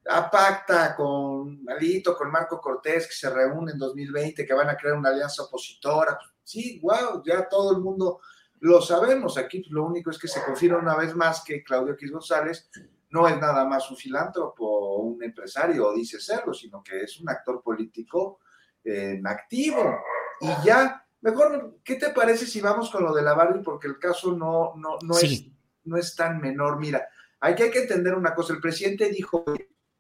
a 0.10 0.30
pacta 0.30 0.96
con 0.96 1.64
Alito, 1.70 2.16
con 2.16 2.32
Marco 2.32 2.60
Cortés, 2.60 3.08
que 3.08 3.14
se 3.14 3.30
reúnen 3.30 3.76
en 3.76 3.80
2020, 3.80 4.46
que 4.46 4.54
van 4.54 4.70
a 4.70 4.76
crear 4.76 4.96
una 4.96 5.10
alianza 5.10 5.44
opositora. 5.44 6.18
Sí, 6.50 6.80
wow, 6.82 7.22
ya 7.24 7.48
todo 7.48 7.76
el 7.76 7.82
mundo 7.82 8.22
lo 8.62 8.82
sabemos. 8.82 9.38
Aquí 9.38 9.60
pues, 9.60 9.72
lo 9.72 9.86
único 9.86 10.10
es 10.10 10.18
que 10.18 10.28
se 10.28 10.44
confirma 10.44 10.80
una 10.80 10.96
vez 10.96 11.16
más 11.16 11.44
que 11.44 11.64
Claudio 11.64 11.94
X 11.94 12.12
González 12.12 12.70
no 13.12 13.28
es 13.28 13.40
nada 13.40 13.66
más 13.66 13.90
un 13.90 13.98
filántropo 13.98 14.66
o 14.66 15.02
un 15.02 15.24
empresario, 15.24 15.88
o 15.88 15.94
dice 15.94 16.20
serlo, 16.20 16.54
sino 16.54 16.84
que 16.84 17.02
es 17.02 17.20
un 17.20 17.30
actor 17.30 17.62
político 17.62 18.40
en 18.84 19.26
activo. 19.28 19.98
Y 20.42 20.66
ya, 20.66 21.06
mejor, 21.22 21.80
¿qué 21.84 21.96
te 21.96 22.10
parece 22.10 22.46
si 22.46 22.62
vamos 22.62 22.90
con 22.90 23.04
lo 23.04 23.14
de 23.14 23.22
la 23.22 23.34
Barbie? 23.34 23.64
Porque 23.64 23.88
el 23.88 24.00
caso 24.00 24.32
no, 24.34 24.74
no, 24.76 24.98
no, 25.04 25.18
es, 25.18 25.46
no 25.84 25.98
es 25.98 26.16
tan 26.16 26.40
menor. 26.40 26.80
Mira, 26.80 27.08
hay 27.40 27.56
que, 27.56 27.64
hay 27.64 27.72
que 27.72 27.82
entender 27.82 28.16
una 28.16 28.34
cosa. 28.34 28.54
El 28.54 28.62
presidente 28.62 29.10
dijo 29.10 29.44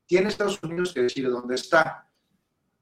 tiene 0.05 0.29
Estados 0.29 0.59
Unidos 0.63 0.91
que 0.91 1.03
decir 1.03 1.29
dónde 1.29 1.53
está. 1.53 2.08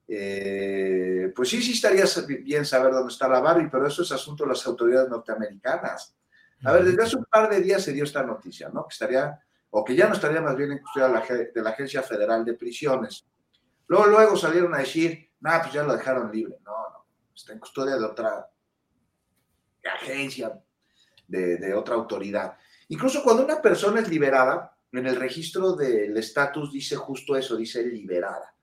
Eh, 0.08 1.34
pues 1.36 1.50
sí, 1.50 1.62
sí 1.62 1.74
estaría 1.74 2.06
bien 2.42 2.66
saber 2.66 2.94
dónde 2.94 3.12
está 3.12 3.28
la 3.28 3.42
Barbie, 3.42 3.70
pero 3.70 3.88
eso 3.88 4.04
es 4.04 4.12
asunto 4.12 4.44
de 4.44 4.52
las 4.52 4.66
autoridades 4.66 5.10
norteamericanas. 5.10 6.16
A 6.64 6.72
ver, 6.72 6.86
desde 6.86 7.04
hace 7.04 7.18
un 7.18 7.26
par 7.26 7.50
de 7.50 7.62
días 7.62 7.84
se 7.84 7.94
dio 7.94 8.04
esta 8.04 8.24
noticia, 8.24 8.70
¿no? 8.70 8.88
Que 8.88 8.94
estaría, 8.94 9.40
o 9.70 9.84
que 9.84 9.96
ya 9.96 10.08
no 10.08 10.16
estaría 10.16 10.42
más 10.42 10.56
bien 10.56 10.72
en 10.72 10.80
custodia 10.80 11.08
de 11.08 11.62
la, 11.62 11.70
Agencia 11.70 12.02
Federal 12.02 12.46
de 12.46 12.54
Prisiones. 12.54 13.28
Luego, 13.88 14.08
luego 14.08 14.38
salieron 14.38 14.74
a 14.74 14.80
decir, 14.80 15.30
nada, 15.42 15.64
pues 15.64 15.74
ya 15.74 15.84
lo 15.84 15.96
dejaron 15.96 16.32
libre. 16.32 16.58
No, 16.64 16.72
no, 16.72 17.06
está 17.36 17.54
en 17.54 17.60
custodia 17.60 17.96
de 17.98 18.06
otra 18.06 18.50
agencia, 19.84 20.60
de, 21.28 21.58
de 21.58 21.74
otra 21.76 21.96
autoridad. 21.96 22.58
Incluso 22.88 23.22
cuando 23.24 23.44
una 23.44 23.62
persona 23.62 24.00
es 24.00 24.10
liberada, 24.10 24.74
en 24.92 25.06
el 25.06 25.16
registro 25.18 25.74
del 25.74 26.16
estatus 26.18 26.72
dice 26.72 26.96
justo 26.96 27.36
eso, 27.36 27.56
dice 27.56 27.84
liberada. 27.84 28.57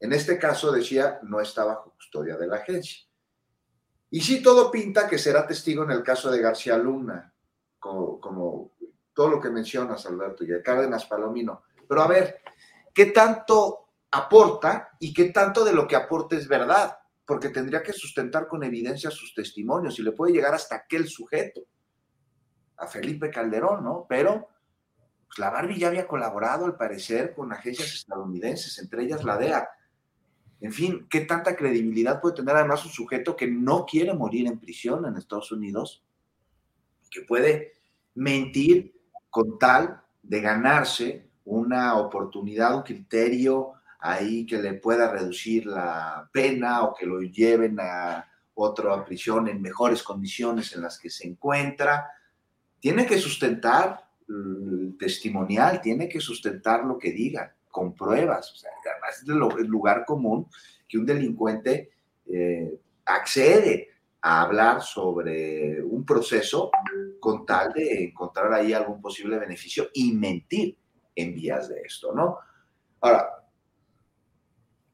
En 0.00 0.12
este 0.12 0.38
caso 0.38 0.72
decía 0.72 1.20
no 1.22 1.40
está 1.40 1.64
bajo 1.64 1.92
custodia 1.92 2.36
de 2.36 2.46
la 2.46 2.56
agencia. 2.56 3.06
Y 4.10 4.20
sí 4.20 4.42
todo 4.42 4.70
pinta 4.70 5.08
que 5.08 5.18
será 5.18 5.46
testigo 5.46 5.82
en 5.82 5.90
el 5.90 6.02
caso 6.02 6.30
de 6.30 6.40
García 6.40 6.76
Luna, 6.76 7.34
como, 7.80 8.72
todo 9.12 9.28
lo 9.28 9.40
que 9.40 9.50
mencionas, 9.50 10.06
Alberto, 10.06 10.44
y 10.44 10.46
de 10.46 10.62
Cárdenas 10.62 11.06
Palomino. 11.06 11.64
Pero 11.88 12.02
a 12.02 12.06
ver, 12.06 12.40
¿qué 12.92 13.06
tanto 13.06 13.88
aporta 14.10 14.90
y 15.00 15.12
qué 15.12 15.30
tanto 15.30 15.64
de 15.64 15.72
lo 15.72 15.88
que 15.88 15.96
aporta 15.96 16.36
es 16.36 16.46
verdad? 16.46 16.96
Porque 17.26 17.48
tendría 17.48 17.82
que 17.82 17.92
sustentar 17.92 18.46
con 18.46 18.62
evidencia 18.62 19.10
sus 19.10 19.34
testimonios 19.34 19.98
y 19.98 20.02
le 20.02 20.12
puede 20.12 20.32
llegar 20.32 20.54
hasta 20.54 20.76
aquel 20.76 21.08
sujeto, 21.08 21.62
a 22.76 22.86
Felipe 22.86 23.30
Calderón, 23.30 23.82
¿no? 23.82 24.06
Pero 24.08 24.48
pues, 25.26 25.38
la 25.38 25.50
Barbie 25.50 25.78
ya 25.78 25.88
había 25.88 26.06
colaborado, 26.06 26.66
al 26.66 26.76
parecer, 26.76 27.34
con 27.34 27.52
agencias 27.52 27.92
estadounidenses, 27.94 28.78
entre 28.78 29.02
ellas 29.02 29.24
la 29.24 29.36
DEA. 29.36 29.68
En 30.64 30.72
fin, 30.72 31.06
¿qué 31.10 31.20
tanta 31.20 31.54
credibilidad 31.56 32.22
puede 32.22 32.36
tener 32.36 32.56
además 32.56 32.86
un 32.86 32.90
sujeto 32.90 33.36
que 33.36 33.46
no 33.46 33.84
quiere 33.84 34.14
morir 34.14 34.46
en 34.46 34.58
prisión 34.58 35.04
en 35.04 35.18
Estados 35.18 35.52
Unidos? 35.52 36.02
Que 37.10 37.20
puede 37.20 37.74
mentir 38.14 38.98
con 39.28 39.58
tal 39.58 40.00
de 40.22 40.40
ganarse 40.40 41.28
una 41.44 41.98
oportunidad, 41.98 42.76
un 42.76 42.82
criterio 42.82 43.74
ahí 44.00 44.46
que 44.46 44.56
le 44.56 44.72
pueda 44.72 45.12
reducir 45.12 45.66
la 45.66 46.30
pena 46.32 46.84
o 46.84 46.94
que 46.94 47.04
lo 47.04 47.20
lleven 47.20 47.78
a 47.78 48.26
otra 48.54 49.04
prisión 49.04 49.48
en 49.48 49.60
mejores 49.60 50.02
condiciones 50.02 50.74
en 50.74 50.80
las 50.80 50.98
que 50.98 51.10
se 51.10 51.28
encuentra. 51.28 52.10
Tiene 52.80 53.04
que 53.04 53.18
sustentar 53.18 54.02
el 54.26 54.96
testimonial, 54.98 55.82
tiene 55.82 56.08
que 56.08 56.20
sustentar 56.20 56.86
lo 56.86 56.96
que 56.96 57.12
diga, 57.12 57.54
con 57.70 57.94
pruebas. 57.94 58.50
O 58.50 58.56
sea, 58.56 58.70
además 59.04 59.56
es 59.56 59.64
el 59.64 59.66
lugar 59.68 60.04
común 60.04 60.46
que 60.88 60.98
un 60.98 61.06
delincuente 61.06 61.90
eh, 62.26 62.80
accede 63.04 63.88
a 64.20 64.42
hablar 64.42 64.82
sobre 64.82 65.82
un 65.82 66.04
proceso 66.04 66.70
con 67.20 67.44
tal 67.44 67.72
de 67.72 68.04
encontrar 68.04 68.52
ahí 68.52 68.72
algún 68.72 69.00
posible 69.00 69.38
beneficio 69.38 69.88
y 69.92 70.12
mentir 70.12 70.78
en 71.14 71.34
vías 71.34 71.68
de 71.68 71.82
esto, 71.82 72.12
¿no? 72.14 72.38
Ahora, 73.00 73.44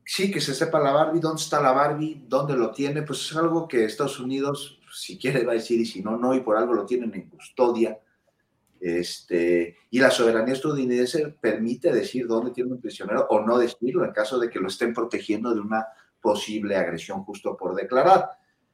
sí, 0.04 0.32
que 0.32 0.40
se 0.40 0.52
sepa 0.54 0.80
la 0.80 0.90
Barbie, 0.90 1.20
dónde 1.20 1.40
está 1.40 1.60
la 1.60 1.70
Barbie, 1.72 2.24
dónde 2.26 2.56
lo 2.56 2.72
tiene, 2.72 3.02
pues 3.02 3.30
es 3.30 3.36
algo 3.36 3.68
que 3.68 3.84
Estados 3.84 4.18
Unidos, 4.18 4.80
si 4.92 5.16
quiere, 5.16 5.44
va 5.44 5.52
a 5.52 5.54
decir, 5.54 5.80
y 5.80 5.86
si 5.86 6.02
no, 6.02 6.16
no, 6.16 6.34
y 6.34 6.40
por 6.40 6.56
algo 6.56 6.74
lo 6.74 6.84
tienen 6.84 7.14
en 7.14 7.28
custodia. 7.28 7.98
Este, 8.80 9.76
y 9.90 10.00
la 10.00 10.10
soberanía 10.10 10.54
estadounidense 10.54 11.36
permite 11.38 11.92
decir 11.92 12.26
dónde 12.26 12.50
tiene 12.50 12.72
un 12.72 12.80
prisionero 12.80 13.26
o 13.28 13.40
no 13.40 13.58
decirlo 13.58 14.06
en 14.06 14.12
caso 14.12 14.38
de 14.38 14.48
que 14.48 14.58
lo 14.58 14.68
estén 14.68 14.94
protegiendo 14.94 15.54
de 15.54 15.60
una 15.60 15.86
posible 16.20 16.76
agresión 16.76 17.22
justo 17.24 17.56
por 17.56 17.74
declarar. 17.74 18.30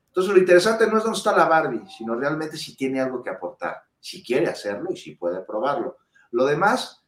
Entonces, 0.07 0.33
lo 0.33 0.39
interesante 0.39 0.87
no 0.87 0.99
es 0.99 1.03
dónde 1.03 1.19
está 1.19 1.37
la 1.37 1.49
Barbie, 1.49 1.85
sino 1.91 2.15
realmente 2.15 2.57
si 2.57 2.77
tiene 2.77 3.01
algo 3.01 3.23
que 3.23 3.31
aportar, 3.31 3.83
si 3.99 4.23
quiere 4.23 4.47
hacerlo 4.47 4.91
y 4.93 4.97
si 4.97 5.17
puede 5.17 5.41
probarlo. 5.43 5.99
Lo 6.31 6.47
demás, 6.47 7.05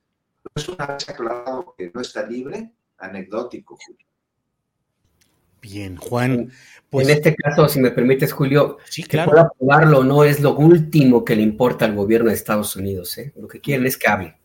es 0.55 0.69
una 0.69 0.87
vez 0.87 1.09
aclarado 1.09 1.75
que 1.77 1.91
no 1.95 2.01
está 2.01 2.27
libre, 2.27 2.73
anecdótico. 2.99 3.79
Bien, 5.61 5.97
Juan. 5.97 6.51
Pues... 6.91 7.09
En 7.09 7.17
este 7.17 7.35
caso, 7.35 7.69
si 7.69 7.81
me 7.81 7.91
permites, 7.91 8.33
Julio, 8.33 8.79
sí, 8.89 9.03
claro. 9.03 9.31
que 9.31 9.33
pueda 9.33 9.51
probarlo 9.59 10.05
no 10.05 10.25
es 10.25 10.41
lo 10.41 10.57
último 10.57 11.25
que 11.25 11.37
le 11.37 11.43
importa 11.43 11.85
al 11.85 11.95
gobierno 11.95 12.29
de 12.29 12.35
Estados 12.35 12.77
Unidos. 12.77 13.19
¿eh? 13.19 13.33
Lo 13.37 13.49
que 13.49 13.61
quieren 13.61 13.87
es 13.87 13.97
que 13.97 14.09
hable, 14.09 14.39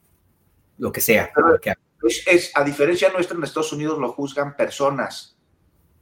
lo 0.77 0.91
que 0.91 1.02
sea. 1.02 1.31
Lo 1.35 1.60
que 1.60 1.73
es, 2.03 2.27
es, 2.27 2.52
a 2.56 2.64
diferencia 2.64 3.11
nuestra, 3.11 3.38
en 3.38 3.44
Estados 3.44 3.72
Unidos 3.72 3.98
lo 3.98 4.11
juzgan 4.11 4.57
personas, 4.57 5.38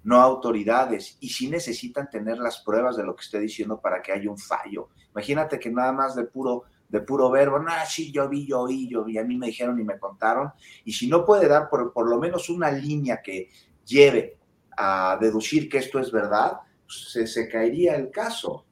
no 0.04 0.20
autoridades, 0.20 1.18
y 1.20 1.30
sí 1.30 1.48
necesitan 1.48 2.10
tener 2.10 2.40
las 2.40 2.60
pruebas 2.62 2.98
de 2.98 3.04
lo 3.04 3.16
que 3.16 3.22
esté 3.22 3.40
diciendo 3.40 3.80
para 3.80 4.02
que 4.02 4.12
haya 4.12 4.30
un 4.30 4.38
fallo. 4.38 4.90
Imagínate 5.12 5.60
que 5.60 5.70
nada 5.70 5.92
más 5.92 6.16
de 6.16 6.24
puro, 6.24 6.64
de 6.90 7.02
puro 7.02 7.30
verbo, 7.30 7.60
no, 7.60 7.72
sí, 7.88 8.12
yo 8.12 8.28
vi, 8.28 8.48
yo 8.48 8.62
oí, 8.62 8.90
yo 8.90 9.04
vi, 9.04 9.20
a 9.20 9.24
mí 9.24 9.38
me 9.38 9.48
dijeron 9.48 9.80
y 9.80 9.84
me 9.84 10.00
contaron, 10.00 10.52
y 10.84 10.94
si 10.94 11.08
no 11.08 11.24
puede 11.24 11.48
dar 11.48 11.70
por, 11.70 11.94
por 11.94 12.10
lo 12.10 12.18
menos 12.18 12.50
una 12.50 12.72
línea 12.72 13.22
que 13.22 13.50
lleve 13.86 14.40
a 14.78 15.18
deducir 15.20 15.70
que 15.70 15.78
esto 15.78 16.00
es 16.00 16.12
verdad, 16.12 16.60
pues 16.86 17.12
se, 17.12 17.28
se 17.28 17.48
caería 17.48 17.96
el 17.96 18.12
caso. 18.12 18.66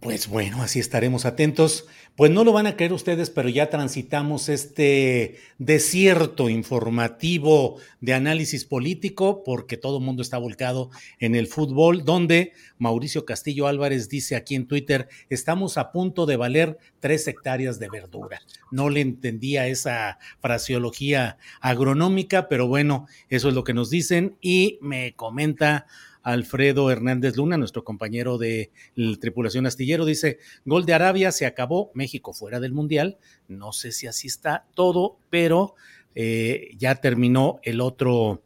Pues 0.00 0.28
bueno, 0.28 0.62
así 0.62 0.80
estaremos 0.80 1.24
atentos. 1.24 1.86
Pues 2.16 2.30
no 2.30 2.44
lo 2.44 2.52
van 2.52 2.68
a 2.68 2.76
creer 2.76 2.92
ustedes, 2.92 3.28
pero 3.28 3.48
ya 3.48 3.70
transitamos 3.70 4.48
este 4.48 5.40
desierto 5.58 6.48
informativo 6.48 7.78
de 8.00 8.14
análisis 8.14 8.64
político 8.64 9.42
porque 9.42 9.76
todo 9.76 9.98
el 9.98 10.04
mundo 10.04 10.22
está 10.22 10.38
volcado 10.38 10.90
en 11.18 11.34
el 11.34 11.48
fútbol, 11.48 12.04
donde 12.04 12.52
Mauricio 12.78 13.24
Castillo 13.24 13.66
Álvarez 13.66 14.08
dice 14.08 14.36
aquí 14.36 14.54
en 14.54 14.68
Twitter, 14.68 15.08
estamos 15.28 15.76
a 15.76 15.90
punto 15.90 16.24
de 16.24 16.36
valer 16.36 16.78
tres 17.00 17.26
hectáreas 17.26 17.80
de 17.80 17.88
verdura. 17.88 18.42
No 18.70 18.90
le 18.90 19.00
entendía 19.00 19.66
esa 19.66 20.20
fraseología 20.38 21.36
agronómica, 21.60 22.46
pero 22.48 22.68
bueno, 22.68 23.08
eso 23.28 23.48
es 23.48 23.54
lo 23.54 23.64
que 23.64 23.74
nos 23.74 23.90
dicen 23.90 24.36
y 24.40 24.78
me 24.80 25.14
comenta 25.14 25.86
Alfredo 26.24 26.90
Hernández 26.90 27.36
Luna, 27.36 27.58
nuestro 27.58 27.84
compañero 27.84 28.38
de 28.38 28.72
la 28.96 29.16
tripulación 29.18 29.66
astillero, 29.66 30.06
dice, 30.06 30.38
gol 30.64 30.86
de 30.86 30.94
Arabia, 30.94 31.30
se 31.30 31.46
acabó, 31.46 31.92
México 31.94 32.32
fuera 32.32 32.60
del 32.60 32.72
Mundial, 32.72 33.18
no 33.46 33.72
sé 33.72 33.92
si 33.92 34.06
así 34.06 34.26
está 34.26 34.66
todo, 34.74 35.18
pero 35.30 35.74
eh, 36.14 36.70
ya 36.78 36.96
terminó 36.96 37.60
el 37.62 37.80
otro, 37.80 38.42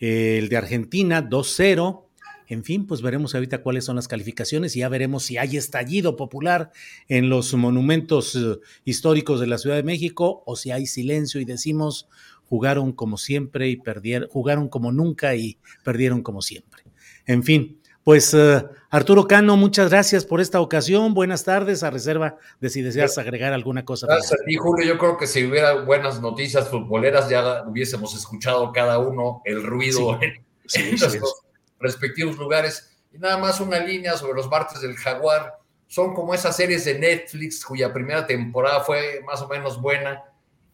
eh, 0.00 0.38
el 0.38 0.48
de 0.48 0.56
Argentina, 0.56 1.22
2-0. 1.22 2.02
En 2.48 2.62
fin, 2.62 2.86
pues 2.86 3.00
veremos 3.00 3.34
ahorita 3.34 3.62
cuáles 3.62 3.84
son 3.84 3.96
las 3.96 4.08
calificaciones 4.08 4.76
y 4.76 4.80
ya 4.80 4.88
veremos 4.88 5.22
si 5.22 5.38
hay 5.38 5.56
estallido 5.56 6.16
popular 6.16 6.72
en 7.08 7.30
los 7.30 7.54
monumentos 7.54 8.34
eh, 8.34 8.58
históricos 8.84 9.40
de 9.40 9.46
la 9.46 9.56
Ciudad 9.56 9.76
de 9.76 9.82
México 9.82 10.42
o 10.44 10.56
si 10.56 10.70
hay 10.72 10.86
silencio 10.86 11.40
y 11.40 11.46
decimos 11.46 12.08
jugaron 12.48 12.92
como 12.92 13.16
siempre 13.16 13.68
y 13.68 13.76
perdieron, 13.76 14.28
jugaron 14.28 14.68
como 14.68 14.92
nunca 14.92 15.34
y 15.34 15.58
perdieron 15.82 16.22
como 16.22 16.42
siempre. 16.42 16.83
En 17.26 17.42
fin, 17.42 17.80
pues 18.04 18.34
uh, 18.34 18.68
Arturo 18.90 19.26
Cano, 19.26 19.56
muchas 19.56 19.88
gracias 19.88 20.26
por 20.26 20.40
esta 20.42 20.60
ocasión. 20.60 21.14
Buenas 21.14 21.42
tardes, 21.42 21.82
a 21.82 21.90
reserva 21.90 22.36
de 22.60 22.68
si 22.68 22.82
deseas 22.82 23.16
agregar 23.16 23.54
alguna 23.54 23.84
cosa. 23.84 24.06
Gracias 24.06 24.32
a 24.32 24.44
ti, 24.44 24.56
Julio. 24.56 24.86
Yo 24.86 24.98
creo 24.98 25.16
que 25.16 25.26
si 25.26 25.44
hubiera 25.44 25.72
buenas 25.80 26.20
noticias 26.20 26.68
futboleras, 26.68 27.30
ya 27.30 27.64
hubiésemos 27.66 28.14
escuchado 28.14 28.72
cada 28.72 28.98
uno 28.98 29.40
el 29.46 29.64
ruido 29.64 30.18
sí, 30.20 30.26
en, 30.26 30.44
sí, 30.66 30.80
en 30.80 30.98
sí, 30.98 31.04
nuestros 31.04 31.42
respectivos 31.80 32.36
lugares. 32.36 32.94
Y 33.12 33.18
nada 33.18 33.38
más 33.38 33.58
una 33.60 33.80
línea 33.80 34.16
sobre 34.18 34.34
los 34.34 34.50
martes 34.50 34.82
del 34.82 34.96
Jaguar. 34.96 35.54
Son 35.86 36.14
como 36.14 36.34
esas 36.34 36.54
series 36.56 36.84
de 36.84 36.98
Netflix 36.98 37.64
cuya 37.64 37.92
primera 37.92 38.26
temporada 38.26 38.80
fue 38.80 39.22
más 39.26 39.40
o 39.40 39.48
menos 39.48 39.80
buena 39.80 40.22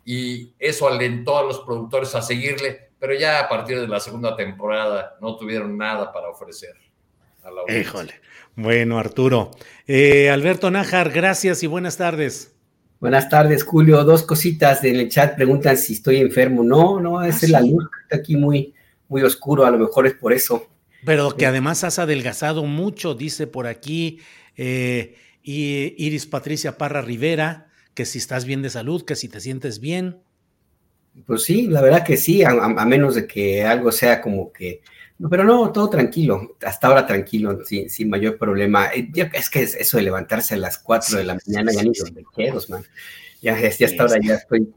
y 0.05 0.53
eso 0.59 0.89
alentó 0.89 1.39
a 1.39 1.45
los 1.45 1.61
productores 1.61 2.15
a 2.15 2.23
seguirle 2.23 2.90
pero 3.01 3.15
ya 3.15 3.41
a 3.41 3.49
partir 3.49 3.81
de 3.81 3.89
la 3.89 3.99
segunda 3.99 4.37
temporada 4.37 5.17
no 5.21 5.37
tuvieron 5.37 5.77
nada 5.77 6.13
para 6.13 6.29
ofrecer. 6.29 6.75
A 7.43 7.51
la 7.51 7.81
Híjole. 7.81 8.15
Bueno, 8.55 8.99
Arturo. 8.99 9.51
Eh, 9.87 10.29
Alberto 10.29 10.71
Nájar, 10.71 11.11
gracias 11.11 11.63
y 11.63 11.67
buenas 11.67 11.97
tardes. 11.97 12.55
Buenas 13.01 13.31
tardes, 13.31 13.65
Julio. 13.65 14.05
Dos 14.05 14.25
cositas 14.25 14.85
en 14.85 14.97
el 14.97 15.09
chat 15.09 15.35
preguntan 15.35 15.79
si 15.79 15.95
estoy 15.95 16.19
enfermo. 16.19 16.63
No, 16.63 17.01
no, 17.01 17.25
esa 17.25 17.39
ah, 17.39 17.41
es 17.45 17.49
la 17.49 17.61
luz, 17.63 17.89
está 18.03 18.17
aquí 18.17 18.37
muy, 18.37 18.75
muy 19.09 19.23
oscuro, 19.23 19.65
a 19.65 19.71
lo 19.71 19.79
mejor 19.79 20.07
es 20.07 20.15
por 20.15 20.35
eso. 20.35 20.67
Pero 21.07 21.35
que 21.35 21.47
además 21.47 21.83
has 21.83 21.99
adelgazado 21.99 22.65
mucho, 22.65 23.15
dice 23.15 23.47
por 23.47 23.67
aquí 23.67 24.21
eh, 24.59 25.17
Iris 25.43 26.27
Patricia 26.27 26.77
Parra 26.77 27.01
Rivera, 27.01 27.69
que 27.95 28.05
si 28.05 28.19
estás 28.19 28.45
bien 28.45 28.61
de 28.61 28.69
salud, 28.69 29.07
que 29.07 29.17
si 29.17 29.29
te 29.29 29.41
sientes 29.41 29.81
bien. 29.81 30.21
Pues 31.27 31.45
sí, 31.45 31.67
la 31.67 31.81
verdad 31.81 32.05
que 32.05 32.17
sí, 32.17 32.43
a, 32.43 32.55
menos 32.85 33.15
de 33.15 33.27
que 33.27 33.65
algo 33.65 33.93
sea 33.93 34.21
como 34.21 34.53
que... 34.53 34.81
Pero 35.29 35.45
no, 35.45 35.71
todo 35.71 35.91
tranquilo, 35.91 36.57
hasta 36.65 36.87
ahora 36.87 37.07
tranquilo, 37.07 37.63
sin, 37.65 37.91
sin 37.91 38.09
mayor 38.09 38.39
problema. 38.39 38.87
Eh, 38.95 39.11
es 39.35 39.51
que 39.51 39.63
eso 39.63 39.99
de 39.99 40.03
levantarse 40.03 40.55
a 40.55 40.59
las 40.59 40.79
4 40.79 41.19
de 41.19 41.25
la 41.25 41.37
mañana, 41.45 41.73
ya 41.73 41.83
ni 41.83 41.93
donde 41.93 42.25
quedos, 42.35 42.71
man. 42.71 42.85
Ya, 43.43 43.59
ya 43.59 43.87
hasta 43.87 44.03
ahora 44.03 44.17
ya 44.23 44.35
estoy. 44.35 44.71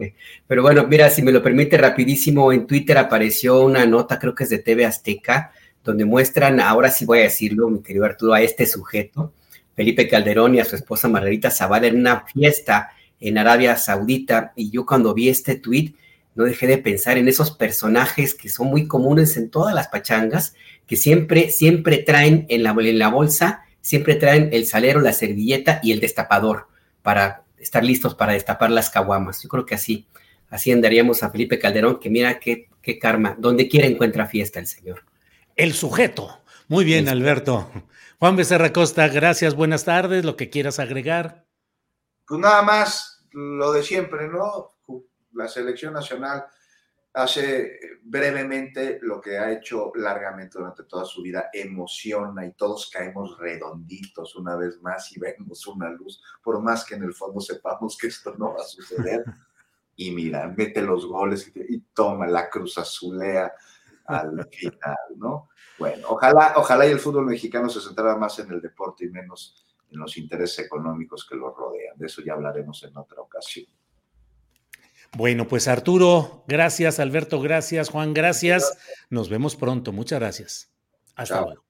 Pero 0.48 0.62
bueno, 0.62 0.86
mira, 0.88 1.10
si 1.10 1.22
me 1.22 1.32
lo 1.32 1.42
permite 1.42 1.78
rapidísimo, 1.78 2.52
en 2.52 2.68
Twitter 2.68 2.98
apareció 2.98 3.62
una 3.62 3.86
nota, 3.86 4.20
creo 4.20 4.36
que 4.36 4.44
es 4.44 4.50
de 4.50 4.60
TV 4.60 4.86
Azteca, 4.86 5.52
donde 5.84 6.06
muestran, 6.06 6.60
ahora 6.60 6.90
sí 6.90 7.06
voy 7.06 7.20
a 7.20 7.24
decirlo, 7.24 7.70
mi 7.70 7.82
querido 7.82 8.06
Arturo, 8.06 8.34
a 8.34 8.42
este 8.42 8.66
sujeto, 8.66 9.34
Felipe 9.76 10.08
Calderón 10.08 10.56
y 10.56 10.60
a 10.60 10.66
su 10.66 10.76
esposa 10.76 11.10
Margarita 11.10 11.52
Zavala 11.52 11.88
en 11.88 12.00
una 12.00 12.26
fiesta 12.26 12.92
en 13.20 13.38
Arabia 13.38 13.76
Saudita. 13.76 14.54
Y 14.56 14.70
yo 14.70 14.86
cuando 14.86 15.14
vi 15.14 15.30
este 15.30 15.56
tweet, 15.56 15.94
no 16.36 16.46
dejé 16.46 16.68
de 16.68 16.78
pensar 16.78 17.18
en 17.18 17.28
esos 17.28 17.52
personajes 17.52 18.34
que 18.34 18.50
son 18.50 18.68
muy 18.68 18.88
comunes 18.88 19.38
en 19.38 19.50
todas 19.50 19.74
las 19.74 19.88
pachangas, 19.88 20.56
que 20.88 20.96
siempre, 20.96 21.50
siempre 21.52 21.98
traen 22.00 22.46
en 22.50 22.64
la, 22.64 22.72
en 22.72 23.00
la 23.00 23.10
bolsa, 23.10 23.64
siempre 23.82 24.16
traen 24.16 24.50
el 24.52 24.66
salero, 24.66 25.02
la 25.02 25.14
servilleta 25.14 25.80
y 25.84 25.92
el 25.92 26.00
destapador 26.00 26.68
para 27.02 27.44
estar 27.58 27.84
listos 27.84 28.16
para 28.16 28.34
destapar 28.34 28.70
las 28.72 28.90
caguamas. 28.90 29.42
Yo 29.42 29.50
creo 29.50 29.66
que 29.66 29.76
así, 29.76 30.08
así 30.50 30.72
andaríamos 30.72 31.24
a 31.24 31.30
Felipe 31.30 31.60
Calderón, 31.60 32.00
que 32.00 32.10
mira 32.10 32.40
qué, 32.40 32.70
qué 32.82 33.00
karma, 33.00 33.36
donde 33.40 33.68
quiera 33.68 33.88
encuentra 33.88 34.28
fiesta 34.28 34.60
el 34.60 34.68
señor. 34.68 35.06
El 35.56 35.74
sujeto. 35.74 36.42
Muy 36.68 36.86
bien, 36.86 37.08
Alberto. 37.10 37.70
Juan 38.20 38.36
Becerra 38.36 38.74
Costa, 38.74 39.08
gracias, 39.08 39.56
buenas 39.56 39.86
tardes, 39.86 40.26
lo 40.26 40.36
que 40.36 40.50
quieras 40.50 40.80
agregar. 40.80 41.46
pues 42.26 42.40
nada 42.40 42.62
más 42.62 43.26
lo 43.32 43.72
de 43.72 43.84
siempre, 43.84 44.28
¿no? 44.28 44.73
La 45.34 45.48
selección 45.48 45.94
nacional 45.94 46.46
hace 47.14 47.80
brevemente 48.02 48.98
lo 49.02 49.22
que 49.22 49.38
ha 49.38 49.52
hecho 49.52 49.92
largamente 49.96 50.58
durante 50.58 50.84
toda 50.84 51.06
su 51.06 51.22
vida, 51.22 51.50
emociona 51.54 52.46
y 52.46 52.54
todos 52.54 52.90
caemos 52.92 53.38
redonditos 53.38 54.36
una 54.36 54.56
vez 54.56 54.82
más 54.82 55.12
y 55.16 55.20
vemos 55.20 55.66
una 55.68 55.90
luz, 55.90 56.22
por 56.42 56.60
más 56.62 56.84
que 56.84 56.96
en 56.96 57.04
el 57.04 57.14
fondo 57.14 57.40
sepamos 57.40 57.98
que 57.98 58.08
esto 58.08 58.36
no 58.38 58.54
va 58.54 58.62
a 58.62 58.66
suceder. 58.66 59.24
Y 59.96 60.10
mira, 60.10 60.48
mete 60.48 60.82
los 60.82 61.06
goles 61.06 61.52
y, 61.54 61.80
toma 61.94 62.26
la 62.26 62.50
cruz 62.50 62.80
azulea 62.80 63.54
al 64.06 64.50
final, 64.52 64.98
¿no? 65.18 65.50
Bueno, 65.78 66.08
ojalá, 66.10 66.54
ojalá 66.56 66.88
y 66.88 66.92
el 66.94 67.00
fútbol 67.00 67.28
mexicano 67.28 67.70
se 67.70 67.80
centrara 67.80 68.18
más 68.18 68.40
en 68.40 68.52
el 68.52 68.60
deporte 68.60 69.06
y 69.06 69.10
menos 69.10 69.64
en 69.92 70.00
los 70.00 70.18
intereses 70.18 70.66
económicos 70.66 71.28
que 71.30 71.36
lo 71.36 71.54
rodean. 71.54 71.96
De 71.96 72.08
eso 72.08 72.24
ya 72.24 72.34
hablaremos 72.34 72.84
en 72.84 72.98
otra 72.98 73.22
ocasión. 73.22 73.68
Bueno, 75.16 75.48
pues 75.48 75.68
Arturo, 75.68 76.44
gracias, 76.48 77.00
Alberto, 77.00 77.40
gracias, 77.40 77.90
Juan, 77.90 78.14
gracias. 78.14 78.78
Nos 79.10 79.30
vemos 79.30 79.56
pronto. 79.56 79.92
Muchas 79.92 80.20
gracias. 80.20 80.72
Hasta 81.16 81.42
luego. 81.42 81.64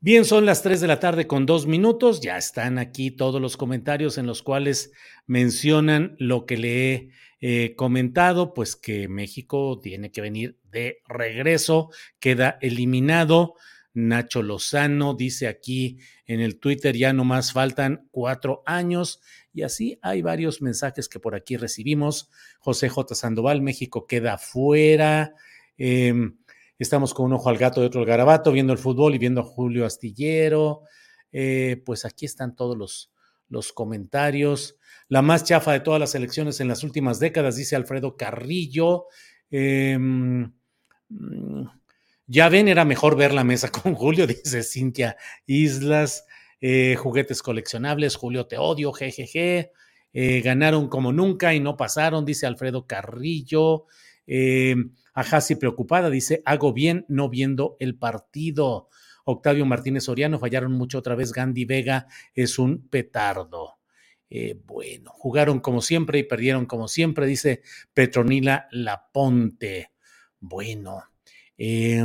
Bien, 0.00 0.26
son 0.26 0.44
las 0.44 0.62
3 0.62 0.82
de 0.82 0.86
la 0.86 1.00
tarde 1.00 1.26
con 1.26 1.46
dos 1.46 1.66
minutos. 1.66 2.20
Ya 2.20 2.36
están 2.36 2.76
aquí 2.76 3.10
todos 3.10 3.40
los 3.40 3.56
comentarios 3.56 4.18
en 4.18 4.26
los 4.26 4.42
cuales 4.42 4.92
mencionan 5.26 6.14
lo 6.18 6.44
que 6.44 6.58
le 6.58 6.92
he 6.92 7.08
eh, 7.40 7.74
comentado, 7.74 8.52
pues 8.52 8.76
que 8.76 9.08
México 9.08 9.80
tiene 9.82 10.12
que 10.12 10.20
venir 10.20 10.58
de 10.70 10.98
regreso, 11.08 11.90
queda 12.18 12.58
eliminado. 12.60 13.54
Nacho 13.94 14.42
Lozano 14.42 15.14
dice 15.14 15.46
aquí 15.46 15.98
en 16.26 16.40
el 16.40 16.58
Twitter, 16.58 16.94
ya 16.94 17.14
no 17.14 17.24
más 17.24 17.52
faltan 17.52 18.06
cuatro 18.10 18.62
años. 18.66 19.22
Y 19.54 19.62
así 19.62 19.98
hay 20.02 20.20
varios 20.20 20.60
mensajes 20.60 21.08
que 21.08 21.20
por 21.20 21.36
aquí 21.36 21.56
recibimos. 21.56 22.28
José 22.58 22.88
J. 22.88 23.14
Sandoval, 23.14 23.62
México 23.62 24.04
queda 24.06 24.36
fuera. 24.36 25.32
Em, 25.78 26.36
estamos 26.76 27.14
con 27.14 27.26
un 27.26 27.34
ojo 27.34 27.48
al 27.48 27.56
gato 27.56 27.80
y 27.80 27.86
otro 27.86 28.00
al 28.00 28.06
garabato, 28.06 28.50
viendo 28.50 28.72
el 28.72 28.80
fútbol 28.80 29.14
y 29.14 29.18
viendo 29.18 29.42
a 29.42 29.44
Julio 29.44 29.86
Astillero. 29.86 30.82
Eh, 31.30 31.80
pues 31.86 32.04
aquí 32.04 32.26
están 32.26 32.56
todos 32.56 32.76
los, 33.48 33.72
comentarios. 33.72 34.76
La 35.08 35.22
más 35.22 35.44
chafa 35.44 35.72
de 35.72 35.80
todas 35.80 36.00
las 36.00 36.16
elecciones 36.16 36.58
en 36.58 36.66
las 36.66 36.82
últimas 36.82 37.20
décadas, 37.20 37.54
dice 37.54 37.76
Alfredo 37.76 38.16
Carrillo. 38.16 39.06
Em, 39.50 40.52
mm, 41.10 41.64
ya 42.26 42.48
ven, 42.48 42.66
era 42.66 42.84
mejor 42.84 43.16
ver 43.16 43.32
la 43.32 43.44
mesa 43.44 43.70
con 43.84 43.94
Julio, 43.94 44.26
dice 44.26 44.64
Cintia 44.64 45.16
Islas. 45.46 46.24
Eh, 46.66 46.96
juguetes 46.96 47.42
coleccionables, 47.42 48.16
Julio 48.16 48.46
te 48.46 48.56
odio, 48.56 48.94
jejeje. 48.94 49.72
Eh, 50.14 50.40
ganaron 50.40 50.88
como 50.88 51.12
nunca 51.12 51.52
y 51.52 51.60
no 51.60 51.76
pasaron, 51.76 52.24
dice 52.24 52.46
Alfredo 52.46 52.86
Carrillo. 52.86 53.84
Eh, 54.26 54.74
Ajasi 55.12 55.56
preocupada, 55.56 56.08
dice, 56.08 56.40
hago 56.46 56.72
bien 56.72 57.04
no 57.06 57.28
viendo 57.28 57.76
el 57.80 57.98
partido. 57.98 58.88
Octavio 59.26 59.66
Martínez 59.66 60.04
Soriano, 60.04 60.38
fallaron 60.38 60.72
mucho 60.72 61.00
otra 61.00 61.14
vez. 61.14 61.32
Gandhi 61.32 61.66
Vega 61.66 62.06
es 62.32 62.58
un 62.58 62.88
petardo. 62.88 63.74
Eh, 64.30 64.58
bueno, 64.64 65.10
jugaron 65.12 65.60
como 65.60 65.82
siempre 65.82 66.20
y 66.20 66.22
perdieron 66.22 66.64
como 66.64 66.88
siempre, 66.88 67.26
dice 67.26 67.60
Petronila 67.92 68.68
Laponte. 68.70 69.90
Bueno, 70.40 71.02
eh, 71.58 72.02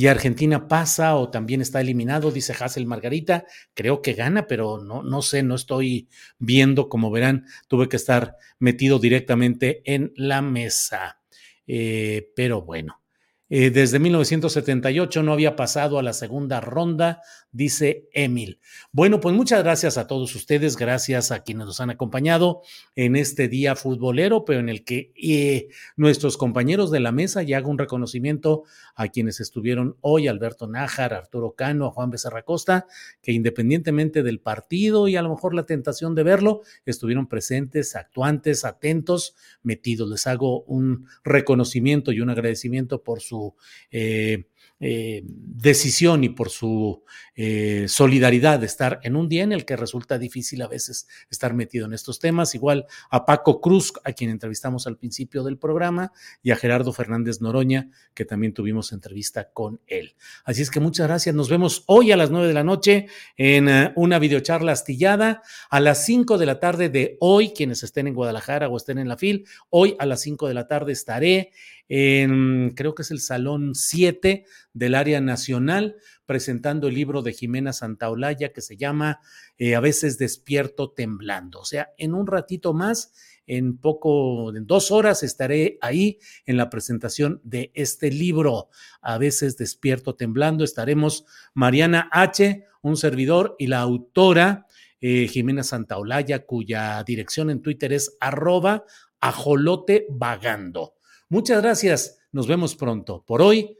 y 0.00 0.06
Argentina 0.06 0.66
pasa 0.66 1.14
o 1.16 1.28
también 1.28 1.60
está 1.60 1.82
eliminado, 1.82 2.30
dice 2.30 2.54
Hassel 2.58 2.86
Margarita. 2.86 3.44
Creo 3.74 4.00
que 4.00 4.14
gana, 4.14 4.46
pero 4.46 4.82
no, 4.82 5.02
no 5.02 5.20
sé, 5.20 5.42
no 5.42 5.54
estoy 5.54 6.08
viendo. 6.38 6.88
Como 6.88 7.10
verán, 7.10 7.44
tuve 7.68 7.86
que 7.86 7.96
estar 7.96 8.34
metido 8.58 8.98
directamente 8.98 9.82
en 9.84 10.14
la 10.16 10.40
mesa. 10.40 11.20
Eh, 11.66 12.32
pero 12.34 12.62
bueno, 12.62 13.02
eh, 13.50 13.68
desde 13.68 13.98
1978 13.98 15.22
no 15.22 15.34
había 15.34 15.54
pasado 15.54 15.98
a 15.98 16.02
la 16.02 16.14
segunda 16.14 16.62
ronda, 16.62 17.20
dice 17.52 18.08
Emil. 18.12 18.60
Bueno, 18.92 19.20
pues 19.20 19.34
muchas 19.34 19.62
gracias 19.62 19.98
a 19.98 20.06
todos 20.06 20.34
ustedes, 20.34 20.76
gracias 20.76 21.30
a 21.30 21.42
quienes 21.42 21.66
nos 21.66 21.80
han 21.80 21.90
acompañado 21.90 22.62
en 22.94 23.16
este 23.16 23.48
día 23.48 23.76
futbolero, 23.76 24.44
pero 24.44 24.60
en 24.60 24.68
el 24.68 24.84
que 24.84 25.12
eh, 25.16 25.68
nuestros 25.96 26.36
compañeros 26.36 26.90
de 26.90 27.00
la 27.00 27.12
mesa, 27.12 27.42
y 27.42 27.54
hago 27.54 27.70
un 27.70 27.78
reconocimiento 27.78 28.64
a 28.94 29.08
quienes 29.08 29.40
estuvieron 29.40 29.96
hoy, 30.00 30.28
Alberto 30.28 30.66
Nájar, 30.66 31.14
Arturo 31.14 31.52
Cano, 31.52 31.86
a 31.86 31.90
Juan 31.90 32.10
Becerra 32.10 32.42
Costa, 32.42 32.86
que 33.22 33.32
independientemente 33.32 34.22
del 34.22 34.40
partido 34.40 35.08
y 35.08 35.16
a 35.16 35.22
lo 35.22 35.30
mejor 35.30 35.54
la 35.54 35.66
tentación 35.66 36.14
de 36.14 36.22
verlo, 36.22 36.62
estuvieron 36.84 37.28
presentes, 37.28 37.96
actuantes, 37.96 38.64
atentos, 38.64 39.34
metidos. 39.62 40.08
Les 40.08 40.26
hago 40.26 40.62
un 40.62 41.06
reconocimiento 41.24 42.12
y 42.12 42.20
un 42.20 42.30
agradecimiento 42.30 43.02
por 43.02 43.20
su 43.20 43.54
eh, 43.90 44.44
eh, 44.82 45.22
decisión 45.26 46.24
y 46.24 46.30
por 46.30 46.48
su 46.48 47.04
eh, 47.34 47.84
solidaridad 47.86 48.60
de 48.60 48.66
estar 48.66 48.98
en 49.02 49.14
un 49.14 49.28
día 49.28 49.42
en 49.42 49.52
el 49.52 49.66
que 49.66 49.76
resulta 49.76 50.18
difícil 50.18 50.62
a 50.62 50.68
veces 50.68 51.06
estar 51.30 51.52
metido 51.52 51.84
en 51.84 51.92
estos 51.92 52.18
temas. 52.18 52.54
Igual 52.54 52.86
a 53.10 53.26
Paco 53.26 53.60
Cruz, 53.60 53.92
a 54.04 54.12
quien 54.12 54.30
entrevistamos 54.30 54.86
al 54.86 54.96
principio 54.96 55.44
del 55.44 55.58
programa, 55.58 56.12
y 56.42 56.50
a 56.50 56.56
Gerardo 56.56 56.94
Fernández 56.94 57.42
Noroña, 57.42 57.90
que 58.14 58.24
también 58.24 58.54
tuvimos 58.54 58.92
entrevista 58.92 59.50
con 59.52 59.80
él. 59.86 60.16
Así 60.44 60.62
es 60.62 60.70
que 60.70 60.80
muchas 60.80 61.08
gracias. 61.08 61.34
Nos 61.34 61.50
vemos 61.50 61.84
hoy 61.86 62.12
a 62.12 62.16
las 62.16 62.30
nueve 62.30 62.48
de 62.48 62.54
la 62.54 62.64
noche 62.64 63.06
en 63.36 63.68
una 63.96 64.18
videocharla 64.18 64.72
astillada. 64.72 65.42
A 65.68 65.80
las 65.80 66.06
cinco 66.06 66.38
de 66.38 66.46
la 66.46 66.58
tarde 66.58 66.88
de 66.88 67.18
hoy, 67.20 67.50
quienes 67.50 67.82
estén 67.82 68.06
en 68.06 68.14
Guadalajara 68.14 68.68
o 68.68 68.76
estén 68.76 68.98
en 68.98 69.08
la 69.08 69.18
FIL, 69.18 69.46
hoy 69.68 69.94
a 69.98 70.06
las 70.06 70.22
cinco 70.22 70.48
de 70.48 70.54
la 70.54 70.66
tarde 70.66 70.92
estaré 70.92 71.52
en, 71.90 72.72
creo 72.76 72.94
que 72.94 73.02
es 73.02 73.10
el 73.10 73.20
Salón 73.20 73.74
7 73.74 74.44
del 74.72 74.94
área 74.94 75.20
nacional, 75.20 75.96
presentando 76.26 76.88
el 76.88 76.94
libro 76.94 77.22
de 77.22 77.32
Jimena 77.32 77.72
Santaolalla 77.72 78.52
que 78.52 78.60
se 78.60 78.76
llama 78.76 79.20
eh, 79.58 79.74
A 79.74 79.80
veces 79.80 80.18
despierto 80.18 80.90
temblando. 80.90 81.60
O 81.60 81.64
sea, 81.64 81.90
en 81.98 82.14
un 82.14 82.26
ratito 82.26 82.72
más, 82.72 83.12
en 83.46 83.78
poco, 83.78 84.54
en 84.54 84.66
dos 84.66 84.90
horas, 84.90 85.22
estaré 85.22 85.78
ahí 85.80 86.18
en 86.46 86.56
la 86.56 86.70
presentación 86.70 87.40
de 87.42 87.72
este 87.74 88.10
libro. 88.10 88.68
A 89.00 89.18
veces 89.18 89.56
despierto 89.56 90.14
temblando. 90.14 90.62
Estaremos 90.62 91.24
Mariana 91.54 92.08
H., 92.12 92.64
un 92.82 92.96
servidor, 92.96 93.56
y 93.58 93.66
la 93.66 93.80
autora. 93.80 94.66
Eh, 95.00 95.28
Jimena 95.28 95.62
Santaolalla, 95.62 96.44
cuya 96.44 97.02
dirección 97.04 97.48
en 97.48 97.62
Twitter 97.62 97.92
es 97.92 98.18
arroba 98.20 98.84
ajolote 99.18 100.06
vagando. 100.10 100.94
Muchas 101.28 101.62
gracias. 101.62 102.18
Nos 102.32 102.46
vemos 102.46 102.76
pronto. 102.76 103.24
Por 103.26 103.42
hoy, 103.42 103.79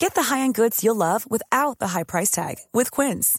Get 0.00 0.14
the 0.14 0.22
high-end 0.22 0.54
goods 0.54 0.82
you'll 0.82 0.96
love 0.96 1.30
without 1.30 1.78
the 1.78 1.88
high 1.88 2.04
price 2.04 2.30
tag 2.30 2.56
with 2.72 2.90
Quince. 2.90 3.38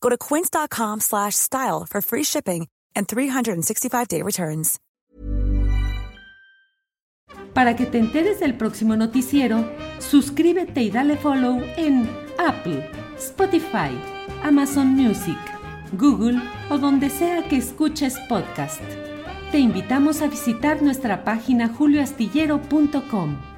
Go 0.00 0.08
to 0.10 0.16
quince.com/style 0.16 1.86
for 1.90 2.00
free 2.00 2.24
shipping 2.24 2.68
and 2.94 3.08
365-day 3.08 4.22
returns. 4.22 4.78
Para 7.54 7.74
que 7.74 7.86
te 7.86 7.98
enteres 7.98 8.40
del 8.40 8.56
próximo 8.56 8.96
noticiero, 8.96 9.64
suscríbete 9.98 10.82
y 10.82 10.90
dale 10.90 11.16
follow 11.16 11.62
en 11.76 12.08
Apple, 12.38 12.90
Spotify, 13.16 13.90
Amazon 14.42 14.88
Music, 14.88 15.38
Google 15.92 16.40
o 16.68 16.78
donde 16.78 17.10
sea 17.10 17.48
que 17.48 17.56
escuches 17.56 18.18
podcast 18.28 18.82
te 19.54 19.60
invitamos 19.60 20.20
a 20.20 20.26
visitar 20.26 20.82
nuestra 20.82 21.22
página 21.22 21.68
julioastillero.com. 21.68 23.53